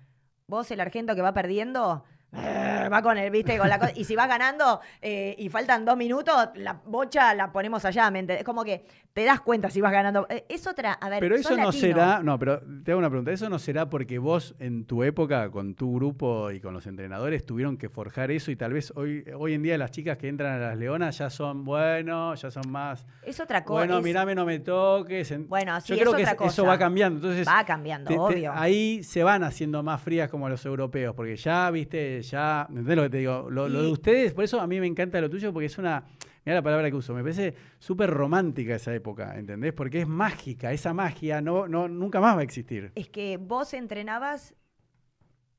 Vos, 0.47 0.71
el 0.71 0.79
argento 0.81 1.15
que 1.15 1.21
va 1.21 1.33
perdiendo, 1.33 2.03
eh, 2.35 2.89
va 2.91 3.01
con 3.01 3.17
el, 3.17 3.29
viste, 3.31 3.57
con 3.57 3.69
la 3.69 3.79
co- 3.79 3.87
Y 3.95 4.03
si 4.05 4.15
va 4.15 4.27
ganando 4.27 4.79
eh, 5.01 5.35
y 5.37 5.49
faltan 5.49 5.85
dos 5.85 5.97
minutos, 5.97 6.49
la 6.55 6.73
bocha 6.85 7.33
la 7.35 7.51
ponemos 7.51 7.85
allá, 7.85 8.09
¿me 8.11 8.19
entendés? 8.19 8.43
Como 8.43 8.63
que 8.63 8.85
te 9.13 9.23
das 9.25 9.41
cuenta 9.41 9.69
si 9.69 9.79
vas 9.81 9.91
ganando. 9.91 10.25
Eh, 10.29 10.45
es 10.49 10.65
otra, 10.65 10.93
a 10.93 11.09
ver, 11.09 11.19
Pero 11.19 11.35
eso 11.35 11.51
no 11.51 11.65
latino. 11.65 11.71
será, 11.71 12.23
no, 12.23 12.39
pero 12.39 12.61
te 12.83 12.91
hago 12.91 12.97
una 12.99 13.09
pregunta, 13.09 13.31
¿eso 13.31 13.47
no 13.49 13.59
será 13.59 13.87
porque 13.89 14.17
vos 14.17 14.55
en 14.59 14.85
tu 14.85 15.03
época, 15.03 15.51
con 15.51 15.75
tu 15.75 15.93
grupo 15.95 16.49
y 16.49 16.59
con 16.59 16.73
los 16.73 16.87
entrenadores, 16.87 17.45
tuvieron 17.45 17.77
que 17.77 17.89
forjar 17.89 18.31
eso 18.31 18.49
y 18.49 18.55
tal 18.55 18.73
vez 18.73 18.91
hoy, 18.95 19.23
hoy 19.37 19.53
en 19.53 19.61
día 19.61 19.77
las 19.77 19.91
chicas 19.91 20.17
que 20.17 20.27
entran 20.27 20.53
a 20.53 20.57
las 20.69 20.77
leonas 20.77 21.17
ya 21.19 21.29
son, 21.29 21.63
bueno, 21.63 22.33
ya 22.33 22.49
son 22.49 22.71
más, 22.71 23.05
Es 23.21 23.39
otra 23.39 23.63
cosa. 23.63 23.79
bueno, 23.81 23.99
es- 23.99 24.03
mirame, 24.03 24.33
no 24.33 24.45
me 24.45 24.59
toques. 24.59 25.29
en- 25.29 25.47
Bueno, 25.47 25.79
sí, 25.81 25.89
Yo 25.89 25.95
creo 25.99 26.09
es 26.11 26.15
que 26.15 26.21
otra 26.23 26.31
es- 26.31 26.51
eso 26.53 26.63
cosa. 26.63 26.63
va 26.63 26.79
cambiando, 26.79 27.17
entonces 27.19 27.47
Va 27.47 27.63
cambiando, 27.63 28.07
te- 28.07 28.15
te- 28.15 28.19
obvio. 28.19 28.53
ahí 28.55 29.03
se 29.03 29.23
van 29.23 29.43
haciendo 29.43 29.83
más 29.83 30.01
frías 30.01 30.29
como 30.29 30.49
los 30.49 30.65
europeos, 30.65 31.13
porque 31.13 31.35
ya, 31.35 31.69
viste, 31.69 32.22
ya, 32.23 32.65
¿entendés 32.69 32.95
lo 32.95 33.03
que 33.03 33.09
te 33.09 33.17
digo? 33.17 33.47
Lo, 33.49 33.69
lo 33.69 33.83
de 33.83 33.91
ustedes, 33.91 34.33
por 34.33 34.43
eso 34.43 34.59
a 34.59 34.67
mí 34.67 34.79
me 34.79 34.87
encanta 34.87 35.21
lo 35.21 35.29
tuyo, 35.29 35.53
porque 35.53 35.67
es 35.67 35.77
una, 35.77 36.03
mira 36.45 36.55
la 36.55 36.61
palabra 36.61 36.89
que 36.89 36.95
uso, 36.95 37.13
me 37.13 37.21
parece 37.21 37.53
súper 37.79 38.09
romántica 38.09 38.75
esa 38.75 38.93
época, 38.93 39.37
¿entendés? 39.37 39.73
Porque 39.73 40.01
es 40.01 40.07
mágica, 40.07 40.71
esa 40.71 40.93
magia 40.93 41.41
no, 41.41 41.67
no, 41.67 41.87
nunca 41.87 42.19
más 42.19 42.35
va 42.35 42.39
a 42.41 42.43
existir. 42.43 42.91
Es 42.95 43.09
que 43.09 43.37
vos 43.37 43.73
entrenabas 43.73 44.55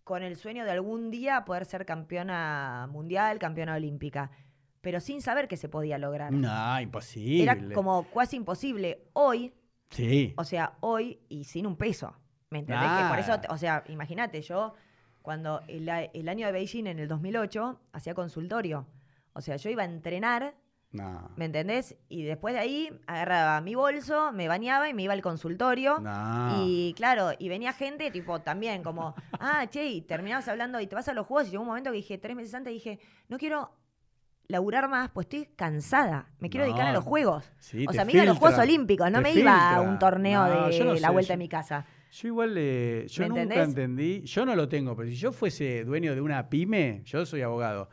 con 0.02 0.22
el 0.22 0.36
sueño 0.36 0.64
de 0.64 0.70
algún 0.72 1.10
día 1.10 1.44
poder 1.44 1.64
ser 1.64 1.86
campeona 1.86 2.88
mundial, 2.90 3.38
campeona 3.38 3.74
olímpica, 3.74 4.30
pero 4.82 5.00
sin 5.00 5.22
saber 5.22 5.48
que 5.48 5.56
se 5.56 5.68
podía 5.70 5.96
lograr. 5.96 6.30
No, 6.32 6.80
imposible. 6.80 7.42
Era 7.42 7.58
como 7.72 8.06
casi 8.10 8.36
imposible. 8.36 9.08
Hoy, 9.14 9.54
Sí. 9.90 10.34
o 10.36 10.44
sea, 10.44 10.74
hoy 10.80 11.20
y 11.28 11.44
sin 11.44 11.66
un 11.66 11.76
peso. 11.76 12.14
¿Me 12.50 12.58
entendés? 12.60 12.88
Que 12.88 13.08
por 13.08 13.18
eso, 13.18 13.40
o 13.48 13.56
sea, 13.56 13.82
imagínate, 13.88 14.42
yo 14.42 14.74
cuando 15.24 15.62
el, 15.68 15.88
año 16.28 16.44
de 16.46 16.52
Beijing 16.52 16.86
en 16.86 16.98
el 16.98 17.08
2008 17.08 17.80
hacía 17.94 18.12
consultorio. 18.12 18.86
O 19.32 19.40
sea, 19.40 19.56
yo 19.56 19.70
iba 19.70 19.80
a 19.80 19.86
entrenar, 19.86 20.54
No. 20.92 21.30
¿me 21.36 21.46
entendés? 21.46 21.96
Y 22.10 22.24
después 22.24 22.52
de 22.52 22.60
ahí 22.60 23.00
agarraba 23.06 23.58
mi 23.62 23.74
bolso, 23.74 24.32
me 24.32 24.48
bañaba 24.48 24.86
y 24.90 24.92
me 24.92 25.02
iba 25.02 25.14
al 25.14 25.22
consultorio. 25.22 25.98
No. 25.98 26.62
Y 26.66 26.92
claro, 26.94 27.30
y 27.38 27.48
venía 27.48 27.72
gente 27.72 28.10
tipo 28.10 28.42
también 28.42 28.82
como, 28.82 29.14
ah, 29.40 29.66
che, 29.70 29.86
y 29.86 30.02
terminabas 30.02 30.46
hablando 30.48 30.78
y 30.78 30.86
te 30.86 30.94
vas 30.94 31.08
a 31.08 31.14
los 31.14 31.26
juegos 31.26 31.48
y 31.48 31.52
llegó 31.52 31.62
un 31.62 31.68
momento 31.68 31.90
que 31.90 31.96
dije, 31.96 32.18
tres 32.18 32.36
meses 32.36 32.54
antes 32.54 32.74
dije, 32.74 33.00
no 33.28 33.38
quiero 33.38 33.70
laburar 34.46 34.90
más, 34.90 35.08
pues 35.08 35.24
estoy 35.24 35.46
cansada, 35.56 36.28
me 36.38 36.50
quiero 36.50 36.66
dedicar 36.66 36.86
a 36.86 36.92
los 36.92 37.02
juegos. 37.02 37.50
Sí, 37.60 37.86
o 37.88 37.92
sea, 37.94 38.04
me 38.04 38.12
iba 38.12 38.24
a 38.24 38.26
los 38.26 38.36
Juegos 38.36 38.58
Olímpicos, 38.58 39.10
no 39.10 39.22
te 39.22 39.22
me 39.22 39.32
iba 39.32 39.74
a 39.74 39.80
un 39.80 39.98
torneo 39.98 40.40
No, 40.46 40.68
de 40.68 40.84
no 40.84 40.92
la 40.92 41.08
sé, 41.08 41.12
vuelta 41.12 41.28
yo- 41.28 41.32
de 41.32 41.36
mi 41.38 41.48
casa. 41.48 41.86
Yo 42.16 42.28
igual, 42.28 42.54
eh, 42.56 43.06
yo 43.08 43.22
¿Me 43.24 43.28
nunca 43.30 43.42
entendés? 43.44 43.68
entendí, 43.68 44.22
yo 44.22 44.46
no 44.46 44.54
lo 44.54 44.68
tengo, 44.68 44.94
pero 44.94 45.08
si 45.08 45.16
yo 45.16 45.32
fuese 45.32 45.84
dueño 45.84 46.14
de 46.14 46.20
una 46.20 46.48
pyme, 46.48 47.02
yo 47.04 47.26
soy 47.26 47.42
abogado, 47.42 47.88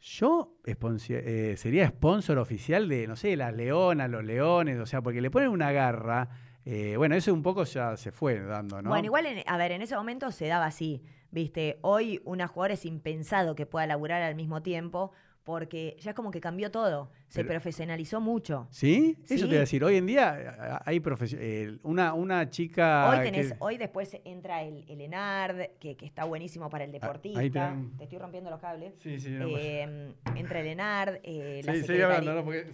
yo 0.00 0.54
eh, 0.64 1.54
sería 1.56 1.88
sponsor 1.88 2.38
oficial 2.38 2.88
de, 2.88 3.08
no 3.08 3.16
sé, 3.16 3.36
las 3.36 3.52
leonas, 3.52 4.08
los 4.10 4.22
leones, 4.22 4.78
o 4.78 4.86
sea, 4.86 5.02
porque 5.02 5.20
le 5.20 5.30
ponen 5.30 5.48
una 5.48 5.72
garra. 5.72 6.28
eh, 6.64 6.94
bueno, 6.96 7.16
eso 7.16 7.34
un 7.34 7.42
poco 7.42 7.64
ya 7.64 7.96
se 7.96 8.12
fue 8.12 8.38
dando, 8.40 8.80
¿no? 8.80 8.90
Bueno, 8.90 9.06
igual, 9.06 9.26
en- 9.26 9.42
a 9.46 9.56
ver, 9.56 9.72
en 9.72 9.82
ese 9.82 9.96
momento 9.96 10.30
se 10.30 10.46
daba 10.46 10.66
así, 10.66 11.02
¿viste? 11.32 11.78
Hoy 11.82 12.20
una 12.24 12.46
jugadora 12.46 12.74
es 12.74 12.84
impensado 12.86 13.54
que 13.56 13.66
pueda 13.66 13.86
laburar 13.88 14.22
al 14.22 14.34
mismo 14.36 14.62
tiempo 14.62 15.10
porque 15.44 15.94
ya 16.00 16.10
es 16.12 16.16
como 16.16 16.30
que 16.30 16.40
cambió 16.40 16.70
todo, 16.70 17.10
se 17.28 17.40
Pero- 17.40 17.50
profesionalizó 17.50 18.18
mucho. 18.20 18.66
¿Sí? 18.70 19.18
Eso 19.28 19.44
te 19.44 19.50
iba 19.52 19.56
a 19.58 19.60
decir, 19.60 19.84
hoy 19.84 19.96
en 19.96 20.06
día 20.06 20.80
hay 20.86 21.02
eh, 21.38 21.78
una, 21.82 22.14
una 22.14 22.48
chica... 22.48 23.10
Hoy 23.10 23.18
que- 23.18 23.24
tenés, 23.24 23.54
hoy 23.58 23.76
después 23.76 24.16
entra 24.24 24.62
el, 24.62 24.84
el 24.88 25.02
ENARD, 25.02 25.72
que, 25.78 25.96
que 25.96 26.06
está 26.06 26.24
buenísimo 26.24 26.70
para 26.70 26.84
el 26.84 26.92
deportista. 26.92 27.38
Ah, 27.38 27.42
ahí 27.42 27.50
tenés- 27.50 27.96
Te 27.98 28.04
estoy 28.04 28.18
rompiendo 28.18 28.48
los 28.50 28.58
cables. 28.60 28.94
Sí, 29.00 29.20
sí, 29.20 29.30
no, 29.32 29.48
Eh, 29.58 30.14
entra 30.34 30.60
el 30.60 30.66
ENARD, 30.66 31.20
eh, 31.22 31.60
la 31.62 31.72
sí, 31.74 31.82
sigue 31.82 31.92
secretaría- 31.98 32.16
hablando, 32.16 32.34
¿no? 32.36 32.44
Porque... 32.44 32.72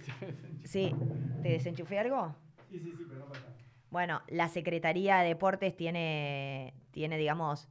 Sí, 0.65 0.95
¿te 1.43 1.49
desenchufé 1.49 1.99
algo? 1.99 2.37
sí, 2.71 2.79
sí, 2.79 2.93
sí, 2.97 3.05
pero 3.09 3.21
no 3.21 3.27
pasa. 3.27 3.47
Bueno, 3.91 4.23
la 4.29 4.49
Secretaría 4.49 5.19
de 5.19 5.29
Deportes 5.31 5.77
tiene, 5.77 6.75
tiene 6.93 7.19
digamos, 7.19 7.69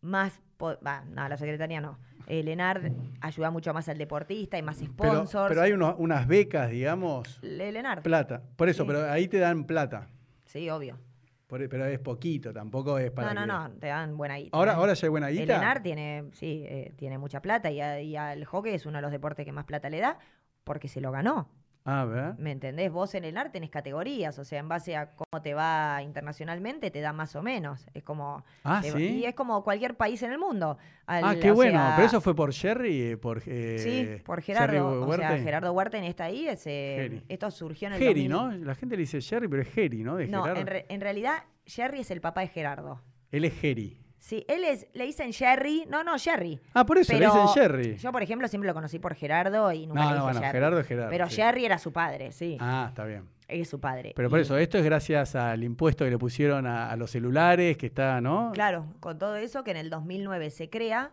más... 0.00 0.40
po- 0.56 0.78
va, 0.86 1.04
no, 1.06 1.28
la 1.28 1.36
Secretaría 1.36 1.80
no. 1.80 1.98
El 2.26 2.48
ENARD 2.48 2.92
ayuda 3.20 3.50
mucho 3.50 3.72
más 3.74 3.88
al 3.88 3.98
deportista, 3.98 4.56
hay 4.56 4.62
más 4.62 4.78
Pero, 4.78 5.12
sponsors. 5.14 5.48
pero 5.48 5.62
hay 5.62 5.72
unos- 5.72 5.94
unas 5.98 6.26
becas, 6.26 6.70
digamos, 6.70 7.38
El 7.42 7.60
ENARD. 7.60 8.02
plata. 8.02 8.42
Por 8.56 8.68
eso, 8.68 8.84
Sí. 8.84 8.86
pero 8.88 9.10
ahí 9.10 9.26
te 9.28 9.38
dan 9.38 9.64
plata. 9.64 10.08
Sí, 10.44 10.68
obvio. 10.70 10.98
Por- 11.46 11.68
pero 11.68 11.84
es 11.86 11.98
poquito, 11.98 12.52
tampoco 12.52 12.96
es 12.98 13.10
para. 13.10 13.34
No, 13.34 13.44
no, 13.46 13.64
que- 13.66 13.72
no, 13.74 13.80
te 13.80 13.86
dan 13.88 14.16
buena 14.16 14.36
guita. 14.36 14.56
Ahora, 14.56 14.72
¿eh? 14.72 14.74
ahora 14.76 14.94
ya 14.94 15.06
hay 15.06 15.10
buena 15.10 15.28
El 15.30 15.38
guita. 15.38 15.56
ENAR 15.56 15.82
tiene, 15.82 16.24
sí, 16.32 16.64
eh, 16.68 16.92
tiene 16.96 17.18
mucha 17.18 17.42
plata 17.42 17.70
y, 17.72 17.80
a- 17.80 18.00
y 18.00 18.14
al 18.16 18.44
hockey 18.44 18.74
es 18.74 18.86
uno 18.86 18.98
de 18.98 19.02
los 19.02 19.10
deportes 19.10 19.44
que 19.44 19.50
más 19.52 19.64
plata 19.64 19.90
le 19.90 19.98
da 19.98 20.18
porque 20.62 20.86
se 20.86 21.00
lo 21.00 21.10
ganó. 21.10 21.48
A 21.84 22.04
ver. 22.04 22.34
¿Me 22.38 22.52
entendés? 22.52 22.92
Vos 22.92 23.14
en 23.14 23.24
el 23.24 23.36
arte 23.38 23.52
tenés 23.52 23.70
categorías, 23.70 24.38
o 24.38 24.44
sea, 24.44 24.58
en 24.60 24.68
base 24.68 24.96
a 24.96 25.10
cómo 25.16 25.42
te 25.42 25.54
va 25.54 26.00
internacionalmente, 26.02 26.90
te 26.90 27.00
da 27.00 27.12
más 27.14 27.34
o 27.36 27.42
menos. 27.42 27.86
Es 27.94 28.02
como. 28.02 28.44
Ah, 28.64 28.80
te 28.82 28.92
¿sí? 28.92 29.02
Y 29.20 29.24
es 29.24 29.34
como 29.34 29.64
cualquier 29.64 29.96
país 29.96 30.22
en 30.22 30.32
el 30.32 30.38
mundo. 30.38 30.76
Al- 31.06 31.24
Ah, 31.24 31.34
qué 31.40 31.50
bueno. 31.50 31.78
sea, 31.78 31.92
Pero 31.96 32.06
eso 32.08 32.20
fue 32.20 32.34
por 32.36 32.52
Jerry, 32.52 33.16
por. 33.16 33.42
eh, 33.46 33.78
Sí, 33.78 34.22
por 34.24 34.42
Gerardo. 34.42 35.06
O 35.08 35.14
sea. 35.14 35.38
Gerardo 35.38 35.72
Huerten 35.72 36.04
está 36.04 36.24
ahí. 36.24 36.46
Ese, 36.48 36.96
Jerry. 36.98 37.24
esto 37.28 37.50
surgió 37.50 37.88
en 37.88 37.94
el 37.94 37.98
Jerry, 38.00 38.28
2000. 38.28 38.58
¿no? 38.60 38.64
La 38.66 38.74
gente 38.74 38.96
le 38.96 39.00
dice 39.00 39.20
Jerry, 39.22 39.48
pero 39.48 39.62
es 39.62 39.68
Jerry, 39.68 40.02
¿no? 40.04 40.16
De 40.16 40.26
No, 40.28 40.46
en, 40.54 40.66
re- 40.66 40.86
en 40.88 41.00
realidad, 41.00 41.44
Jerry 41.66 42.00
es 42.00 42.10
el 42.10 42.20
papá 42.20 42.42
de 42.42 42.48
Gerardo. 42.48 43.00
Él 43.32 43.44
es 43.46 43.54
Jerry. 43.54 43.96
Sí, 44.20 44.44
él 44.48 44.64
es, 44.64 44.86
le 44.92 45.06
dicen 45.06 45.32
Jerry. 45.32 45.86
No, 45.88 46.04
no, 46.04 46.18
Jerry. 46.18 46.60
Ah, 46.74 46.84
por 46.84 46.98
eso 46.98 47.12
Pero 47.12 47.20
le 47.34 47.40
dicen 47.40 47.48
Jerry. 47.54 47.96
Yo, 47.96 48.12
por 48.12 48.22
ejemplo, 48.22 48.46
siempre 48.48 48.68
lo 48.68 48.74
conocí 48.74 48.98
por 48.98 49.14
Gerardo 49.14 49.72
y 49.72 49.86
nunca 49.86 50.02
no, 50.04 50.10
le 50.10 50.10
no, 50.10 50.14
dije 50.16 50.22
bueno, 50.24 50.40
Jerry. 50.40 50.52
Gerardo 50.52 50.78
es 50.80 50.86
Gerardo. 50.86 51.10
Pero 51.10 51.28
sí. 51.30 51.36
Jerry 51.36 51.64
era 51.64 51.78
su 51.78 51.92
padre, 51.92 52.30
sí. 52.30 52.56
Ah, 52.60 52.86
está 52.90 53.04
bien. 53.06 53.24
Es 53.48 53.68
su 53.68 53.80
padre. 53.80 54.12
Pero 54.14 54.28
por 54.30 54.38
Y, 54.38 54.42
eso, 54.42 54.56
esto 54.58 54.76
es 54.78 54.84
gracias 54.84 55.34
al 55.34 55.64
impuesto 55.64 56.04
que 56.04 56.10
le 56.10 56.18
pusieron 56.18 56.66
a, 56.66 56.90
a 56.90 56.96
los 56.96 57.10
celulares, 57.10 57.76
que 57.78 57.86
está, 57.86 58.20
¿no? 58.20 58.52
Claro, 58.54 58.86
con 59.00 59.18
todo 59.18 59.36
eso 59.36 59.64
que 59.64 59.70
en 59.72 59.78
el 59.78 59.90
2009 59.90 60.50
se 60.50 60.68
crea 60.70 61.12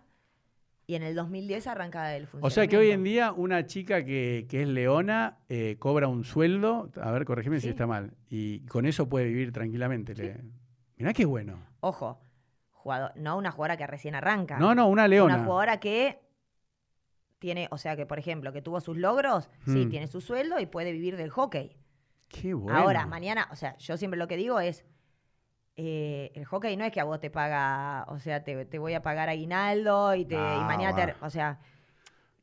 y 0.85 0.95
en 0.95 1.03
el 1.03 1.15
2010 1.15 1.65
arranca 1.67 2.13
el 2.15 2.27
funcionamiento. 2.27 2.47
O 2.47 2.49
sea 2.51 2.67
que 2.67 2.77
hoy 2.77 2.91
en 2.91 3.03
día 3.03 3.31
una 3.31 3.65
chica 3.65 4.03
que, 4.05 4.45
que 4.49 4.61
es 4.63 4.67
leona 4.67 5.37
eh, 5.49 5.77
cobra 5.79 6.07
un 6.09 6.25
sueldo, 6.25 6.91
a 7.01 7.09
ver, 7.11 7.23
corregime 7.25 7.55
si 7.57 7.63
Sí. 7.63 7.69
está 7.69 7.87
mal, 7.87 8.11
y 8.29 8.59
con 8.67 8.85
eso 8.85 9.07
puede 9.09 9.25
vivir 9.25 9.51
tranquilamente. 9.51 10.13
Le- 10.13 10.37
Mirá 10.97 11.13
qué 11.13 11.25
bueno. 11.25 11.59
Ojo, 11.79 12.19
no 13.15 13.37
una 13.37 13.51
jugadora 13.51 13.77
que 13.77 13.87
recién 13.87 14.15
arranca. 14.15 14.57
No, 14.57 14.73
no, 14.75 14.87
una 14.87 15.07
leona. 15.07 15.35
Una 15.35 15.43
jugadora 15.43 15.79
que 15.79 16.19
tiene, 17.39 17.67
o 17.71 17.77
sea, 17.77 17.95
que 17.95 18.05
por 18.05 18.17
ejemplo, 18.19 18.51
que 18.51 18.61
tuvo 18.61 18.79
sus 18.81 18.97
logros, 18.97 19.49
sí, 19.65 19.85
Mm. 19.85 19.89
tiene 19.89 20.07
su 20.07 20.21
sueldo 20.21 20.59
y 20.59 20.65
puede 20.65 20.91
vivir 20.91 21.17
del 21.17 21.29
hockey. 21.29 21.75
Qué 22.29 22.53
bueno. 22.53 22.77
Ahora, 22.77 23.05
mañana, 23.05 23.47
o 23.51 23.55
sea, 23.55 23.77
yo 23.77 23.95
siempre 23.97 24.17
lo 24.17 24.27
que 24.27 24.35
digo 24.37 24.59
es, 24.59 24.83
eh, 25.75 26.31
el 26.33 26.45
hockey 26.45 26.75
no 26.75 26.83
es 26.85 26.91
que 26.91 26.99
a 26.99 27.03
vos 27.03 27.19
te 27.19 27.29
paga, 27.29 28.05
o 28.09 28.19
sea, 28.19 28.43
te, 28.43 28.65
te 28.65 28.79
voy 28.79 28.95
a 28.95 29.01
pagar 29.03 29.29
aguinaldo 29.29 30.15
y, 30.15 30.25
te, 30.25 30.33
y 30.35 30.37
mañana 30.37 30.95
te... 30.95 31.15
O 31.23 31.29
sea, 31.29 31.59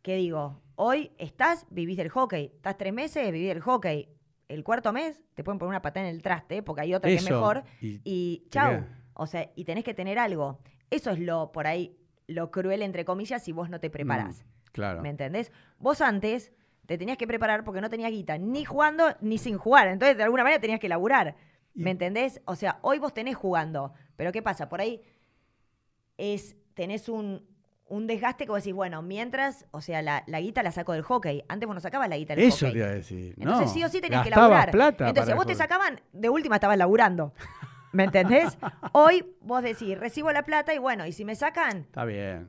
¿qué 0.02 0.14
digo? 0.14 0.60
Hoy 0.76 1.10
estás, 1.18 1.66
vivís 1.70 1.96
del 1.96 2.08
hockey. 2.10 2.52
Estás 2.54 2.76
tres 2.78 2.92
meses, 2.92 3.30
vivís 3.32 3.48
del 3.48 3.60
hockey. 3.60 4.08
El 4.48 4.62
cuarto 4.62 4.92
mes 4.92 5.20
te 5.34 5.42
pueden 5.42 5.58
poner 5.58 5.70
una 5.70 5.82
patada 5.82 6.06
en 6.08 6.14
el 6.14 6.22
traste, 6.22 6.62
porque 6.62 6.82
hay 6.82 6.94
otra 6.94 7.08
que 7.10 7.16
es 7.16 7.28
mejor. 7.28 7.64
y- 7.80 8.00
Y 8.04 8.46
chau. 8.50 8.84
O 9.14 9.26
sea, 9.26 9.50
y 9.54 9.64
tenés 9.64 9.84
que 9.84 9.94
tener 9.94 10.18
algo. 10.18 10.58
Eso 10.90 11.10
es 11.10 11.18
lo, 11.18 11.50
por 11.52 11.66
ahí, 11.66 11.96
lo 12.26 12.50
cruel, 12.50 12.82
entre 12.82 13.04
comillas, 13.04 13.42
si 13.42 13.52
vos 13.52 13.70
no 13.70 13.80
te 13.80 13.90
preparás. 13.90 14.42
Mm, 14.44 14.70
claro. 14.72 15.02
¿Me 15.02 15.08
entendés? 15.10 15.52
Vos 15.78 16.00
antes 16.00 16.52
te 16.86 16.98
tenías 16.98 17.16
que 17.16 17.26
preparar 17.26 17.64
porque 17.64 17.80
no 17.80 17.88
tenías 17.88 18.10
guita, 18.10 18.36
ni 18.38 18.64
jugando 18.64 19.14
ni 19.20 19.38
sin 19.38 19.56
jugar. 19.56 19.88
Entonces, 19.88 20.16
de 20.16 20.22
alguna 20.24 20.42
manera 20.42 20.60
tenías 20.60 20.80
que 20.80 20.88
laburar. 20.88 21.36
Y- 21.74 21.82
¿Me 21.82 21.90
entendés? 21.90 22.40
O 22.44 22.54
sea, 22.56 22.78
hoy 22.82 22.98
vos 22.98 23.14
tenés 23.14 23.36
jugando. 23.36 23.92
Pero 24.16 24.30
¿qué 24.32 24.42
pasa? 24.42 24.68
Por 24.68 24.80
ahí 24.80 25.02
es, 26.16 26.56
tenés 26.74 27.08
un, 27.08 27.46
un 27.88 28.06
desgaste 28.06 28.44
que 28.44 28.50
vos 28.50 28.62
decís, 28.62 28.74
bueno, 28.74 29.02
mientras, 29.02 29.66
o 29.70 29.80
sea, 29.80 30.02
la, 30.02 30.22
la 30.26 30.40
guita 30.40 30.62
la 30.62 30.72
saco 30.72 30.92
del 30.92 31.02
hockey. 31.02 31.42
Antes 31.48 31.66
vos 31.66 31.74
no 31.74 31.80
sacabas 31.80 32.08
la 32.08 32.16
guita 32.16 32.34
del 32.36 32.44
Eso 32.44 32.66
hockey. 32.66 32.72
te 32.72 32.78
iba 32.78 32.86
a 32.88 32.90
decir. 32.94 33.34
Entonces 33.38 33.66
no, 33.68 33.72
sí 33.72 33.84
o 33.84 33.88
sí 33.88 34.00
tenías 34.00 34.22
que 34.24 34.30
laburar. 34.30 34.70
plata 34.70 35.08
Entonces 35.08 35.34
vos 35.34 35.46
te 35.46 35.54
sacaban, 35.54 36.00
de 36.12 36.28
última 36.28 36.56
estabas 36.56 36.78
laburando. 36.78 37.32
¿Me 37.94 38.04
entendés? 38.04 38.58
Hoy 38.92 39.24
vos 39.40 39.62
decís, 39.62 39.98
recibo 39.98 40.30
la 40.32 40.42
plata 40.44 40.74
y 40.74 40.78
bueno, 40.78 41.06
y 41.06 41.12
si 41.12 41.24
me 41.24 41.34
sacan, 41.34 41.78
Está 41.78 42.04
bien. 42.04 42.48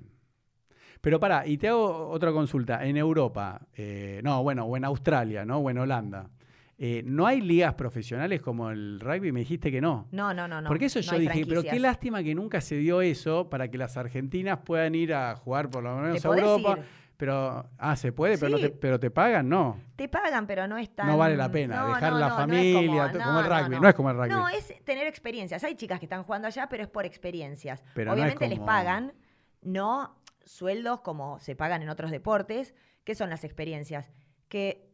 Pero 1.02 1.20
pará, 1.20 1.46
y 1.46 1.58
te 1.60 1.68
hago 1.68 2.10
otra 2.10 2.32
consulta. 2.32 2.84
En 2.84 2.98
Europa, 2.98 3.62
eh, 3.76 4.22
no, 4.24 4.42
bueno, 4.42 4.66
o 4.66 4.76
en 4.76 4.86
Australia, 4.86 5.46
¿no? 5.46 5.60
O 5.60 5.70
en 5.70 5.78
Holanda. 5.78 6.32
eh, 6.80 7.04
¿No 7.06 7.28
hay 7.28 7.42
ligas 7.42 7.76
profesionales 7.76 8.42
como 8.42 8.72
el 8.72 9.00
rugby? 9.00 9.32
Me 9.32 9.42
dijiste 9.42 9.72
que 9.72 9.82
no. 9.82 10.08
no, 10.12 10.34
no, 10.34 10.48
no, 10.48 10.62
no. 10.62 10.68
Porque 10.68 10.86
eso 10.86 11.00
no 11.00 11.06
yo 11.06 11.20
dije, 11.20 11.46
pero 11.48 11.62
qué 11.62 11.80
lástima 11.80 12.24
que 12.24 12.34
nunca 12.34 12.60
se 12.60 12.78
dio 12.78 13.02
eso 13.02 13.50
para 13.52 13.70
que 13.70 13.78
las 13.78 13.98
argentinas 13.98 14.60
puedan 14.66 14.96
ir 14.96 15.14
a 15.14 15.36
jugar 15.36 15.70
por 15.70 15.84
lo 15.84 15.96
menos 15.96 16.20
¿Te 16.22 16.28
a 16.28 16.32
Europa. 16.32 16.80
ir? 16.80 16.86
Pero, 17.18 17.70
ah, 17.78 17.96
se 17.96 18.12
puede, 18.12 18.38
pero, 18.38 18.52
no 18.52 18.60
te, 18.60 18.70
pero 18.70 19.00
te 19.00 19.10
pagan, 19.10 19.48
no. 19.48 19.80
Te 19.96 20.10
pagan, 20.10 20.46
pero 20.48 20.68
no 20.68 20.78
es 20.78 20.94
tan... 20.94 21.08
No 21.08 21.18
vale 21.18 21.38
la 21.38 21.50
pena 21.50 21.82
No, 21.82 21.88
dejar 21.96 22.12
no, 22.14 22.20
la 22.20 22.30
familia, 22.32 23.12
como 23.12 23.40
el 23.40 23.46
rugby, 23.46 23.80
no 23.80 23.88
es 23.88 23.96
como 23.96 24.10
el 24.10 24.18
rugby. 24.18 24.30
No, 24.30 24.50
es 24.50 24.84
tener 24.84 25.08
experiencias. 25.08 25.64
Hay 25.64 25.76
chicas 25.76 26.00
que 26.00 26.06
están 26.06 26.24
jugando 26.24 26.48
allá, 26.48 26.68
pero 26.68 26.84
es 26.84 26.90
por 26.90 27.06
experiencias. 27.06 27.84
Pero 27.94 28.12
Obviamente 28.14 28.48
les 28.50 28.60
pagan, 28.60 29.14
no 29.62 30.22
sueldos 30.44 31.02
como 31.02 31.40
se 31.40 31.56
pagan 31.56 31.82
en 31.82 31.90
otros 31.90 32.12
deportes. 32.12 32.76
¿Qué 33.06 33.16
son 33.16 33.30
las 33.30 33.44
experiencias? 33.44 34.12
Que 34.50 34.92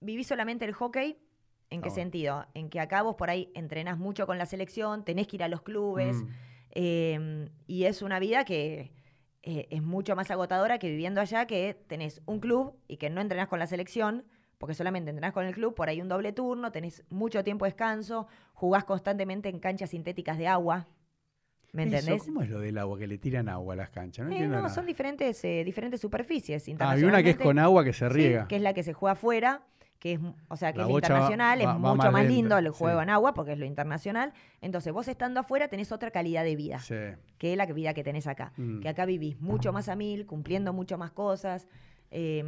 vivís 0.00 0.26
solamente 0.26 0.64
el 0.64 0.72
hockey. 0.72 1.18
¿En 1.70 1.82
qué 1.82 1.88
Ah, 1.88 1.92
bueno. 1.92 1.94
sentido? 1.94 2.46
En 2.54 2.70
que 2.70 2.80
acá 2.80 3.02
vos 3.02 3.16
por 3.16 3.28
ahí 3.28 3.52
entrenás 3.54 3.98
mucho 3.98 4.26
con 4.26 4.38
la 4.38 4.46
selección, 4.46 5.04
tenés 5.04 5.26
que 5.26 5.36
ir 5.36 5.42
a 5.42 5.48
los 5.48 5.60
clubes. 5.60 6.16
Mm. 6.16 6.28
Eh, 6.70 7.48
y 7.66 7.84
es 7.84 8.00
una 8.00 8.18
vida 8.18 8.44
que 8.46 8.90
eh, 9.50 9.66
es 9.70 9.82
mucho 9.82 10.14
más 10.14 10.30
agotadora 10.30 10.78
que 10.78 10.90
viviendo 10.90 11.20
allá, 11.22 11.46
que 11.46 11.74
tenés 11.86 12.20
un 12.26 12.38
club 12.38 12.74
y 12.86 12.98
que 12.98 13.08
no 13.08 13.20
entrenás 13.22 13.48
con 13.48 13.58
la 13.58 13.66
selección, 13.66 14.24
porque 14.58 14.74
solamente 14.74 15.08
entrenás 15.10 15.32
con 15.32 15.46
el 15.46 15.54
club, 15.54 15.74
por 15.74 15.88
ahí 15.88 16.00
un 16.02 16.08
doble 16.08 16.32
turno, 16.32 16.70
tenés 16.70 17.02
mucho 17.08 17.42
tiempo 17.44 17.64
de 17.64 17.70
descanso, 17.70 18.26
jugás 18.52 18.84
constantemente 18.84 19.48
en 19.48 19.58
canchas 19.58 19.90
sintéticas 19.90 20.36
de 20.36 20.48
agua. 20.48 20.86
¿Me 21.72 21.84
Eso, 21.84 21.96
entendés? 21.96 22.22
¿Cómo 22.24 22.42
es 22.42 22.50
lo 22.50 22.60
del 22.60 22.76
agua? 22.78 22.98
Que 22.98 23.06
le 23.06 23.18
tiran 23.18 23.48
agua 23.48 23.74
a 23.74 23.76
las 23.76 23.90
canchas. 23.90 24.26
No 24.26 24.34
Eh, 24.34 24.40
no, 24.46 24.56
nada. 24.56 24.68
son 24.68 24.84
diferentes, 24.86 25.42
eh, 25.44 25.62
diferentes 25.64 26.00
superficies. 26.00 26.66
Ah, 26.80 26.90
hay 26.90 27.04
una 27.04 27.22
que 27.22 27.30
es 27.30 27.36
con 27.36 27.58
agua 27.58 27.84
que 27.84 27.92
se 27.92 28.06
Sí, 28.08 28.12
riega. 28.14 28.48
que 28.48 28.56
es 28.56 28.62
la 28.62 28.72
que 28.74 28.82
se 28.82 28.92
juega 28.94 29.12
afuera, 29.12 29.62
que 29.98 30.12
es, 30.12 30.20
o 30.48 30.56
sea, 30.56 30.72
que 30.72 30.78
La 30.78 30.84
es 30.84 30.90
internacional, 30.90 31.58
va- 31.58 31.62
es 31.62 31.68
va 31.68 31.94
mucho 31.94 32.12
más 32.12 32.24
lindo 32.26 32.56
el 32.56 32.68
juego 32.70 33.00
sí. 33.00 33.02
en 33.02 33.10
agua, 33.10 33.34
porque 33.34 33.52
es 33.52 33.58
lo 33.58 33.64
internacional. 33.66 34.32
Entonces, 34.60 34.92
vos 34.92 35.08
estando 35.08 35.40
afuera 35.40 35.68
tenés 35.68 35.90
otra 35.90 36.10
calidad 36.12 36.44
de 36.44 36.54
vida 36.56 36.78
Sí. 36.78 36.94
que 37.36 37.56
la 37.56 37.66
vida 37.66 37.94
que 37.94 38.04
tenés 38.04 38.26
acá. 38.26 38.52
Mm. 38.56 38.80
Que 38.80 38.88
acá 38.88 39.04
vivís 39.06 39.40
mucho 39.40 39.72
más 39.72 39.88
a 39.88 39.96
mil, 39.96 40.24
cumpliendo 40.26 40.72
mucho 40.72 40.98
más 40.98 41.10
cosas. 41.10 41.66
eh, 42.10 42.42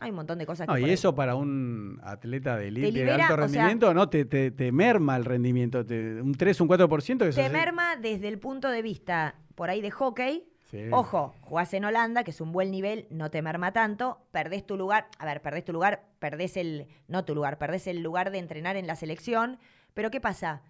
hay 0.00 0.10
un 0.10 0.14
montón 0.14 0.38
de 0.38 0.46
cosas 0.46 0.68
que 0.68 0.80
y 0.80 0.84
ahí- 0.84 0.90
eso 0.92 1.16
para 1.16 1.34
un 1.34 1.98
atleta 2.04 2.56
de 2.56 2.68
elite 2.68 2.92
de 2.92 3.10
alto 3.10 3.24
o 3.24 3.26
sea- 3.26 3.36
rendimiento, 3.38 3.92
¿no? 3.92 4.08
Te, 4.08 4.24
te, 4.24 4.52
te 4.52 4.70
merma 4.70 5.16
el 5.16 5.24
rendimiento. 5.24 5.84
te- 5.84 6.22
un 6.22 6.32
3, 6.32 6.60
un 6.60 6.68
4%. 6.68 7.24
Eso 7.26 7.40
te 7.42 7.50
merma 7.50 7.96
desde 7.96 8.28
el 8.28 8.38
punto 8.38 8.70
de 8.70 8.82
vista 8.82 9.34
por 9.56 9.68
ahí 9.68 9.80
de 9.80 9.90
hockey. 9.90 10.44
Sí. 10.70 10.84
Ojo, 10.92 11.34
jugás 11.40 11.74
en 11.74 11.84
Holanda, 11.84 12.22
que 12.22 12.30
es 12.30 12.40
un 12.40 12.52
buen 12.52 12.70
nivel, 12.70 13.06
no 13.10 13.30
te 13.30 13.42
merma 13.42 13.72
tanto, 13.72 14.18
perdés 14.30 14.64
tu 14.64 14.76
lugar, 14.76 15.08
a 15.18 15.26
ver, 15.26 15.42
perdés 15.42 15.64
tu 15.64 15.72
lugar, 15.72 16.04
perdés 16.20 16.56
el, 16.56 16.86
no 17.08 17.24
tu 17.24 17.34
lugar, 17.34 17.58
perdés 17.58 17.86
el 17.88 18.02
lugar 18.02 18.30
de 18.30 18.38
entrenar 18.38 18.76
en 18.76 18.86
la 18.86 18.94
selección, 18.94 19.58
pero 19.94 20.10
¿qué 20.10 20.20
pasa? 20.20 20.62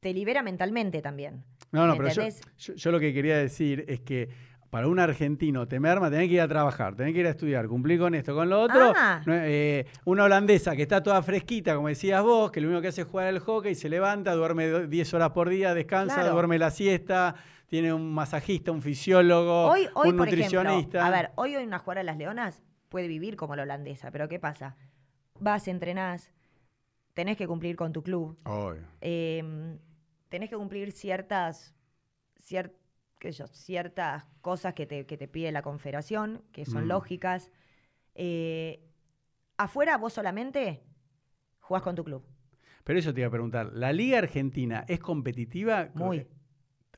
Te 0.00 0.14
libera 0.14 0.42
mentalmente 0.42 1.02
también. 1.02 1.44
No, 1.72 1.86
no, 1.86 1.92
¿Me 1.92 1.98
pero 1.98 2.08
yo, 2.14 2.22
entendés? 2.22 2.40
yo, 2.58 2.74
yo 2.74 2.90
lo 2.92 2.98
que 3.00 3.12
quería 3.12 3.36
decir 3.36 3.84
es 3.88 4.00
que 4.00 4.28
para 4.70 4.88
un 4.88 4.98
argentino 4.98 5.68
te 5.68 5.80
merma, 5.80 6.10
tenés 6.10 6.28
que 6.28 6.34
ir 6.34 6.40
a 6.40 6.48
trabajar, 6.48 6.96
tenés 6.96 7.12
que 7.14 7.20
ir 7.20 7.26
a 7.26 7.30
estudiar, 7.30 7.66
cumplir 7.68 7.98
con 8.00 8.14
esto, 8.14 8.34
con 8.34 8.48
lo 8.48 8.60
otro. 8.62 8.92
Ah. 8.96 9.22
Eh, 9.26 9.86
una 10.04 10.24
holandesa 10.24 10.74
que 10.76 10.82
está 10.82 11.02
toda 11.02 11.22
fresquita, 11.22 11.74
como 11.74 11.88
decías 11.88 12.22
vos, 12.22 12.50
que 12.50 12.60
lo 12.60 12.68
único 12.68 12.82
que 12.82 12.88
hace 12.88 13.02
es 13.02 13.06
jugar 13.06 13.26
al 13.28 13.38
hockey, 13.38 13.74
se 13.74 13.88
levanta, 13.88 14.32
duerme 14.34 14.66
do- 14.68 14.86
10 14.86 15.12
horas 15.14 15.30
por 15.30 15.48
día, 15.48 15.72
descansa, 15.74 16.16
Claro. 16.16 16.32
duerme 16.32 16.58
la 16.58 16.70
siesta, 16.70 17.36
tiene 17.68 17.92
un 17.92 18.12
masajista, 18.12 18.72
un 18.72 18.82
fisiólogo, 18.82 19.70
Hoy, 19.70 19.88
hoy 19.94 20.10
un 20.10 20.16
por 20.16 20.26
nutricionista. 20.26 20.70
ejemplo, 20.70 21.06
a 21.06 21.10
ver, 21.10 21.30
hoy, 21.36 21.56
hoy 21.56 21.64
una 21.64 21.78
jugadora 21.78 22.00
de 22.00 22.04
las 22.04 22.16
Leonas 22.16 22.62
puede 22.88 23.08
vivir 23.08 23.36
como 23.36 23.56
la 23.56 23.62
holandesa, 23.62 24.10
pero 24.10 24.28
¿qué 24.28 24.38
pasa? 24.38 24.76
Vas, 25.40 25.68
entrenás, 25.68 26.32
tenés 27.14 27.36
que 27.36 27.46
cumplir 27.46 27.76
con 27.76 27.92
tu 27.92 28.02
club, 28.02 28.38
eh, 29.00 29.78
tenés 30.28 30.50
que 30.50 30.56
cumplir 30.56 30.92
ciertas, 30.92 31.74
cier- 32.38 32.72
qué 33.18 33.32
sé 33.32 33.38
yo, 33.40 33.46
ciertas 33.48 34.24
cosas 34.40 34.74
que 34.74 34.86
te, 34.86 35.06
que 35.06 35.16
te 35.16 35.28
pide 35.28 35.50
la 35.52 35.62
confederación, 35.62 36.42
que 36.52 36.64
son 36.64 36.84
Mm. 36.84 36.88
lógicas. 36.88 37.50
Eh, 38.14 38.80
afuera 39.56 39.96
vos 39.98 40.12
solamente 40.12 40.82
jugás 41.60 41.82
con 41.82 41.94
tu 41.96 42.04
club. 42.04 42.24
Pero 42.84 42.98
eso 43.00 43.12
te 43.12 43.20
iba 43.20 43.28
a 43.28 43.32
preguntar, 43.32 43.72
¿la 43.72 43.92
Liga 43.92 44.18
Argentina 44.18 44.84
es 44.88 45.00
competitiva? 45.00 45.90
Muy. 45.94 46.26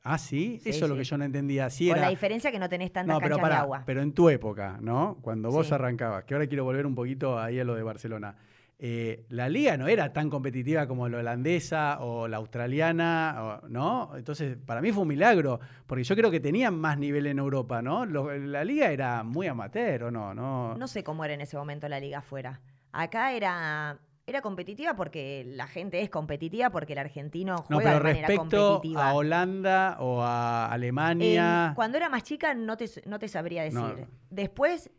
Ah, 0.03 0.17
sí, 0.17 0.59
Sí, 0.63 0.69
eso 0.69 0.85
es 0.85 0.89
lo 0.89 0.95
sí. 0.95 0.99
que 0.99 1.03
yo 1.05 1.17
no 1.17 1.25
entendía. 1.25 1.69
Si 1.69 1.87
Con 1.87 1.97
era... 1.97 2.05
la 2.05 2.09
diferencia 2.09 2.51
que 2.51 2.59
no 2.59 2.69
tenés 2.69 2.91
tantas 2.93 3.13
No, 3.13 3.19
pero 3.19 3.35
canchas 3.35 3.49
de 3.51 3.55
agua. 3.57 3.83
pero 3.85 4.01
en 4.01 4.13
tu 4.13 4.29
época, 4.29 4.77
¿no? 4.81 5.17
Cuando 5.21 5.51
vos 5.51 5.67
Sí. 5.67 5.73
arrancabas, 5.73 6.23
que 6.23 6.33
ahora 6.33 6.47
quiero 6.47 6.63
volver 6.63 6.85
un 6.85 6.95
poquito 6.95 7.37
ahí 7.39 7.59
a 7.59 7.63
lo 7.63 7.75
de 7.75 7.83
Barcelona. 7.83 8.35
eh, 8.81 9.25
la 9.27 9.49
liga 9.49 9.75
no 9.75 9.89
era 9.89 10.13
tan 10.13 10.29
competitiva 10.29 10.87
como 10.87 11.09
la 11.09 11.17
holandesa 11.17 11.97
o 11.99 12.29
la 12.29 12.37
australiana, 12.37 13.59
¿no? 13.67 14.11
Entonces, 14.15 14.57
para 14.65 14.79
mí 14.81 14.93
fue 14.93 15.01
un 15.01 15.09
milagro, 15.09 15.59
porque 15.85 16.05
yo 16.05 16.15
creo 16.15 16.31
que 16.31 16.39
tenían 16.39 16.79
más 16.79 16.97
nivel 16.97 17.27
en 17.27 17.39
Europa, 17.39 17.81
¿no? 17.81 18.05
Lo- 18.05 18.33
la 18.37 18.63
liga 18.63 18.89
era 18.91 19.23
muy 19.23 19.47
amateur, 19.47 20.03
¿o 20.05 20.11
no? 20.11 20.33
No, 20.33 20.75
No 20.77 20.87
sé 20.87 21.03
cómo 21.03 21.25
era 21.25 21.33
en 21.33 21.41
ese 21.41 21.57
momento 21.57 21.89
la 21.89 21.99
liga 21.99 22.19
afuera. 22.19 22.61
Acá 22.93 23.33
era, 23.33 23.99
era 24.29 24.41
competitiva 24.41 24.95
porque 24.95 25.43
la 25.47 25.67
gente 25.67 26.01
es 26.01 26.09
competitiva 26.09 26.69
porque 26.69 26.93
el 26.93 26.99
argentino 26.99 27.55
No, 27.67 27.77
juega 27.77 27.91
pero 27.91 27.97
de 27.97 28.03
manera 28.03 28.27
respecto 28.27 28.67
competitiva. 28.73 29.09
a 29.09 29.13
Holanda 29.13 29.97
o 29.99 30.21
a 30.21 30.71
Alemania. 30.71 31.73
Cuando 31.75 31.97
era 31.97 32.09
más 32.09 32.23
chica 32.23 32.53
no 32.53 32.77
te, 32.77 32.89
no 33.05 33.19
te 33.19 33.27
sabría 33.27 33.63
decir. 33.63 33.79
No. 33.79 34.07
Después, 34.29 34.91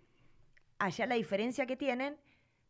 allá 0.78 1.06
la 1.06 1.14
diferencia 1.14 1.66
que 1.66 1.76
tienen, 1.76 2.16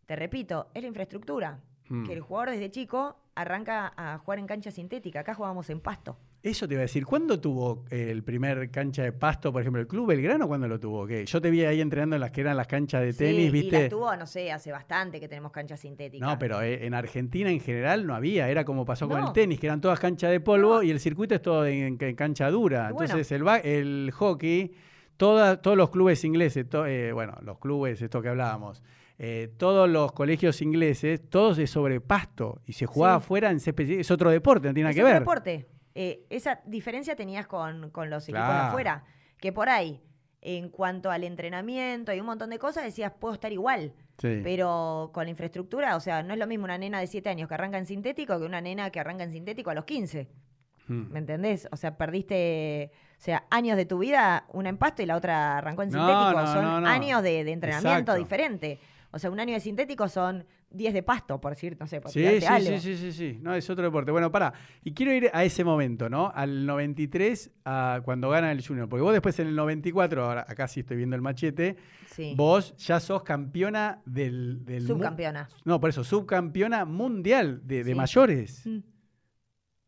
te 0.06 0.16
repito, 0.16 0.68
es 0.74 0.82
la 0.82 0.88
infraestructura. 0.88 1.60
Mm. 1.88 2.04
Que 2.06 2.12
el 2.12 2.20
jugador 2.20 2.50
desde 2.50 2.70
chico 2.70 3.16
arranca 3.34 3.92
a 3.96 4.18
jugar 4.18 4.38
en 4.38 4.46
cancha 4.46 4.70
sintética. 4.70 5.20
Acá 5.20 5.34
jugábamos 5.34 5.70
en 5.70 5.80
pasto. 5.80 6.18
Eso 6.42 6.66
te 6.66 6.72
iba 6.72 6.80
a 6.80 6.84
decir, 6.88 7.04
¿cuándo 7.04 7.38
tuvo 7.38 7.84
el 7.90 8.22
primer 8.24 8.70
cancha 8.70 9.02
de 9.02 9.12
pasto, 9.12 9.52
por 9.52 9.60
ejemplo, 9.60 9.78
el 9.82 9.86
Club 9.86 10.06
Belgrano? 10.08 10.48
¿Cuándo 10.48 10.66
lo 10.68 10.80
tuvo? 10.80 11.06
¿Qué? 11.06 11.26
Yo 11.26 11.38
te 11.38 11.50
vi 11.50 11.64
ahí 11.66 11.82
entrenando 11.82 12.16
en 12.16 12.20
las 12.20 12.30
que 12.30 12.40
eran 12.40 12.56
las 12.56 12.66
canchas 12.66 13.02
de 13.02 13.12
tenis, 13.12 13.36
sí, 13.42 13.46
y 13.48 13.50
¿viste? 13.50 13.80
las 13.82 13.90
tuvo, 13.90 14.16
no 14.16 14.26
sé, 14.26 14.50
hace 14.50 14.72
bastante 14.72 15.20
que 15.20 15.28
tenemos 15.28 15.52
canchas 15.52 15.80
sintéticas. 15.80 16.26
No, 16.26 16.38
pero 16.38 16.62
eh, 16.62 16.86
en 16.86 16.94
Argentina 16.94 17.50
en 17.50 17.60
general 17.60 18.06
no 18.06 18.14
había, 18.14 18.48
era 18.48 18.64
como 18.64 18.86
pasó 18.86 19.06
con 19.06 19.22
el 19.22 19.32
tenis, 19.34 19.60
que 19.60 19.66
eran 19.66 19.82
todas 19.82 20.00
canchas 20.00 20.30
de 20.30 20.40
polvo 20.40 20.76
No. 20.76 20.82
y 20.82 20.90
el 20.90 20.98
circuito 20.98 21.34
es 21.34 21.42
todo 21.42 21.66
en, 21.66 21.98
en 22.00 22.14
cancha 22.16 22.50
dura. 22.50 22.88
Y 22.88 22.92
bueno. 22.94 23.12
Entonces 23.14 23.32
el, 23.64 24.10
hockey, 24.12 24.72
toda- 25.18 25.60
todos 25.60 25.76
los 25.76 25.90
clubes 25.90 26.24
ingleses, 26.24 26.66
to- 26.70 26.86
eh, 26.86 27.12
bueno, 27.12 27.36
los 27.42 27.58
clubes, 27.58 28.00
esto 28.00 28.22
que 28.22 28.30
hablábamos, 28.30 28.82
eh, 29.18 29.52
todos 29.58 29.90
los 29.90 30.12
colegios 30.12 30.62
ingleses, 30.62 31.20
todos 31.28 31.58
es 31.58 31.68
sobre 31.68 32.00
pasto 32.00 32.62
y 32.64 32.72
se 32.72 32.86
jugaba 32.86 33.18
Sí. 33.18 33.24
afuera 33.24 33.50
en 33.50 33.60
césped, 33.60 33.90
es 33.90 34.10
otro 34.10 34.30
deporte, 34.30 34.68
no 34.68 34.72
tiene 34.72 34.84
nada 34.84 34.90
Es 34.92 34.96
que 34.96 35.02
otro 35.02 35.12
ver. 35.12 35.20
deporte. 35.20 35.66
Eh, 35.94 36.24
esa 36.30 36.60
diferencia 36.66 37.16
tenías 37.16 37.46
con, 37.46 37.90
con 37.90 38.10
los 38.10 38.24
equipos 38.28 38.46
de 38.48 38.54
afuera. 38.54 39.04
Que 39.38 39.52
por 39.52 39.68
ahí, 39.68 40.00
en 40.42 40.68
cuanto 40.70 41.10
al 41.10 41.24
entrenamiento 41.24 42.12
y 42.12 42.20
un 42.20 42.26
montón 42.26 42.50
de 42.50 42.58
cosas, 42.58 42.84
decías, 42.84 43.12
puedo 43.18 43.34
estar 43.34 43.52
igual. 43.52 43.92
Sí. 44.18 44.40
Pero 44.44 45.10
con 45.14 45.24
la 45.24 45.30
infraestructura, 45.30 45.96
o 45.96 46.00
sea, 46.00 46.22
no 46.22 46.34
es 46.34 46.38
lo 46.38 46.46
mismo 46.46 46.64
una 46.66 46.76
nena 46.78 47.00
de 47.00 47.06
7 47.06 47.28
años 47.30 47.48
que 47.48 47.54
arranca 47.54 47.78
en 47.78 47.86
sintético 47.86 48.38
que 48.38 48.44
una 48.44 48.60
nena 48.60 48.90
que 48.90 49.00
arranca 49.00 49.24
en 49.24 49.32
sintético 49.32 49.70
a 49.70 49.74
los 49.74 49.84
15. 49.86 50.28
Mm. 50.88 51.12
¿Me 51.12 51.18
entendés? 51.20 51.68
O 51.72 51.76
sea, 51.76 51.96
perdiste, 51.96 52.90
o 53.18 53.22
sea, 53.22 53.44
años 53.50 53.76
de 53.76 53.86
tu 53.86 53.98
vida, 53.98 54.44
una 54.52 54.68
en 54.68 54.76
pasto 54.76 55.02
y 55.02 55.06
la 55.06 55.16
otra 55.16 55.58
arrancó 55.58 55.82
en 55.82 55.90
No, 55.90 55.98
sintético. 56.06 56.40
no, 56.40 56.52
son 56.52 56.82
no. 56.82 56.88
años 56.88 57.22
de, 57.22 57.44
de 57.44 57.52
entrenamiento 57.52 58.12
Exacto. 58.12 58.14
diferente. 58.14 58.78
O 59.12 59.18
sea, 59.18 59.30
un 59.30 59.40
año 59.40 59.54
de 59.54 59.60
sintético 59.60 60.08
son 60.08 60.46
10 60.72 60.94
de 60.94 61.02
pasto, 61.02 61.40
por 61.40 61.50
decir, 61.52 61.76
no 61.80 61.86
sé, 61.88 62.00
por 62.00 62.10
Sí, 62.12 62.24
sí, 62.40 62.46
algo. 62.46 62.78
sí, 62.78 62.96
sí, 62.96 63.12
sí. 63.12 63.38
No, 63.42 63.54
es 63.54 63.68
otro 63.68 63.84
deporte. 63.84 64.12
Bueno, 64.12 64.30
pará. 64.30 64.52
Y 64.84 64.92
quiero 64.92 65.12
ir 65.12 65.28
a 65.32 65.42
ese 65.44 65.64
momento, 65.64 66.08
¿no? 66.08 66.30
Al 66.34 66.64
93, 66.64 67.50
a 67.64 68.00
cuando 68.04 68.30
gana 68.30 68.52
el 68.52 68.64
Junior. 68.64 68.88
Porque 68.88 69.02
vos 69.02 69.12
después 69.12 69.36
en 69.40 69.48
el 69.48 69.56
94, 69.56 70.24
ahora 70.24 70.46
acá 70.48 70.68
sí 70.68 70.80
estoy 70.80 70.96
viendo 70.96 71.16
el 71.16 71.22
machete, 71.22 71.76
Sí. 72.06 72.34
vos 72.36 72.76
ya 72.76 73.00
sos 73.00 73.22
campeona 73.24 74.00
del... 74.06 74.64
Subcampeona. 74.86 75.48
No, 75.64 75.80
por 75.80 75.90
eso, 75.90 76.04
subcampeona 76.04 76.84
mundial 76.84 77.60
de, 77.64 77.82
de 77.84 77.90
Sí. 77.92 77.94
mayores. 77.96 78.66
Mm. 78.66 78.78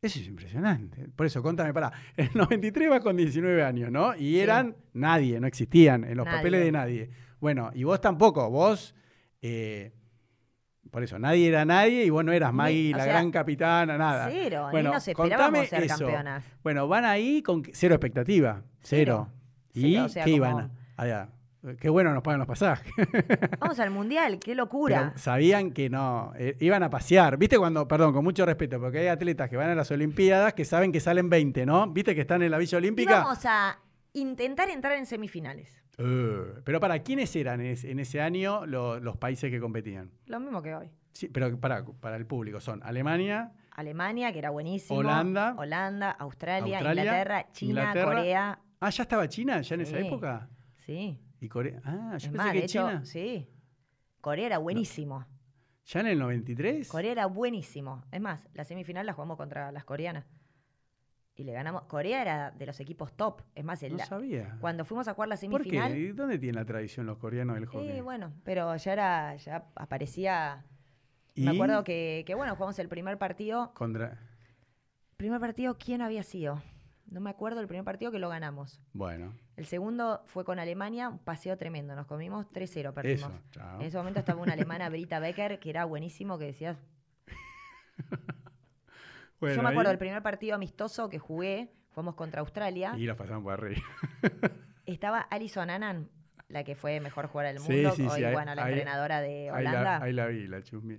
Eso 0.03 0.19
es 0.19 0.27
impresionante. 0.27 1.09
Por 1.15 1.27
eso, 1.27 1.41
contame, 1.45 1.73
pará. 1.73 1.93
En 2.17 2.27
el 2.27 2.33
93 2.35 2.91
vas 2.91 3.01
con 3.01 3.17
19 3.17 3.63
años, 3.63 3.91
¿no? 3.93 4.15
Y 4.17 4.19
Sí. 4.33 4.41
eran 4.41 4.77
nadie, 4.95 5.39
no 5.39 5.47
existían 5.47 6.03
en 6.03 6.17
los 6.17 6.27
Nadie. 6.27 6.39
papeles 6.39 6.65
de 6.65 6.73
nadie. 6.73 7.11
Bueno, 7.41 7.71
y 7.73 7.85
vos 7.85 8.01
tampoco, 8.01 8.51
vos... 8.51 8.97
eh, 9.43 9.93
por 10.93 11.03
eso, 11.03 11.19
nadie 11.19 11.49
era 11.49 11.65
nadie 11.65 12.05
y 12.05 12.11
vos 12.11 12.25
no 12.25 12.31
eras 12.33 12.53
Maggie, 12.53 12.93
la 12.93 13.03
sea, 13.05 13.13
gran 13.15 13.31
capitana, 13.33 13.99
nada. 13.99 14.29
Cero, 14.31 14.69
Bueno, 14.71 14.91
ni 14.91 14.95
nos 14.95 15.09
esperábamos 15.09 15.67
ser 15.67 15.83
eso. 15.83 15.99
campeonas. 15.99 16.45
Bueno, 16.63 16.87
van 16.87 17.05
ahí 17.07 17.43
con 17.43 17.65
cero 17.73 17.95
expectativa, 17.97 18.63
cero. 18.83 19.29
Cero. 19.29 19.29
¿Y 19.75 19.93
Cero, 19.95 20.05
o 20.05 20.09
sea, 20.11 20.25
qué 20.25 20.31
como- 20.33 20.37
iban? 20.47 20.71
Allá. 20.97 21.29
Qué 21.81 21.89
bueno 21.89 22.13
nos 22.13 22.23
pagan 22.25 22.41
los 22.41 22.49
pasajes. 22.49 22.93
Vamos 23.61 23.79
al 23.79 23.91
mundial, 23.91 24.39
qué 24.41 24.55
locura. 24.55 25.11
Pero 25.15 25.19
sabían 25.19 25.71
que 25.71 25.89
no, 25.89 26.33
eh, 26.37 26.57
iban 26.61 26.83
a 26.83 26.91
pasear. 26.91 27.37
¿Viste 27.37 27.57
cuando, 27.57 27.87
perdón, 27.89 28.13
con 28.13 28.25
mucho 28.25 28.45
respeto, 28.45 28.81
porque 28.81 28.99
hay 28.99 29.07
atletas 29.07 29.49
que 29.49 29.57
van 29.57 29.71
a 29.71 29.75
las 29.77 29.91
Olimpiadas 29.93 30.55
que 30.55 30.65
saben 30.65 30.91
que 30.93 30.99
salen 31.01 31.31
20, 31.31 31.65
¿no? 31.65 31.87
¿Viste 31.87 32.15
que 32.17 32.21
están 32.21 32.43
en 32.43 32.51
la 32.51 32.59
Villa 32.59 32.77
Y 32.77 32.79
Olímpica? 32.79 33.21
vamos 33.23 33.47
a 33.47 33.79
intentar 34.13 34.69
entrar 34.71 34.95
en 34.99 35.07
semifinales. 35.07 35.82
Eh, 35.99 36.55
pero 36.65 36.81
para, 36.81 36.99
¿quiénes 37.03 37.35
eran 37.37 37.61
en 37.61 37.99
ese, 37.99 38.21
año 38.21 38.65
lo- 38.67 38.99
los 39.01 39.17
países 39.17 39.51
que 39.51 39.61
competían? 39.61 40.11
Lo 40.27 40.41
mismo 40.41 40.63
que 40.63 40.75
hoy. 40.75 40.91
Sí, 41.13 41.29
pero 41.29 41.59
para, 41.61 41.85
para 41.85 42.17
el 42.17 42.27
público 42.27 42.61
son 42.61 42.83
Alemania, 42.83 43.53
Alemania, 43.73 44.33
que 44.33 44.39
era 44.39 44.51
buenísimo. 44.51 44.99
Holanda. 44.99 45.55
Holanda, 45.57 46.11
Australia, 46.11 46.79
Australia, 46.79 47.03
Inglaterra, 47.03 47.47
China, 47.53 47.71
Inglaterra. 47.81 48.05
Corea. 48.17 48.59
Ah, 48.81 48.91
¿ya 48.91 49.03
estaba 49.03 49.29
China 49.29 49.61
ya 49.63 49.75
en 49.75 49.81
esa 49.83 49.99
época? 49.99 50.49
Sí. 50.85 51.19
Y 51.41 51.49
Corea. 51.49 51.81
Ah, 51.85 52.11
yo 52.13 52.17
Es 52.17 52.23
pensé 52.25 52.37
más, 52.39 52.53
que 52.53 52.59
de 52.59 52.65
hecho, 52.65 52.89
China. 52.89 53.05
sí. 53.05 53.49
Corea 54.21 54.47
era 54.47 54.59
buenísimo. 54.59 55.27
¿Ya 55.87 56.01
en 56.01 56.07
el 56.07 56.19
93? 56.19 56.89
Corea 56.89 57.13
era 57.13 57.27
buenísimo. 57.27 58.05
Es 58.13 58.21
más, 58.21 58.41
la 58.55 58.65
semifinal 58.65 59.05
la 59.07 59.13
jugamos 59.15 59.37
contra 59.37 59.73
las 59.73 59.85
coreanas. 59.85 60.25
Y 61.35 61.45
le 61.45 61.53
ganamos. 61.53 61.83
Corea 61.85 62.21
era 62.21 62.51
de 62.51 62.67
los 62.67 62.79
equipos 62.81 63.13
top. 63.15 63.41
Es 63.55 63.65
más, 63.65 63.83
el- 63.83 63.97
No 63.97 64.05
sabía. 64.05 64.59
cuando 64.61 64.85
fuimos 64.85 65.09
a 65.09 65.15
jugar 65.15 65.29
la 65.29 65.37
¿Por 65.37 65.63
qué? 65.63 65.71
semifinal. 65.71 65.97
¿Y 65.97 66.13
¿Dónde 66.13 66.39
tienen 66.39 66.57
la 66.57 66.65
tradición 66.67 67.07
los 67.07 67.17
coreanos 67.19 67.55
del 67.57 67.67
hockey? 67.67 67.89
Eh, 67.89 68.03
bueno, 68.03 68.33
pero 68.45 68.77
ya 68.77 68.93
era, 68.93 69.37
ya 69.37 69.67
aparecía. 69.75 70.65
¿Y? 71.35 71.45
Me 71.47 71.53
acuerdo 71.53 71.83
que, 71.85 72.25
que, 72.27 72.35
bueno, 72.35 72.55
jugamos 72.55 72.79
el 72.79 72.89
primer 72.89 73.17
partido. 73.19 73.73
Contra... 73.75 74.19
Primer 75.17 75.41
partido, 75.41 75.79
¿quién 75.79 76.03
había 76.03 76.23
sido? 76.23 76.63
No 77.07 77.21
me 77.21 77.31
acuerdo 77.31 77.61
el 77.61 77.67
primer 77.67 77.85
partido 77.85 78.11
que 78.13 78.19
lo 78.19 78.29
ganamos. 78.29 78.81
Bueno, 78.93 79.35
El 79.57 79.67
segundo 79.67 80.23
fue 80.27 80.45
con 80.45 80.59
Alemania, 80.59 81.09
un 81.09 81.19
paseo 81.19 81.57
tremendo. 81.57 81.95
Nos 81.95 82.07
comimos 82.07 82.47
3-0, 82.53 82.93
perdimos. 82.93 83.31
eso. 83.31 83.41
chao. 83.53 83.81
En 83.81 83.87
ese 83.87 83.97
momento 83.97 84.19
estaba 84.21 84.41
una 84.43 84.53
alemana, 84.53 84.89
Brita 84.91 85.19
Becker, 85.19 85.59
que 85.61 85.71
era 85.71 85.85
buenísimo, 85.87 86.39
que 86.39 86.47
decías. 86.47 86.77
Bueno, 89.43 89.57
Yo 89.57 89.63
me 89.63 89.69
acuerdo 89.71 89.91
ahí- 89.91 89.93
del 89.95 89.99
primer 89.99 90.23
partido 90.23 90.55
amistoso 90.55 91.09
que 91.11 91.19
jugué, 91.19 91.69
fuimos 91.91 92.15
contra 92.15 92.41
Australia. 92.41 92.95
Y 92.97 93.05
los 93.07 93.17
pasamos 93.17 93.43
por 93.43 93.53
arriba. 93.55 93.83
Estaba 94.87 95.21
Alison 95.21 95.69
Anan, 95.69 96.09
la 96.49 96.65
que 96.65 96.75
fue 96.77 97.01
mejor 97.01 97.27
jugadora 97.27 97.53
del 97.53 97.61
mundo, 97.61 97.91
sí, 97.91 98.03
sí, 98.09 98.09
hoy, 98.25 98.33
bueno, 98.33 98.55
la 98.55 98.65
ahí- 98.65 98.73
entrenadora 98.73 99.21
de 99.21 99.51
Holanda. 99.51 99.83
la, 99.83 99.97
ahí 100.03 100.13
la 100.13 100.27
vi, 100.29 100.47
la 100.47 100.63
chusmi. 100.63 100.97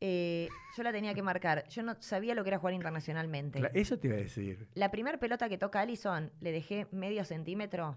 Eh, 0.00 0.48
yo 0.76 0.82
la 0.82 0.92
tenía 0.92 1.14
que 1.14 1.22
marcar. 1.22 1.66
Yo 1.68 1.82
no 1.82 1.94
sabía 2.00 2.34
lo 2.34 2.42
que 2.42 2.50
era 2.50 2.58
jugar 2.58 2.74
internacionalmente. 2.74 3.62
Eso 3.72 3.98
te 3.98 4.08
iba 4.08 4.16
a 4.16 4.20
decir. 4.20 4.68
La 4.74 4.90
primera 4.90 5.18
pelota 5.18 5.48
que 5.48 5.56
toca 5.56 5.80
Alison 5.80 6.30
le 6.40 6.52
dejé 6.52 6.88
medio 6.90 7.24
centímetro. 7.24 7.96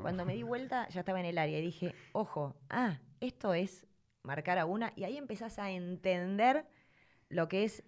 Cuando 0.00 0.24
me 0.24 0.34
di 0.34 0.44
vuelta 0.44 0.88
ya 0.88 1.00
estaba 1.00 1.20
en 1.20 1.26
el 1.26 1.36
área 1.38 1.58
y 1.58 1.62
dije, 1.62 1.94
ojo, 2.12 2.56
ah, 2.70 3.00
esto 3.20 3.52
es 3.52 3.84
marcar 4.22 4.58
a 4.58 4.64
una. 4.64 4.92
Y 4.96 5.04
ahí 5.04 5.18
empezás 5.18 5.58
a 5.58 5.70
entender 5.72 6.64
lo 7.28 7.48
que 7.48 7.64
es 7.64 7.82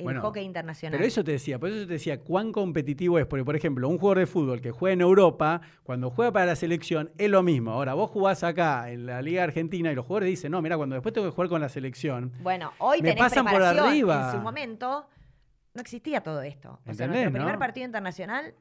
el 0.00 0.04
Bueno, 0.04 0.20
hockey 0.22 0.44
internacional. 0.44 0.96
Pero 0.98 1.06
eso 1.06 1.22
te 1.24 1.32
decía, 1.32 1.58
por 1.58 1.70
eso 1.70 1.86
te 1.86 1.94
decía 1.94 2.20
cuán 2.20 2.52
competitivo 2.52 3.18
es. 3.18 3.26
Porque, 3.26 3.44
por 3.44 3.56
ejemplo, 3.56 3.88
un 3.88 3.98
jugador 3.98 4.18
de 4.18 4.26
fútbol 4.26 4.60
que 4.60 4.70
juega 4.70 4.94
en 4.94 5.00
Europa, 5.00 5.60
cuando 5.82 6.10
juega 6.10 6.32
para 6.32 6.46
la 6.46 6.56
selección, 6.56 7.10
es 7.18 7.30
lo 7.30 7.42
mismo. 7.42 7.72
Ahora, 7.72 7.94
vos 7.94 8.10
jugás 8.10 8.42
acá 8.42 8.90
en 8.90 9.06
la 9.06 9.22
Liga 9.22 9.44
Argentina 9.44 9.90
y 9.92 9.94
los 9.94 10.06
jugadores 10.06 10.28
dicen, 10.28 10.52
no, 10.52 10.62
mira, 10.62 10.76
cuando 10.76 10.94
después 10.94 11.12
tengo 11.12 11.26
que 11.28 11.34
jugar 11.34 11.48
con 11.48 11.60
la 11.60 11.68
selección. 11.68 12.32
Bueno, 12.42 12.72
hoy 12.78 13.02
Me 13.02 13.10
tenés 13.10 13.24
pasan 13.24 13.46
por 13.46 13.62
arriba. 13.62 14.30
En 14.30 14.38
su 14.38 14.42
momento 14.42 15.08
no 15.74 15.80
existía 15.80 16.22
todo 16.22 16.42
esto. 16.42 16.70
O 16.70 16.82
sea, 16.82 16.92
¿Entendés, 16.92 17.22
nuestro 17.22 17.32
primer 17.32 17.58
partido 17.58 17.86
internacional, 17.86 18.54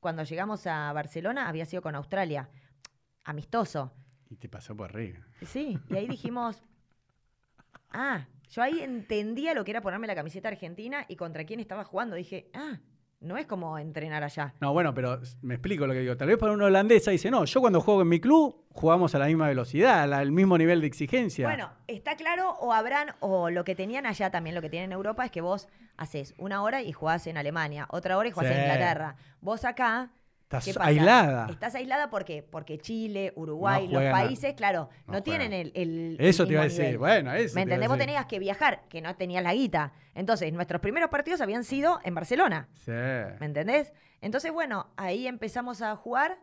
cuando 0.00 0.24
llegamos 0.24 0.66
a 0.66 0.92
Barcelona, 0.92 1.48
había 1.48 1.66
sido 1.66 1.82
con 1.82 1.94
Australia. 1.94 2.48
Amistoso. 3.24 3.92
Y 4.28 4.36
te 4.36 4.48
pasó 4.48 4.76
por 4.76 4.90
arriba. 4.90 5.18
Sí, 5.42 5.78
y 5.88 5.96
ahí 5.96 6.08
dijimos, 6.08 6.62
ah, 7.90 8.26
yo 8.50 8.62
ahí 8.62 8.80
entendía 8.80 9.54
lo 9.54 9.64
que 9.64 9.70
era 9.72 9.80
ponerme 9.80 10.06
la 10.06 10.14
camiseta 10.14 10.48
argentina 10.48 11.04
y 11.08 11.16
contra 11.16 11.44
quién 11.44 11.60
estaba 11.60 11.84
jugando. 11.84 12.16
Dije, 12.16 12.50
ah, 12.54 12.78
no 13.20 13.36
es 13.38 13.46
como 13.46 13.78
entrenar 13.78 14.22
allá. 14.22 14.54
No, 14.60 14.72
bueno, 14.72 14.92
pero 14.94 15.20
me 15.42 15.54
explico 15.54 15.86
lo 15.86 15.92
que 15.94 16.00
digo. 16.00 16.16
Tal 16.16 16.28
vez 16.28 16.36
para 16.38 16.52
un 16.52 16.62
holandesa 16.62 17.10
dice, 17.10 17.30
no, 17.30 17.44
yo 17.44 17.60
cuando 17.60 17.80
juego 17.80 18.02
en 18.02 18.08
mi 18.08 18.20
club 18.20 18.64
jugamos 18.72 19.14
a 19.14 19.18
la 19.18 19.26
misma 19.26 19.48
velocidad, 19.48 20.02
al- 20.02 20.12
al 20.12 20.32
mismo 20.32 20.56
nivel 20.58 20.80
de 20.82 20.86
exigencia. 20.86 21.48
Bueno, 21.48 21.70
está 21.86 22.14
claro, 22.16 22.50
o 22.60 22.72
habrán, 22.72 23.08
o 23.20 23.48
lo 23.50 23.64
que 23.64 23.74
tenían 23.74 24.04
allá 24.06 24.30
también, 24.30 24.54
lo 24.54 24.60
que 24.62 24.68
tienen 24.70 24.90
en 24.90 24.96
Europa, 24.96 25.24
es 25.24 25.30
que 25.30 25.40
vos 25.40 25.66
haces 25.96 26.34
una 26.36 26.62
hora 26.62 26.82
y 26.82 26.92
jugás 26.92 27.26
en 27.26 27.38
Alemania, 27.38 27.86
otra 27.90 28.18
hora 28.18 28.28
y 28.28 28.32
jugás 28.32 28.48
Sí. 28.48 28.54
en 28.54 28.60
Inglaterra. 28.62 29.16
Vos 29.40 29.64
acá 29.64 30.10
Estás 30.48 30.76
aislada. 30.80 31.48
Estás 31.50 31.74
aislada 31.74 32.08
¿por 32.08 32.24
qué? 32.24 32.40
porque 32.42 32.78
Chile, 32.78 33.32
Uruguay, 33.34 33.88
No 33.88 33.98
los 34.00 34.08
a- 34.08 34.12
países, 34.12 34.54
claro, 34.54 34.88
no 35.08 35.14
no, 35.14 35.22
tienen 35.24 35.52
el, 35.52 35.72
el- 35.74 36.16
Eso 36.20 36.44
el 36.44 36.48
te 36.48 36.52
iba 36.54 36.60
a 36.62 36.64
decir. 36.64 36.80
nivel. 36.82 36.98
Bueno, 36.98 37.32
eso. 37.34 37.56
¿Me 37.56 37.62
entendés? 37.62 37.88
Vos 37.88 37.98
tenías 37.98 38.26
que 38.26 38.38
viajar, 38.38 38.82
que 38.88 39.00
no 39.00 39.16
tenías 39.16 39.42
la 39.42 39.54
guita. 39.54 39.92
Entonces, 40.14 40.52
nuestros 40.52 40.80
primeros 40.80 41.10
partidos 41.10 41.40
habían 41.40 41.64
sido 41.64 41.98
en 42.04 42.14
Barcelona. 42.14 42.68
Sí. 42.74 42.92
¿Me 42.92 43.46
entendés? 43.46 43.92
Entonces, 44.20 44.52
bueno, 44.52 44.86
ahí 44.96 45.26
empezamos 45.26 45.82
a 45.82 45.96
jugar 45.96 46.38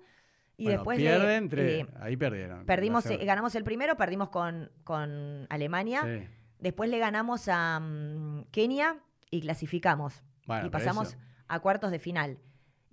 y 0.58 0.66
Bueno, 0.66 0.80
después 0.80 1.00
eh, 1.00 1.88
ahí 2.02 2.18
perdieron. 2.18 2.66
perdimos, 2.66 3.06
eh, 3.06 3.18
ganamos 3.24 3.56
el 3.56 3.64
primero, 3.64 3.96
perdimos 3.96 4.30
con, 4.30 4.70
con 4.84 5.48
Alemania. 5.50 6.02
Sí. 6.04 6.28
Después 6.60 6.90
le 6.90 7.00
ganamos 7.00 7.48
a 7.48 7.80
mm, 7.80 8.48
Kenia 8.52 8.98
y 9.32 9.40
clasificamos. 9.42 10.22
Bueno, 10.46 10.68
y 10.68 10.70
pasamos 10.70 11.16
a 11.48 11.60
cuartos 11.62 11.90
de 11.90 12.00
final. 12.00 12.38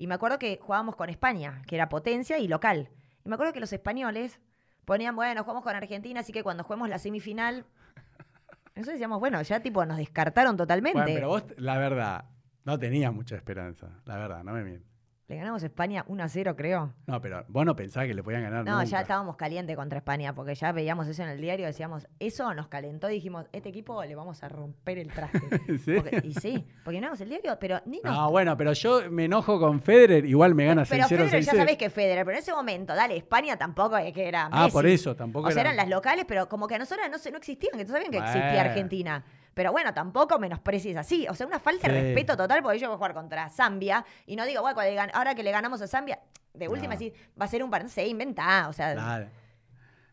Y 0.00 0.06
me 0.06 0.14
acuerdo 0.14 0.38
que 0.38 0.58
jugábamos 0.62 0.96
con 0.96 1.10
España, 1.10 1.60
que 1.66 1.74
era 1.74 1.90
potencia 1.90 2.38
y 2.38 2.48
local. 2.48 2.88
Y 3.22 3.28
me 3.28 3.34
acuerdo 3.34 3.52
que 3.52 3.60
los 3.60 3.70
españoles 3.70 4.40
ponían, 4.86 5.14
bueno, 5.14 5.42
jugamos 5.42 5.62
con 5.62 5.76
Argentina, 5.76 6.20
así 6.20 6.32
que 6.32 6.42
cuando 6.42 6.64
juguemos 6.64 6.88
la 6.88 6.98
semifinal. 6.98 7.66
Nosotros 8.74 8.94
decíamos, 8.94 9.20
bueno, 9.20 9.42
ya 9.42 9.60
tipo 9.60 9.84
nos 9.84 9.98
descartaron 9.98 10.56
totalmente. 10.56 11.02
Bueno, 11.02 11.14
pero 11.14 11.28
vos, 11.28 11.44
la 11.58 11.76
verdad, 11.76 12.24
no 12.64 12.78
tenías 12.78 13.12
mucha 13.12 13.36
esperanza. 13.36 13.88
La 14.06 14.16
verdad, 14.16 14.42
no 14.42 14.54
me 14.54 14.64
mientas. 14.64 14.89
Le 15.30 15.36
ganamos 15.36 15.62
a 15.62 15.66
España 15.66 16.04
1 16.08 16.24
a 16.24 16.28
0, 16.28 16.56
creo. 16.56 16.92
No, 17.06 17.20
pero 17.20 17.44
vos 17.46 17.64
no 17.64 17.76
pensás 17.76 18.04
que 18.08 18.14
le 18.14 18.20
podían 18.20 18.42
ganar 18.42 18.64
No, 18.64 18.82
ya 18.82 19.02
estábamos 19.02 19.36
calientes 19.36 19.76
contra 19.76 19.98
España, 19.98 20.34
porque 20.34 20.56
ya 20.56 20.72
veíamos 20.72 21.06
eso 21.06 21.22
en 21.22 21.28
el 21.28 21.40
diario, 21.40 21.66
decíamos, 21.66 22.08
eso 22.18 22.52
nos 22.52 22.66
calentó 22.66 23.08
y 23.08 23.12
dijimos, 23.14 23.46
este 23.52 23.68
equipo 23.68 24.02
le 24.02 24.16
vamos 24.16 24.42
a 24.42 24.48
romper 24.48 24.98
el 24.98 25.06
traste. 25.12 25.38
¿En 25.68 25.78
serio? 25.78 26.02
Porque- 26.02 26.26
y 26.26 26.34
sí, 26.34 26.66
porque 26.82 27.00
no 27.00 27.06
vemos 27.06 27.20
el 27.20 27.28
diario, 27.28 27.56
pero 27.60 27.80
ni 27.86 28.00
nos... 28.02 28.12
No, 28.12 28.28
bueno, 28.32 28.56
pero 28.56 28.72
yo 28.72 29.08
me 29.08 29.26
enojo 29.26 29.60
con 29.60 29.80
Federer, 29.80 30.24
igual 30.26 30.56
me 30.56 30.66
gana 30.66 30.82
6-0, 30.82 30.88
pero 30.88 31.06
Federer 31.06 31.42
ya 31.44 31.52
6-0. 31.52 31.56
sabés 31.58 31.76
que 31.76 31.90
Federer, 31.90 32.24
pero 32.24 32.36
en 32.36 32.42
ese 32.42 32.52
momento, 32.52 32.92
dale, 32.96 33.16
España 33.16 33.56
tampoco 33.56 33.96
es 33.98 34.12
que 34.12 34.26
era 34.26 34.48
Ah, 34.50 34.62
Messi. 34.64 34.72
por 34.72 34.86
eso, 34.86 35.14
tampoco 35.14 35.46
O 35.46 35.50
sea, 35.52 35.60
era- 35.60 35.70
eran 35.70 35.76
las 35.76 35.88
locales, 35.88 36.24
pero 36.26 36.48
como 36.48 36.66
que 36.66 36.74
a 36.74 36.78
nosotros 36.80 37.06
no, 37.08 37.16
no 37.30 37.36
existían, 37.38 37.78
que 37.78 37.84
tú 37.84 37.92
sabían 37.92 38.10
que 38.10 38.18
existía. 38.18 38.62
Argentina. 38.62 39.24
Pero 39.60 39.72
bueno, 39.72 39.92
tampoco 39.92 40.38
menosprecies 40.38 40.96
así. 40.96 41.26
O 41.28 41.34
sea, 41.34 41.46
una 41.46 41.58
falta 41.58 41.86
de 41.86 41.92
Sí. 42.00 42.00
respeto 42.06 42.34
total, 42.34 42.62
porque 42.62 42.78
yo 42.78 42.86
voy 42.88 42.94
a 42.94 42.96
jugar 42.96 43.12
contra 43.12 43.46
Zambia 43.50 44.06
y 44.24 44.34
no 44.34 44.46
digo, 44.46 44.62
bueno, 44.62 44.80
ahora 45.12 45.34
que 45.34 45.42
le 45.42 45.50
ganamos 45.50 45.82
a 45.82 45.86
Zambia, 45.86 46.18
de 46.54 46.66
última 46.66 46.94
No. 46.94 46.98
sí, 46.98 47.12
va 47.38 47.44
a 47.44 47.48
ser 47.48 47.62
un 47.62 47.68
partido, 47.68 47.90
se 47.90 48.06
inventá. 48.08 48.70
O 48.70 48.72
sea, 48.72 48.94
Claro. 48.94 49.26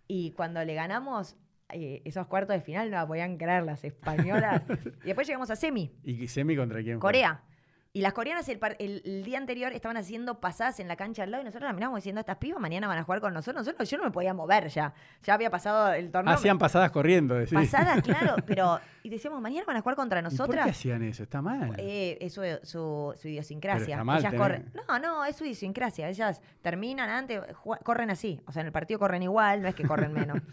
y 0.06 0.32
cuando 0.32 0.62
le 0.66 0.74
ganamos 0.74 1.38
eh, 1.70 2.02
esos 2.04 2.28
cuartos 2.28 2.56
de 2.58 2.62
final, 2.62 2.92
no 2.92 2.98
la 2.98 3.08
podían 3.08 3.38
creer 3.38 3.64
las 3.64 3.86
españolas. 3.86 4.64
y 5.04 5.06
después 5.08 5.26
llegamos 5.26 5.50
a 5.50 5.56
semi, 5.56 5.96
¿Y 6.04 6.28
semi 6.28 6.54
contra 6.58 6.82
quién 6.84 6.96
fue? 7.00 7.08
Corea. 7.08 7.42
Y 7.98 8.02
las 8.02 8.14
coreanas 8.14 8.48
el, 8.50 8.60
el- 8.78 9.02
el 9.06 9.24
día 9.24 9.40
anterior 9.40 9.72
estaban 9.74 9.98
haciendo 9.98 10.40
pasadas 10.40 10.80
en 10.80 10.88
la 10.88 10.96
cancha 10.96 11.24
al 11.24 11.32
lado 11.32 11.42
y 11.42 11.46
nosotros 11.46 11.68
las 11.68 11.74
miramos 11.74 11.98
diciendo, 11.98 12.20
estas 12.20 12.38
pibas 12.38 12.62
mañana 12.62 12.88
van 12.88 13.00
a 13.00 13.04
jugar 13.04 13.22
con 13.22 13.34
nosotros. 13.34 13.66
Nosotros 13.66 13.90
yo 13.90 13.98
no 13.98 14.04
me 14.04 14.12
podía 14.12 14.34
mover 14.36 14.68
ya. 14.70 14.94
Ya 15.24 15.34
había 15.34 15.50
pasado 15.50 15.94
el 15.94 16.12
torneo. 16.12 16.34
Hacían 16.36 16.60
pasadas 16.60 16.92
corriendo, 16.92 17.34
decís. 17.34 17.54
Pasadas, 17.56 18.02
claro, 18.04 18.36
pero... 18.46 18.80
Y 19.02 19.10
decíamos, 19.10 19.42
mañana 19.42 19.66
van 19.66 19.78
a 19.78 19.82
jugar 19.82 19.96
contra 19.96 20.20
¿Y 20.20 20.24
¿Por 20.24 20.30
qué 20.32 20.38
nosotras. 20.38 20.68
hacían 20.70 21.02
eso? 21.02 21.24
Está 21.24 21.42
mal. 21.42 21.74
Eh, 21.78 22.18
es 22.22 22.34
su, 22.34 22.42
su- 22.64 23.14
su 23.20 23.28
idiosincrasia. 23.30 23.86
Pero 23.86 23.92
está 23.94 24.04
mal 24.04 24.20
Ellas 24.20 24.32
tener- 24.32 24.46
corren. 24.48 24.72
No, 24.88 25.00
no, 25.00 25.26
es 25.26 25.36
su 25.36 25.46
idiosincrasia. 25.46 26.08
Ellas 26.10 26.42
terminan 26.62 27.10
antes, 27.10 27.42
corren 27.84 28.12
así. 28.12 28.40
O 28.46 28.52
sea, 28.52 28.62
en 28.62 28.68
el 28.68 28.74
partido 28.74 29.00
corren 29.00 29.24
igual, 29.24 29.62
no 29.64 29.70
es 29.70 29.76
que 29.76 29.86
corren 29.86 30.14
menos. 30.14 30.38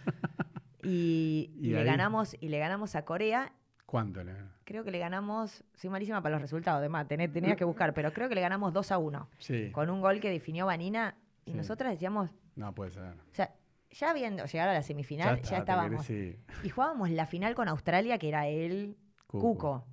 Y, 0.82 1.50
Y 1.60 1.68
y 1.68 1.72
le 1.72 1.84
ganamos, 1.84 2.36
y 2.40 2.48
le 2.48 2.58
ganamos 2.58 2.94
a 2.94 3.04
Corea. 3.04 3.52
¿Cuánto 3.86 4.24
le 4.24 4.34
Creo 4.64 4.82
que 4.82 4.90
le 4.90 4.98
ganamos, 4.98 5.62
soy 5.74 5.90
malísima 5.90 6.22
para 6.22 6.34
los 6.36 6.42
resultados, 6.42 6.78
además, 6.78 7.06
tenés, 7.06 7.32
tenías 7.32 7.56
que 7.56 7.64
buscar, 7.64 7.92
pero 7.94 8.12
creo 8.12 8.28
que 8.28 8.34
le 8.34 8.40
ganamos 8.40 8.72
2 8.72 8.92
a 8.92 8.98
1. 8.98 9.28
Sí. 9.38 9.70
Con 9.72 9.90
un 9.90 10.00
gol 10.00 10.20
que 10.20 10.30
definió 10.30 10.66
Vanina. 10.66 11.16
Y 11.44 11.50
Sí. 11.50 11.56
nosotras 11.58 11.92
decíamos, 11.92 12.30
No 12.56 12.74
puede 12.74 12.90
ser. 12.92 13.02
o 13.02 13.34
sea, 13.34 13.54
ya 13.90 14.12
viendo 14.14 14.44
llegar 14.46 14.68
a 14.68 14.72
la 14.72 14.82
semifinal, 14.82 15.36
ya, 15.36 15.42
está, 15.42 15.48
te 15.50 15.58
estábamos. 15.58 16.10
Y 16.10 16.68
jugábamos 16.70 17.10
la 17.10 17.26
final 17.26 17.54
con 17.54 17.68
Australia, 17.68 18.18
que 18.18 18.28
era 18.28 18.48
el 18.48 18.96
Cuco. 19.26 19.40
Cuco. 19.54 19.86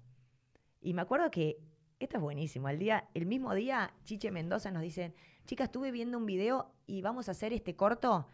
Y 0.81 0.93
me 0.93 1.01
acuerdo 1.01 1.30
que, 1.30 1.57
esto 1.99 2.18
es 2.18 2.23
buenísimo, 2.23 2.69
el, 2.69 2.80
día, 2.80 3.09
el 3.13 3.26
mismo 3.27 3.53
día 3.53 3.93
Chiche 4.05 4.31
Mendoza 4.31 4.72
nos 4.72 4.81
dicen, 4.81 5.13
chicas, 5.45 5.65
estuve 5.65 5.91
viendo 5.91 6.18
un 6.18 6.26
video 6.26 6.72
y 6.88 7.01
vamos 7.01 7.27
a 7.27 7.31
hacer 7.31 7.53
este 7.53 7.76
corto. 7.76 8.27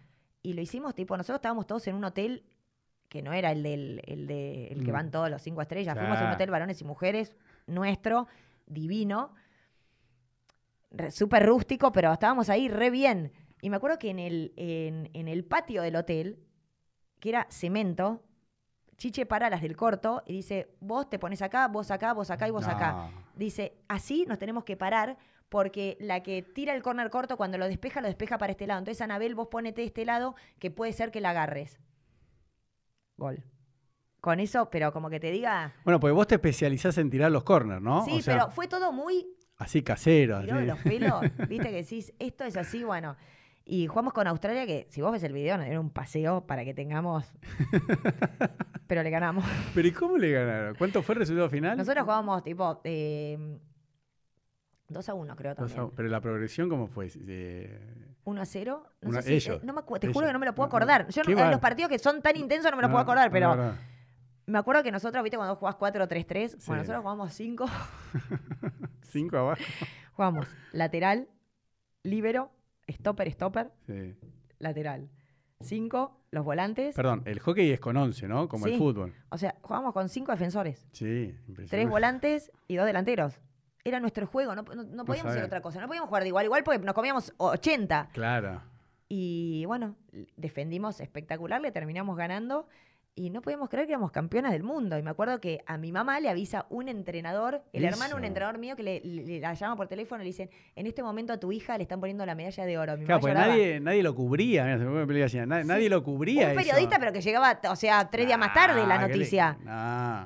Y 0.44 0.54
lo 0.54 0.62
hicimos, 0.62 0.96
tipo, 0.96 1.18
nosotros 1.18 1.38
estábamos 1.40 1.68
todos 1.68 1.88
en 1.88 1.96
un 1.96 2.04
hotel 2.06 2.46
que 3.10 3.22
no 3.22 3.34
era 3.34 3.52
el 3.52 3.64
del 3.64 4.02
el 4.06 4.28
de, 4.28 4.68
el 4.68 4.84
que 4.84 4.92
Mm. 4.92 4.94
van 4.94 5.12
todos 5.12 5.30
los 5.30 5.42
cinco 5.42 5.62
estrellas. 5.62 5.98
Fuimos 5.98 6.18
a 6.18 6.26
un 6.26 6.32
hotel 6.32 6.52
varones 6.52 6.82
y 6.82 6.84
mujeres, 6.84 7.34
nuestro, 7.66 8.28
divino, 8.66 9.34
súper 11.10 11.46
rústico, 11.46 11.92
pero 11.92 12.12
estábamos 12.12 12.50
ahí 12.50 12.68
re 12.70 12.90
bien. 12.90 13.32
Y 13.62 13.70
me 13.70 13.78
acuerdo 13.78 13.98
que 13.98 14.10
en 14.10 14.20
el, 14.20 14.54
en, 14.56 15.10
en 15.14 15.28
el 15.28 15.44
patio 15.46 15.82
del 15.82 15.96
hotel, 15.96 16.40
que 17.20 17.30
era 17.30 17.48
cemento, 17.50 18.24
Chiche 18.98 19.28
para 19.28 19.52
las 19.52 19.62
del 19.62 19.76
corto 19.76 20.24
y 20.26 20.34
dice, 20.34 20.76
vos 20.80 21.08
te 21.08 21.20
pones 21.20 21.44
acá, 21.44 21.68
vos 21.68 21.92
acá, 21.92 22.14
vos 22.14 22.32
acá 22.32 22.48
y 22.48 22.52
vos 22.52 22.68
acá. 22.68 23.12
Dice, 23.36 23.78
así 23.88 24.26
nos 24.28 24.40
tenemos 24.40 24.64
que 24.64 24.76
parar 24.76 25.18
porque 25.50 25.98
la 26.00 26.24
que 26.24 26.42
tira 26.42 26.74
el 26.74 26.82
corner 26.82 27.12
corto 27.12 27.38
cuando 27.38 27.60
lo 27.60 27.68
despeja, 27.68 28.02
lo 28.02 28.08
despeja 28.08 28.40
para 28.40 28.52
este 28.54 28.66
lado. 28.66 28.80
Entonces, 28.80 29.00
Anabel, 29.02 29.36
vos 29.36 29.50
ponete 29.50 29.82
de 29.82 29.88
este 29.88 30.04
lado 30.04 30.34
que 30.58 30.72
puede 30.72 30.94
ser 30.94 31.12
que 31.12 31.22
la 31.22 31.30
agarres. 31.30 31.80
Gol. 33.18 33.44
Con 34.22 34.40
eso, 34.40 34.70
pero 34.70 34.92
como 34.92 35.10
que 35.10 35.20
te 35.20 35.32
diga... 35.32 35.74
Bueno, 35.84 36.00
pues 36.00 36.14
vos 36.14 36.28
te 36.28 36.36
especializás 36.36 36.98
en 36.98 37.10
tirar 37.10 37.32
los 37.32 37.44
corners, 37.44 37.82
¿no? 37.82 38.04
Sí, 38.06 38.18
O 38.18 38.22
sea, 38.22 38.36
pero 38.40 38.52
fue 38.52 38.68
todo 38.68 38.92
muy 38.92 39.28
así 39.58 39.82
casero. 39.84 40.42
tiró 40.42 40.56
así. 40.58 40.66
los 40.66 40.80
pelos. 40.80 41.22
Viste 41.50 41.70
que 41.70 41.76
decís, 41.84 42.14
esto 42.20 42.44
es 42.44 42.58
así, 42.58 42.84
bueno. 42.84 43.16
Y 43.64 43.88
jugamos 43.88 44.14
con 44.14 44.28
Australia, 44.28 44.66
que 44.66 44.88
si 44.90 45.02
vos 45.02 45.12
ves 45.12 45.24
el 45.24 45.34
video, 45.34 45.60
era 45.62 45.80
un 45.80 45.90
paseo 45.90 46.46
para 46.48 46.64
que 46.64 46.74
tengamos. 46.74 47.26
pero 48.88 49.04
le 49.04 49.10
ganamos. 49.10 49.44
Pero 49.74 49.88
¿y 49.88 49.92
cómo 49.92 50.18
le 50.18 50.32
ganaron? 50.32 50.76
¿Cuánto 50.76 51.02
fue 51.04 51.16
el 51.16 51.20
resultado 51.20 51.50
final? 51.50 51.78
Nosotros 51.78 52.04
jugábamos 52.04 52.44
tipo 52.44 52.80
eh, 52.86 53.60
2 54.88 55.10
a 55.10 55.14
1, 55.14 55.36
creo 55.36 55.56
también. 55.56 55.80
a- 55.80 55.90
Pero 55.96 56.08
la 56.10 56.22
progresión, 56.22 56.70
¿cómo 56.70 56.88
fue? 56.88 57.10
Eh, 57.28 58.07
1 58.28 58.42
a 58.42 58.46
0. 58.46 58.84
No 59.02 59.10
Una- 59.10 59.22
sé 59.22 59.30
si, 59.30 59.34
ellos, 59.36 59.62
eh, 59.64 59.66
no 59.66 59.72
me 59.74 59.82
acu- 59.82 60.00
te 60.00 60.08
ellos. 60.08 60.14
juro 60.14 60.28
que 60.28 60.34
no 60.34 60.40
me 60.40 60.46
lo 60.46 60.54
puedo 60.54 60.68
acordar. 60.68 61.08
Yo 61.08 61.24
no- 61.24 61.50
los 61.50 61.60
partidos 61.62 61.90
que 61.90 61.98
son 61.98 62.22
tan 62.22 62.36
intensos 62.36 62.70
no 62.72 62.76
me 62.78 62.82
lo 62.84 62.90
no, 62.90 62.94
puedo 62.94 63.04
acordar, 63.04 63.32
pero 63.32 63.56
no, 63.56 63.74
me 64.48 64.58
acuerdo 64.60 64.84
que 64.84 64.92
nosotros, 64.92 65.24
viste, 65.24 65.38
cuando 65.38 65.56
jugás 65.56 65.76
4-3-3, 65.76 66.52
Sí. 66.52 66.58
bueno, 66.68 66.82
nosotros 66.84 67.02
jugamos 67.04 67.34
5, 67.34 67.66
Cinco 69.04 69.38
abajo. 69.38 69.62
jugamos 70.14 70.48
lateral, 70.74 71.28
líbero, 72.04 72.52
stopper, 72.90 73.32
stopper, 73.32 73.72
Sí. 73.86 74.16
lateral. 74.60 75.10
5, 75.62 76.20
los 76.32 76.44
volantes. 76.46 76.96
Perdón, 76.96 77.24
el 77.26 77.40
hockey 77.40 77.72
es 77.72 77.80
con 77.80 77.98
11, 77.98 78.28
¿no? 78.28 78.48
Como 78.48 78.68
el 78.68 78.78
fútbol. 78.78 79.14
O 79.30 79.38
sea, 79.38 79.56
jugábamos 79.62 79.94
con 79.94 80.08
5 80.10 80.32
defensores, 80.32 80.86
Sí, 80.92 81.34
tres 81.34 81.48
impresionante. 81.48 81.90
volantes 81.90 82.52
y 82.68 82.76
dos 82.76 82.86
delanteros. 82.86 83.40
Era 83.88 84.00
nuestro 84.02 84.28
juego, 84.28 84.54
no, 84.54 84.64
no- 84.64 84.84
no 84.84 85.06
podíamos 85.06 85.32
hacer 85.32 85.44
otra 85.46 85.62
cosa, 85.62 85.80
no 85.80 85.88
podíamos 85.88 86.10
jugar 86.10 86.24
de 86.24 86.28
igual, 86.30 86.44
igual 86.46 86.64
porque 86.64 86.80
nos 86.80 86.94
comíamos 86.94 87.34
80. 87.38 88.10
Claro. 88.12 88.62
Y 89.08 89.64
bueno, 89.66 89.96
defendimos 90.36 91.00
espectacular, 91.00 91.62
le 91.62 91.72
terminamos 91.72 92.18
ganando 92.18 92.68
y 93.18 93.30
no 93.32 93.42
podíamos 93.42 93.68
creer 93.68 93.88
que 93.88 93.94
éramos 93.94 94.12
campeonas 94.12 94.52
del 94.54 94.62
mundo. 94.64 94.98
Y 94.98 95.02
me 95.04 95.10
acuerdo 95.10 95.42
que 95.42 95.62
a 95.66 95.78
mi 95.78 95.92
mamá 95.92 96.20
le 96.20 96.30
avisa 96.30 96.68
un 96.70 96.88
entrenador, 96.88 97.64
el 97.74 97.84
hermano 97.84 98.10
de 98.12 98.14
un 98.16 98.20
Eso. 98.24 98.28
entrenador 98.28 98.60
mío 98.60 98.76
que 98.76 98.84
le, 98.84 99.02
le- 99.04 99.40
la 99.40 99.54
llama 99.56 99.76
por 99.76 99.88
teléfono 99.88 100.22
y 100.22 100.26
le 100.26 100.30
dicen, 100.30 100.50
en 100.76 100.86
este 100.88 101.02
momento 101.04 101.34
a 101.34 101.38
tu 101.40 101.52
hija 101.52 101.76
le 101.78 101.84
están 101.84 102.00
poniendo 102.00 102.26
la 102.26 102.36
medalla 102.36 102.66
de 102.66 102.78
oro. 102.78 102.96
Mi 102.98 103.06
Claro, 103.06 103.22
lloraba. 103.28 103.48
nadie, 103.48 103.80
nadie 103.80 104.04
lo 104.04 104.14
cubría. 104.16 104.64
Se 104.78 104.86
me 104.86 105.66
Nadie, 105.66 105.90
lo 105.90 106.04
cubría. 106.04 106.46
un 106.46 106.52
eso. 106.52 106.60
periodista, 106.62 107.00
pero 107.00 107.12
que 107.12 107.22
llegaba, 107.22 107.60
o 107.70 107.76
sea, 107.76 108.10
tres 108.10 108.28
días 108.28 108.38
más 108.40 108.54
tarde 108.54 108.86
la 108.88 108.96
le- 109.02 109.08
noticia. 109.08 109.58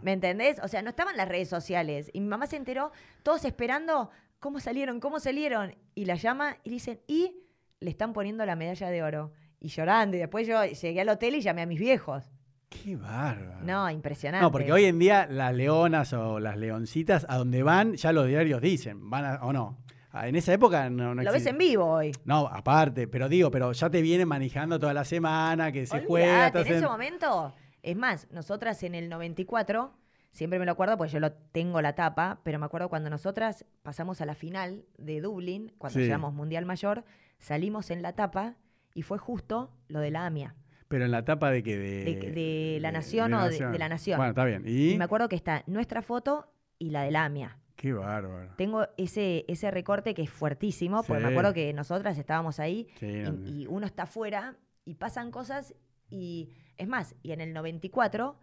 ¿Me 0.03 0.11
entendés? 0.13 0.59
O 0.61 0.68
sea, 0.68 0.81
no 0.81 0.89
estaban 0.89 1.15
las 1.18 1.27
redes 1.30 1.47
sociales. 1.47 2.09
Y 2.13 2.19
mi 2.22 2.27
mamá 2.27 2.45
se 2.47 2.57
enteró, 2.57 2.91
todos 3.23 3.45
esperando 3.45 4.09
cómo 4.39 4.59
salieron, 4.59 4.99
cómo 4.99 5.19
salieron. 5.19 5.76
Y 5.95 6.05
la 6.05 6.15
llama 6.15 6.57
y 6.63 6.69
le 6.69 6.73
dicen, 6.76 6.99
y 7.07 7.35
le 7.80 7.89
están 7.89 8.11
poniendo 8.13 8.45
la 8.45 8.55
medalla 8.55 8.89
de 8.89 9.01
oro. 9.03 9.31
Y 9.59 9.68
llorando. 9.68 10.18
Y 10.18 10.19
después 10.19 10.47
yo 10.47 10.65
llegué 10.65 11.01
al 11.01 11.09
hotel 11.09 11.35
y 11.35 11.41
llamé 11.41 11.61
a 11.61 11.65
mis 11.68 11.80
viejos. 11.80 12.31
Qué 12.72 12.95
bárbaro. 12.95 13.64
No, 13.64 13.89
impresionante. 13.89 14.43
No, 14.43 14.52
porque 14.52 14.72
hoy 14.72 14.85
en 14.85 14.98
día 14.98 15.27
las 15.30 15.53
leonas 15.53 16.14
o 16.14 16.39
las 16.39 16.56
leoncitas, 16.57 17.26
a 17.27 17.38
donde 17.38 17.64
van, 17.64 17.95
ya 17.95 18.14
los 18.14 18.26
diarios 18.27 18.61
dicen, 18.61 19.10
van 19.10 19.26
a- 19.26 19.35
o 19.43 19.52
no. 19.52 19.77
Ah, 20.14 20.27
En 20.27 20.35
esa 20.35 20.53
época 20.53 20.89
no, 20.89 21.14
no 21.15 21.22
Lo 21.22 21.31
ves 21.31 21.45
en 21.45 21.57
vivo 21.57 21.85
hoy. 21.85 22.11
No, 22.26 22.48
aparte, 22.48 23.07
pero 23.07 23.27
digo, 23.30 23.52
pero 23.52 23.72
ya 23.73 23.89
te 23.89 24.02
vienen 24.02 24.27
manejando 24.27 24.80
toda 24.80 24.93
la 24.93 25.03
semana, 25.06 25.72
que 25.72 25.85
se 25.85 26.02
juega. 26.06 26.48
Olvidate, 26.48 26.61
en 26.69 26.76
ese 26.77 26.85
momento, 26.88 27.53
es 27.84 27.95
más, 27.98 28.27
nosotras 28.31 28.81
en 28.84 28.95
el 28.95 29.10
94, 29.10 29.93
siempre 30.31 30.57
me 30.60 30.65
lo 30.65 30.72
acuerdo 30.73 30.98
porque 30.98 31.11
yo 31.14 31.19
lo 31.19 31.31
tengo 31.34 31.81
la 31.81 31.93
tapa, 31.93 32.39
pero 32.43 32.57
me 32.60 32.65
acuerdo 32.65 32.88
cuando 32.89 33.10
nosotras 33.10 33.65
pasamos 33.84 34.19
a 34.22 34.26
la 34.26 34.35
final 34.35 34.84
de 34.98 35.19
Dublín, 35.22 35.73
cuando 35.77 35.99
Sí. 35.99 36.03
llegamos 36.06 36.34
Mundial 36.34 36.65
Mayor, 36.65 37.03
salimos 37.38 37.89
en 37.91 38.02
la 38.02 38.14
tapa 38.14 38.56
y 38.93 39.03
fue 39.03 39.18
justo 39.18 39.72
lo 39.88 39.99
de 39.99 40.11
la 40.11 40.26
AMIA. 40.26 40.56
Pero 40.91 41.05
en 41.05 41.11
la 41.11 41.19
etapa 41.19 41.49
de 41.49 41.63
que 41.63 41.77
de, 41.77 42.03
De- 42.05 42.31
de 42.31 42.77
La 42.81 42.91
Nación 42.91 43.34
o 43.34 43.49
de- 43.49 43.57
de 43.65 43.80
La 43.80 43.89
Nación. 43.89 44.18
Bueno, 44.18 44.30
está 44.31 44.45
bien. 44.45 44.63
¿Y? 44.65 44.91
Y 44.91 44.97
me 44.97 45.05
acuerdo 45.05 45.27
que 45.30 45.35
está 45.35 45.63
nuestra 45.68 46.01
foto 46.03 46.53
y 46.77 46.91
la 46.91 47.01
de 47.03 47.11
la 47.11 47.26
AMIA. 47.26 47.57
Qué 47.76 47.93
bárbaro. 47.93 48.53
Tengo 48.57 48.85
ese, 48.97 49.43
ese 49.47 49.72
recorte 49.72 50.13
que 50.13 50.22
es 50.22 50.30
fuertísimo, 50.30 51.01
porque 51.03 51.23
me 51.23 51.30
acuerdo 51.30 51.51
que 51.53 51.73
nosotras 51.73 52.15
estábamos 52.18 52.59
ahí 52.59 52.88
Sí, 52.99 53.07
y, 53.07 53.22
no- 53.23 53.47
y 53.49 53.65
uno 53.68 53.88
está 53.88 54.03
afuera 54.03 54.55
y 54.85 54.93
pasan 54.95 55.31
cosas 55.31 55.73
y 56.09 56.49
es 56.77 56.88
más, 56.88 57.15
y 57.23 57.31
en 57.31 57.41
el 57.41 57.53
94, 57.53 58.38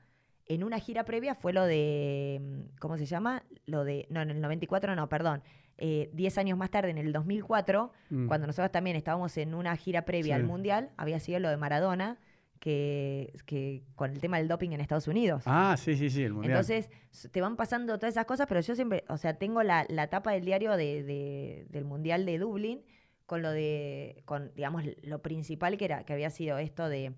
en 0.47 0.65
una 0.65 0.79
gira 0.81 1.05
previa 1.05 1.35
fue 1.35 1.53
lo 1.53 1.65
de, 1.67 2.41
mm, 2.41 2.79
¿cómo 2.81 2.97
se 2.97 3.05
llama? 3.07 3.43
Lo 3.67 3.85
de, 3.85 4.07
no, 4.11 4.23
en 4.23 4.31
el 4.31 4.41
94 4.41 4.97
no, 4.97 5.09
perdón, 5.09 5.43
eh, 5.77 6.11
10 6.15 6.39
años 6.39 6.57
más 6.59 6.71
tarde, 6.71 6.91
en 6.91 6.99
el 6.99 7.13
2004, 7.13 7.93
Mm. 8.11 8.27
cuando 8.27 8.47
nosotros 8.47 8.73
también 8.73 8.97
estábamos 8.97 9.37
en 9.37 9.55
una 9.55 9.77
gira 9.77 10.03
previa 10.05 10.35
Sí. 10.37 10.41
al 10.41 10.45
Mundial, 10.45 10.91
había 10.97 11.21
sido 11.21 11.39
lo 11.39 11.49
de 11.51 11.57
Maradona, 11.57 12.19
que, 12.59 13.33
que 13.47 13.85
con 13.95 14.11
el 14.13 14.21
tema 14.21 14.39
del 14.39 14.49
doping 14.49 14.71
en 14.73 14.81
Estados 14.81 15.09
Unidos. 15.09 15.43
Ah, 15.47 15.77
sí, 15.79 15.97
sí, 15.97 16.11
sí, 16.11 16.23
el 16.25 16.33
mundial. 16.35 16.53
Entonces, 16.53 16.91
te 17.31 17.41
van 17.41 17.57
pasando 17.57 17.99
todas 17.99 18.15
esas 18.15 18.27
cosas, 18.27 18.47
pero 18.49 18.61
yo 18.61 18.75
siempre, 18.75 19.05
o 19.09 19.17
sea, 19.17 19.35
tengo 19.39 19.63
la, 19.63 19.87
la 19.89 20.09
tapa 20.09 20.33
del 20.33 20.45
diario 20.45 20.77
de, 20.77 21.03
de- 21.05 21.67
del 21.71 21.85
Mundial 21.85 22.27
de 22.27 22.39
Dublín 22.39 22.83
con 23.27 23.43
lo 23.43 23.51
de, 23.51 24.23
con, 24.25 24.53
digamos, 24.55 24.85
lo 25.03 25.21
principal 25.23 25.77
que 25.77 25.85
era, 25.85 26.05
que 26.05 26.15
había 26.15 26.31
sido 26.31 26.57
esto 26.59 26.89
de, 26.89 27.13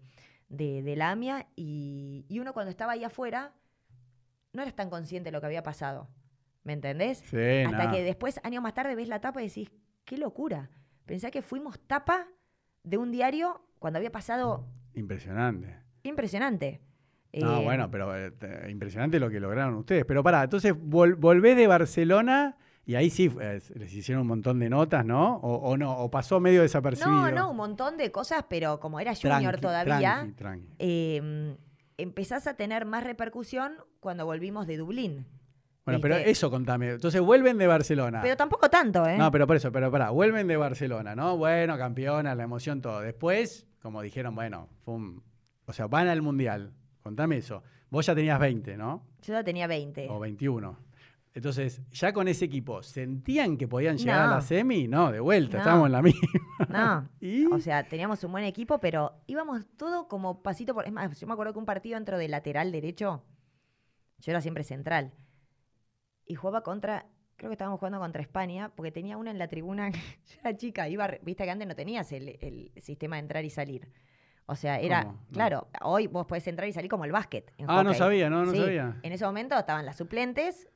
de, 0.49 0.83
de 0.83 0.97
la 0.97 1.11
AMIA, 1.13 1.47
y, 1.57 2.27
y 2.29 2.41
uno 2.41 2.53
cuando 2.53 2.71
estaba 2.71 2.93
ahí 2.93 3.05
afuera, 3.05 3.55
no 4.53 4.63
eras 4.63 4.75
tan 4.75 4.91
consciente 4.91 5.29
de 5.29 5.33
lo 5.33 5.41
que 5.41 5.47
había 5.47 5.63
pasado. 5.63 6.09
¿Me 6.65 6.73
entendés? 6.75 7.19
sí, 7.27 7.63
Hasta 7.65 7.85
no. 7.87 7.93
que 7.93 8.03
después, 8.03 8.41
años 8.43 8.63
más 8.63 8.75
tarde, 8.75 8.95
ves 8.97 9.09
la 9.09 9.21
tapa 9.21 9.41
y 9.41 9.47
decís, 9.49 9.71
qué 10.05 10.19
locura. 10.19 10.69
Pensá 11.07 11.31
que 11.31 11.43
fuimos 11.43 11.79
tapa 11.81 12.27
de 12.83 12.99
un 12.99 13.13
diario 13.13 13.65
cuando 13.79 13.99
había 13.99 14.13
pasado 14.13 14.67
Impresionante. 14.95 15.77
impresionante. 16.03 16.81
No, 17.33 17.61
Eh, 17.61 17.65
bueno, 17.65 17.91
pero 17.91 18.17
eh, 18.17 18.33
te- 18.33 18.71
impresionante 18.71 19.21
lo 19.21 19.31
que 19.31 19.39
lograron 19.39 19.75
ustedes. 19.75 20.05
Pero 20.05 20.23
pará, 20.23 20.43
entonces 20.43 20.75
vol- 20.75 21.15
volvés 21.17 21.57
de 21.57 21.67
Barcelona 21.69 22.57
y 22.85 22.97
ahí 22.97 23.09
sí 23.09 23.31
eh, 23.41 23.61
les 23.77 23.95
hicieron 23.95 24.23
un 24.23 24.27
montón 24.29 24.59
de 24.59 24.69
notas, 24.69 25.05
¿no? 25.05 25.37
O, 25.37 25.55
o 25.71 25.77
no, 25.77 25.97
o 25.97 26.11
pasó 26.11 26.41
medio 26.41 26.63
desapercibido. 26.63 27.13
No, 27.13 27.31
no, 27.31 27.51
un 27.51 27.57
montón 27.57 27.97
de 27.97 28.11
cosas, 28.11 28.45
pero 28.49 28.81
como 28.81 28.99
era 28.99 29.15
junior 29.15 29.59
Tranqui, 29.59 29.61
todavía, 29.61 30.15
tranqui, 30.17 30.33
tranqui. 30.33 30.69
eh, 30.81 31.57
empezás 31.99 32.49
a 32.49 32.55
tener 32.55 32.85
más 32.85 33.05
repercusión 33.05 33.75
cuando 34.01 34.27
volvimos 34.27 34.67
de 34.67 34.77
Dublín. 34.79 35.27
Bueno, 35.85 36.01
pero 36.01 36.17
eso 36.17 36.51
contame. 36.51 36.91
Entonces 36.91 37.21
vuelven 37.21 37.59
de 37.59 37.67
Barcelona. 37.67 38.21
Pero 38.23 38.37
tampoco 38.37 38.69
tanto, 38.69 39.07
¿eh? 39.07 39.17
No, 39.19 39.31
pero 39.31 39.47
por 39.47 39.57
eso, 39.57 39.71
pero 39.73 39.91
pará, 39.91 40.11
vuelven 40.11 40.47
de 40.49 40.57
Barcelona, 40.57 41.15
¿no? 41.15 41.37
Bueno, 41.37 41.77
campeona, 41.79 42.35
la 42.35 42.43
emoción, 42.45 42.81
todo. 42.81 43.01
Después, 43.01 43.67
como 43.81 44.03
dijeron, 44.03 44.35
bueno, 44.35 44.69
fue 44.85 44.95
un- 44.95 45.23
o 45.67 45.73
sea, 45.73 45.87
van 45.87 46.09
al 46.09 46.23
Mundial. 46.23 46.73
Contame 47.03 47.37
eso. 47.39 47.63
Vos 47.91 48.07
ya 48.07 48.15
tenías 48.15 48.39
20, 48.39 48.77
¿no? 48.77 49.03
Yo 49.23 49.33
ya 49.35 49.43
tenía 49.45 49.67
20. 49.67 50.09
O 50.11 50.19
21. 50.21 50.77
Entonces, 51.33 51.81
ya 51.93 52.13
con 52.13 52.27
ese 52.29 52.45
equipo, 52.47 52.83
¿sentían 52.83 53.57
que 53.57 53.69
podían 53.69 53.97
llegar 53.97 54.21
a 54.23 54.27
la 54.27 54.41
semi? 54.41 54.89
No, 54.89 55.13
de 55.13 55.21
vuelta, 55.21 55.59
No. 55.59 55.63
estábamos 55.63 55.87
en 55.87 55.93
la 55.93 56.03
misma. 56.03 56.29
No. 56.69 57.09
¿Y? 57.21 57.47
O 57.47 57.61
sea, 57.61 57.85
teníamos 57.89 58.23
un 58.25 58.33
buen 58.33 58.45
equipo, 58.45 58.79
pero 58.81 59.13
íbamos 59.29 59.65
todo 59.77 60.09
como 60.09 60.43
pasito 60.43 60.75
por. 60.75 60.87
Es 60.87 60.93
más, 60.93 61.19
yo 61.21 61.27
me 61.29 61.33
acuerdo 61.33 61.53
que 61.53 61.59
un 61.61 61.67
partido 61.67 61.95
dentro 61.95 62.19
de 62.19 62.27
lateral 62.29 62.73
derecho, 62.73 63.23
yo 64.19 64.33
era 64.33 64.41
siempre 64.41 64.65
central. 64.65 65.13
Y 66.27 66.35
jugaba 66.35 66.63
contra. 66.63 67.07
Creo 67.41 67.49
que 67.49 67.55
estábamos 67.55 67.79
jugando 67.79 67.99
contra 68.01 68.21
España, 68.21 68.71
porque 68.77 68.93
tenía 68.93 69.17
una 69.17 69.31
en 69.31 69.39
la 69.39 69.49
tribuna. 69.49 69.89
yo 69.91 69.99
era 70.45 70.55
chica, 70.59 70.87
iba. 70.91 71.09
Viste 71.23 71.45
que 71.45 71.51
antes 71.51 71.67
no 71.67 71.75
tenías 71.75 72.13
el, 72.13 72.37
el 72.39 72.71
sistema 72.83 73.17
de 73.17 73.21
entrar 73.21 73.43
y 73.47 73.49
salir. 73.49 73.89
O 74.45 74.55
sea, 74.55 74.79
era. 74.79 75.15
Claro, 75.33 75.69
hoy 75.81 76.07
vos 76.07 76.27
podés 76.27 76.47
entrar 76.49 76.69
y 76.69 76.73
salir 76.75 76.91
como 76.91 77.07
el 77.07 77.13
básquet. 77.13 77.51
en 77.57 77.65
ah, 77.71 77.83
no 77.83 77.95
sabía, 77.95 78.29
no, 78.29 78.45
no 78.45 78.53
Sí, 78.53 78.59
sabía. 78.59 78.99
En 79.03 79.13
ese 79.13 79.25
momento 79.25 79.57
estaban 79.59 79.87
las 79.87 79.97
suplentes, 79.97 80.69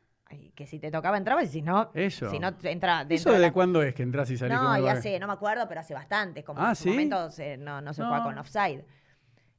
que 0.54 0.66
si 0.66 0.78
te 0.78 0.90
tocaba 0.90 1.18
entrabas 1.18 1.44
y 1.44 1.48
si 1.48 1.60
no. 1.60 1.90
Eso. 1.92 2.30
Si 2.30 2.38
no 2.38 2.48
entra 2.62 3.04
¿Eso 3.10 3.30
de 3.30 3.38
la- 3.40 3.52
cuándo 3.52 3.82
es 3.82 3.92
que 3.94 4.02
entras 4.02 4.30
y 4.30 4.38
salís 4.38 4.56
no, 4.56 4.78
ya 4.82 4.96
sé, 4.96 5.18
no 5.20 5.26
me 5.26 5.34
acuerdo, 5.34 5.68
pero 5.68 5.80
hace 5.82 5.92
bastante. 5.92 6.44
Como 6.44 6.62
Ah, 6.62 6.70
en 6.70 6.76
¿sí? 6.76 6.88
momento 6.88 7.30
se- 7.30 7.58
no, 7.58 7.82
no 7.82 7.92
se 7.92 8.00
juega 8.02 8.20
No. 8.20 8.24
con 8.24 8.38
offside. 8.38 8.86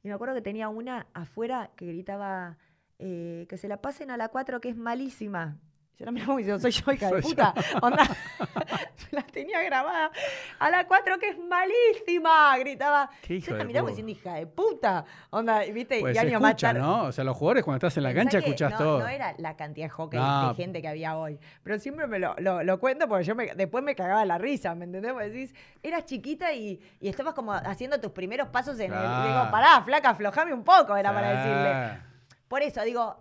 Y 0.02 0.08
me 0.08 0.14
acuerdo 0.14 0.34
que 0.34 0.42
tenía 0.42 0.68
una 0.70 1.06
afuera 1.14 1.70
que 1.76 1.86
gritaba 1.86 2.58
eh, 2.98 3.46
que 3.48 3.58
se 3.58 3.68
la 3.68 3.80
pasen 3.80 4.10
a 4.10 4.16
la 4.16 4.28
4 4.28 4.60
que 4.60 4.70
es 4.70 4.76
malísima. 4.76 5.58
Yo 5.98 6.04
la 6.04 6.10
miraba 6.12 6.38
y 6.38 6.44
decía, 6.44 6.58
soy 6.58 6.70
yo, 6.72 6.92
hija 6.92 7.10
de 7.10 7.22
puta. 7.22 7.54
Onda, 7.80 8.04
la 9.12 9.22
tenía 9.22 9.62
grabada. 9.62 10.10
A 10.58 10.68
la 10.70 10.86
4 10.86 11.18
que 11.18 11.30
es 11.30 11.38
malísima, 11.38 12.56
gritaba. 12.58 13.08
Qué 13.22 13.36
hijo 13.36 13.52
yo 13.52 13.56
la 13.56 13.64
miraba 13.64 13.88
diciendo, 13.88 14.12
hija 14.12 14.34
de 14.34 14.46
puta. 14.46 15.04
Onda, 15.30 15.60
viste, 15.60 16.00
Pues 16.00 16.12
y 16.14 16.18
se 16.18 16.26
años 16.26 16.40
más 16.42 16.56
tarde- 16.56 16.80
¿no? 16.80 17.04
O 17.04 17.12
sea, 17.12 17.24
los 17.24 17.34
jugadores 17.36 17.64
cuando 17.64 17.76
estás 17.86 17.96
en 17.96 18.02
la 18.02 18.12
cancha 18.14 18.38
escuchás 18.38 18.72
no, 18.72 18.78
todo. 18.78 18.98
No 19.00 19.08
era 19.08 19.34
la 19.38 19.56
cantidad 19.56 19.86
de 19.86 19.90
hockey 19.90 20.20
No. 20.20 20.48
de 20.50 20.54
gente 20.54 20.82
que 20.82 20.88
había 20.88 21.16
hoy. 21.16 21.38
Pero 21.62 21.78
siempre 21.78 22.06
me 22.06 22.18
lo, 22.18 22.34
lo- 22.40 22.62
lo 22.62 22.78
cuento 22.78 23.08
porque 23.08 23.24
yo 23.24 23.34
me- 23.34 23.54
después 23.54 23.82
me 23.82 23.94
cagaba 23.94 24.24
la 24.26 24.36
risa, 24.36 24.74
¿me 24.74 24.84
entendés? 24.84 25.12
Porque 25.14 25.30
decís, 25.30 25.54
eras 25.82 26.04
chiquita 26.04 26.52
y, 26.52 26.78
y 27.00 27.08
estabas 27.08 27.32
como 27.32 27.52
haciendo 27.54 27.98
tus 28.00 28.12
primeros 28.12 28.48
pasos 28.48 28.78
en 28.80 28.92
el. 28.92 28.98
Claro. 28.98 29.28
Digo, 29.28 29.50
pará, 29.50 29.80
flaca, 29.82 30.10
aflojame 30.10 30.52
un 30.52 30.62
poco, 30.64 30.94
era 30.94 31.12
para 31.14 31.30
decirle. 31.30 32.02
Por 32.48 32.62
eso 32.62 32.82
digo, 32.82 33.16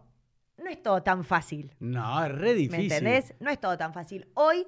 no 0.58 0.70
es 0.70 0.82
todo 0.82 1.04
tan 1.04 1.24
fácil. 1.24 1.74
No, 1.80 2.24
es 2.26 2.32
re 2.32 2.50
¿Me 2.50 2.54
difícil. 2.56 2.92
entendés? 2.92 3.34
No 3.40 3.50
es 3.50 3.60
todo 3.60 3.78
tan 3.78 3.94
fácil. 3.94 4.28
Hoy, 4.36 4.66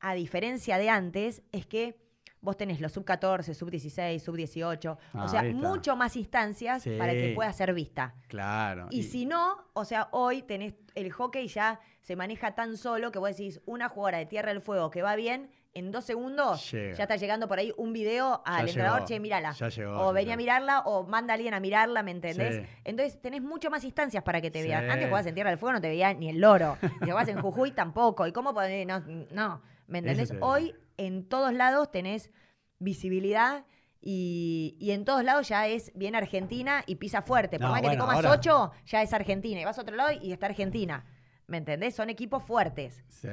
a 0.00 0.14
diferencia 0.14 0.78
de 0.78 0.88
antes, 0.90 1.42
es 1.52 1.66
que 1.66 1.96
vos 2.40 2.56
tenés 2.56 2.80
los 2.80 2.92
sub 2.92 3.04
14, 3.04 3.52
sub 3.52 3.68
16, 3.70 4.22
sub 4.22 4.36
18, 4.36 4.96
Ah, 5.12 5.24
o 5.24 5.28
sea, 5.28 5.40
ahí 5.40 5.50
está. 5.50 5.68
mucho 5.68 5.96
más 5.96 6.14
instancias 6.16 6.82
Sí. 6.84 6.96
para 6.96 7.12
que 7.12 7.32
pueda 7.34 7.52
ser 7.52 7.74
vista. 7.74 8.14
Claro. 8.28 8.86
Y 8.90 9.02
si 9.02 9.26
no, 9.26 9.56
o 9.72 9.84
sea, 9.84 10.08
hoy 10.12 10.42
tenés 10.42 10.74
el 10.94 11.10
hockey 11.10 11.48
ya 11.48 11.80
se 12.00 12.14
maneja 12.14 12.54
tan 12.54 12.76
solo 12.76 13.10
que 13.10 13.18
vos 13.18 13.30
decís, 13.30 13.60
una 13.66 13.88
jugadora 13.88 14.18
de 14.18 14.26
Tierra 14.26 14.52
del 14.52 14.62
Fuego 14.62 14.90
que 14.90 15.02
va 15.02 15.16
bien, 15.16 15.50
en 15.74 15.92
dos 15.92 16.04
segundos 16.04 16.70
Llega. 16.72 16.96
ya 16.96 17.04
está 17.04 17.16
llegando 17.16 17.46
por 17.46 17.58
ahí 17.58 17.72
un 17.76 17.92
video 17.92 18.42
al 18.44 18.62
Ya 18.64 18.68
entrenador, 18.70 18.98
llegó, 19.00 19.06
che, 19.08 19.20
mírala. 19.20 19.52
ya 19.52 19.68
llegó, 19.68 19.92
o 20.00 20.06
ya 20.06 20.12
vení 20.12 20.32
a 20.32 20.36
mirarla 20.36 20.80
o 20.80 21.04
manda 21.06 21.32
a 21.32 21.36
alguien 21.36 21.54
a 21.54 21.60
mirarla, 21.60 22.02
¿me 22.02 22.10
entendés? 22.10 22.56
Sí. 22.56 22.62
Entonces 22.84 23.20
tenés 23.20 23.42
mucho 23.42 23.70
más 23.70 23.84
instancias 23.84 24.22
para 24.24 24.40
que 24.40 24.50
te 24.50 24.62
Sí. 24.62 24.68
vean. 24.68 24.84
Antes 24.90 25.06
jugabas 25.06 25.26
en 25.26 25.34
Tierra 25.34 25.50
del 25.50 25.58
Fuego, 25.58 25.74
no 25.74 25.80
te 25.80 25.88
veía 25.88 26.12
ni 26.14 26.30
el 26.30 26.40
loro. 26.40 26.76
Si 26.80 26.88
jugabas 27.00 27.28
en 27.28 27.40
Jujuy 27.40 27.70
tampoco. 27.72 28.26
¿Y 28.26 28.32
cómo 28.32 28.54
podés? 28.54 28.86
No, 28.86 29.00
no, 29.30 29.62
¿me 29.86 29.98
entendés? 29.98 30.30
te- 30.30 30.38
Hoy 30.40 30.74
en 30.96 31.28
todos 31.28 31.52
lados 31.52 31.90
tenés 31.92 32.30
visibilidad 32.78 33.64
y, 34.00 34.76
y 34.80 34.92
en 34.92 35.04
todos 35.04 35.22
lados 35.24 35.48
ya 35.48 35.66
es 35.66 35.92
bien 35.94 36.14
Argentina 36.14 36.82
y 36.86 36.96
pisa 36.96 37.22
fuerte. 37.22 37.58
Por 37.58 37.66
No, 37.66 37.72
más 37.72 37.82
que 37.82 37.90
te 37.90 37.98
comas 37.98 38.16
ahora- 38.16 38.32
ocho, 38.32 38.72
ya 38.86 39.02
es 39.02 39.12
Argentina. 39.12 39.60
Y 39.60 39.64
vas 39.64 39.78
a 39.78 39.82
otro 39.82 39.96
lado 39.96 40.10
y 40.12 40.32
está 40.32 40.46
Argentina. 40.46 41.04
¿Me 41.46 41.56
entendés? 41.58 41.94
Son 41.94 42.10
equipos 42.10 42.42
fuertes. 42.44 43.02
Sí. 43.08 43.28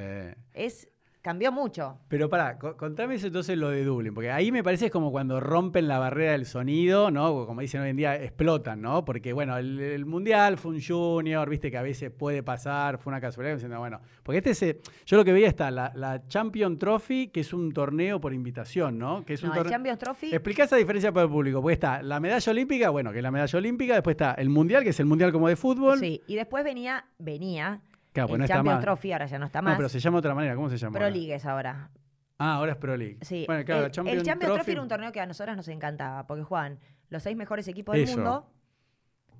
Es, 0.53 0.87
cambió 1.25 1.51
mucho. 1.51 1.97
Pero 2.07 2.29
pará, 2.29 2.59
co- 2.59 2.77
contame 2.77 3.15
eso 3.15 3.25
entonces 3.25 3.57
lo 3.57 3.69
de 3.71 3.83
Dublín, 3.83 4.13
porque 4.13 4.29
ahí 4.29 4.51
me 4.51 4.61
parece 4.63 4.85
es 4.85 4.91
como 4.91 5.11
cuando 5.11 5.39
rompen 5.39 5.87
la 5.87 5.97
barrera 5.97 6.33
del 6.33 6.45
sonido, 6.45 7.09
¿no? 7.09 7.47
Como 7.47 7.61
dicen 7.61 7.81
hoy 7.81 7.89
en 7.89 7.97
día, 7.97 8.15
explotan, 8.21 8.79
¿no? 8.79 9.03
Porque 9.05 9.33
bueno, 9.33 9.57
el, 9.57 9.79
el 9.79 10.05
Mundial 10.05 10.57
fue 10.59 10.73
un 10.73 10.81
junior, 10.81 11.49
viste 11.49 11.71
que 11.71 11.77
a 11.77 11.81
veces 11.81 12.11
puede 12.11 12.43
pasar, 12.43 12.99
fue 12.99 13.09
una 13.09 13.19
casualidad, 13.19 13.55
diciendo, 13.55 13.79
bueno, 13.79 13.99
porque 14.21 14.37
este 14.37 14.53
se, 14.53 14.81
yo 15.07 15.17
lo 15.17 15.25
que 15.25 15.33
veía 15.33 15.47
está 15.47 15.71
la, 15.71 15.91
la 15.95 16.27
Champion 16.27 16.77
Trophy, 16.77 17.29
que 17.29 17.39
es 17.39 17.53
un 17.53 17.71
torneo 17.73 18.21
por 18.21 18.31
invitación, 18.31 18.99
¿no? 18.99 19.25
Que 19.25 19.33
es 19.33 19.41
un 19.41 19.49
No, 19.49 19.55
el 19.55 19.59
torneo- 19.61 19.71
Champions 19.71 19.97
Trophy. 19.97 20.27
Explicá 20.27 20.65
esa 20.65 20.75
diferencia 20.75 21.11
para 21.11 21.23
el 21.25 21.31
público, 21.31 21.59
porque 21.59 21.73
está 21.73 22.03
la 22.03 22.19
medalla 22.19 22.51
olímpica, 22.51 22.91
bueno, 22.91 23.11
que 23.11 23.17
es 23.17 23.23
la 23.23 23.31
medalla 23.31 23.57
olímpica, 23.57 23.93
después 23.95 24.13
está 24.13 24.33
el 24.33 24.49
Mundial, 24.49 24.83
que 24.83 24.89
es 24.91 24.99
el 24.99 25.07
Mundial 25.07 25.31
como 25.31 25.47
de 25.47 25.55
fútbol. 25.55 25.97
Sí, 25.97 26.21
y 26.27 26.35
después 26.35 26.63
venía, 26.63 27.05
venía 27.17 27.81
Claro, 28.15 28.27
pues 28.29 28.35
el 28.35 28.39
no 28.39 28.45
está 28.45 28.55
Champions. 28.55 28.81
Trophy, 28.81 29.11
ahora 29.11 29.25
ya 29.27 29.37
no 29.39 29.45
está 29.45 29.61
No, 29.61 29.69
más. 29.69 29.77
pero 29.77 29.89
se 29.89 29.99
llama 29.99 30.15
de 30.15 30.19
otra 30.19 30.33
manera, 30.33 30.55
¿cómo 30.55 30.69
se 30.69 30.77
llama? 30.77 30.97
Pro 30.97 31.05
ahora? 31.05 31.51
Ahora. 31.51 31.91
Ah, 32.39 32.55
ahora 32.55 32.71
es 32.71 32.77
Pro 32.77 32.97
League. 32.97 33.17
Sí, 33.21 33.43
Bueno, 33.47 33.63
claro, 33.63 33.85
el, 33.85 33.91
Champions 33.91 34.17
el 34.19 34.25
Champions 34.25 34.49
Trophy, 34.53 34.57
Trophy 34.59 34.71
era 34.71 34.81
un 34.81 34.87
torneo 34.87 35.11
que 35.11 35.21
a 35.21 35.25
nosotras 35.25 35.55
nos 35.55 35.67
encantaba, 35.67 36.25
porque 36.27 36.43
jugaban 36.43 36.79
los 37.09 37.21
seis 37.23 37.37
mejores 37.37 37.67
equipos 37.67 37.95
del 37.95 38.07
mundo 38.07 38.49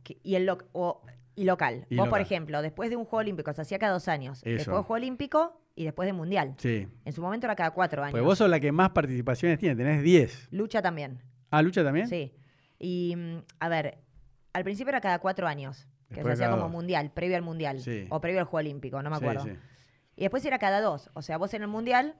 que- 0.04 0.18
y, 0.24 0.36
el 0.36 0.46
lo- 0.46 0.58
o- 0.74 1.02
y 1.36 1.44
local. 1.46 1.86
Y 1.90 1.98
Vos, 1.98 2.08
por 2.10 2.22
ejemplo, 2.22 2.62
después 2.62 2.90
de 2.90 2.96
un 2.96 3.04
Juego 3.06 3.18
Olímpico, 3.22 3.52
se 3.54 3.62
hacía 3.62 3.80
cada 3.80 3.94
dos 3.94 4.08
años. 4.08 4.40
Eso. 4.44 4.50
Después 4.50 4.66
de 4.78 4.84
Juego 4.84 4.94
Olímpico 4.94 5.62
y 5.76 5.84
después 5.84 6.06
de 6.06 6.14
Mundial. 6.14 6.56
Sí. 6.58 6.88
En 7.04 7.12
su 7.14 7.22
momento 7.22 7.48
era 7.48 7.56
cada 7.56 7.72
cuatro 7.72 8.02
años. 8.04 8.12
Pues 8.12 8.24
vos 8.24 8.38
sos 8.38 8.50
la 8.50 8.60
que 8.62 8.72
más 8.72 8.92
participaciones 8.92 9.58
tiene, 9.60 9.76
tenés 9.76 10.02
10. 10.04 10.48
Lucha 10.52 10.82
también. 10.82 11.22
Ah, 11.52 11.62
lucha 11.62 11.84
también. 11.84 12.08
Sí. 12.08 12.34
Y, 12.80 13.14
mm, 13.18 13.38
a 13.60 13.68
ver, 13.70 13.98
al 14.54 14.64
principio 14.64 14.90
era 14.90 15.02
cada 15.02 15.20
cuatro 15.20 15.48
años. 15.48 15.88
Que 16.10 16.16
Después 16.16 16.38
se 16.38 16.44
hacía 16.46 16.52
como 16.52 16.64
dos. 16.64 16.72
mundial, 16.72 17.12
previo 17.12 17.36
al 17.36 17.42
mundial. 17.42 17.80
Sí. 17.82 18.06
O 18.10 18.22
previo 18.22 18.40
al 18.40 18.46
Juego 18.46 18.60
Olímpico, 18.68 19.02
no 19.02 19.10
me 19.10 19.16
acuerdo. 19.18 19.44
sí. 19.44 19.52
Y 20.18 20.22
después 20.22 20.46
era 20.46 20.60
cada 20.60 20.80
dos. 20.82 21.10
O 21.14 21.22
sea, 21.22 21.38
vos 21.38 21.54
en 21.54 21.62
el 21.64 21.68
mundial, 21.68 22.16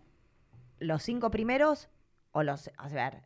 los 0.80 1.02
cinco 1.04 1.32
primeros, 1.32 1.88
o 2.32 2.44
los. 2.44 2.70
A 2.78 2.90
ver, 2.90 3.22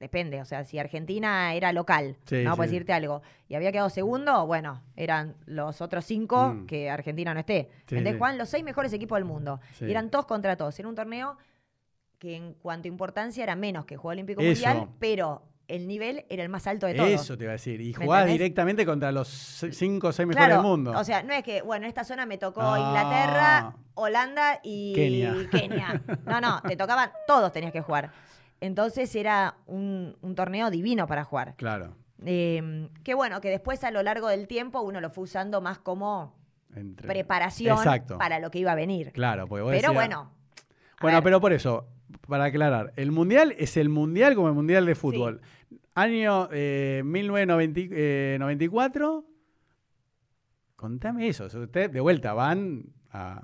depende. 0.00 0.40
O 0.40 0.44
sea, 0.44 0.64
si 0.64 0.78
Argentina 0.78 1.54
era 1.54 1.72
local, 1.72 2.16
no 2.44 2.56
por 2.56 2.64
decirte 2.66 2.92
algo, 2.92 3.22
y 3.48 3.54
había 3.54 3.70
quedado 3.72 3.88
segundo, 3.90 4.46
bueno, 4.46 4.82
eran 4.96 5.36
los 5.46 5.80
otros 5.80 6.04
cinco 6.04 6.48
Mm. 6.54 6.66
que 6.66 6.90
Argentina 6.90 7.32
no 7.32 7.40
esté. 7.40 7.70
Entonces 7.82 8.14
jugaban 8.14 8.38
los 8.38 8.48
seis 8.48 8.64
mejores 8.64 8.92
equipos 8.92 9.16
del 9.16 9.24
mundo. 9.24 9.60
Sí. 9.74 9.84
Y 9.86 9.90
eran 9.90 10.10
todos 10.10 10.26
contra 10.26 10.56
todos. 10.56 10.76
Era 10.78 10.88
un 10.88 10.94
torneo 10.96 11.36
que 12.18 12.34
en 12.34 12.54
cuanto 12.54 12.88
a 12.88 12.90
importancia 12.90 13.42
era 13.44 13.54
menos 13.56 13.84
que 13.84 13.94
el 13.94 13.98
Juego 14.00 14.12
Olímpico 14.12 14.40
Eso. 14.40 14.66
Mundial, 14.66 14.88
pero 14.98 15.42
el 15.68 15.86
nivel 15.88 16.24
era 16.28 16.42
el 16.42 16.48
más 16.48 16.66
alto 16.66 16.86
de 16.86 16.94
todos. 16.94 17.08
Eso 17.10 17.36
te 17.36 17.44
iba 17.44 17.50
a 17.50 17.54
decir. 17.54 17.80
Y 17.80 17.92
¿Me 17.94 18.04
jugás 18.04 18.20
entendés? 18.22 18.38
directamente 18.40 18.86
contra 18.86 19.10
los 19.12 19.28
5 19.28 20.06
o 20.08 20.12
6 20.12 20.26
mejores 20.28 20.46
Claro, 20.46 20.62
del 20.62 20.70
mundo. 20.70 20.92
o 20.96 21.04
sea, 21.04 21.22
no 21.22 21.32
es 21.32 21.42
que, 21.42 21.62
bueno, 21.62 21.84
en 21.84 21.88
esta 21.88 22.04
zona 22.04 22.24
me 22.26 22.38
tocó 22.38 22.60
Ah. 22.62 22.78
Inglaterra, 22.78 23.74
Holanda 23.94 24.60
y 24.62 24.94
Kenia. 24.94 25.34
Kenia. 25.50 26.02
No, 26.24 26.40
no, 26.40 26.60
te 26.62 26.76
tocaban, 26.76 27.10
todos 27.26 27.52
tenías 27.52 27.72
que 27.72 27.80
jugar. 27.80 28.10
Entonces 28.60 29.14
era 29.14 29.56
un, 29.66 30.16
un 30.22 30.34
torneo 30.34 30.70
divino 30.70 31.06
para 31.06 31.24
jugar. 31.24 31.54
claro. 31.56 31.96
Eh, 32.24 32.88
que 33.04 33.12
bueno, 33.12 33.42
que 33.42 33.50
después 33.50 33.84
a 33.84 33.90
lo 33.90 34.02
largo 34.02 34.28
del 34.28 34.46
tiempo 34.48 34.80
uno 34.80 35.02
lo 35.02 35.10
fue 35.10 35.24
usando 35.24 35.60
más 35.60 35.78
como 35.78 36.34
Entre- 36.74 37.06
preparación 37.06 37.76
Exacto. 37.76 38.16
para 38.16 38.38
lo 38.38 38.50
que 38.50 38.58
iba 38.58 38.72
a 38.72 38.74
venir. 38.74 39.12
Claro, 39.12 39.46
porque 39.46 39.60
vos 39.62 39.70
Pero 39.70 39.88
decías- 39.90 39.94
bueno. 39.94 40.30
Bueno, 41.02 41.18
ver, 41.18 41.24
pero 41.24 41.40
por 41.42 41.52
eso, 41.52 41.86
para 42.26 42.44
aclarar, 42.44 42.94
el 42.96 43.12
Mundial 43.12 43.54
es 43.58 43.76
el 43.76 43.90
Mundial 43.90 44.34
como 44.34 44.48
el 44.48 44.54
Mundial 44.54 44.86
de 44.86 44.94
Fútbol. 44.94 45.42
Año 45.96 46.48
eh, 46.52 47.02
1994. 47.04 49.24
Contame 50.76 51.26
eso. 51.28 51.46
Ustedes 51.46 51.90
de 51.90 52.00
vuelta 52.00 52.34
van 52.34 52.84
a, 53.10 53.42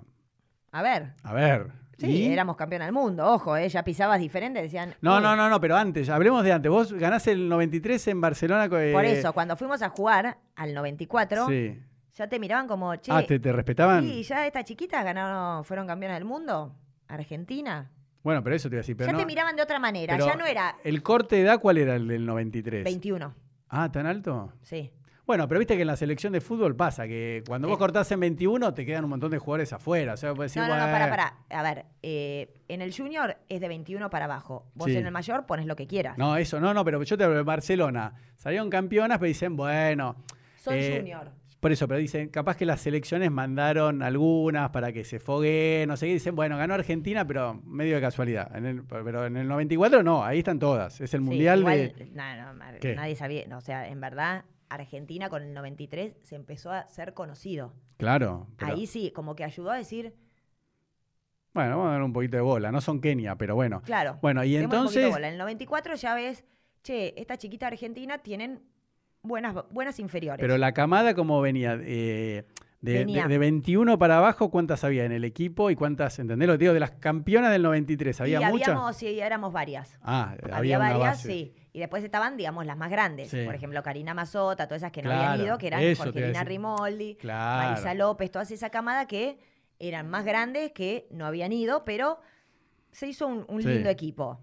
A 0.70 0.82
ver. 0.82 1.14
a 1.22 1.32
ver. 1.32 1.72
Sí, 1.98 2.06
¿y? 2.10 2.32
éramos 2.32 2.56
campeón 2.56 2.82
del 2.82 2.92
mundo, 2.92 3.26
ojo, 3.32 3.56
¿eh? 3.56 3.68
ya 3.68 3.82
pisabas 3.84 4.18
diferente, 4.20 4.60
decían. 4.60 4.94
No, 5.00 5.16
"Uy". 5.16 5.22
no, 5.22 5.34
no, 5.36 5.48
no, 5.48 5.60
pero 5.60 5.76
antes, 5.76 6.08
hablemos 6.10 6.42
de 6.44 6.52
antes. 6.52 6.70
Vos 6.70 6.92
ganás 6.92 7.26
el 7.28 7.48
93 7.48 8.08
en 8.08 8.20
Barcelona. 8.20 8.68
Por 8.68 9.04
eh, 9.04 9.12
eso, 9.18 9.32
cuando 9.32 9.56
fuimos 9.56 9.80
a 9.82 9.88
jugar 9.88 10.38
al 10.56 10.74
94, 10.74 11.46
Sí. 11.48 11.78
ya 12.14 12.26
te 12.28 12.38
miraban 12.40 12.66
como, 12.66 12.94
che, 12.96 13.12
Ah, 13.12 13.22
¿te, 13.26 13.38
te 13.38 13.52
respetaban? 13.52 14.04
¿y 14.04 14.22
ya 14.24 14.46
estas 14.46 14.64
chiquitas 14.64 15.02
ganaron, 15.04 15.64
fueron 15.64 15.86
campeonas 15.86 16.16
del 16.18 16.24
mundo? 16.26 16.74
Argentina. 17.08 17.90
Bueno, 18.22 18.42
pero 18.42 18.54
eso 18.56 18.68
te 18.68 18.76
iba 18.76 18.80
a 18.80 18.82
decir. 18.82 18.96
Pero 18.96 19.08
ya 19.08 19.12
no- 19.12 19.18
te 19.18 19.26
miraban 19.26 19.56
de 19.56 19.62
otra 19.62 19.78
manera, 19.78 20.16
ya 20.18 20.36
no 20.36 20.46
era 20.46 20.76
¿El 20.84 21.02
corte 21.02 21.36
de 21.36 21.42
edad 21.42 21.58
cuál 21.60 21.78
era 21.78 21.96
el 21.96 22.06
del 22.08 22.24
93? 22.26 22.84
21, 22.84 23.34
Ah, 23.68 23.90
¿tan 23.90 24.06
alto? 24.06 24.52
sí. 24.62 24.90
Bueno, 25.24 25.46
pero 25.46 25.60
viste 25.60 25.76
que 25.76 25.82
en 25.82 25.86
la 25.86 25.96
selección 25.96 26.32
de 26.32 26.40
fútbol 26.40 26.74
pasa 26.74 27.06
que 27.06 27.44
cuando 27.46 27.68
vos 27.68 27.76
Sí. 27.76 27.78
cortás 27.78 28.10
en 28.10 28.18
21 28.18 28.74
te 28.74 28.84
quedan 28.84 29.04
un 29.04 29.10
montón 29.10 29.30
de 29.30 29.38
jugadores 29.38 29.72
afuera. 29.72 30.14
O 30.14 30.16
sea, 30.16 30.34
decir, 30.34 30.60
No, 30.60 30.66
no, 30.68 30.74
no, 30.74 30.92
para, 30.92 31.08
para. 31.08 31.34
A 31.48 31.62
ver, 31.62 31.86
eh, 32.02 32.52
en 32.66 32.82
el 32.82 32.92
junior 32.94 33.36
es 33.48 33.60
de 33.60 33.68
21 33.68 34.10
para 34.10 34.24
abajo. 34.24 34.66
Vos 34.74 34.88
Sí. 34.90 34.96
en 34.96 35.06
el 35.06 35.12
mayor 35.12 35.46
pones 35.46 35.66
lo 35.66 35.76
que 35.76 35.86
quieras. 35.86 36.18
No, 36.18 36.36
eso, 36.36 36.58
no, 36.58 36.74
no, 36.74 36.84
pero 36.84 37.00
yo 37.04 37.16
te 37.16 37.22
hablo 37.22 37.36
de 37.36 37.44
Barcelona. 37.44 38.14
Salieron 38.36 38.68
campeonas, 38.68 39.18
pero 39.18 39.28
dicen, 39.28 39.54
bueno. 39.56 40.16
Son 40.56 40.74
eh, 40.74 40.96
junior. 40.98 41.30
Por 41.62 41.70
eso, 41.70 41.86
pero 41.86 42.00
dicen, 42.00 42.28
capaz 42.28 42.56
que 42.56 42.66
las 42.66 42.80
selecciones 42.80 43.30
mandaron 43.30 44.02
algunas 44.02 44.70
para 44.70 44.92
que 44.92 45.04
se 45.04 45.20
fogueen, 45.20 45.88
no 45.88 45.96
sé 45.96 46.08
qué. 46.08 46.14
Dicen, 46.14 46.34
bueno, 46.34 46.56
ganó 46.58 46.74
Argentina, 46.74 47.24
pero 47.24 47.54
medio 47.64 47.94
de 47.94 48.00
casualidad. 48.00 48.50
En 48.56 48.66
el- 48.66 48.82
pero 48.82 49.26
en 49.26 49.36
el 49.36 49.46
94 49.46 50.02
no, 50.02 50.24
ahí 50.24 50.40
están 50.40 50.58
todas. 50.58 51.00
Es 51.00 51.14
el 51.14 51.20
Sí, 51.20 51.24
mundial 51.26 51.60
igual, 51.60 51.76
de. 51.96 52.10
no, 52.12 52.36
no, 52.52 52.54
nadie 52.96 53.14
sabía. 53.14 53.46
no, 53.46 53.58
o 53.58 53.60
sea, 53.60 53.86
en 53.86 54.00
verdad, 54.00 54.44
Argentina 54.70 55.28
con 55.28 55.40
el 55.44 55.54
93 55.54 56.16
se 56.22 56.34
empezó 56.34 56.72
a 56.72 56.88
ser 56.88 57.14
conocido. 57.14 57.72
Claro. 57.96 58.48
pero- 58.58 58.72
Ahí 58.72 58.88
sí, 58.88 59.12
como 59.14 59.36
que 59.36 59.44
ayudó 59.44 59.70
a 59.70 59.76
decir, 59.76 60.16
Bueno, 61.54 61.76
vamos 61.76 61.90
a 61.90 61.92
dar 61.92 62.02
un 62.02 62.12
poquito 62.12 62.36
de 62.38 62.42
bola. 62.42 62.72
No 62.72 62.80
son 62.80 63.00
Kenia, 63.00 63.36
pero 63.36 63.54
bueno. 63.54 63.82
claro. 63.84 64.18
Bueno, 64.20 64.42
y 64.42 64.52
démosle 64.52 64.64
un 64.78 64.84
poquito 64.84 64.98
de 65.00 65.04
entonces. 65.06 65.14
bola. 65.14 65.28
En 65.28 65.34
el 65.34 65.38
94 65.38 65.94
ya 65.94 66.14
ves, 66.16 66.44
che, 66.82 67.14
esta 67.20 67.36
chiquita 67.36 67.68
Argentina 67.68 68.18
tienen 68.18 68.62
buenas, 69.22 69.54
buenas 69.70 69.98
inferiores. 69.98 70.40
Pero 70.40 70.58
la 70.58 70.72
camada, 70.72 71.14
¿cómo 71.14 71.40
venía? 71.40 71.78
Eh, 71.82 72.44
de, 72.80 72.92
Venía. 72.94 73.22
de- 73.24 73.28
de 73.28 73.38
21 73.38 73.96
para 73.96 74.18
abajo, 74.18 74.50
¿cuántas 74.50 74.82
había 74.82 75.04
en 75.04 75.12
el 75.12 75.24
equipo? 75.24 75.70
¿Y 75.70 75.76
cuántas, 75.76 76.18
entendés 76.18 76.48
lo 76.48 76.58
digo? 76.58 76.72
De 76.74 76.80
las 76.80 76.90
campeonas 76.90 77.52
del 77.52 77.62
93, 77.62 78.20
¿había 78.20 78.40
y 78.42 78.52
muchas? 78.52 78.68
habíamos, 78.70 78.96
sí, 78.96 79.20
éramos 79.20 79.52
varias. 79.52 79.96
Ah, 80.02 80.34
Había, 80.42 80.56
había, 80.56 80.78
una 80.78 80.88
varias, 80.88 81.08
base. 81.18 81.28
sí. 81.28 81.54
Y 81.72 81.78
después 81.78 82.02
estaban, 82.02 82.36
digamos, 82.36 82.66
las 82.66 82.76
más 82.76 82.90
grandes. 82.90 83.30
Sí. 83.30 83.44
Por 83.44 83.54
ejemplo, 83.54 83.80
Karina 83.84 84.14
Mazota, 84.14 84.66
todas 84.66 84.82
esas 84.82 84.90
que 84.90 85.00
no 85.02 85.10
Claro, 85.10 85.30
habían 85.30 85.46
ido, 85.46 85.58
que 85.58 85.66
eran 85.68 85.94
Jorgelina. 85.94 86.42
Rimoldi, 86.44 87.14
Claro. 87.20 87.68
Marisa 87.70 87.94
López, 87.94 88.30
todas 88.32 88.50
esa 88.50 88.70
camada 88.70 89.06
que 89.06 89.38
eran 89.78 90.10
más 90.10 90.24
grandes 90.24 90.72
que 90.72 91.06
no 91.12 91.24
habían 91.24 91.52
ido, 91.52 91.84
pero 91.84 92.18
se 92.90 93.06
hizo 93.06 93.28
un, 93.28 93.44
un 93.48 93.62
Sí. 93.62 93.68
lindo 93.68 93.88
equipo. 93.90 94.40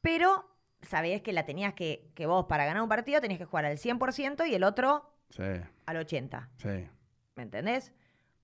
Pero 0.00 0.44
sabías 0.82 1.20
que 1.22 1.32
la 1.32 1.44
tenías 1.44 1.74
que, 1.74 2.10
que 2.14 2.26
vos 2.26 2.46
para 2.48 2.64
ganar 2.64 2.82
un 2.82 2.88
partido 2.88 3.20
tenías 3.20 3.38
que 3.38 3.44
jugar 3.46 3.64
al 3.64 3.76
100% 3.78 4.48
y 4.48 4.54
el 4.54 4.64
otro 4.64 5.10
Sí, 5.30 5.42
al 5.86 5.96
80%. 5.96 6.48
sí. 6.58 6.88
¿Me 7.34 7.42
entendés? 7.42 7.92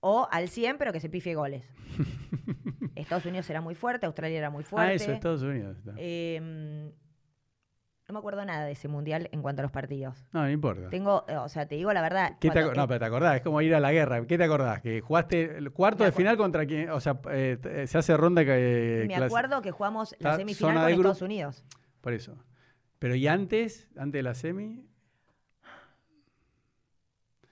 O 0.01 0.27
al 0.31 0.49
100, 0.49 0.77
pero 0.77 0.91
que 0.91 0.99
se 0.99 1.09
pifie 1.09 1.33
goles. 1.35 1.63
Estados 2.95 3.25
Unidos 3.25 3.49
era 3.49 3.61
muy 3.61 3.73
fuerte, 3.75 4.05
Australia 4.05 4.37
era 4.37 4.49
muy 4.49 4.63
fuerte. 4.63 4.91
Ah, 4.91 4.93
eso, 4.93 5.11
Estados 5.11 5.41
Unidos. 5.41 5.77
Eh, 5.97 6.91
no 8.07 8.13
me 8.13 8.19
acuerdo 8.19 8.43
nada 8.45 8.65
de 8.65 8.73
ese 8.73 8.87
mundial 8.89 9.29
en 9.31 9.41
cuanto 9.41 9.61
a 9.61 9.63
los 9.63 9.71
partidos. 9.71 10.25
No, 10.33 10.41
no 10.41 10.49
importa. 10.51 10.89
Tengo, 10.89 11.25
eh, 11.27 11.37
o 11.37 11.47
sea, 11.47 11.65
te 11.67 11.75
digo 11.75 11.91
la 11.93 12.01
verdad. 12.01 12.37
¿Qué 12.39 12.49
te 12.49 12.53
cuando- 12.53 12.71
aco- 12.71 12.75
no, 12.81 12.87
pero 12.87 12.99
te 12.99 13.05
acordás, 13.05 13.35
es 13.37 13.41
como 13.41 13.61
ir 13.61 13.73
a 13.73 13.79
la 13.79 13.91
guerra. 13.93 14.25
¿Qué 14.27 14.37
te 14.37 14.43
acordás? 14.43 14.81
Que 14.81 14.99
jugaste 15.01 15.57
el 15.57 15.71
cuarto 15.71 16.03
de 16.03 16.11
final 16.11 16.35
contra 16.37 16.65
quién, 16.65 16.89
o 16.89 16.99
sea, 16.99 17.19
eh, 17.31 17.57
t- 17.61 17.87
se 17.87 17.97
hace 17.97 18.15
ronda 18.17 18.43
que 18.43 19.05
me 19.07 19.15
acuerdo 19.15 19.61
que 19.61 19.71
jugamos 19.71 20.15
la 20.19 20.35
semifinal 20.35 20.83
con 20.91 20.91
Estados. 20.91 21.21
Unidos. 21.21 21.63
Por 22.03 22.11
eso. 22.11 22.35
Pero 22.99 23.15
¿y 23.15 23.27
antes? 23.27 23.87
¿Antes 23.95 24.19
de 24.19 24.23
la 24.23 24.33
semi? 24.35 24.85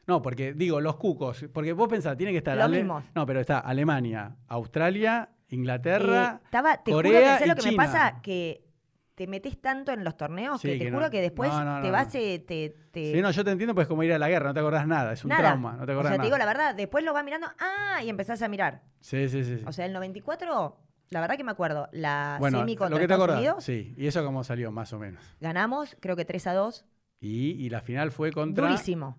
No, 0.07 0.22
porque 0.22 0.53
digo, 0.53 0.82
los 0.82 0.98
cucos, 0.98 1.45
porque 1.53 1.72
vos 1.72 1.88
pensás, 1.88 2.18
tiene 2.18 2.34
que 2.34 2.40
estar 2.40 2.57
Los 2.57 2.65
Ale- 2.65 2.80
mismos. 2.80 3.06
No, 3.15 3.26
pero 3.26 3.40
está 3.40 3.60
Alemania, 3.60 4.36
Australia, 4.49 5.30
Inglaterra. 5.49 6.40
Eh, 6.41 6.45
estaba, 6.45 6.84
te 6.84 6.91
Corea 6.91 7.11
juro 7.11 7.32
que 7.34 7.38
sé 7.40 7.45
y 7.45 7.48
lo 7.48 7.56
que 7.56 7.61
me 7.64 7.69
China. 7.69 7.84
pasa 7.86 8.22
que 8.22 8.68
te 9.15 9.28
metes 9.28 9.61
tanto 9.61 9.94
en 9.94 10.03
los 10.03 10.18
torneos 10.18 10.60
Sí, 10.60 10.68
que 10.69 10.78
te 10.80 10.86
que 10.86 10.91
juro 10.91 11.10
que 11.10 11.22
después 11.22 11.49
No, 11.49 11.64
no, 11.64 11.82
te 11.82 11.88
no, 11.88 11.94
vas 11.94 12.14
eh, 12.15 12.44
te, 12.45 12.76
te- 12.91 13.14
Sí, 13.14 13.22
no, 13.22 13.32
yo 13.32 13.45
te 13.45 13.52
entiendo, 13.52 13.73
pues 13.73 13.86
es 13.86 13.88
como 13.90 14.03
ir 14.03 14.11
a 14.11 14.19
la 14.19 14.28
guerra, 14.28 14.48
no 14.49 14.53
te 14.53 14.60
acordás 14.60 14.86
nada, 14.86 15.14
es 15.14 15.23
un 15.23 15.30
nada. 15.30 15.44
trauma, 15.44 15.73
no 15.78 15.86
te 15.86 15.91
o 15.91 15.95
acordás 15.95 16.10
sea, 16.11 16.15
te 16.15 16.18
nada. 16.18 16.26
digo 16.26 16.38
la 16.38 16.45
verdad, 16.45 16.76
después 16.76 17.06
lo 17.06 17.14
vas 17.14 17.23
mirando, 17.23 17.48
ah, 17.60 18.02
y 18.03 18.10
empezás 18.10 18.41
a 18.41 18.49
mirar. 18.49 18.82
Sí, 18.99 19.30
sí, 19.30 19.45
sí. 19.45 19.60
sí. 19.60 19.64
O 19.65 19.72
sea, 19.72 19.86
el 19.86 19.94
94, 19.94 20.78
la 21.12 21.22
verdad 21.22 21.38
que 21.38 21.44
me 21.44 21.52
acuerdo, 21.52 21.88
la 21.92 22.38
bueno, 22.40 22.60
semi 22.60 22.76
contra 22.76 22.96
lo 22.96 23.00
que 23.02 23.08
te 23.08 23.14
Estados 23.14 23.24
acordás. 23.24 23.40
Unidos, 23.40 23.64
Sí, 23.64 23.94
y 23.98 24.08
eso 24.08 24.24
cómo 24.26 24.44
salió, 24.44 24.72
más 24.72 24.92
o 24.94 25.00
menos. 25.00 25.22
ganamos, 25.40 25.96
creo 26.00 26.16
que 26.16 26.26
3 26.26 26.48
a 26.48 26.54
2, 26.54 26.86
Y, 27.20 27.52
y 27.64 27.70
la 27.70 27.82
final 27.82 28.12
fue 28.12 28.32
contra. 28.32 28.68
durísimo. 28.68 29.18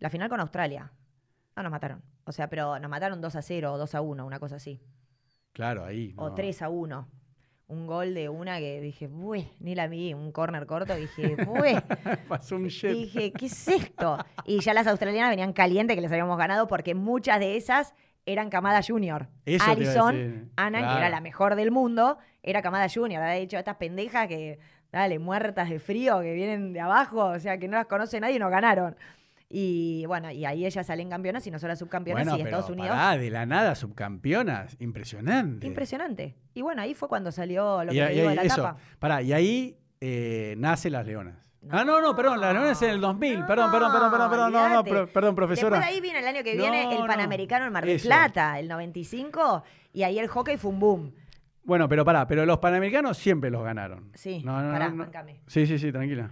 La 0.00 0.10
final 0.10 0.28
con 0.28 0.40
Australia. 0.40 0.90
No 1.56 1.62
nos 1.62 1.70
mataron. 1.70 2.02
O 2.24 2.32
sea, 2.32 2.48
pero 2.50 2.78
nos 2.80 2.90
mataron 2.90 3.20
2 3.20 3.36
a 3.36 3.42
0 3.42 3.72
o 3.74 3.78
2 3.78 3.94
a 3.94 4.00
1, 4.00 4.26
una 4.26 4.40
cosa 4.40 4.56
así. 4.56 4.80
Claro, 5.52 5.84
ahí. 5.84 6.14
O 6.16 6.30
no. 6.30 6.34
3 6.34 6.62
a 6.62 6.68
1. 6.68 7.08
Un 7.66 7.86
gol 7.86 8.12
de 8.12 8.28
una 8.28 8.58
que 8.58 8.80
dije, 8.80 9.06
¡bueh! 9.06 9.48
Ni 9.60 9.74
la 9.74 9.86
vi, 9.86 10.12
un 10.12 10.32
corner 10.32 10.66
corto, 10.66 10.94
dije, 10.96 11.36
¡bueh! 11.46 11.80
Pasó 12.28 12.56
un 12.56 12.66
Y 12.66 12.70
jet. 12.70 12.92
dije, 12.92 13.32
¿qué 13.32 13.46
es 13.46 13.68
esto? 13.68 14.18
Y 14.44 14.60
ya 14.60 14.74
las 14.74 14.86
australianas 14.86 15.30
venían 15.30 15.52
calientes 15.54 15.94
que 15.96 16.02
les 16.02 16.10
habíamos 16.10 16.36
ganado 16.36 16.66
porque 16.66 16.94
muchas 16.94 17.38
de 17.40 17.56
esas 17.56 17.94
eran 18.26 18.48
camada 18.50 18.80
junior. 18.86 19.28
Eso 19.44 19.58
te 19.58 19.64
iba 19.64 19.64
a 19.66 19.70
Alison, 19.72 20.16
decir. 20.16 20.48
Ana, 20.56 20.78
que 20.78 20.84
Claro. 20.84 20.98
era 20.98 21.08
la 21.10 21.20
mejor 21.20 21.56
del 21.56 21.70
mundo, 21.70 22.18
era 22.42 22.62
camada 22.62 22.86
junior. 22.92 23.22
Había 23.22 23.40
dicho, 23.40 23.58
estas 23.58 23.76
pendejas 23.76 24.26
que, 24.28 24.58
dale, 24.92 25.18
muertas 25.18 25.68
de 25.70 25.78
frío, 25.78 26.20
que 26.20 26.32
vienen 26.32 26.72
de 26.72 26.80
abajo, 26.80 27.24
o 27.26 27.38
sea, 27.38 27.58
que 27.58 27.68
no 27.68 27.76
las 27.76 27.86
conoce 27.86 28.20
nadie 28.20 28.36
y 28.36 28.38
nos 28.38 28.50
ganaron. 28.50 28.96
Y 29.50 30.04
bueno, 30.06 30.30
y 30.30 30.44
ahí 30.46 30.64
ellas 30.66 30.86
salen 30.86 31.10
campeonas 31.10 31.46
y 31.46 31.50
nosotras 31.50 31.78
subcampeonas 31.78 32.24
Bueno, 32.24 32.38
y 32.38 32.42
Estados 32.42 32.70
Unidos. 32.70 32.90
pará, 32.90 33.16
de 33.16 33.30
la 33.30 33.46
nada, 33.46 33.74
subcampeonas. 33.74 34.76
Impresionante. 34.80 35.66
Impresionante. 35.66 36.34
Y 36.54 36.62
bueno, 36.62 36.82
ahí 36.82 36.94
fue 36.94 37.08
cuando 37.08 37.30
salió 37.30 37.84
lo 37.84 37.92
Y 37.92 37.94
que 37.96 38.00
te 38.00 38.06
ahí- 38.08 38.14
digo 38.16 38.28
de 38.30 38.34
la 38.36 38.42
eso, 38.42 38.56
tapa. 38.62 38.76
Pará, 38.98 39.22
y 39.22 39.32
ahí 39.32 39.76
eh, 40.00 40.54
nace 40.58 40.90
Las 40.90 41.06
Leonas. 41.06 41.36
No. 41.64 41.78
ah, 41.78 41.84
no, 41.84 42.00
no, 42.00 42.14
perdón, 42.14 42.40
Las 42.40 42.52
Leonas 42.54 42.80
en 42.82 42.90
el 42.90 43.00
2000. 43.00 43.44
perdón, 43.46 43.70
perdón, 43.72 43.92
perdón, 43.92 44.10
perdón, 44.10 44.30
perdón, 44.30 44.52
no, 44.52 44.68
no, 44.68 44.84
pro- 44.84 45.06
perdón, 45.06 45.34
profesora. 45.34 45.76
Después 45.76 45.88
de 45.90 45.94
ahí 45.94 46.00
viene 46.00 46.18
el 46.18 46.26
año 46.26 46.42
que 46.44 46.54
No, 46.54 46.62
viene 46.62 46.84
no. 46.84 46.90
el 47.00 47.06
Panamericano 47.06 47.64
en 47.66 47.72
Mar 47.72 47.86
del 47.86 47.96
Eso. 47.96 48.06
Plata, 48.08 48.58
el 48.58 48.68
95, 48.68 49.64
y 49.92 50.02
ahí 50.02 50.18
el 50.18 50.28
hockey 50.28 50.56
fue 50.58 50.70
un 50.70 50.78
boom. 50.80 51.12
Bueno, 51.62 51.88
pero 51.88 52.04
pará, 52.04 52.26
pero 52.26 52.44
los 52.44 52.58
panamericanos 52.58 53.16
siempre 53.16 53.50
los 53.50 53.64
ganaron. 53.64 54.10
Sí, 54.14 54.42
No, 54.44 54.60
no, 54.62 54.72
pará, 54.72 54.90
no, 54.90 55.06
no. 55.06 55.10
Sí, 55.46 55.66
sí, 55.66 55.78
sí, 55.78 55.90
tranquila. 55.90 56.30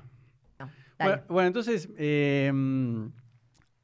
No. 0.58 0.68
Bueno, 0.98 1.22
bueno, 1.28 1.46
entonces, 1.46 1.88
eh, 1.96 2.52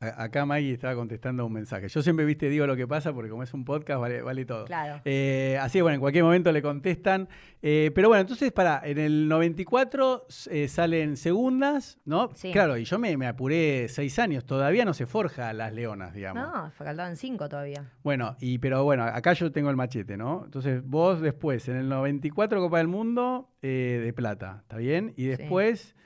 acá 0.00 0.46
Maggie 0.46 0.72
estaba 0.72 0.94
contestando 0.94 1.44
un 1.44 1.52
mensaje. 1.52 1.88
Yo 1.88 2.02
siempre, 2.02 2.24
viste, 2.24 2.48
digo 2.48 2.66
lo 2.66 2.76
que 2.76 2.86
pasa 2.86 3.12
porque 3.12 3.30
como 3.30 3.42
es 3.42 3.52
un 3.52 3.64
podcast, 3.64 4.00
vale, 4.00 4.22
vale 4.22 4.44
todo. 4.44 4.64
Claro. 4.66 5.00
Eh, 5.04 5.58
así 5.60 5.78
que 5.78 5.82
bueno, 5.82 5.94
en 5.94 6.00
cualquier 6.00 6.24
momento 6.24 6.52
le 6.52 6.62
contestan. 6.62 7.28
Eh, 7.62 7.90
pero 7.94 8.08
bueno, 8.08 8.20
entonces, 8.20 8.52
para, 8.52 8.80
en 8.84 8.98
el 8.98 9.28
94 9.28 10.26
eh, 10.50 10.68
salen 10.68 11.16
segundas, 11.16 11.98
¿no? 12.04 12.30
Sí. 12.34 12.52
Claro, 12.52 12.76
y 12.76 12.84
yo 12.84 12.98
me, 12.98 13.16
me 13.16 13.26
apuré 13.26 13.88
seis 13.88 14.18
años, 14.18 14.44
todavía 14.44 14.84
no 14.84 14.94
se 14.94 15.06
forja 15.06 15.52
las 15.52 15.72
leonas, 15.72 16.14
digamos. 16.14 16.44
No, 16.44 16.70
faltaban 16.70 17.16
cinco 17.16 17.48
todavía. 17.48 17.84
Bueno, 18.02 18.36
y 18.40 18.58
pero 18.58 18.84
bueno, 18.84 19.04
acá 19.04 19.32
yo 19.32 19.50
tengo 19.50 19.70
el 19.70 19.76
machete, 19.76 20.16
¿no? 20.16 20.42
Entonces, 20.44 20.82
vos 20.84 21.20
después, 21.20 21.68
en 21.68 21.76
el 21.76 21.88
94 21.88 22.60
Copa 22.60 22.78
del 22.78 22.88
Mundo, 22.88 23.50
eh, 23.62 24.00
de 24.04 24.12
plata, 24.12 24.58
¿está 24.62 24.76
bien? 24.76 25.14
Y 25.16 25.24
después, 25.24 25.96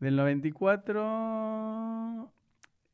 del 0.00 0.16
94... 0.16 2.30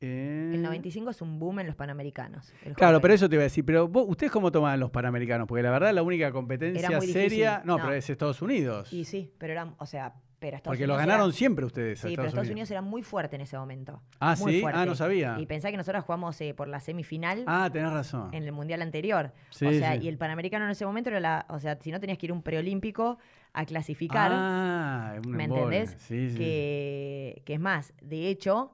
eh, 0.00 0.52
El 0.54 0.62
95 0.62 1.10
es 1.10 1.20
un 1.22 1.38
boom 1.38 1.60
en 1.60 1.66
los 1.66 1.76
Panamericanos. 1.76 2.52
Claro, 2.74 3.00
pero 3.00 3.14
eso 3.14 3.28
te 3.28 3.34
iba 3.36 3.42
a 3.42 3.44
decir. 3.44 3.64
Pero 3.64 3.86
vos, 3.88 4.04
¿ustedes 4.08 4.32
cómo 4.32 4.50
toman 4.50 4.78
los 4.80 4.90
Panamericanos? 4.90 5.46
Porque 5.46 5.62
la 5.62 5.70
verdad 5.70 5.92
la 5.92 6.02
única 6.02 6.32
competencia 6.32 7.00
seria... 7.00 7.62
No, 7.64 7.76
No. 7.76 7.84
pero 7.84 7.94
es 7.94 8.08
Estados 8.08 8.40
Unidos. 8.42 8.92
Y 8.92 9.04
sí, 9.04 9.30
pero 9.38 9.52
eran, 9.52 9.74
o 9.78 9.86
sea, 9.86 10.14
pero 10.38 10.56
Estados 10.56 10.74
porque 10.74 10.86
lo 10.86 10.94
Unidos 10.94 11.06
ganaron 11.06 11.28
era- 11.28 11.36
siempre 11.36 11.66
ustedes 11.66 11.98
Sí, 11.98 12.02
pero 12.04 12.12
Estados, 12.12 12.28
Estados 12.32 12.50
Unidos 12.50 12.70
era 12.70 12.80
muy 12.80 13.02
fuerte 13.02 13.36
en 13.36 13.42
ese 13.42 13.58
momento. 13.58 14.00
Ah, 14.20 14.36
muy 14.40 14.54
¿sí? 14.54 14.60
fuerte. 14.62 14.78
Ah, 14.80 14.86
no 14.86 14.94
sabía. 14.94 15.36
Y 15.38 15.44
pensá 15.44 15.70
que 15.70 15.76
nosotros 15.76 16.02
jugamos 16.04 16.40
eh, 16.40 16.54
por 16.54 16.66
la 16.66 16.80
semifinal 16.80 17.44
Ah, 17.46 17.68
tenés 17.70 17.92
razón. 17.92 18.32
en 18.32 18.44
el 18.44 18.52
mundial 18.52 18.80
anterior. 18.80 19.34
Sí, 19.50 19.66
o 19.66 19.72
sea, 19.72 19.92
sí. 19.98 20.04
y 20.04 20.08
el 20.08 20.16
panamericano 20.16 20.64
en 20.64 20.70
ese 20.70 20.86
momento 20.86 21.10
era 21.10 21.20
la. 21.20 21.44
O 21.50 21.60
sea, 21.60 21.76
si 21.78 21.90
no 21.90 22.00
tenías 22.00 22.16
que 22.16 22.24
ir 22.24 22.30
a 22.30 22.34
un 22.34 22.42
preolímpico 22.42 23.18
a 23.52 23.66
clasificar. 23.66 24.30
Ah, 24.34 25.16
un 25.26 25.30
¿Me 25.32 25.44
embole. 25.44 25.62
entendés? 25.80 25.96
Sí, 26.04 26.30
sí. 26.30 26.38
que, 26.38 27.42
que 27.44 27.54
es 27.54 27.60
más, 27.60 27.92
de 28.00 28.28
hecho, 28.28 28.72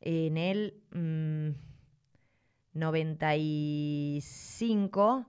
en 0.00 0.36
el 0.36 0.74
mm, 0.92 1.50
95, 3.98 5.26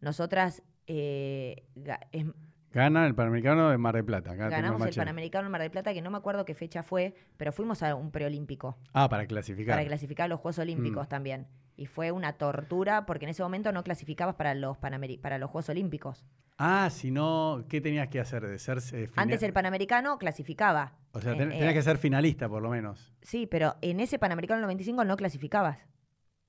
nosotras 0.00 0.62
eh, 0.86 1.64
es- 2.12 2.26
Gana 2.72 3.06
el 3.06 3.14
Panamericano 3.14 3.70
de 3.70 3.78
Mar 3.78 3.94
del 3.94 4.04
Plata. 4.04 4.32
Acá 4.32 4.48
ganamos 4.48 4.84
el. 4.84 4.92
Panamericano 4.96 5.46
en 5.46 5.52
Mar 5.52 5.60
del 5.60 5.70
Plata, 5.70 5.94
que 5.94 6.02
no 6.02 6.10
me 6.10 6.16
acuerdo 6.18 6.44
qué 6.44 6.54
fecha 6.54 6.82
fue, 6.82 7.14
pero 7.36 7.52
fuimos 7.52 7.84
a 7.84 7.94
un 7.94 8.10
preolímpico 8.10 8.76
Ah, 8.92 9.08
para 9.08 9.26
clasificar. 9.26 9.76
para 9.76 9.86
clasificar 9.86 10.24
a 10.24 10.28
los 10.28 10.40
Juegos 10.40 10.58
Olímpicos 10.58 11.06
Mm. 11.06 11.08
también. 11.08 11.46
Y 11.76 11.86
fue 11.86 12.12
una 12.12 12.34
tortura 12.34 13.04
porque 13.06 13.24
en 13.24 13.30
ese 13.30 13.42
momento 13.42 13.72
no 13.72 13.82
clasificabas 13.82 14.36
para 14.36 14.54
los, 14.54 14.78
para 14.78 15.38
los 15.38 15.50
Juegos 15.50 15.68
Olímpicos. 15.70 16.24
Ah, 16.56 16.88
si 16.90 17.10
no, 17.10 17.64
¿qué 17.68 17.80
tenías 17.80 18.06
que 18.08 18.20
hacer? 18.20 18.46
De 18.46 18.58
ser 18.60 18.78
eh, 18.92 19.10
Antes 19.16 19.42
el 19.42 19.52
Panamericano 19.52 20.16
clasificaba. 20.18 20.92
O 21.12 21.20
sea, 21.20 21.32
Eh, 21.32 21.36
ten- 21.36 21.50
eh, 21.50 21.58
tenías 21.58 21.74
que 21.74 21.82
ser 21.82 21.98
finalista, 21.98 22.48
por 22.48 22.62
lo 22.62 22.70
menos. 22.70 23.12
Sí, 23.22 23.46
pero 23.48 23.74
en 23.82 23.98
ese 23.98 24.20
Panamericano 24.20 24.58
del 24.58 24.66
95 24.66 25.04
no 25.04 25.16
clasificabas. 25.16 25.78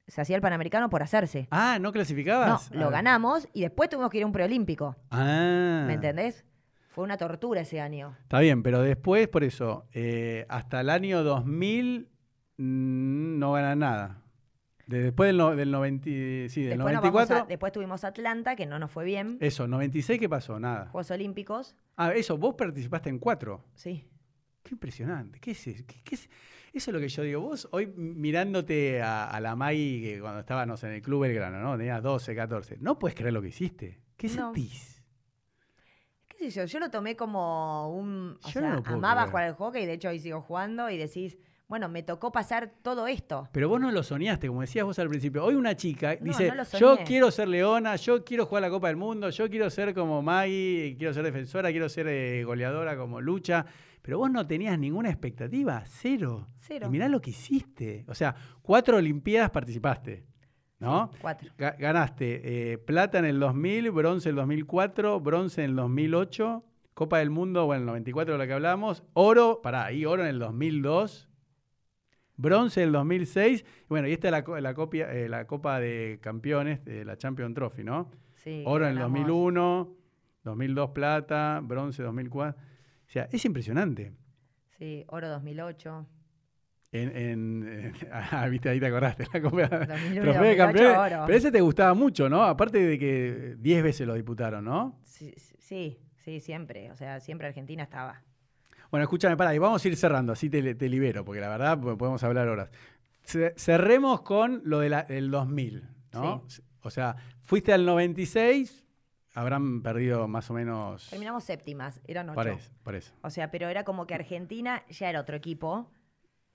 se 0.07 0.21
hacía 0.21 0.35
el 0.35 0.41
Panamericano 0.43 0.87
por 0.91 1.01
hacerse. 1.01 1.47
Ah, 1.49 1.77
¿no 1.79 1.87
No, 1.87 1.91
clasificabas? 1.91 2.69
lo 2.69 2.89
Ah. 2.89 2.91
ganamos 2.91 3.47
y 3.53 3.61
después 3.61 3.89
tuvimos 3.89 4.11
que 4.11 4.17
ir 4.19 4.23
a 4.23 4.27
un 4.27 4.33
preolímpico. 4.33 4.95
Ah. 5.09 5.85
¿Me 5.87 5.95
entendés? 5.95 6.45
Fue 6.89 7.03
una 7.03 7.17
tortura 7.17 7.61
ese 7.61 7.81
año. 7.81 8.15
Está 8.21 8.39
bien, 8.41 8.61
pero 8.61 8.81
después, 8.83 9.27
por 9.27 9.43
eso, 9.43 9.87
eh, 9.93 10.45
hasta 10.47 10.81
el 10.81 10.91
año 10.91 11.23
2000 11.23 12.09
mm, 12.57 13.39
no 13.39 13.53
ganan 13.53 13.79
nada. 13.79 14.21
De- 14.87 15.01
después 15.01 15.27
del, 15.29 15.37
no- 15.37 15.55
del, 15.55 15.71
90, 15.71 16.09
y- 16.09 16.49
sí, 16.49 16.61
del 16.61 16.77
Después, 16.77 16.93
nos 16.93 17.01
vamos 17.01 17.13
94, 17.13 17.35
a- 17.37 17.47
después 17.47 17.71
tuvimos 17.71 18.03
Atlanta, 18.03 18.55
que 18.55 18.65
no 18.65 18.77
nos 18.79 18.91
fue 18.91 19.03
bien. 19.05 19.37
eso, 19.41 19.67
96, 19.67 20.19
¿qué 20.19 20.29
pasó? 20.29 20.59
Nada. 20.59 20.87
Juegos 20.89 21.09
Olímpicos. 21.11 21.75
Ah, 21.97 22.13
eso, 22.13 22.37
vos 22.37 22.55
participaste 22.55 23.09
en 23.09 23.17
cuatro. 23.19 23.63
Sí. 23.73 24.05
Qué 24.63 24.73
impresionante. 24.75 25.39
¿Qué 25.39 25.51
es 25.51 25.67
eso? 25.67 25.83
¿Qué- 25.87 26.01
qué 26.03 26.15
es? 26.15 26.29
Eso 26.73 26.91
es 26.91 26.93
lo 26.93 26.99
que 26.99 27.07
yo 27.07 27.23
digo. 27.23 27.41
Vos 27.41 27.67
hoy 27.71 27.87
mirándote 27.95 29.01
a, 29.01 29.29
a 29.29 29.39
la 29.39 29.55
Maggie 29.55 30.01
que 30.01 30.19
cuando 30.19 30.41
estábamos 30.41 30.83
en 30.83 30.91
el 30.91 31.01
Club 31.01 31.21
Belgrano, 31.21 31.59
¿no? 31.61 31.77
Tenías 31.77 32.03
12, 32.03 32.35
14. 32.35 32.77
No 32.81 32.99
puedes 32.99 33.15
creer 33.15 33.31
lo 33.33 33.41
que 33.41 33.47
hiciste. 33.49 34.01
¿Qué 34.17 34.27
No. 34.27 34.53
sentís? 34.53 35.01
¿Qué 36.27 36.37
sé 36.37 36.49
yo? 36.51 36.65
Yo 36.65 36.79
lo 36.79 36.89
tomé 36.91 37.15
como 37.15 37.95
un... 37.95 38.37
O 38.43 38.49
Yo 38.49 38.59
no 38.61 38.83
sea, 38.83 38.93
amaba 38.93 39.21
creer. 39.21 39.29
jugar 39.31 39.43
al 39.45 39.53
hockey, 39.55 39.85
de 39.85 39.93
hecho 39.93 40.09
hoy 40.09 40.19
sigo 40.19 40.41
jugando 40.41 40.89
y 40.89 40.97
decís, 40.97 41.37
bueno, 41.67 41.89
me 41.89 42.03
tocó 42.03 42.31
pasar 42.31 42.71
todo 42.81 43.07
esto. 43.07 43.49
Pero 43.51 43.67
vos 43.69 43.79
no 43.81 43.91
lo 43.91 44.03
soñaste, 44.03 44.47
como 44.47 44.61
decías 44.61 44.85
vos 44.85 44.99
al 44.99 45.09
principio. 45.09 45.43
Hoy 45.43 45.55
una 45.55 45.75
chica 45.75 46.15
No, 46.19 46.25
dice, 46.25 46.51
no 46.55 46.63
yo 46.79 46.97
quiero 47.05 47.31
ser 47.31 47.47
leona, 47.47 47.95
yo 47.95 48.23
quiero 48.23 48.45
jugar 48.45 48.61
la 48.61 48.69
Copa 48.69 48.87
del 48.87 48.97
Mundo, 48.97 49.29
yo 49.31 49.49
quiero 49.49 49.69
ser 49.69 49.93
como 49.93 50.21
Maggie, 50.21 50.95
quiero 50.97 51.13
ser 51.13 51.23
defensora, 51.23 51.71
quiero 51.71 51.89
ser 51.89 52.07
eh, 52.07 52.43
goleadora 52.43 52.95
como 52.97 53.19
Lucha. 53.21 53.65
Pero 54.01 54.19
vos 54.19 54.29
no 54.29 54.45
tenías 54.45 54.77
ninguna 54.77 55.09
expectativa, 55.09 55.81
cero. 55.87 56.47
Cero. 56.59 56.85
Y 56.87 56.91
mirá 56.91 57.07
lo 57.09 57.19
que 57.19 57.31
hiciste. 57.31 58.05
O 58.07 58.13
sea, 58.13 58.35
cuatro 58.61 58.97
Olimpiadas 58.97 59.49
participaste, 59.49 60.23
¿no? 60.77 61.09
Cuatro. 61.19 61.51
Ga- 61.57 61.75
Ganaste 61.79 62.73
eh, 62.73 62.77
plata 62.77 63.17
en 63.17 63.25
el 63.25 63.39
2000, 63.39 63.89
bronce 63.89 64.29
en 64.29 64.33
el 64.33 64.35
2004, 64.37 65.19
bronce 65.19 65.63
en 65.63 65.71
el 65.71 65.75
2008, 65.77 66.63
Copa 66.93 67.17
del 67.17 67.31
Mundo, 67.31 67.65
bueno, 67.65 67.77
en 67.79 67.81
el 67.81 67.87
94 67.87 68.33
de 68.33 68.37
lo 68.37 68.45
que 68.47 68.53
hablamos, 68.53 69.01
oro, 69.13 69.61
pará, 69.63 69.91
y 69.91 70.05
oro 70.05 70.21
en 70.21 70.29
el 70.29 70.37
2002, 70.37 71.27
bronce 72.37 72.81
en 72.81 72.87
el 72.87 72.93
2006, 72.93 73.61
y 73.61 73.85
bueno, 73.89 74.07
y 74.07 74.13
esta 74.13 74.27
es 74.27 74.31
la, 74.31 74.43
co- 74.43 74.59
la, 74.59 74.73
copia, 74.73 75.11
eh, 75.13 75.29
la 75.29 75.45
Copa 75.47 75.79
de 75.79 76.19
Campeones, 76.21 76.79
la 76.85 77.17
Champion 77.17 77.53
Trophy, 77.53 77.83
¿no? 77.83 78.09
Sí, 78.43 78.63
Oro 78.65 78.85
en 78.85 78.91
el 78.91 78.97
ganamos. 78.99 79.19
2001, 79.19 79.95
2002 80.43 80.89
plata, 80.91 81.59
bronce 81.63 82.03
2004. 82.03 82.59
O 82.61 83.09
sea, 83.09 83.27
es 83.31 83.43
impresionante. 83.45 84.13
Sí, 84.77 85.03
oro 85.07 85.29
2008. 85.29 86.07
En, 86.91 87.15
en- 87.17 87.93
ah, 88.11 88.47
viste, 88.47 88.69
ahí 88.69 88.79
te 88.79 88.85
acordaste, 88.87 89.25
la 89.33 89.41
Copa 89.41 89.67
2001 89.67 89.87
y 90.15 90.19
Trofeo 90.21 90.41
de 90.43 90.55
2008 90.55 90.57
Campeones. 90.57 90.97
oro. 91.13 91.23
Pero 91.25 91.37
ese 91.37 91.51
te 91.51 91.61
gustaba 91.61 91.93
mucho, 91.93 92.29
¿no? 92.29 92.43
Aparte 92.43 92.79
de 92.79 92.99
que 92.99 93.55
10 93.59 93.83
veces 93.83 94.05
lo 94.07 94.13
disputaron, 94.13 94.63
¿no? 94.65 94.99
Sí, 95.03 95.33
sí, 95.57 95.99
sí, 96.17 96.39
siempre. 96.39 96.91
O 96.91 96.95
sea, 96.95 97.19
siempre 97.19 97.47
Argentina 97.47 97.83
estaba. 97.83 98.21
Bueno, 98.95 99.03
escúchame, 99.03 99.35
pará, 99.35 99.53
y 99.53 99.57
vamos 99.57 99.83
a 99.83 99.87
ir 99.89 99.97
cerrando, 99.97 100.31
así 100.31 100.49
te, 100.49 100.73
te 100.73 100.87
libero, 100.87 101.25
porque 101.25 101.41
la 101.41 101.49
verdad 101.49 101.77
po- 101.77 101.97
podemos 101.97 102.23
hablar 102.23 102.47
horas. 102.47 102.69
Ce- 103.25 103.53
Cerremos 103.57 104.21
con 104.21 104.61
lo 104.63 104.79
del 104.79 105.29
2000, 105.29 105.83
¿no? 106.13 106.45
O 106.81 106.89
sea, 106.89 107.17
fuiste 107.41 107.73
al 107.73 107.85
96, 107.85 108.85
habrán 109.33 109.81
perdido 109.81 110.29
más 110.29 110.49
o 110.49 110.53
menos... 110.53 111.09
Terminamos 111.09 111.43
séptimas, 111.43 111.99
eran 112.07 112.29
ocho. 112.29 112.35
Por 112.35 112.47
eso, 112.47 112.71
por 112.83 112.95
eso. 112.95 113.13
O 113.21 113.29
sea, 113.29 113.51
pero 113.51 113.67
era 113.67 113.83
como 113.83 114.07
que 114.07 114.13
Argentina 114.13 114.81
ya 114.89 115.09
era 115.09 115.19
otro 115.19 115.35
equipo. 115.35 115.91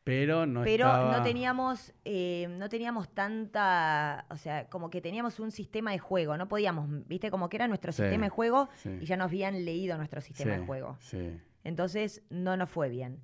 Pero 0.02 0.46
no 0.46 0.62
pero 0.62 0.86
estaba- 0.86 1.18
no 1.18 1.22
teníamos 1.22 1.92
eh, 2.06 2.46
no 2.58 2.70
teníamos 2.70 3.10
tanta 3.14 4.24
o 4.30 4.38
sea 4.38 4.66
como 4.70 4.88
que 4.88 5.02
teníamos 5.02 5.38
un 5.40 5.50
sistema 5.50 5.90
de 5.92 5.98
juego 5.98 6.38
no 6.38 6.48
podíamos 6.48 6.88
viste 7.06 7.30
como 7.30 7.50
que 7.50 7.58
era 7.58 7.68
nuestro 7.68 7.92
Sí, 7.92 7.98
sistema 8.02 8.24
de 8.24 8.30
juego 8.30 8.70
sí. 8.76 8.96
y 8.98 9.04
ya 9.04 9.18
nos 9.18 9.26
habían 9.26 9.62
leído 9.66 9.98
nuestro 9.98 10.22
sistema 10.22 10.54
Sí, 10.54 10.60
de 10.60 10.66
juego 10.66 10.96
Sí. 11.00 11.38
Entonces 11.64 12.22
no 12.30 12.56
nos 12.56 12.68
fue 12.70 12.88
bien 12.88 13.20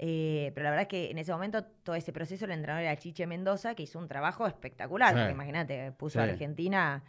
Eh, 0.00 0.52
pero 0.54 0.62
la 0.64 0.70
verdad 0.70 0.82
es 0.82 0.88
que 0.88 1.10
en 1.10 1.18
ese 1.18 1.32
momento 1.32 1.64
todo 1.82 1.96
ese 1.96 2.12
proceso 2.12 2.44
el 2.44 2.52
entrenador 2.52 2.84
era 2.84 2.96
Chiche 2.96 3.26
Mendoza 3.26 3.74
que 3.74 3.82
hizo 3.82 3.98
un 3.98 4.06
trabajo 4.06 4.46
espectacular 4.46 5.12
Sí. 5.14 5.32
imagínate 5.32 5.90
puso 5.92 6.20
a. 6.20 6.22
Argentina 6.30 7.02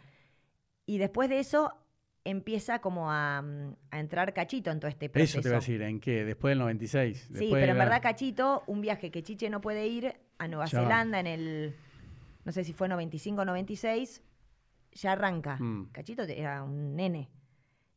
y 0.86 0.98
después 0.98 1.28
de 1.28 1.38
eso 1.38 1.72
empieza 2.24 2.80
como 2.80 3.10
a, 3.10 3.38
a 3.90 3.98
entrar 4.00 4.34
Cachito 4.34 4.70
en 4.72 4.80
todo 4.80 4.88
este 4.90 5.08
proceso 5.08 5.38
Eso 5.38 5.42
te 5.42 5.48
voy 5.50 5.56
a 5.56 5.60
decir, 5.60 5.82
¿en 5.82 6.00
qué? 6.00 6.24
Después 6.24 6.50
del 6.50 6.58
96. 6.58 7.30
Sí, 7.32 7.48
pero 7.52 7.72
en 7.72 7.78
verdad 7.78 8.02
Cachito, 8.02 8.64
un 8.66 8.80
viaje 8.80 9.10
que 9.10 9.22
Chiche 9.22 9.48
no 9.50 9.60
puede 9.60 9.86
ir 9.86 10.14
a 10.38 10.48
Nueva 10.48 10.66
Ya. 10.66 10.80
Zelanda 10.82 11.20
en 11.20 11.26
el, 11.26 11.76
no 12.44 12.52
sé 12.52 12.64
si 12.64 12.72
fue 12.72 12.88
95 12.88 13.40
o 13.40 13.44
96, 13.44 14.22
ya 14.92 15.12
arranca. 15.12 15.56
Mm. 15.56 15.90
Cachito 15.92 16.24
era 16.24 16.62
un 16.62 16.96
nene. 16.96 17.30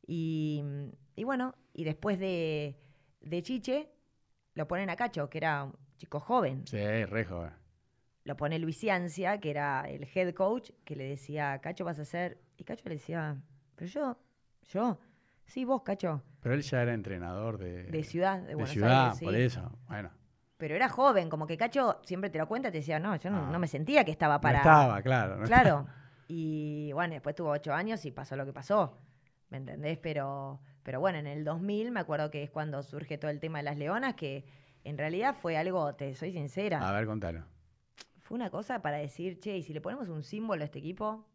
Y, 0.06 0.64
y 1.16 1.24
bueno, 1.24 1.56
y 1.74 1.84
después 1.84 2.20
de, 2.20 2.78
de 3.22 3.42
Chiche, 3.44 3.90
lo 4.54 4.68
ponen 4.68 4.90
a 4.90 4.96
Cacho, 4.96 5.30
que 5.30 5.38
era 5.38 5.64
un 5.64 5.76
chico 5.98 6.20
joven. 6.20 6.66
Sí, 6.68 6.78
re 7.06 7.26
joven. 7.26 7.52
Lo 8.26 8.38
pone 8.38 8.58
Luis 8.60 8.78
Ciancia, 8.80 9.40
que 9.40 9.50
era 9.50 9.82
el 9.90 10.08
head 10.14 10.34
coach, 10.34 10.72
que 10.86 10.96
le 10.96 11.06
decía, 11.06 11.60
Cacho 11.62 11.84
vas 11.86 12.00
a 12.00 12.06
ser... 12.06 12.40
Y 12.58 12.64
Cacho 12.64 12.88
le 12.88 12.96
decía, 12.96 13.36
pero 13.76 13.90
yo, 13.90 14.18
yo, 14.70 14.98
sí, 15.46 15.66
vos, 15.66 15.82
Cacho, 15.84 16.22
Pero 16.40 16.56
él 16.56 16.62
ya 16.62 16.82
era 16.84 16.94
entrenador 16.94 17.58
de, 17.58 17.84
de 17.86 18.04
ciudad, 18.04 18.40
de, 18.42 18.48
de 18.50 18.54
Buenos 18.56 18.70
ciudad, 18.72 19.04
Aires. 19.06 19.18
sí. 19.18 19.26
por 19.26 19.36
eso. 19.36 19.78
Bueno, 19.88 20.12
Pero 20.58 20.76
era 20.76 20.88
joven, 20.88 21.30
como 21.30 21.48
que 21.48 21.58
Cacho 21.58 22.00
siempre 22.06 22.30
te 22.30 22.38
lo 22.38 22.48
cuenta, 22.48 22.72
te 22.72 22.78
decía, 22.78 23.00
no, 23.00 23.16
yo 23.18 23.30
no, 23.30 23.48
Ah. 23.48 23.50
no 23.52 23.60
me 23.60 23.68
sentía 23.68 24.06
que 24.06 24.12
estaba 24.12 24.40
para. 24.40 24.60
no 24.60 24.70
estaba, 24.70 25.02
claro. 25.02 25.38
no 25.38 25.46
Claro. 25.46 25.88
Y 26.30 26.92
bueno, 26.94 27.14
después 27.16 27.36
tuvo 27.36 27.50
ocho 27.50 27.74
años 27.74 28.06
y 28.06 28.12
pasó 28.12 28.36
lo 28.38 28.46
que 28.46 28.54
pasó. 28.54 28.98
¿Me 29.54 29.58
entendés? 29.60 30.00
Pero, 30.00 30.60
pero 30.82 31.00
bueno, 31.00 31.20
en 31.20 31.28
el 31.28 31.44
2000 31.44 31.92
me 31.92 32.00
acuerdo 32.00 32.32
que 32.32 32.42
es 32.42 32.50
cuando 32.50 32.82
surge 32.82 33.20
todo 33.20 33.30
el 33.30 33.40
tema 33.40 33.60
de 33.60 33.64
las 33.66 33.78
leonas, 33.78 34.16
que 34.16 34.46
en 34.84 34.98
realidad 34.98 35.36
fue 35.40 35.58
algo, 35.58 35.94
te 35.94 36.16
soy 36.16 36.32
sincera, 36.32 36.80
A 36.80 36.92
ver, 36.92 37.06
contalo. 37.06 37.46
fue 38.24 38.34
una 38.34 38.50
cosa 38.50 38.82
para 38.82 38.98
decir, 38.98 39.40
che, 39.40 39.56
y 39.56 39.62
si 39.62 39.72
le 39.72 39.80
ponemos 39.80 40.10
un 40.10 40.24
símbolo 40.24 40.64
a 40.64 40.66
este 40.66 40.80
equipo. 40.80 41.28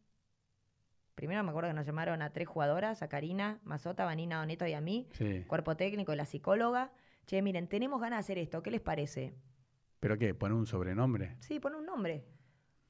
Primero 1.15 1.45
me 1.45 1.51
acuerdo 1.51 1.71
que 1.71 1.75
nos 1.75 1.87
llamaron 1.87 2.21
a 2.21 2.33
tres 2.33 2.49
jugadoras, 2.49 3.03
a 3.03 3.09
Karina, 3.09 3.61
Mazota, 3.63 4.05
Vanina 4.05 4.43
Oneto 4.43 4.67
y 4.67 4.73
a 4.73 4.81
mí, 4.81 5.09
Sí. 5.13 5.45
cuerpo 5.47 5.77
técnico 5.77 6.13
y 6.13 6.17
la 6.17 6.25
psicóloga. 6.25 6.91
Che, 7.27 7.41
miren, 7.41 7.69
tenemos 7.69 8.01
ganas 8.01 8.17
de 8.19 8.21
hacer 8.33 8.39
esto, 8.39 8.65
¿qué 8.65 8.73
les 8.73 8.81
parece? 8.81 9.33
¿Pero 10.01 10.19
qué? 10.19 10.35
¿Pone 10.35 10.57
un 10.57 10.67
sobrenombre? 10.67 11.37
Sí, 11.39 11.61
pon 11.61 11.77
un 11.77 11.87
nombre. 11.87 12.25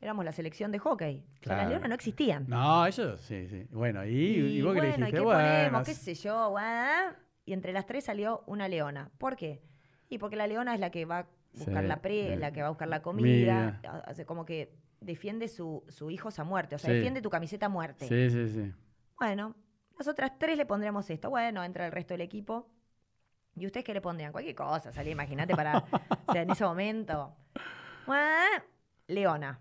Éramos 0.00 0.24
la 0.24 0.32
selección 0.32 0.70
de 0.70 0.78
hockey. 0.78 1.18
O 1.18 1.32
sea, 1.32 1.40
Claro. 1.40 1.60
las 1.62 1.70
leonas 1.70 1.88
no 1.88 1.94
existían. 1.94 2.44
No, 2.48 2.86
eso 2.86 3.16
sí, 3.16 3.48
sí. 3.48 3.66
Bueno, 3.70 4.04
¿y, 4.06 4.10
y 4.10 4.62
vos 4.62 4.74
qué 4.74 4.80
le 4.82 4.88
bueno, 4.90 5.06
¿y 5.06 5.10
dijiste? 5.10 5.16
qué 5.18 5.20
Bueno, 5.24 5.38
ponemos? 5.40 5.86
¿Qué 5.88 5.94
sé 5.94 6.14
yo? 6.14 6.50
Guau. 6.50 7.12
Y 7.44 7.52
entre 7.52 7.72
las 7.72 7.86
tres 7.86 8.04
salió 8.04 8.44
una 8.46 8.68
leona. 8.68 9.10
¿Por 9.18 9.34
qué? 9.36 9.60
Y 10.08 10.18
porque 10.18 10.36
la 10.36 10.46
leona 10.46 10.74
es 10.74 10.80
la 10.80 10.90
que 10.90 11.04
va 11.04 11.18
a 11.20 11.26
buscar 11.52 11.82
Sí, 11.82 11.88
la 11.88 12.00
pre, 12.00 12.34
eh, 12.34 12.36
la 12.36 12.52
que 12.52 12.60
va 12.60 12.68
a 12.68 12.70
buscar 12.70 12.88
la 12.88 13.02
comida. 13.02 13.80
comida. 13.82 14.02
Hace 14.06 14.24
como 14.24 14.44
que 14.44 14.76
defiende 15.00 15.48
su, 15.48 15.82
su 15.88 16.10
hijos 16.10 16.38
a 16.38 16.44
muerte. 16.44 16.76
O 16.76 16.78
sea, 16.78 16.90
Sí. 16.90 16.96
defiende 16.96 17.20
tu 17.22 17.30
camiseta 17.30 17.66
a 17.66 17.68
muerte. 17.68 18.06
Sí, 18.06 18.30
sí, 18.30 18.48
sí. 18.48 18.72
Bueno, 19.18 19.56
nosotras 19.98 20.32
tres 20.38 20.56
le 20.56 20.66
pondremos 20.66 21.08
esto. 21.10 21.30
Bueno, 21.30 21.64
entra 21.64 21.86
el 21.86 21.92
resto 21.92 22.14
del 22.14 22.20
equipo. 22.20 22.68
¿Y 23.56 23.66
ustedes 23.66 23.82
qué 23.84 23.92
le 23.94 24.00
pondrían? 24.00 24.30
Cualquier 24.30 24.54
cosa, 24.54 24.92
salía, 24.92 25.10
imagínate, 25.12 25.56
para. 25.56 25.78
o 26.26 26.32
sea, 26.32 26.42
en 26.42 26.50
ese 26.50 26.64
momento. 26.64 27.34
Bueno, 28.06 28.62
Leona. 29.08 29.58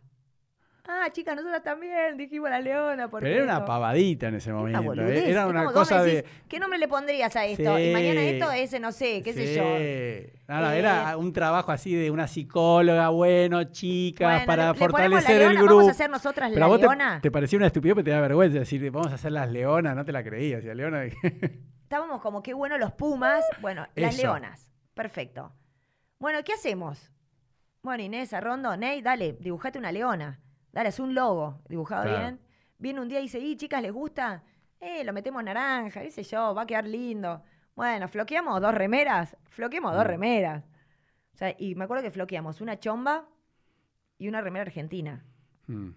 Ah, 0.90 1.10
chicas, 1.12 1.36
nosotras 1.36 1.62
también 1.64 2.16
dijimos 2.16 2.50
la 2.50 2.62
Leona. 2.62 3.10
Porque 3.10 3.26
Pero 3.26 3.44
era 3.44 3.58
una 3.58 3.66
pavadita 3.66 4.30
en 4.30 4.36
ese 4.36 4.54
momento. 4.54 4.80
una 4.80 4.86
¿eh? 4.86 4.88
boludez. 4.88 5.26
Era 5.28 5.46
una 5.48 5.66
cosa 5.74 6.02
de. 6.02 6.24
¿Qué 6.48 6.60
nombre 6.60 6.80
le 6.80 6.88
pondrías 6.88 7.36
a 7.36 7.46
esto? 7.46 7.78
Y 7.78 7.92
mañana 7.92 8.22
esto, 8.22 8.52
ese 8.52 8.80
no 8.80 8.92
sé, 8.94 9.22
qué 9.22 9.34
sé 9.34 9.54
yo. 9.56 9.64
Eh, 9.66 10.34
era 10.48 11.18
un 11.18 11.34
trabajo 11.34 11.72
así 11.74 11.94
de 11.94 12.10
una 12.10 12.28
psicóloga, 12.28 13.10
bueno, 13.10 13.66
chicas, 13.66 14.30
Bueno, 14.32 14.46
para 14.46 14.68
le- 14.68 14.80
le 14.80 14.88
ponemos 14.88 14.94
la 14.94 15.10
fortalecer 15.20 15.36
el 15.36 15.40
leona, 15.50 15.60
grupo. 15.62 15.76
Vamos 15.76 15.88
a 15.90 15.92
hacer 15.92 16.10
nosotras 16.10 16.50
Pero 16.50 16.60
la 16.62 16.66
a 16.66 16.70
vos 16.70 16.78
te, 16.80 16.86
leona. 16.86 17.20
te 17.22 17.32
parecía 17.32 17.58
una 17.58 17.68
estupidez, 17.68 17.96
pero 17.96 18.06
te 18.06 18.12
da 18.12 18.22
vergüenza 18.22 18.60
decir, 18.60 18.90
vamos 18.90 19.12
a 19.12 19.16
hacer 19.16 19.34
las 19.34 19.50
leonas, 19.52 19.94
no 19.96 20.06
te 20.06 20.12
la 20.14 20.24
creías. 20.24 20.64
Y 20.64 20.68
la 20.68 20.74
leona 20.76 21.04
Estábamos 21.84 22.22
como 22.22 22.42
qué 22.44 22.54
bueno 22.54 22.78
los 22.78 22.94
Pumas. 22.94 23.44
Bueno, 23.62 23.88
las 23.96 24.14
Eso. 24.16 24.24
leonas. 24.24 24.70
Perfecto. 24.94 25.52
Bueno, 26.20 26.40
¿qué 26.46 26.54
hacemos? 26.54 27.12
Bueno, 27.84 28.04
Inés, 28.04 28.34
Arrondo, 28.34 28.76
Ney, 28.76 29.02
dale, 29.02 29.34
dibujate 29.40 29.78
una 29.80 29.92
leona. 29.92 30.40
Dale, 30.78 30.90
haz 30.90 31.00
un 31.00 31.16
logo 31.16 31.60
dibujado 31.68 32.04
Claro. 32.04 32.20
bien. 32.20 32.40
Viene 32.78 33.02
un 33.02 33.08
día 33.10 33.18
y 33.18 33.24
dice, 33.24 33.40
¿y 33.40 33.56
chicas, 33.58 33.82
les 33.82 33.92
gusta? 33.92 34.44
Eh, 34.80 35.04
lo 35.04 35.12
metemos 35.12 35.44
naranja, 35.44 36.02
qué 36.04 36.12
sé 36.12 36.22
yo, 36.22 36.54
va 36.54 36.62
a 36.62 36.66
quedar 36.68 36.86
lindo. 36.86 37.42
Bueno, 37.76 38.08
floqueamos 38.08 38.62
dos 38.62 38.76
remeras. 38.76 39.36
Floqueamos 39.50 39.96
dos 39.96 40.04
Mm. 40.04 40.08
remeras. 40.08 40.64
O 41.34 41.38
sea, 41.38 41.56
y 41.58 41.74
me 41.74 41.86
acuerdo 41.86 42.04
que 42.04 42.12
floqueamos 42.12 42.62
una 42.62 42.80
chomba 42.80 43.28
y 44.20 44.28
una 44.28 44.40
remera 44.42 44.62
argentina. 44.66 45.26
Mm. 45.66 45.90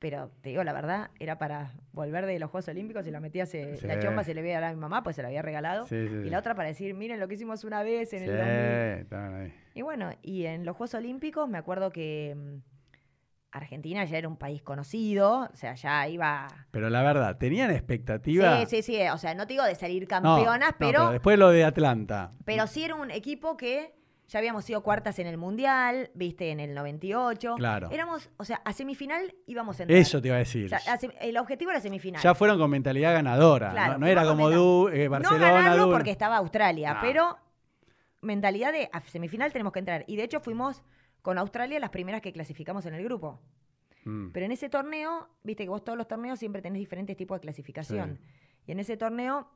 Pero 0.00 0.30
te 0.42 0.50
digo 0.50 0.62
la 0.64 0.74
verdad, 0.74 1.10
era 1.18 1.38
para 1.38 1.72
volver 1.92 2.26
de 2.26 2.38
los 2.38 2.50
Juegos 2.50 2.68
Olímpicos 2.68 3.06
y 3.06 3.10
la 3.10 3.20
metía, 3.20 3.46
se- 3.46 3.78
Sí. 3.78 3.86
la 3.86 3.98
chomba 4.00 4.22
se 4.22 4.34
le 4.34 4.42
veía 4.42 4.68
a 4.68 4.74
mi 4.74 4.80
mamá, 4.80 5.02
pues 5.02 5.16
se 5.16 5.22
la 5.22 5.28
había 5.28 5.40
regalado. 5.40 5.86
Sí, 5.86 6.08
sí, 6.08 6.14
Y 6.26 6.28
la 6.28 6.40
otra 6.40 6.54
para 6.54 6.68
decir, 6.68 6.92
miren 6.94 7.20
lo 7.20 7.26
que 7.26 7.36
hicimos 7.36 7.64
una 7.64 7.82
vez 7.82 8.12
en 8.12 8.24
el 8.24 8.36
2000. 8.36 9.00
estaban 9.00 9.34
ahí. 9.34 9.54
Y 9.72 9.80
bueno, 9.80 10.10
y 10.20 10.44
en 10.44 10.66
los 10.66 10.76
Juegos 10.76 10.92
Olímpicos 10.92 11.48
me 11.48 11.56
acuerdo 11.56 11.90
que 11.90 12.34
mm, 12.36 12.71
Argentina 13.52 14.04
ya 14.04 14.18
era 14.18 14.28
un 14.28 14.36
país 14.36 14.62
conocido, 14.62 15.48
o 15.52 15.56
sea, 15.56 15.74
ya 15.74 16.08
iba... 16.08 16.48
Pero 16.70 16.88
la 16.90 17.02
verdad, 17.02 17.36
¿tenían 17.36 17.70
expectativa? 17.70 18.60
Sí, 18.60 18.66
sí, 18.66 18.82
sí, 18.82 19.00
o 19.12 19.18
sea, 19.18 19.34
no 19.34 19.46
te 19.46 19.52
digo 19.54 19.64
de 19.64 19.74
salir 19.74 20.02
No, 20.02 20.08
campeonas, 20.08 20.70
no, 20.70 20.76
pero, 20.78 21.10
después 21.10 21.38
lo 21.38 21.50
de 21.50 21.64
Atlanta. 21.64 22.30
pero 22.44 22.66
sí 22.66 22.82
era 22.84 22.94
un 22.94 23.10
equipo 23.10 23.56
que 23.56 23.94
ya 24.28 24.38
habíamos 24.38 24.64
sido 24.64 24.82
cuartas 24.82 25.18
en 25.18 25.26
el 25.26 25.36
Mundial, 25.36 26.10
viste, 26.14 26.50
en 26.50 26.60
el 26.60 26.72
98. 26.72 27.56
Claro. 27.56 27.90
Éramos, 27.90 28.30
o 28.38 28.44
sea, 28.46 28.62
a 28.64 28.72
semifinal 28.72 29.34
íbamos 29.46 29.78
a 29.78 29.82
entrar. 29.82 29.98
Eso 29.98 30.22
te 30.22 30.28
iba 30.28 30.36
a 30.36 30.40
O 30.40 30.44
decir. 30.44 30.70
sea, 30.70 30.78
a 30.78 30.96
sem- 30.98 31.12
el 31.20 31.36
objetivo 31.36 31.70
era 31.70 31.80
semifinal. 31.80 32.22
Ya 32.22 32.34
fueron 32.34 32.58
con 32.58 32.70
mentalidad 32.70 33.12
ganadora. 33.12 33.72
Claro, 33.72 33.92
no, 33.94 33.98
no 33.98 34.06
era 34.06 34.24
como 34.24 34.48
Du, 34.48 34.88
eh, 34.88 35.04
no 35.04 35.10
Barcelona, 35.10 35.52
ganarlo 35.52 35.86
Du. 35.88 35.92
porque 35.92 36.10
estaba 36.10 36.38
Australia, 36.38 36.94
No. 36.94 37.00
pero 37.02 37.36
mentalidad 38.22 38.72
de 38.72 38.88
a 38.92 39.00
semifinal 39.02 39.52
tenemos 39.52 39.72
que 39.74 39.80
entrar. 39.80 40.04
Y 40.06 40.16
de 40.16 40.24
hecho 40.24 40.40
fuimos 40.40 40.82
con 41.22 41.38
Australia 41.38 41.78
las 41.80 41.90
primeras 41.90 42.20
que 42.20 42.32
clasificamos 42.32 42.84
en 42.86 42.94
el 42.94 43.04
grupo. 43.04 43.40
Mm. 44.04 44.30
Pero 44.32 44.46
en 44.46 44.52
ese 44.52 44.68
torneo, 44.68 45.28
viste 45.44 45.62
que 45.64 45.68
vos 45.70 45.84
todos 45.84 45.96
los 45.96 46.08
torneos 46.08 46.38
siempre 46.38 46.60
tenés 46.60 46.80
diferentes 46.80 47.16
tipos 47.16 47.36
de 47.36 47.42
clasificación. 47.42 48.18
Y 48.66 48.72
en 48.72 48.80
ese 48.80 48.96
torneo, 48.96 49.48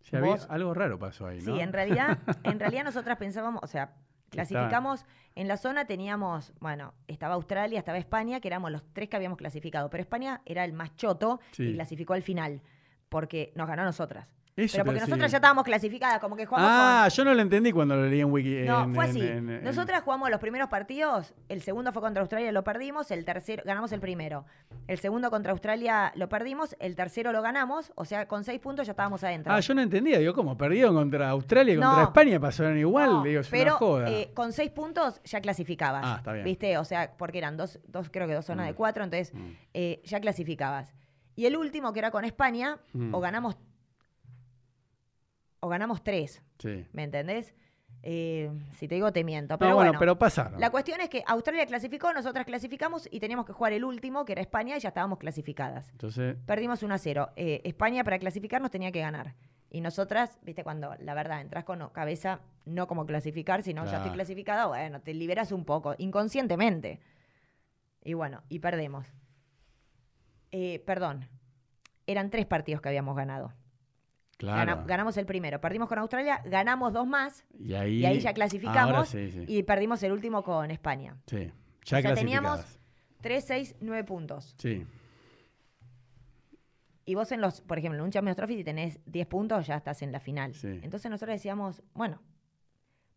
Sí, 0.00 0.16
había- 0.16 0.34
algo 0.48 0.72
raro 0.72 0.98
pasó 0.98 1.26
ahí, 1.26 1.40
¿no? 1.42 1.54
sí, 1.54 1.60
en 1.60 1.72
realidad, 1.72 2.18
en 2.44 2.58
realidad 2.60 2.84
nosotras 2.84 3.18
pensábamos, 3.18 3.60
o 3.62 3.66
sea, 3.66 3.96
clasificamos 4.30 5.04
en 5.34 5.48
la 5.48 5.56
zona 5.56 5.86
teníamos, 5.86 6.54
bueno, 6.60 6.94
estaba 7.08 7.34
Australia, 7.34 7.78
estaba 7.80 7.98
España, 7.98 8.40
que 8.40 8.48
éramos 8.48 8.70
los 8.70 8.82
tres 8.92 9.08
que 9.08 9.16
habíamos 9.16 9.36
clasificado, 9.38 9.90
pero 9.90 10.00
España 10.02 10.40
era 10.46 10.64
el 10.64 10.72
más 10.72 10.94
choto 10.96 11.40
Sí. 11.50 11.64
y 11.64 11.74
clasificó 11.74 12.14
al 12.14 12.22
final 12.22 12.62
porque 13.08 13.52
nos 13.56 13.66
ganó 13.66 13.82
a 13.82 13.86
nosotras. 13.86 14.28
Eso 14.56 14.72
pero 14.74 14.84
porque 14.86 15.00
nosotras 15.00 15.30
ya 15.30 15.38
estábamos 15.38 15.64
clasificadas, 15.64 16.18
como 16.20 16.36
que 16.36 16.44
jugamos 16.44 16.68
Ah, 16.70 17.08
yo 17.08 17.24
no 17.24 17.32
lo 17.34 17.40
entendí 17.40 17.72
cuando 17.72 17.96
lo 17.96 18.06
leí 18.06 18.20
en 18.20 18.30
Wiki. 18.30 18.62
No, 18.66 18.84
en- 18.84 18.94
fue 18.94 19.04
así. 19.04 19.20
en- 19.22 19.48
en- 19.48 19.64
Nosotras 19.64 20.02
jugamos 20.02 20.28
los 20.28 20.40
primeros 20.40 20.68
partidos, 20.68 21.32
el 21.48 21.62
segundo 21.62 21.92
fue 21.92 22.02
contra 22.02 22.20
Australia, 22.20 22.50
lo 22.52 22.62
perdimos, 22.64 23.10
el 23.10 23.24
tercero, 23.24 23.62
ganamos 23.64 23.92
el 23.92 24.00
primero. 24.00 24.44
El 24.86 24.98
segundo 24.98 25.30
contra 25.30 25.52
Australia 25.52 26.12
lo 26.16 26.28
perdimos, 26.28 26.76
el 26.80 26.94
tercero 26.96 27.32
lo 27.32 27.40
ganamos, 27.42 27.92
o 27.94 28.04
sea, 28.04 28.26
con 28.28 28.44
seis 28.44 28.60
puntos 28.60 28.86
ya 28.86 28.90
estábamos 28.92 29.22
adentro. 29.24 29.52
Ah, 29.52 29.60
yo 29.60 29.72
no 29.72 29.80
entendía. 29.82 30.18
Digo, 30.18 30.34
¿cómo? 30.34 30.58
Perdieron 30.58 30.94
contra 30.94 31.30
Australia 31.30 31.74
y 31.74 31.76
contra. 31.78 32.02
España, 32.02 32.40
pasaron 32.40 32.76
igual. 32.76 33.08
No, 33.10 33.22
Digo, 33.22 33.40
es 33.40 33.48
pero 33.48 33.70
una 33.70 33.78
joda. 33.78 34.10
eh, 34.10 34.30
con 34.34 34.52
seis 34.52 34.70
puntos 34.72 35.22
ya 35.24 35.40
clasificabas. 35.40 36.02
Ah, 36.04 36.14
está 36.18 36.32
bien. 36.32 36.44
¿Viste? 36.44 36.76
O 36.76 36.84
sea, 36.84 37.12
porque 37.16 37.38
eran 37.38 37.56
dos, 37.56 37.78
dos 37.86 38.10
creo 38.10 38.26
que 38.26 38.34
dos 38.34 38.44
zonas 38.44 38.66
Mm. 38.66 38.68
de 38.68 38.74
cuatro, 38.74 39.04
entonces 39.04 39.32
Mm. 39.32 39.46
eh, 39.74 40.02
ya 40.04 40.20
clasificabas. 40.20 40.92
Y 41.36 41.46
el 41.46 41.56
último, 41.56 41.92
que 41.92 42.00
era 42.00 42.10
con 42.10 42.24
España, 42.24 42.78
Mm. 42.92 43.14
o 43.14 43.20
ganamos 43.20 43.56
o 45.60 45.68
ganamos 45.68 46.02
tres, 46.02 46.42
Sí. 46.58 46.86
¿me 46.92 47.04
entendés? 47.04 47.54
Eh, 48.02 48.50
si 48.76 48.88
te 48.88 48.94
digo, 48.94 49.12
te 49.12 49.24
miento. 49.24 49.54
No, 49.54 49.58
Pero 49.58 49.74
bueno, 49.74 49.90
bueno, 49.90 49.98
pero 50.00 50.18
pasaron. 50.18 50.58
la 50.58 50.70
cuestión 50.70 51.00
es 51.02 51.10
que 51.10 51.22
Australia 51.26 51.66
clasificó, 51.66 52.12
nosotras 52.14 52.46
clasificamos 52.46 53.06
y 53.10 53.20
teníamos 53.20 53.44
que 53.44 53.52
jugar 53.52 53.74
el 53.74 53.84
último, 53.84 54.24
que 54.24 54.32
era 54.32 54.40
España, 54.40 54.76
y 54.76 54.80
ya 54.80 54.88
estábamos 54.88 55.18
clasificadas. 55.18 55.90
Entonces, 55.90 56.36
Perdimos 56.46 56.82
1 56.82 56.94
a 56.94 56.98
0. 56.98 57.28
Eh, 57.36 57.60
España 57.64 58.02
para 58.02 58.18
clasificarnos 58.18 58.70
tenía 58.70 58.90
que 58.90 59.00
ganar. 59.00 59.34
Y 59.68 59.82
nosotras, 59.82 60.38
viste, 60.42 60.64
cuando 60.64 60.94
la 60.98 61.12
verdad 61.14 61.42
entras 61.42 61.64
con 61.64 61.90
cabeza, 61.90 62.40
no 62.64 62.86
como 62.86 63.04
clasificar, 63.06 63.62
sino 63.62 63.82
ya 63.84 63.90
estoy 63.90 64.00
Claro. 64.04 64.14
clasificada, 64.14 64.66
bueno, 64.66 65.00
te 65.02 65.12
liberas 65.12 65.52
un 65.52 65.64
poco, 65.66 65.94
inconscientemente. 65.98 67.00
Y 68.02 68.14
bueno, 68.14 68.42
y 68.48 68.60
perdemos. 68.60 69.06
Eh, 70.52 70.82
perdón, 70.86 71.28
eran 72.06 72.30
tres 72.30 72.46
partidos 72.46 72.80
que 72.80 72.88
habíamos 72.88 73.14
ganado. 73.14 73.52
Claro. 74.40 74.72
Gana- 74.76 74.84
ganamos 74.86 75.16
el 75.18 75.26
primero, 75.26 75.60
perdimos 75.60 75.88
con 75.88 75.98
Australia, 75.98 76.42
ganamos 76.46 76.92
dos 76.92 77.06
más 77.06 77.44
y, 77.58 77.74
ahí, 77.74 77.98
y 77.98 78.06
ahí 78.06 78.20
ya 78.20 78.32
clasificamos 78.32 79.08
sí, 79.10 79.30
sí. 79.30 79.44
y 79.46 79.62
perdimos 79.62 80.02
el 80.02 80.12
último 80.12 80.42
con 80.42 80.70
España. 80.70 81.16
sí. 81.26 81.52
Ya 81.86 81.98
o 81.98 82.02
sea, 82.02 82.14
teníamos- 82.14 82.52
clasificadas. 82.60 82.80
3, 83.22 83.44
6, 83.44 83.76
9 83.80 84.04
puntos. 84.04 84.54
Sí. 84.58 84.86
Y 87.04 87.14
vos 87.14 87.32
en 87.32 87.40
los, 87.40 87.60
por 87.62 87.78
ejemplo, 87.78 87.98
en 87.98 88.04
un 88.04 88.10
Champions 88.10 88.36
Trophy, 88.36 88.56
si 88.56 88.64
tenés 88.64 89.00
10 89.06 89.26
puntos, 89.26 89.66
ya 89.66 89.76
estás 89.76 90.02
en 90.02 90.12
la 90.12 90.20
final. 90.20 90.54
Sí. 90.54 90.68
Entonces 90.82 91.10
nosotros 91.10 91.34
decíamos, 91.34 91.82
bueno, 91.94 92.20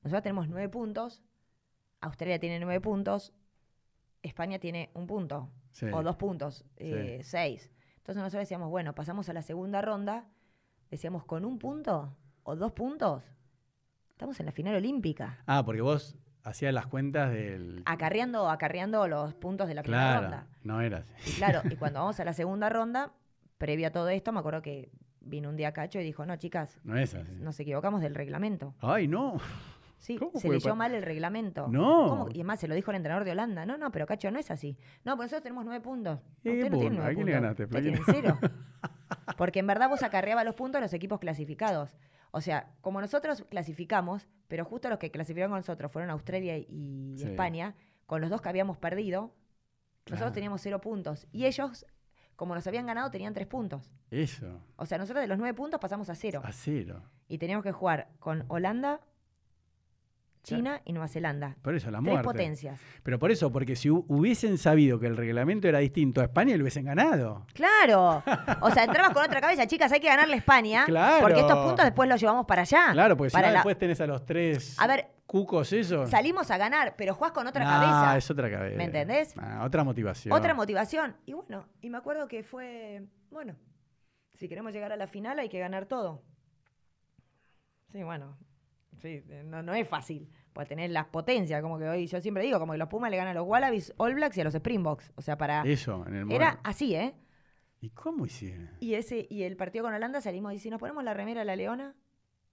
nosotros 0.03 0.23
tenemos 0.23 0.47
9 0.49 0.69
puntos, 0.69 1.21
Australia 2.01 2.39
tiene 2.39 2.59
9 2.59 2.81
puntos, 2.81 3.33
España 4.23 4.59
tiene 4.59 4.89
un 4.93 5.05
punto, 5.07 5.49
sí. 5.71 5.85
o 5.93 6.01
dos 6.01 6.15
puntos, 6.15 6.65
6. 6.77 7.71
Entonces 7.97 8.15
nosotros 8.21 8.41
decíamos, 8.41 8.69
bueno, 8.69 8.95
pasamos 8.95 9.29
a 9.29 9.33
la 9.33 9.41
segunda 9.41 9.81
ronda, 9.81 10.25
decíamos, 10.93 11.25
con 11.25 11.45
un 11.45 11.59
punto 11.59 12.15
o 12.43 12.55
dos 12.55 12.71
puntos, 12.71 13.23
estamos 14.09 14.39
en 14.39 14.45
la 14.45 14.51
final 14.51 14.75
olímpica. 14.75 15.39
Ah, 15.45 15.63
porque 15.65 15.81
vos 15.81 16.15
hacías 16.43 16.73
las 16.73 16.87
cuentas 16.87 17.31
del. 17.31 17.81
Acarreando, 17.85 18.49
acarreando 18.49 19.07
los 19.07 19.33
puntos 19.33 19.67
de 19.67 19.75
la 19.75 19.83
primera 19.83 20.21
ronda. 20.21 20.47
no 20.63 20.81
era 20.81 21.05
así. 21.15 21.31
Y 21.31 21.33
claro, 21.35 21.61
y 21.69 21.75
cuando 21.77 21.99
vamos 21.99 22.19
a 22.19 22.25
la 22.25 22.33
segunda 22.33 22.69
ronda, 22.69 23.11
previo 23.57 23.87
a 23.87 23.91
todo 23.91 24.09
esto, 24.09 24.31
me 24.31 24.39
acuerdo 24.39 24.61
que 24.61 24.91
vino 25.21 25.49
un 25.49 25.55
día 25.55 25.71
Cacho 25.71 25.99
y 25.99 26.03
dijo, 26.03 26.25
no, 26.25 26.35
chicas, 26.35 26.79
No 26.83 26.97
es 26.97 27.15
así. 27.15 27.31
nos 27.39 27.59
equivocamos 27.59 28.01
del 28.01 28.13
reglamento. 28.15 28.75
Ay, 28.79 29.07
no. 29.07 29.37
Sí, 29.99 30.17
¿Cómo 30.17 30.37
se 30.37 30.49
leyó 30.49 30.75
mal 30.75 30.93
el 30.93 31.01
reglamento. 31.01 31.69
No. 31.69 32.09
¿Cómo? 32.09 32.27
Y 32.27 32.33
además 32.33 32.59
se 32.59 32.67
lo 32.67 32.75
dijo 32.75 32.91
el 32.91 32.97
entrenador 32.97 33.23
de 33.23 33.31
Holanda. 33.31 33.65
No, 33.65 33.77
no, 33.77 33.89
pero 33.89 34.05
Cacho, 34.05 34.29
no 34.31 34.37
es 34.37 34.51
así. 34.51 34.77
No, 35.05 35.15
pues 35.15 35.27
nosotros 35.27 35.43
tenemos 35.43 35.63
nueve 35.63 35.79
puntos. 35.81 36.19
No, 36.43 36.51
¿Y 36.51 36.55
qué 36.55 36.63
usted 36.63 36.71
no 36.71 36.77
tiene 36.77 36.95
nueve 36.97 37.11
¿A 37.11 37.15
quién 37.15 37.25
le 37.25 37.31
ganaste, 37.31 37.63
Usted 37.63 37.81
tiene 37.81 37.99
cero. 38.05 38.37
Porque 39.37 39.59
en 39.59 39.67
verdad 39.67 39.89
vos 39.89 40.03
acarreabas 40.03 40.45
los 40.45 40.55
puntos 40.55 40.79
a 40.79 40.81
los 40.81 40.93
equipos 40.93 41.19
clasificados. 41.19 41.95
O 42.31 42.41
sea, 42.41 42.71
como 42.81 42.99
nosotros 42.99 43.45
clasificamos, 43.49 44.27
pero 44.47 44.65
justo 44.65 44.89
los 44.89 44.97
que 44.99 45.11
clasificaron 45.11 45.51
con 45.51 45.59
nosotros 45.59 45.91
fueron 45.91 46.09
Australia 46.09 46.57
y 46.57 47.15
Sí. 47.17 47.25
España, 47.25 47.75
con 48.05 48.21
los 48.21 48.29
dos 48.29 48.41
que 48.41 48.49
habíamos 48.49 48.77
perdido, 48.77 49.31
Claro. 50.03 50.15
nosotros 50.15 50.33
teníamos 50.33 50.61
cero 50.61 50.81
puntos. 50.81 51.27
Y 51.31 51.45
ellos, 51.45 51.85
como 52.35 52.55
nos 52.55 52.65
habían 52.67 52.85
ganado, 52.85 53.09
tenían 53.11 53.33
tres 53.33 53.47
puntos. 53.47 53.91
Eso. 54.11 54.59
O 54.75 54.85
sea, 54.85 54.97
nosotros 54.97 55.21
de 55.21 55.27
los 55.27 55.37
nueve 55.37 55.53
puntos 55.53 55.79
pasamos 55.79 56.09
a 56.09 56.15
cero. 56.15 56.41
A 56.43 56.51
cero. 56.51 57.03
Y 57.27 57.37
teníamos 57.37 57.63
que 57.63 57.71
jugar 57.71 58.09
con 58.19 58.45
Holanda, 58.49 58.99
China 60.43 60.81
y 60.85 60.91
Nueva 60.93 61.07
Zelanda. 61.07 61.55
Por 61.61 61.73
eso, 61.73 61.89
la 61.89 61.99
Tres 61.99 62.09
muerte. 62.11 62.23
potencias. 62.25 62.79
Pero 63.01 63.17
por 63.17 63.31
eso, 63.31 63.51
porque 63.51 63.75
si 63.75 63.89
hu- 63.89 64.05
hubiesen 64.09 64.57
sabido 64.57 64.99
que 64.99 65.07
el 65.07 65.15
reglamento 65.17 65.67
era 65.67 65.79
distinto 65.79 66.19
a 66.21 66.25
España, 66.25 66.55
lo 66.57 66.63
hubiesen 66.63 66.85
ganado. 66.85 67.45
Claro. 67.53 68.21
O 68.61 68.69
sea, 68.71 68.83
entrabas 68.83 69.13
con 69.13 69.23
otra 69.23 69.39
cabeza, 69.41 69.65
chicas, 69.67 69.91
hay 69.91 69.99
que 70.01 70.07
ganarle 70.07 70.33
a 70.35 70.37
España. 70.37 70.83
Claro. 70.85 71.21
Porque 71.21 71.39
estos 71.39 71.57
puntos 71.65 71.85
después 71.85 72.09
los 72.09 72.19
llevamos 72.19 72.45
para 72.45 72.63
allá. 72.63 72.89
Claro, 72.91 73.15
porque 73.17 73.29
si 73.31 73.37
no, 73.37 73.41
la- 73.43 73.51
después 73.53 73.77
tenés 73.77 74.01
a 74.01 74.07
los 74.07 74.25
tres 74.25 74.77
A 74.79 74.85
ver, 74.87 75.07
cucos 75.25 75.71
esos. 75.71 76.09
salimos 76.09 76.51
a 76.51 76.57
ganar, 76.57 76.95
pero 76.97 77.15
jugás 77.15 77.31
con 77.31 77.47
otra 77.47 77.63
Nah, 77.63 77.79
cabeza. 77.79 78.17
es 78.17 78.29
otra 78.29 78.51
cabeza. 78.51 78.77
¿Me 78.77 78.83
entendés? 78.83 79.33
Ah, 79.37 79.63
otra 79.65 79.83
motivación. 79.85 80.33
Otra 80.37 80.53
motivación. 80.53 81.15
Y 81.25 81.33
bueno, 81.33 81.67
y 81.81 81.89
me 81.89 81.97
acuerdo 81.97 82.27
que 82.27 82.43
fue, 82.43 83.03
bueno, 83.31 83.55
si 84.35 84.49
queremos 84.49 84.73
llegar 84.73 84.91
a 84.91 84.97
la 84.97 85.07
final 85.07 85.39
hay 85.39 85.47
que 85.47 85.59
ganar 85.59 85.85
todo. 85.85 86.21
Sí, 87.91 88.03
bueno, 88.03 88.35
sí, 89.01 89.23
eh, 89.29 89.43
no, 89.45 89.61
no 89.61 89.73
es 89.73 89.87
fácil. 89.87 90.29
Pues 90.53 90.67
tener 90.67 90.91
las 90.91 91.07
potencias, 91.07 91.61
como 91.61 91.79
que 91.79 91.89
hoy 91.89 92.05
yo 92.07 92.21
siempre 92.21 92.43
digo, 92.43 92.59
como 92.59 92.73
que 92.73 92.77
los 92.77 92.87
Pumas 92.87 93.09
le 93.09 93.17
ganan 93.17 93.31
a 93.31 93.39
los 93.39 93.47
Wallabies, 93.47 93.93
All 93.97 94.13
Blacks 94.13 94.37
y 94.37 94.41
a 94.41 94.43
los 94.43 94.53
Springboks. 94.53 95.11
O 95.15 95.21
sea, 95.21 95.37
para... 95.37 95.63
Eso, 95.63 96.05
en 96.07 96.15
el 96.15 96.31
Era 96.31 96.59
así, 96.63 96.95
¿eh? 96.95 97.15
¿Y 97.81 97.89
cómo 97.89 98.25
hicieron? 98.25 98.69
Y 98.79 98.93
ese 98.93 99.27
y 99.29 99.43
el 99.43 99.57
partido 99.57 99.83
con 99.83 99.93
Holanda 99.93 100.21
salimos 100.21 100.53
y 100.53 100.59
si 100.59 100.69
nos 100.69 100.79
ponemos 100.79 101.03
la 101.03 101.13
remera 101.13 101.41
de 101.41 101.45
la 101.45 101.55
Leona, 101.55 101.95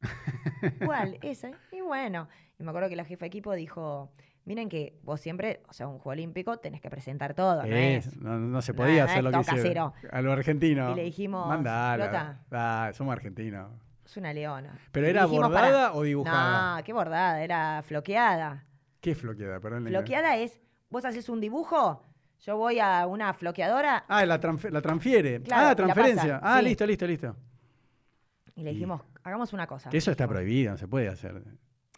¿cuál? 0.85 1.19
Esa. 1.23 1.53
Y 1.71 1.81
bueno, 1.83 2.29
y 2.59 2.65
me 2.65 2.71
acuerdo 2.71 2.89
que 2.89 2.97
la 2.97 3.05
jefa 3.05 3.21
de 3.21 3.29
equipo 3.29 3.53
dijo, 3.55 4.11
miren 4.45 4.69
que 4.69 4.99
vos 5.03 5.21
siempre, 5.21 5.63
o 5.69 5.73
sea, 5.73 5.87
un 5.87 5.99
juego 5.99 6.11
olímpico 6.11 6.59
tenés 6.59 6.81
que 6.81 6.91
presentar 6.91 7.35
todo, 7.35 7.63
¿no 7.65 7.77
Es, 7.77 8.07
es? 8.09 8.17
no, 8.17 8.39
no 8.39 8.63
se 8.63 8.75
podía 8.75 9.05
no 9.05 9.11
hacer 9.11 9.23
lo 9.23 9.31
que 9.31 9.41
hicieron. 9.41 9.93
A 10.11 10.21
lo 10.23 10.33
argentino. 10.33 10.93
Y 10.93 10.95
le 10.97 11.05
dijimos, 11.05 11.47
Mandala. 11.47 12.41
Ah, 12.51 12.91
somos 12.95 13.13
argentinos. 13.13 13.71
Es 14.11 14.17
una 14.17 14.33
leona. 14.33 14.77
¿Pero 14.91 15.07
era 15.07 15.23
dijimos, 15.25 15.49
bordada 15.51 15.93
o 15.93 16.03
dibujada? 16.03 16.77
No, 16.79 16.83
qué 16.85 16.93
bordada, 16.93 17.43
era 17.45 17.81
floqueada. 17.85 18.65
¿Qué 19.01 19.15
floqueada? 19.15 19.61
Perdón. 19.61 19.85
la- 19.85 19.91
Floqueada 19.91 20.37
es, 20.37 20.59
vos 20.89 21.05
haces 21.05 21.29
un 21.29 21.41
dibujo, 21.41 22.03
yo 22.41 22.57
voy 22.57 22.81
a 22.81 23.07
una 23.07 23.33
floqueadora 23.35 24.05
Ah, 24.09 24.27
la, 24.27 24.41
la 24.71 24.81
transfiere. 24.83 25.41
Claro, 25.43 25.63
ah, 25.63 25.69
la 25.69 25.77
transferencia. 25.77 26.41
pasa, 26.41 26.55
ah, 26.57 26.59
sí. 26.59 26.65
listo, 26.65 26.87
listo, 26.87 27.07
listo. 27.07 27.37
y 28.57 28.65
le 28.65 28.73
Y- 28.73 28.75
dijimos, 28.75 29.01
hagamos 29.23 29.53
una 29.53 29.69
cosa. 29.69 29.91
Que 29.91 29.99
eso 29.99 30.11
está 30.11 30.27
prohibido, 30.27 30.73
no 30.73 30.77
se 30.77 30.89
puede 30.89 31.07
hacer. 31.09 31.43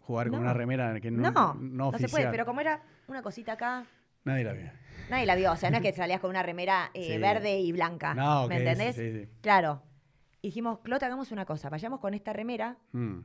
Jugar 0.03 0.29
con 0.29 0.39
una 0.39 0.53
remera 0.53 0.99
que 0.99 1.09
no, 1.09 1.31
No, 1.31 1.55
no, 1.55 1.91
no, 1.91 1.97
se 1.97 2.07
puede, 2.09 2.29
pero 2.29 2.45
como 2.45 2.61
era 2.61 2.79
una 3.07 3.23
cosita 3.23 3.53
acá, 3.53 3.85
Nadie 4.23 4.43
la 4.43 4.53
vio. 4.53 4.69
nadie 5.09 5.25
la 5.25 5.33
vio. 5.35 5.51
O 5.51 5.55
sea, 5.55 5.71
no 5.71 5.77
es 5.77 5.81
que 5.81 5.93
salías 5.93 6.19
con 6.21 6.29
una 6.29 6.43
remera 6.43 6.91
eh, 6.93 7.13
Sí. 7.15 7.17
verde 7.17 7.59
y 7.59 7.71
blanca. 7.71 8.13
No, 8.13 8.47
¿Me 8.47 8.57
es- 8.57 8.61
entendés? 8.61 8.95
sí, 8.95 9.11
sí. 9.11 9.29
Claro. 9.41 9.81
Y 10.43 10.49
dijimos, 10.49 10.79
Clota, 10.83 11.05
hagamos 11.05 11.31
una 11.31 11.45
cosa, 11.45 11.69
vayamos 11.69 11.99
con 12.01 12.13
esta 12.13 12.33
remera 12.33 12.77
Mm. 12.91 13.19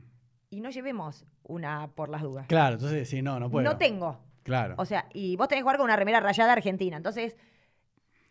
y 0.51 0.61
no 0.61 0.69
llevemos 0.69 1.25
una 1.43 1.89
por 1.93 2.07
las 2.09 2.21
dudas. 2.21 2.47
Claro, 2.47 2.75
entonces 2.75 3.09
sí, 3.09 3.21
no, 3.21 3.39
no 3.41 3.51
puedo. 3.51 3.69
No 3.69 3.77
tengo. 3.77 4.17
Claro. 4.43 4.75
O 4.77 4.85
sea, 4.85 5.05
y 5.13 5.35
vos 5.35 5.49
tenés 5.49 5.59
que 5.59 5.63
jugar 5.63 5.75
con 5.77 5.83
una 5.83 5.97
remera 5.97 6.21
rayada 6.21 6.53
argentina. 6.53 6.95
Entonces, 6.95 7.35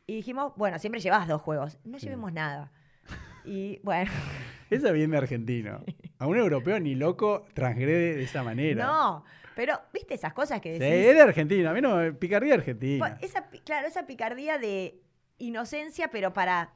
y 0.06 0.14
dijimos, 0.16 0.54
bueno, 0.56 0.78
siempre 0.78 1.02
llevas 1.02 1.28
dos 1.28 1.42
juegos. 1.42 1.78
No 1.84 1.98
Sí. 1.98 2.06
llevemos 2.06 2.32
nada. 2.32 2.72
Y 3.44 3.78
bueno, 3.82 4.10
Esa 4.70 4.90
viene 4.92 5.12
de 5.12 5.18
argentino. 5.18 5.80
A 6.18 6.26
un 6.26 6.36
europeo 6.38 6.80
ni 6.80 6.94
loco 6.94 7.44
transgrede 7.54 8.16
de 8.16 8.22
esa 8.24 8.42
manera. 8.42 8.84
no. 8.86 9.24
Pero, 9.54 9.78
¿viste 9.92 10.14
esas 10.14 10.32
cosas 10.34 10.60
que 10.60 10.74
Sí, 10.74 10.78
decís? 10.78 11.06
es 11.08 11.14
de 11.16 11.20
Argentina. 11.22 11.70
A 11.70 11.74
mí 11.74 11.80
no 11.80 11.98
picardía 12.18 12.54
argentina. 12.54 13.18
Esa, 13.20 13.48
claro, 13.64 13.86
esa 13.88 14.06
picardía 14.06 14.56
de 14.58 15.00
inocencia, 15.38 16.08
pero 16.10 16.32
para. 16.32 16.72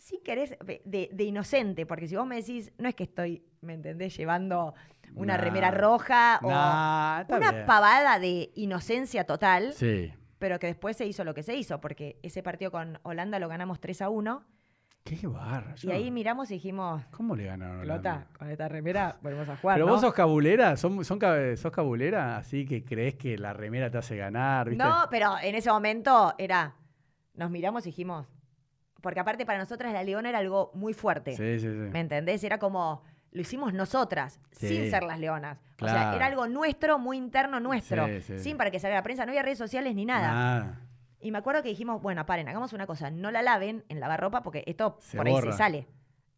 Si 0.00 0.18
querés, 0.20 0.56
de, 0.64 1.10
de 1.12 1.24
inocente, 1.24 1.84
porque 1.84 2.08
si 2.08 2.16
vos 2.16 2.26
me 2.26 2.36
decís, 2.36 2.72
no 2.78 2.88
es 2.88 2.94
que 2.94 3.04
estoy, 3.04 3.44
¿me 3.60 3.74
entendés? 3.74 4.16
Llevando 4.16 4.74
una 5.14 5.36
Nah. 5.36 5.42
remera 5.42 5.70
roja 5.70 6.40
o 6.42 6.48
Nah, 6.48 7.24
una 7.28 7.52
bien. 7.52 7.66
pavada 7.66 8.18
de 8.18 8.50
inocencia 8.54 9.24
total, 9.24 9.74
Sí. 9.74 10.10
pero 10.38 10.58
que 10.58 10.68
después 10.68 10.96
se 10.96 11.04
hizo 11.04 11.22
lo 11.24 11.34
que 11.34 11.42
se 11.42 11.54
hizo, 11.54 11.80
porque 11.82 12.18
ese 12.22 12.42
partido 12.42 12.70
con 12.70 12.98
Holanda 13.02 13.38
lo 13.38 13.48
ganamos 13.48 13.78
3 13.78 14.00
a 14.02 14.08
1 14.08 14.42
Qué 15.04 15.26
barra. 15.26 15.74
y 15.82 15.90
ahí 15.90 16.10
miramos 16.10 16.50
y 16.50 16.54
dijimos, 16.54 17.04
¿Cómo 17.10 17.36
le 17.36 17.44
ganaron 17.44 17.78
a 17.78 17.80
pelota, 17.80 18.10
Holanda? 18.14 18.26
con 18.38 18.50
esta 18.50 18.68
remera 18.68 19.18
volvemos 19.22 19.48
a 19.50 19.56
jugar. 19.58 19.76
Pero 19.76 19.86
¿no? 19.86 19.92
vos 19.92 20.00
sos 20.00 20.14
cabulera, 20.14 20.76
son, 20.78 21.04
son, 21.04 21.18
sos 21.56 21.72
cabulera, 21.72 22.38
así 22.38 22.64
que 22.64 22.84
crees 22.84 23.16
que 23.16 23.36
la 23.36 23.52
remera 23.52 23.90
te 23.90 23.98
hace 23.98 24.16
ganar, 24.16 24.70
¿viste? 24.70 24.82
No, 24.82 24.94
pero 25.10 25.34
en 25.42 25.54
ese 25.56 25.70
momento 25.70 26.34
era, 26.38 26.74
nos 27.34 27.50
miramos 27.50 27.84
y 27.86 27.90
dijimos, 27.90 28.26
porque 29.00 29.20
aparte 29.20 29.44
para 29.46 29.58
nosotras 29.58 29.92
la 29.92 30.02
Leona 30.02 30.28
era 30.28 30.38
algo 30.38 30.70
muy 30.74 30.92
fuerte. 30.94 31.32
Sí, 31.36 31.58
sí, 31.58 31.66
sí. 31.66 31.66
¿Me 31.68 32.00
entendés? 32.00 32.42
Era 32.44 32.58
como, 32.58 33.02
lo 33.32 33.40
hicimos 33.40 33.72
nosotras, 33.72 34.40
Sí. 34.52 34.68
sin 34.68 34.90
ser 34.90 35.02
las 35.04 35.18
leonas. 35.18 35.58
O 35.80 35.86
sea, 35.88 36.14
era 36.14 36.26
algo 36.26 36.46
nuestro, 36.48 36.98
muy 36.98 37.16
interno 37.16 37.60
nuestro, 37.60 38.06
Sí, 38.06 38.20
sí. 38.22 38.38
sin 38.38 38.56
para 38.56 38.70
que 38.70 38.78
salga 38.78 38.96
la 38.96 39.02
prensa, 39.02 39.24
no 39.24 39.30
había 39.32 39.42
redes 39.42 39.58
sociales 39.58 39.94
ni 39.94 40.04
nada. 40.04 40.32
Nada. 40.32 40.80
Y 41.20 41.30
me 41.32 41.38
acuerdo 41.38 41.62
que 41.62 41.68
dijimos, 41.68 42.00
bueno, 42.00 42.24
paren, 42.26 42.48
hagamos 42.48 42.72
una 42.72 42.86
cosa, 42.86 43.10
no 43.10 43.30
la 43.30 43.42
laven 43.42 43.84
en 43.88 44.00
lavarropa 44.00 44.42
porque 44.42 44.64
esto 44.66 44.96
Se 45.00 45.16
por 45.18 45.26
ahí 45.26 45.40
se 45.42 45.52
sale. 45.52 45.86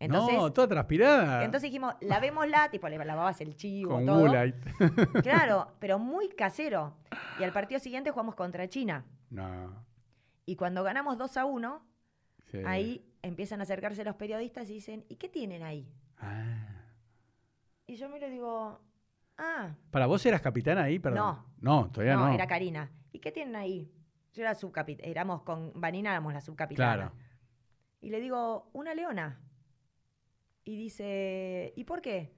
Entonces, 0.00 0.34
no, 0.36 0.52
toda 0.52 0.66
transpirada. 0.66 1.44
entonces 1.44 1.68
dijimos, 1.70 1.94
lavémosla, 2.00 2.68
tipo, 2.72 2.88
le 2.88 2.98
lavabas 3.04 3.40
el 3.40 3.54
chivo, 3.54 3.92
con 3.92 4.06
todo. 4.06 4.26
Claro, 5.22 5.68
pero 5.78 6.00
muy 6.00 6.28
casero. 6.30 6.94
Y 7.38 7.44
al 7.44 7.52
partido 7.52 7.78
siguiente 7.78 8.10
jugamos 8.10 8.34
contra 8.34 8.68
China. 8.68 9.04
no. 9.30 9.84
Y 10.44 10.56
cuando 10.56 10.82
ganamos 10.82 11.16
2 11.18 11.36
a 11.36 11.44
1, 11.44 11.80
sí. 12.52 12.58
ahí 12.64 13.04
empiezan 13.22 13.58
a 13.60 13.64
acercarse 13.64 14.04
los 14.04 14.14
periodistas 14.14 14.70
y 14.70 14.74
dicen, 14.74 15.04
¿y 15.08 15.16
qué 15.16 15.28
tienen 15.28 15.62
ahí? 15.62 15.92
Ah. 16.18 16.84
Y 17.86 17.96
yo 17.96 18.08
miro 18.08 18.28
y 18.28 18.30
digo, 18.30 18.80
ah, 19.38 19.74
¿Para 19.90 20.06
vos 20.06 20.24
eras 20.24 20.40
capitana 20.40 20.84
ahí? 20.84 20.98
Perdón. 20.98 21.36
No. 21.60 21.82
No, 21.82 21.90
todavía 21.90 22.14
no. 22.14 22.28
no, 22.28 22.34
era 22.34 22.46
Karina. 22.46 22.90
¿Y 23.12 23.18
qué 23.18 23.32
tienen 23.32 23.56
ahí? 23.56 23.92
Yo 24.32 24.42
era 24.42 24.54
subcapitana, 24.54 25.08
éramos 25.08 25.42
con 25.42 25.72
Vanina, 25.74 26.10
éramos 26.10 26.32
la 26.32 26.40
subcapitana. 26.40 26.94
Claro. 26.94 27.12
Y 28.00 28.10
le 28.10 28.20
digo, 28.20 28.70
una 28.72 28.94
leona. 28.94 29.40
Y 30.64 30.76
dice, 30.76 31.72
¿y 31.76 31.84
por 31.84 32.00
qué? 32.00 32.32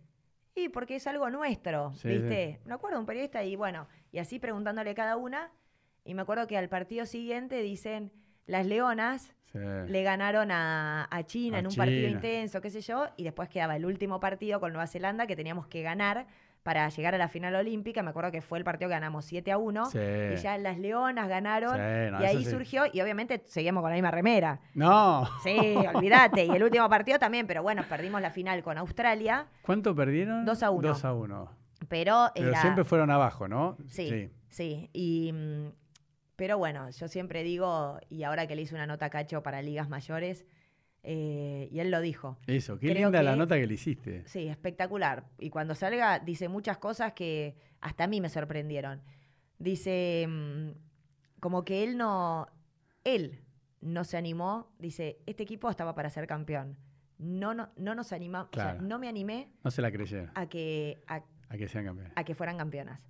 Y 0.54 0.68
porque 0.68 0.96
es 0.96 1.06
algo 1.06 1.28
nuestro, 1.30 1.92
Sí, 1.94 2.08
¿viste? 2.08 2.60
Me 2.64 2.74
acuerdo 2.74 2.98
un 2.98 3.06
periodista 3.06 3.42
y 3.44 3.56
bueno, 3.56 3.88
y 4.12 4.18
así 4.18 4.38
preguntándole 4.38 4.94
cada 4.94 5.16
una. 5.16 5.52
Y 6.04 6.14
me 6.14 6.22
acuerdo 6.22 6.46
que 6.46 6.56
al 6.56 6.68
partido 6.68 7.06
siguiente 7.06 7.62
dicen, 7.62 8.12
las 8.46 8.66
leonas 8.66 9.30
Sí. 9.52 9.60
le 9.86 10.02
ganaron 10.02 10.50
a, 10.50 11.06
a 11.08 11.22
China 11.22 11.58
A 11.58 11.60
en 11.60 11.68
un 11.68 11.74
partido 11.76 12.08
intenso, 12.08 12.60
qué 12.60 12.70
sé 12.70 12.80
yo, 12.80 13.06
y 13.16 13.22
después 13.22 13.48
quedaba 13.48 13.76
el 13.76 13.86
último 13.86 14.18
partido 14.18 14.58
con 14.58 14.72
Nueva 14.72 14.88
Zelanda 14.88 15.28
que 15.28 15.36
teníamos 15.36 15.68
que 15.68 15.80
ganar 15.82 16.26
para 16.64 16.88
llegar 16.88 17.14
a 17.14 17.18
la 17.18 17.28
final 17.28 17.54
olímpica. 17.54 18.02
Me 18.02 18.10
acuerdo 18.10 18.32
que 18.32 18.40
fue 18.42 18.58
el 18.58 18.64
partido 18.64 18.88
que 18.88 18.94
ganamos 18.94 19.26
7 19.26 19.52
a 19.52 19.58
1. 19.58 19.84
Sí. 19.90 19.98
Y 20.32 20.36
ya 20.38 20.58
las 20.58 20.76
leonas 20.78 21.28
ganaron. 21.28 21.74
Sí, 21.76 22.10
no, 22.10 22.20
y 22.20 22.24
ahí 22.24 22.44
sí. 22.44 22.50
surgió, 22.50 22.82
y 22.92 23.00
obviamente 23.00 23.42
seguíamos 23.44 23.82
con 23.82 23.90
la 23.90 23.94
misma 23.96 24.10
remera. 24.10 24.58
No. 24.74 25.28
Sí, 25.44 25.56
olvídate. 25.94 26.46
Y 26.46 26.50
el 26.50 26.62
último 26.64 26.88
partido 26.88 27.20
también, 27.20 27.46
pero 27.46 27.62
bueno, 27.62 27.84
perdimos 27.88 28.20
la 28.22 28.30
final 28.32 28.60
con 28.64 28.76
Australia, 28.78 29.46
¿Cuánto 29.62 29.94
perdieron? 29.94 30.44
Dos 30.44 30.64
a 30.64 30.70
uno. 30.70 30.88
2 30.88 31.04
a 31.04 31.12
1. 31.14 31.50
pero 31.88 32.30
Pero 32.34 32.48
era... 32.48 32.60
siempre 32.60 32.82
fueron 32.82 33.10
abajo, 33.12 33.46
¿no? 33.46 33.76
Sí, 33.86 34.30
sí. 34.48 34.90
Y, 34.92 35.30
mm, 35.32 35.68
pero 36.36 36.58
bueno, 36.58 36.90
yo 36.90 37.08
siempre 37.08 37.42
digo, 37.42 37.98
y 38.08 38.22
ahora 38.24 38.46
que 38.46 38.56
le 38.56 38.62
hice 38.62 38.74
una 38.74 38.86
nota 38.86 39.06
a 39.06 39.10
Cacho 39.10 39.42
para 39.42 39.62
ligas 39.62 39.88
mayores, 39.88 40.44
eh, 41.02 41.68
y 41.70 41.80
él 41.80 41.90
lo 41.90 42.00
dijo. 42.00 42.38
Eso, 42.46 42.78
qué 42.78 42.88
Creo 42.90 43.08
linda 43.10 43.22
la 43.22 43.36
nota 43.36 43.56
que 43.56 43.66
le 43.66 43.74
hiciste. 43.74 44.22
Sí, 44.26 44.48
espectacular. 44.48 45.26
Y 45.38 45.50
cuando 45.50 45.74
salga, 45.74 46.18
dice 46.18 46.48
muchas 46.48 46.78
cosas 46.78 47.12
que 47.12 47.56
hasta 47.80 48.04
a 48.04 48.06
mí 48.06 48.20
me 48.20 48.30
sorprendieron. 48.30 49.02
Dice, 49.58 50.26
mm, 50.28 50.70
como 51.40 51.64
que 51.64 51.84
él 51.84 51.96
no, 51.98 52.46
él 53.04 53.40
no 53.80 54.04
se 54.04 54.16
animó. 54.16 54.72
Dice, 54.78 55.18
este 55.26 55.42
equipo 55.42 55.68
estaba 55.70 55.94
para 55.94 56.08
ser 56.10 56.26
campeón. 56.26 56.76
No, 57.18 57.54
no, 57.54 57.68
no 57.76 57.94
nos 57.94 58.12
animamos, 58.12 58.48
o 58.52 58.54
sea, 58.54 58.72
Claro. 58.72 58.82
no 58.82 58.98
me 58.98 59.08
animé 59.08 59.48
No 59.62 59.70
se 59.70 59.80
la 59.82 59.90
creyeron. 59.92 60.30
a 60.34 60.48
que, 60.48 61.02
a, 61.06 61.22
A 61.48 61.56
que 61.56 61.68
sean 61.68 61.84
campeones. 61.84 62.12
a 62.16 62.24
que 62.24 62.34
fueran 62.34 62.56
campeonas. 62.58 63.00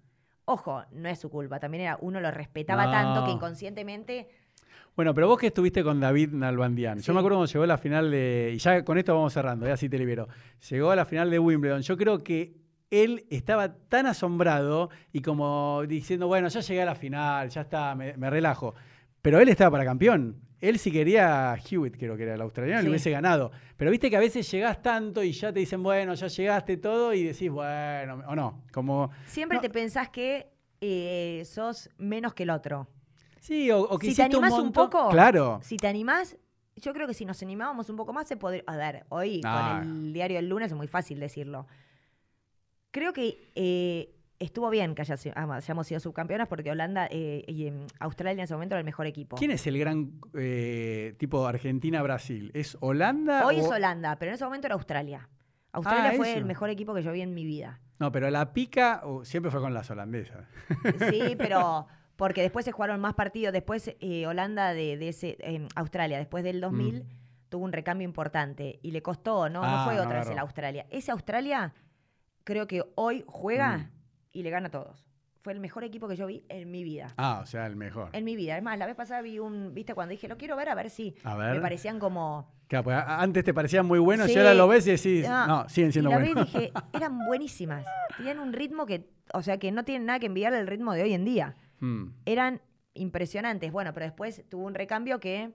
Ojo, 0.47 0.83
no 0.93 1.09
es 1.09 1.19
su 1.19 1.31
culpa. 1.31 1.59
También 1.59 1.85
era, 1.85 1.99
uno 2.01 2.21
lo 2.21 2.31
respetaba 2.31 2.87
No. 2.87 2.93
tanto 2.93 3.25
que 3.25 3.31
inconscientemente 3.33 4.29
Bueno, 4.97 5.15
pero 5.15 5.27
vos 5.27 5.39
que 5.39 5.49
estuviste 5.49 5.83
con 5.83 5.99
David 6.01 6.31
Nalbandian. 6.33 7.01
Sí. 7.01 7.07
Yo 7.07 7.15
me 7.15 7.21
acuerdo 7.21 7.39
cuando 7.39 7.53
llegó 7.53 7.65
a 7.65 7.67
la 7.67 7.79
final 7.79 8.11
de. 8.11 8.53
Y 8.55 8.59
ya 8.59 8.85
con 8.85 8.99
esto 8.99 9.15
vamos 9.15 9.33
cerrando, 9.33 9.67
ya 9.67 9.73
así 9.75 9.89
te 9.89 9.99
libero. 9.99 10.29
Llegó 10.71 10.91
a 10.91 10.97
la 10.97 11.05
final 11.05 11.31
de 11.31 11.39
Wimbledon. 11.39 11.83
Yo 11.83 11.97
creo 11.97 12.23
que 12.23 12.55
él 12.91 13.27
estaba 13.31 13.75
tan 13.75 14.07
asombrado 14.07 14.91
y 15.13 15.21
como 15.21 15.83
diciendo, 15.89 16.29
bueno, 16.29 16.47
ya 16.49 16.61
llegué 16.61 16.83
a 16.83 16.85
la 16.85 16.95
final, 16.95 17.49
ya 17.49 17.63
está, 17.63 17.95
me, 17.97 18.17
me 18.17 18.31
relajo. 18.31 18.75
Pero 19.21 19.41
él 19.41 19.49
estaba 19.49 19.73
para 19.73 19.85
campeón. 19.85 20.37
Él 20.69 20.79
si 20.79 20.91
quería 20.91 21.55
Hewitt, 21.71 21.97
creo 21.99 22.17
que 22.17 22.23
era 22.25 22.35
el 22.35 22.41
australiano, 22.41 22.81
Sí. 22.81 22.85
le 22.87 22.91
hubiese 22.91 23.11
ganado. 23.11 23.51
Pero 23.77 23.91
viste 23.91 24.09
que 24.11 24.17
a 24.17 24.21
veces 24.21 24.51
llegás 24.51 24.81
tanto 24.83 25.23
y 25.23 25.33
ya 25.33 25.53
te 25.53 25.61
dicen, 25.61 25.83
bueno, 25.83 26.15
ya 26.15 26.27
llegaste 26.29 26.77
todo 26.77 27.13
y 27.13 27.23
decís, 27.25 27.51
bueno, 27.51 28.23
o 28.27 28.35
no. 28.35 28.63
Como. 28.73 29.11
siempre 29.27 29.57
No. 29.59 29.63
te 29.63 29.71
pensás 29.71 30.09
que 30.11 30.49
eh, 30.81 31.43
sos 31.47 31.91
menos 31.99 32.35
que 32.35 32.43
el 32.45 32.51
otro. 32.51 32.87
Sí, 33.41 33.71
o, 33.71 33.81
o 33.81 33.99
que 33.99 34.09
Si 34.09 34.15
te 34.17 34.23
animás 34.23 34.53
un 34.53 34.67
montón- 34.67 34.91
poco, 34.91 35.09
Claro. 35.11 35.61
Si 35.63 35.77
te 35.77 35.87
animás, 35.87 36.37
yo 36.77 36.93
creo 36.93 37.07
que 37.07 37.15
si 37.15 37.25
nos 37.25 37.43
animábamos 37.43 37.89
un 37.91 37.97
poco 37.97 38.13
más 38.13 38.27
se 38.27 38.37
podría... 38.37 38.63
A 38.67 38.77
ver, 38.77 39.05
hoy 39.11 39.41
Ah. 39.45 39.81
con 39.83 39.91
el 40.07 40.13
diario 40.13 40.37
del 40.37 40.49
lunes 40.49 40.71
es 40.73 40.77
muy 40.77 40.87
fácil 40.89 41.21
decirlo. 41.21 41.67
Creo 42.91 43.13
que 43.13 43.51
eh, 43.55 44.14
estuvo 44.39 44.69
bien 44.71 44.95
que 44.95 45.03
haya 45.03 45.15
ah, 45.37 45.55
hayamos 45.57 45.87
sido 45.87 46.01
subcampeonas 46.01 46.49
porque 46.49 46.71
Holanda 46.71 47.07
eh, 47.11 47.45
y 47.47 47.67
em, 47.69 47.87
Australia 48.01 48.41
en 48.41 48.45
ese 48.45 48.55
momento 48.55 48.75
era 48.75 48.81
el 48.81 48.85
mejor 48.85 49.07
equipo. 49.07 49.37
¿Quién 49.37 49.51
es 49.51 49.67
el 49.67 49.79
gran 49.79 50.13
eh, 50.35 51.15
tipo 51.19 51.47
Argentina-Brasil? 51.47 52.51
¿Es 52.55 52.77
Holanda? 52.81 53.47
Hoy 53.47 53.57
o- 53.57 53.59
es 53.61 53.69
Holanda, 53.69 54.17
pero 54.19 54.31
en 54.31 54.35
ese 54.35 54.45
momento 54.45 54.67
era 54.67 54.75
Australia. 54.75 55.29
Australia 55.73 56.11
Ah, 56.11 56.17
fue 56.17 56.31
eso. 56.31 56.39
el 56.39 56.45
mejor 56.45 56.71
equipo 56.71 56.95
que 56.95 57.03
yo 57.03 57.13
vi 57.13 57.21
en 57.23 57.35
mi 57.35 57.45
vida. 57.45 57.81
No, 57.99 58.13
pero 58.13 58.31
la 58.31 58.53
pica 58.53 59.03
siempre 59.23 59.51
fue 59.51 59.61
con 59.61 59.75
las 59.75 59.91
holandesas. 59.91 60.47
Sí, 61.11 61.35
pero 61.39 61.87
porque 62.17 62.43
después 62.43 62.65
se 62.65 62.73
jugaron 62.73 63.01
más 63.01 63.15
partidos. 63.15 63.53
Después 63.53 63.95
eh, 64.01 64.27
Holanda 64.27 64.73
de, 64.73 64.97
de 64.97 65.09
ese, 65.09 65.37
eh, 65.41 65.67
Australia, 65.75 66.19
después 66.19 66.45
del 66.45 66.61
2000, 66.61 67.05
tuvo 67.49 67.65
un 67.65 67.73
recambio 67.73 68.05
importante 68.05 68.79
y 68.83 68.91
le 68.93 69.03
costó, 69.03 69.49
¿no? 69.49 69.63
Mm. 69.63 69.65
Ah, 69.65 69.77
no 69.79 69.85
fue 69.85 69.95
no 69.97 70.03
otra 70.03 70.19
vez 70.21 70.29
el. 70.31 70.39
Australia. 70.39 70.87
Ese 70.91 71.11
Australia 71.13 71.73
creo 72.45 72.67
que 72.67 72.83
hoy 72.97 73.25
juega 73.27 73.79
Mm. 73.79 73.91
Y 74.35 74.43
le 74.43 74.51
gana 74.51 74.69
a 74.69 74.71
todos. 74.71 75.07
Fue 75.41 75.53
el 75.55 75.61
mejor 75.61 75.85
equipo 75.85 76.09
que 76.09 76.17
yo 76.17 76.27
vi 76.27 76.45
en 76.49 76.71
mi 76.71 76.85
vida. 76.85 77.13
Ah, 77.19 77.41
o 77.43 77.47
sea, 77.47 77.67
el 77.67 77.77
mejor. 77.77 78.09
En 78.13 78.25
mi 78.25 78.35
vida. 78.37 78.53
Además, 78.55 78.79
la 78.79 78.87
vez 78.87 78.95
pasada 78.97 79.21
vi 79.23 79.39
un, 79.39 79.73
viste, 79.75 79.95
cuando 79.95 80.11
dije, 80.13 80.27
lo 80.29 80.37
quiero 80.39 80.57
ver, 80.57 80.69
a 80.71 80.75
ver 80.75 80.89
si 80.91 81.15
A 81.25 81.37
ver. 81.37 81.55
me 81.57 81.61
parecían 81.61 81.99
como... 81.99 82.51
Claro, 82.67 82.91
a- 82.93 83.21
antes 83.23 83.45
te 83.45 83.53
parecían 83.53 83.85
muy 83.87 83.99
buenos 83.99 84.29
y 84.31 84.37
ahora 84.39 84.55
lo 84.55 84.67
ves 84.69 84.87
y 84.87 84.93
decís, 84.93 85.27
Ah, 85.29 85.45
no, 85.47 85.69
siguen 85.69 85.93
siendo 85.93 86.11
y 86.11 86.13
la 86.15 86.19
buenos. 86.19 86.47
dije, 86.53 86.73
eran 86.95 87.19
buenísimas. 87.27 87.85
Tenían 88.17 88.39
un 88.41 88.53
ritmo 88.55 88.87
que, 88.87 89.11
o 89.35 89.43
sea, 89.43 89.59
que 89.59 89.71
no 89.71 89.85
tienen 89.85 90.07
nada 90.07 90.19
que 90.19 90.27
enviarle 90.27 90.59
al 90.59 90.67
ritmo 90.67 90.93
de 90.95 91.03
hoy 91.03 91.13
en 91.15 91.25
día. 91.25 91.57
Mm. 91.81 92.07
eran 92.25 92.63
impresionantes. 92.95 93.71
Bueno, 93.71 93.93
pero 93.93 94.07
después 94.07 94.45
tuvo 94.49 94.65
un 94.65 94.75
recambio 94.75 95.21
que 95.21 95.53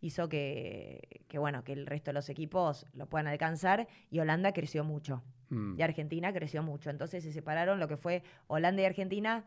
hizo 0.00 0.28
que, 0.28 1.24
que, 1.28 1.38
bueno, 1.38 1.64
que 1.64 1.72
el 1.72 1.86
resto 1.86 2.10
de 2.10 2.14
los 2.14 2.28
equipos 2.28 2.86
lo 2.92 3.06
puedan 3.08 3.26
alcanzar 3.28 3.88
y 4.10 4.18
Holanda 4.20 4.52
creció 4.52 4.84
mucho. 4.84 5.22
Mm. 5.50 5.78
Y 5.78 5.82
Argentina 5.82 6.32
creció 6.32 6.62
mucho. 6.62 6.90
Entonces 6.90 7.22
se 7.24 7.32
separaron 7.32 7.78
lo 7.80 7.88
que 7.88 7.96
fue 7.96 8.22
Holanda 8.48 8.82
y 8.82 8.84
Argentina. 8.84 9.44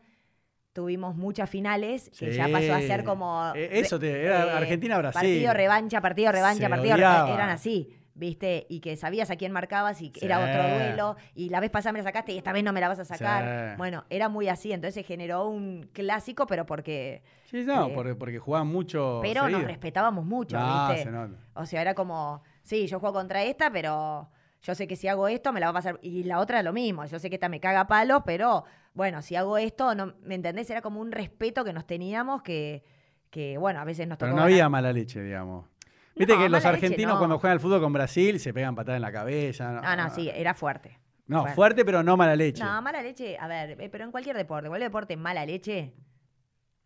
Tuvimos 0.72 1.16
muchas 1.16 1.50
finales, 1.50 2.10
que 2.18 2.32
ya 2.32 2.48
pasó 2.48 2.72
a 2.74 2.80
ser 2.80 3.00
Sí. 3.00 3.06
como... 3.06 3.52
Eh, 3.54 3.68
eso 3.80 3.98
te- 3.98 4.24
era 4.24 4.56
Argentina-Brasil. 4.56 5.20
Partido, 5.20 5.52
revancha, 5.52 6.00
partido, 6.00 6.32
revancha, 6.32 6.64
Se 6.64 6.70
partido, 6.70 6.96
revancha. 6.96 7.34
Eran 7.34 7.50
así, 7.50 7.94
¿viste? 8.14 8.64
Y 8.70 8.80
que 8.80 8.96
sabías 8.96 9.30
a 9.30 9.36
quién 9.36 9.52
marcabas 9.52 10.00
y 10.00 10.08
que 10.08 10.20
Sí. 10.20 10.26
era 10.26 10.38
otro 10.40 10.62
duelo. 10.62 11.16
Y 11.34 11.50
la 11.50 11.60
vez 11.60 11.68
pasada 11.70 11.92
me 11.92 11.98
la 11.98 12.04
sacaste 12.04 12.32
y 12.32 12.38
esta 12.38 12.54
vez 12.54 12.64
no 12.64 12.72
me 12.72 12.80
la 12.80 12.88
vas 12.88 12.98
a 13.00 13.04
sacar. 13.04 13.72
Sí. 13.72 13.76
Bueno, 13.76 14.04
era 14.08 14.30
muy 14.30 14.48
así. 14.48 14.72
Entonces 14.72 14.94
se 14.94 15.02
generó 15.02 15.46
un 15.46 15.90
clásico, 15.92 16.46
pero 16.46 16.64
porque... 16.64 17.22
Sí, 17.44 17.64
no, 17.64 17.88
Eh, 17.88 17.92
porque, 17.94 18.14
porque 18.14 18.38
jugaban 18.38 18.68
mucho. 18.68 19.18
Pero 19.22 19.42
nos 19.42 19.50
seguido. 19.50 19.68
respetábamos 19.68 20.24
mucho, 20.24 20.58
No, 20.58 20.88
¿viste? 20.88 21.04
se 21.04 21.10
nota. 21.10 21.36
O 21.52 21.66
sea, 21.66 21.82
era 21.82 21.92
como, 21.92 22.42
sí, 22.62 22.86
yo 22.86 22.98
juego 22.98 23.12
contra 23.12 23.42
esta, 23.42 23.70
pero 23.70 24.30
yo 24.62 24.74
sé 24.74 24.86
que 24.86 24.96
si 24.96 25.08
hago 25.08 25.28
esto 25.28 25.52
me 25.52 25.60
la 25.60 25.66
va 25.66 25.70
a 25.70 25.74
pasar. 25.74 25.98
Y 26.02 26.24
la 26.24 26.38
otra 26.38 26.62
lo 26.62 26.72
mismo, 26.72 27.04
yo 27.04 27.18
sé 27.18 27.28
que 27.28 27.36
esta 27.36 27.48
me 27.48 27.60
caga 27.60 27.80
a 27.80 27.86
palos, 27.86 28.22
pero 28.24 28.64
bueno, 28.94 29.20
si 29.22 29.36
hago 29.36 29.58
esto, 29.58 29.94
no, 29.94 30.14
¿me 30.22 30.34
entendés? 30.36 30.70
Era 30.70 30.80
como 30.82 31.00
un 31.00 31.12
respeto 31.12 31.64
que 31.64 31.72
nos 31.72 31.86
teníamos 31.86 32.42
que, 32.42 32.84
que 33.30 33.58
bueno, 33.58 33.80
a 33.80 33.84
veces 33.84 34.06
nos 34.06 34.18
tocó. 34.18 34.26
Pero 34.26 34.32
no 34.32 34.42
ganar. 34.42 34.52
había 34.52 34.68
mala 34.68 34.92
leche, 34.92 35.22
digamos. 35.22 35.66
Viste 36.14 36.34
No, 36.34 36.38
que 36.40 36.48
los 36.48 36.60
leche 36.60 36.68
argentinos 36.68 37.14
no. 37.14 37.18
cuando 37.18 37.38
juegan 37.38 37.54
al 37.56 37.60
fútbol 37.60 37.80
con 37.80 37.92
Brasil 37.92 38.38
se 38.38 38.52
pegan 38.52 38.74
patadas 38.74 38.96
en 38.98 39.02
la 39.02 39.12
cabeza. 39.12 39.80
Ah, 39.82 39.96
no, 39.96 40.10
sí, 40.10 40.30
era 40.32 40.52
fuerte. 40.54 40.98
No, 41.26 41.46
fuerte, 41.54 41.84
pero 41.84 42.02
no 42.02 42.16
mala 42.16 42.36
leche. 42.36 42.62
No, 42.62 42.82
mala 42.82 43.00
leche, 43.00 43.38
a 43.38 43.46
ver, 43.48 43.80
eh, 43.80 43.88
pero 43.90 44.04
en 44.04 44.10
cualquier 44.10 44.36
deporte, 44.36 44.68
cualquier 44.68 44.90
deporte, 44.90 45.16
mala 45.16 45.46
leche, 45.46 45.94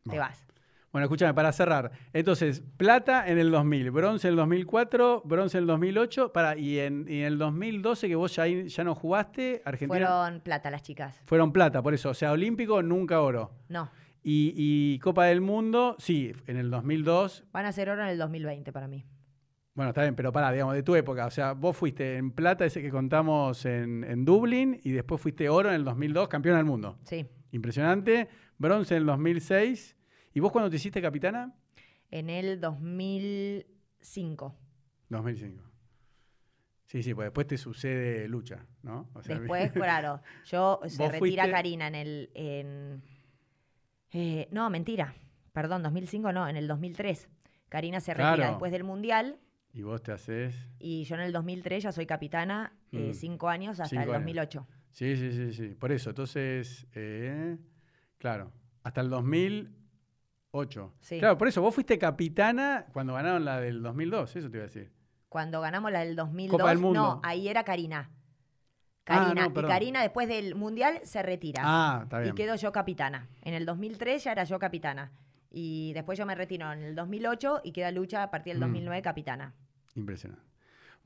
te 0.09 0.15
No. 0.17 0.23
vas. 0.23 0.46
Bueno, 0.97 1.05
escúchame, 1.09 1.35
para 1.35 1.53
cerrar. 1.53 1.91
Entonces, 2.15 2.63
plata 2.79 3.29
en 3.29 3.37
el 3.37 3.51
2000, 3.51 3.91
bronce 3.91 4.29
en 4.29 4.33
el 4.33 4.37
2004, 4.39 5.21
bronce 5.27 5.59
en 5.59 5.65
el 5.65 5.69
2008, 5.69 6.33
para, 6.33 6.57
y, 6.57 6.79
en, 6.79 7.05
y 7.07 7.19
en 7.19 7.27
el 7.27 7.37
2012, 7.37 8.09
que 8.09 8.15
vos 8.15 8.35
ya, 8.35 8.47
ya 8.47 8.83
no 8.83 8.95
jugaste, 8.95 9.61
Argentina. 9.67 10.07
Fueron 10.09 10.41
plata 10.41 10.71
las 10.71 10.83
chicas. 10.83 11.21
fueron 11.27 11.53
plata, 11.53 11.83
por 11.83 11.93
eso. 11.93 12.09
O 12.09 12.15
sea, 12.15 12.33
olímpico, 12.33 12.81
nunca 12.81 13.21
oro. 13.21 13.51
No, 13.69 13.91
Y, 14.23 14.55
y 14.57 14.99
Copa 15.01 15.27
del 15.27 15.43
Mundo, 15.43 15.97
sí, 15.99 16.33
en 16.47 16.57
el 16.57 16.71
2002. 16.71 17.45
van 17.53 17.67
a 17.67 17.73
ser 17.73 17.91
oro 17.91 18.01
en 18.01 18.09
el 18.09 18.17
2020 18.17 18.73
para 18.73 18.89
mí. 18.89 19.05
Bueno, 19.75 19.91
está 19.91 20.01
bien, 20.01 20.15
pero 20.17 20.33
pará, 20.33 20.51
digamos, 20.51 20.73
de 20.73 20.83
tu 20.83 20.95
época. 20.97 21.27
O 21.27 21.31
sea, 21.31 21.53
vos 21.53 21.77
fuiste 21.77 22.17
en 22.17 22.31
plata, 22.31 22.65
ese 22.65 22.81
que 22.81 22.89
contamos 22.91 23.67
en, 23.67 24.03
en 24.03 24.25
Dublín, 24.25 24.81
y 24.83 24.93
después 24.93 25.21
fuiste 25.21 25.51
oro 25.51 25.69
en 25.69 25.75
el 25.75 25.85
2002, 25.85 26.27
campeón 26.29 26.57
del 26.57 26.65
mundo. 26.65 26.97
Sí, 27.03 27.27
Impresionante. 27.53 28.29
Bronce 28.59 28.95
en 28.95 29.03
el 29.03 29.07
2006. 29.07 29.96
¿Y 30.37 30.41
vos 30.41 30.53
cuándo 30.53 30.69
te 30.69 30.77
hiciste 30.77 31.01
capitana? 31.01 31.55
en 32.11 32.29
el 32.29 32.61
2005. 32.61 34.55
2005. 35.09 35.63
Sí, 36.85 37.03
sí, 37.03 37.15
pues 37.15 37.27
después 37.27 37.47
te 37.47 37.57
sucede 37.57 38.29
lucha, 38.29 38.67
¿no? 38.83 39.09
O 39.15 39.23
sea, 39.23 39.39
Después, 39.39 39.73
claro, 39.73 40.21
yo 40.45 40.79
se 40.89 41.09
retira 41.11 41.45
fuiste- 41.45 41.51
Karina 41.51 41.89
en 41.89 41.95
el... 41.95 42.31
en- 42.35 43.03
eh, 44.13 44.47
no, 44.53 44.69
mentira. 44.69 45.15
Perdón, 45.53 45.83
2005 45.83 46.33
no, 46.33 46.47
en 46.47 46.57
el 46.57 46.69
2003. 46.69 47.29
Karina 47.71 48.01
se 48.01 48.13
retira 48.13 48.35
Claro. 48.37 48.51
después 48.53 48.71
del 48.73 48.85
Mundial 48.85 49.39
Y 49.73 49.83
vos 49.83 50.03
te 50.03 50.13
haces. 50.13 50.55
y 50.79 51.05
yo 51.05 51.15
en 51.17 51.23
el 51.23 51.33
2003 51.33 51.83
ya 51.85 51.93
soy 51.93 52.05
capitana, 52.05 52.73
eh, 52.93 53.09
Mm. 53.11 53.15
cinco 53.15 53.49
años 53.49 53.81
hasta 53.81 53.89
Cinco 53.89 54.03
el 54.03 54.09
años. 54.11 54.21
2008. 54.21 54.67
Sí, 54.91 55.17
sí, 55.17 55.33
sí, 55.33 55.53
sí. 55.55 55.69
Por 55.75 55.93
eso, 55.93 56.11
entonces, 56.11 56.87
eh, 56.95 57.57
claro, 58.19 58.53
hasta 58.85 59.01
el 59.01 59.09
2008. 60.57 60.93
Sí. 61.01 61.19
Claro, 61.19 61.37
por 61.39 61.49
eso, 61.49 61.61
vos 61.63 61.75
fuiste 61.75 61.99
capitana 61.99 62.87
cuando 62.93 63.15
ganaron 63.15 63.45
la 63.45 63.61
del 63.61 63.83
2002, 63.83 64.37
eso 64.37 64.51
te 64.51 64.57
iba 64.57 64.65
a 64.65 64.67
decir. 64.69 64.91
Cuando 65.29 65.61
ganamos 65.61 65.91
la 65.93 66.01
del 66.01 66.17
2002, 66.17 66.59
Copa 66.59 66.71
del 66.71 66.79
Mundo. 66.79 67.01
no, 67.01 67.21
ahí 67.25 67.49
era 67.49 67.65
Karina. 67.65 68.11
Ah, 69.09 69.23
Karina, 69.23 69.49
no, 69.49 69.53
y. 69.55 69.69
Karina 69.69 70.03
después 70.03 70.27
del 70.29 70.55
Mundial 70.55 70.99
se 71.05 71.23
retira. 71.23 71.63
Ah, 71.65 72.01
está 72.05 72.21
y 72.21 72.23
bien. 72.25 72.35
quedo 72.35 72.57
yo 72.57 72.73
capitana. 72.73 73.29
En 73.43 73.55
el 73.55 73.65
2003 73.67 74.25
ya 74.25 74.33
era 74.33 74.45
yo 74.45 74.59
capitana. 74.59 75.13
Y 75.51 75.93
después 75.95 76.19
yo 76.19 76.27
me 76.27 76.35
retiro 76.35 76.73
en 76.73 76.83
el 76.83 76.95
2008 76.97 77.61
y 77.65 77.73
queda 77.73 77.91
Lucha 77.93 78.23
a 78.25 78.31
partir 78.31 78.55
del 78.55 78.59
Mm. 78.61 78.67
2009 78.73 79.03
capitana. 79.03 79.55
Impresionante. 79.95 80.43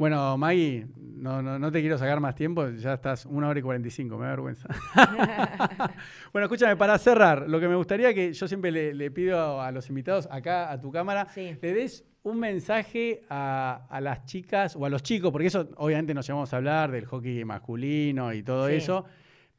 Bueno, 0.00 0.38
Maggie, 0.38 0.86
no, 0.96 1.42
no, 1.42 1.58
no 1.58 1.70
te 1.70 1.82
quiero 1.82 1.98
sacar 1.98 2.20
más 2.20 2.34
tiempo, 2.34 2.66
ya 2.70 2.94
estás 2.94 3.26
una 3.26 3.48
hora 3.48 3.58
y 3.58 3.62
45, 3.62 4.16
me 4.16 4.24
da 4.24 4.30
vergüenza. 4.30 4.66
bueno, 6.32 6.46
escúchame, 6.46 6.74
para 6.76 6.96
cerrar, 6.96 7.46
lo 7.46 7.60
que 7.60 7.68
me 7.68 7.74
gustaría 7.76 8.14
que 8.14 8.32
yo 8.32 8.48
siempre 8.48 8.72
le, 8.72 8.94
le 8.94 9.10
pido 9.10 9.60
a 9.60 9.70
los 9.70 9.90
invitados 9.90 10.26
acá 10.30 10.70
a 10.72 10.80
tu 10.80 10.90
cámara, 10.90 11.26
Sí. 11.34 11.54
le 11.60 11.74
des 11.74 12.02
un 12.22 12.40
mensaje 12.40 13.24
a, 13.28 13.86
a 13.90 14.00
las 14.00 14.24
chicas 14.24 14.74
o 14.74 14.86
a 14.86 14.88
los 14.88 15.02
chicos, 15.02 15.30
porque 15.32 15.48
eso 15.48 15.68
obviamente 15.76 16.14
nos 16.14 16.26
llevamos 16.26 16.50
a 16.54 16.56
hablar 16.56 16.90
del 16.90 17.04
hockey 17.04 17.44
masculino 17.44 18.32
y 18.32 18.42
todo 18.42 18.68
Sí. 18.68 18.76
eso, 18.76 19.04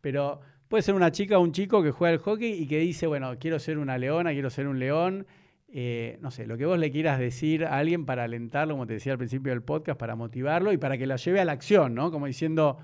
pero 0.01 0.41
puede 0.68 0.81
ser 0.81 0.95
una 0.95 1.11
chica 1.11 1.38
o 1.38 1.41
un 1.41 1.51
chico 1.51 1.84
que 1.84 1.91
juega 1.91 2.13
al 2.13 2.19
hockey 2.19 2.51
y 2.51 2.65
que 2.68 2.80
dice, 2.80 3.05
bueno, 3.05 3.35
quiero 3.39 3.59
ser 3.59 3.77
una 3.77 3.95
leona, 3.99 4.31
quiero 4.31 4.49
ser 4.49 4.68
un 4.68 4.80
león. 4.80 5.27
Eh, 5.73 6.18
no 6.22 6.31
sé, 6.31 6.45
lo 6.48 6.57
que 6.57 6.65
vos 6.65 6.77
le 6.77 6.91
quieras 6.91 7.18
decir 7.19 7.65
a 7.65 7.77
alguien 7.77 8.06
para 8.06 8.23
alentarlo, 8.23 8.73
como 8.73 8.88
te 8.88 8.93
decía 8.93 9.14
al 9.14 9.18
principio 9.18 9.52
del 9.52 9.64
podcast, 9.64 9.98
para 9.99 10.15
motivarlo 10.15 10.72
y 10.73 10.77
para 10.77 10.98
que 10.98 11.07
la 11.07 11.15
lleve 11.15 11.39
a 11.39 11.45
la 11.45 11.53
acción, 11.53 11.95
¿no? 11.95 12.11
Como 12.11 12.26
diciendo, 12.26 12.77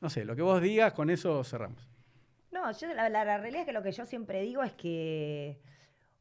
no 0.00 0.10
sé, 0.10 0.24
lo 0.24 0.36
que 0.36 0.42
vos 0.42 0.60
digas, 0.60 0.92
con 0.92 1.10
eso 1.10 1.42
cerramos. 1.44 1.88
No, 2.52 2.70
yo 2.72 2.88
la, 2.94 3.08
la- 3.08 3.24
la 3.24 3.38
realidad 3.38 3.62
es 3.62 3.66
que 3.66 3.72
lo 3.72 3.82
que 3.82 3.92
yo 3.92 4.04
siempre 4.04 4.42
digo 4.42 4.62
es 4.62 4.72
que 4.72 5.60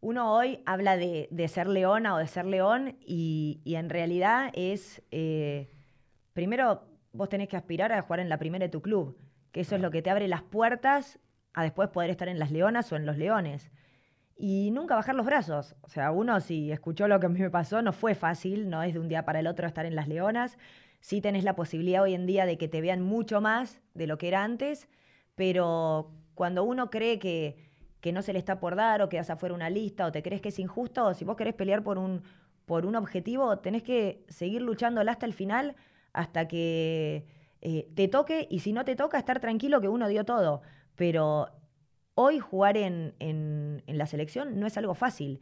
uno 0.02 0.34
hoy 0.34 0.62
habla 0.66 0.96
de, 0.96 1.28
de 1.32 1.48
ser 1.50 1.68
leona 1.68 2.16
o 2.16 2.18
de 2.18 2.28
ser 2.28 2.46
león 2.46 2.96
y, 3.06 3.60
y 3.66 3.76
en 3.76 3.90
realidad 3.90 4.52
es, 4.54 5.02
eh, 5.12 5.70
primero 6.34 6.84
vos 7.12 7.28
tenés 7.28 7.50
que 7.50 7.58
aspirar 7.58 7.92
a 7.92 8.02
jugar 8.04 8.22
en 8.22 8.30
la 8.30 8.38
primera 8.38 8.64
de 8.66 8.70
tu 8.70 8.82
club, 8.82 9.18
que 9.52 9.62
eso 9.62 9.76
es 9.76 9.82
lo 9.82 9.92
que 9.92 10.02
te 10.02 10.10
abre 10.10 10.28
las 10.30 10.44
puertas 10.44 11.20
a 11.54 11.64
después 11.64 11.90
poder 11.90 12.10
estar 12.12 12.30
en 12.30 12.40
las 12.40 12.52
leonas 12.52 12.92
o 12.94 12.96
en 12.96 13.06
los 13.06 13.18
leones. 13.18 13.72
Y 14.42 14.72
nunca 14.72 14.96
bajar 14.96 15.16
los 15.16 15.26
brazos. 15.26 15.76
O 15.82 15.90
sea, 15.90 16.12
uno 16.12 16.40
si 16.40 16.72
escuchó 16.72 17.10
lo 17.10 17.20
que 17.20 17.26
a 17.26 17.30
mí 17.30 17.42
me 17.42 17.50
pasó, 17.50 17.82
no 17.82 17.92
fue 17.92 18.16
fácil, 18.16 18.70
no 18.70 18.82
es 18.82 18.94
de 18.94 19.00
un 19.02 19.10
día 19.10 19.26
para 19.26 19.42
el 19.42 19.48
otro 19.48 19.68
estar 19.68 19.86
en 19.86 19.96
las 19.96 20.08
leonas. 20.08 20.58
Sí 21.02 21.20
tenés 21.20 21.44
la 21.44 21.58
posibilidad 21.58 22.04
hoy 22.04 22.14
en 22.14 22.26
día 22.26 22.46
de 22.46 22.58
que 22.58 22.70
te 22.70 22.80
vean 22.80 23.02
mucho 23.02 23.42
más 23.42 23.82
de 23.96 24.08
lo 24.08 24.18
que 24.18 24.30
era 24.30 24.46
antes, 24.46 24.88
pero 25.36 26.12
cuando 26.36 26.64
uno 26.64 26.90
cree 26.90 27.20
que, 27.20 27.58
que 28.00 28.14
no 28.14 28.22
se 28.22 28.32
le 28.32 28.40
está 28.40 28.62
por 28.62 28.78
dar 28.78 29.02
o 29.02 29.10
quedas 29.10 29.30
afuera 29.30 29.54
una 29.54 29.70
lista 29.70 30.06
o 30.06 30.12
te 30.14 30.24
crees 30.24 30.42
que 30.42 30.50
es 30.50 30.60
injusto, 30.60 31.14
si 31.14 31.26
vos 31.26 31.36
querés 31.36 31.54
pelear 31.54 31.84
por 31.84 31.98
un, 31.98 32.24
por 32.66 32.86
un 32.86 32.96
objetivo, 32.96 33.60
tenés 33.60 33.84
que 33.84 34.24
seguir 34.30 34.62
luchándola 34.62 35.12
hasta 35.12 35.26
el 35.26 35.34
final, 35.34 35.76
hasta 36.14 36.48
que 36.48 37.26
eh, 37.60 37.90
te 37.94 38.08
toque 38.08 38.48
y 38.50 38.60
si 38.60 38.72
no 38.72 38.86
te 38.86 38.96
toca, 38.96 39.20
estar 39.20 39.42
tranquilo 39.42 39.82
que 39.82 39.90
uno 39.90 40.08
dio 40.08 40.24
todo. 40.24 40.62
Pero 40.96 41.50
hoy 42.22 42.40
jugar 42.40 42.76
en, 42.76 43.14
en- 43.20 43.82
la 43.88 44.06
selección 44.06 44.60
no 44.60 44.68
es 44.68 44.78
algo 44.78 44.94
fácil. 44.94 45.40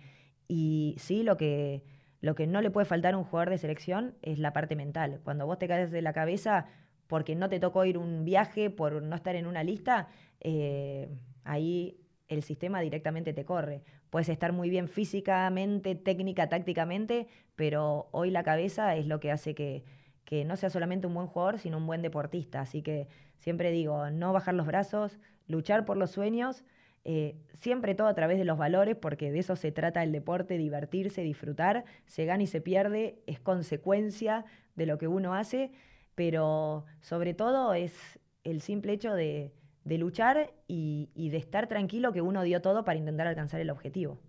Y 0.48 0.96
sí, 1.00 1.24
lo 1.24 1.36
que, 1.38 1.84
lo 2.22 2.36
que 2.36 2.46
no 2.48 2.62
le 2.62 2.70
puede 2.70 2.86
faltar 2.86 3.16
a 3.16 3.18
un 3.18 3.24
jugador 3.24 3.50
de 3.50 3.58
selección 3.58 4.16
es 4.22 4.38
la 4.38 4.54
parte 4.54 4.76
mental. 4.76 5.20
Cuando 5.24 5.46
vos 5.48 5.58
te 5.58 5.68
caes 5.68 5.90
de 5.92 6.02
la 6.04 6.14
cabeza 6.14 6.68
porque 7.08 7.36
no 7.36 7.50
te 7.50 7.60
tocó 7.60 7.84
ir 7.86 7.98
un 7.98 8.26
viaje, 8.26 8.70
por 8.70 9.02
no 9.02 9.16
estar 9.16 9.36
en 9.36 9.48
una 9.48 9.64
lista, 9.64 10.08
eh, 10.42 11.10
ahí 11.44 11.98
el 12.28 12.44
sistema 12.44 12.82
directamente 12.82 13.34
te 13.34 13.44
corre. 13.46 13.82
Puedes 14.12 14.30
estar 14.30 14.52
muy 14.54 14.70
bien 14.70 14.88
físicamente, 14.88 15.96
técnica, 15.96 16.48
tácticamente, 16.50 17.28
pero 17.56 18.08
hoy 18.12 18.30
la 18.32 18.44
cabeza 18.44 18.96
es 18.96 19.08
lo 19.08 19.20
que 19.20 19.32
hace 19.32 19.56
que, 19.56 19.84
que 20.26 20.46
no 20.46 20.58
sea 20.58 20.70
solamente 20.70 21.08
un 21.08 21.14
buen 21.16 21.28
jugador, 21.28 21.58
sino 21.60 21.78
un 21.78 21.88
buen 21.88 22.02
deportista. 22.04 22.62
Así 22.62 22.82
que 22.84 23.08
siempre 23.38 23.72
digo, 23.72 24.10
no 24.12 24.32
bajar 24.34 24.54
los 24.54 24.68
brazos, 24.68 25.20
luchar 25.48 25.86
por 25.86 25.98
los 25.98 26.12
sueños, 26.12 26.64
eh, 27.04 27.38
siempre 27.54 27.96
todo 27.96 28.08
a 28.08 28.14
través 28.14 28.38
de 28.38 28.46
los 28.46 28.58
valores, 28.58 28.96
porque 28.96 29.32
de 29.32 29.40
eso 29.40 29.56
se 29.56 29.72
trata 29.72 30.04
el 30.04 30.12
deporte, 30.12 30.58
divertirse, 30.58 31.22
disfrutar, 31.22 31.86
se 32.06 32.26
gana 32.26 32.44
y 32.44 32.48
se 32.48 32.62
pierde, 32.62 33.22
es 33.28 33.40
consecuencia 33.40 34.46
de 34.76 34.86
lo 34.86 34.98
que 34.98 35.08
uno 35.08 35.34
hace, 35.34 35.72
pero 36.16 36.86
sobre 37.02 37.34
todo 37.34 37.74
es 37.74 38.20
el 38.44 38.62
simple 38.62 38.94
hecho 38.94 39.14
de, 39.14 39.54
de 39.86 39.98
luchar 39.98 40.54
y, 40.68 41.10
y 41.16 41.30
de 41.30 41.38
estar 41.38 41.68
tranquilo 41.68 42.12
que 42.12 42.22
uno 42.22 42.44
dio 42.44 42.62
todo 42.62 42.84
para 42.84 43.00
intentar 43.00 43.28
alcanzar 43.28 43.62
el 43.62 43.70
objetivo. 43.70 44.20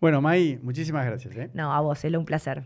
Bueno, 0.00 0.20
Maggie, 0.20 0.58
muchísimas 0.62 1.06
gracias. 1.06 1.36
¿eh? 1.36 1.50
No, 1.54 1.72
a 1.72 1.80
vos, 1.80 2.04
es 2.04 2.14
un 2.14 2.24
placer. 2.24 2.64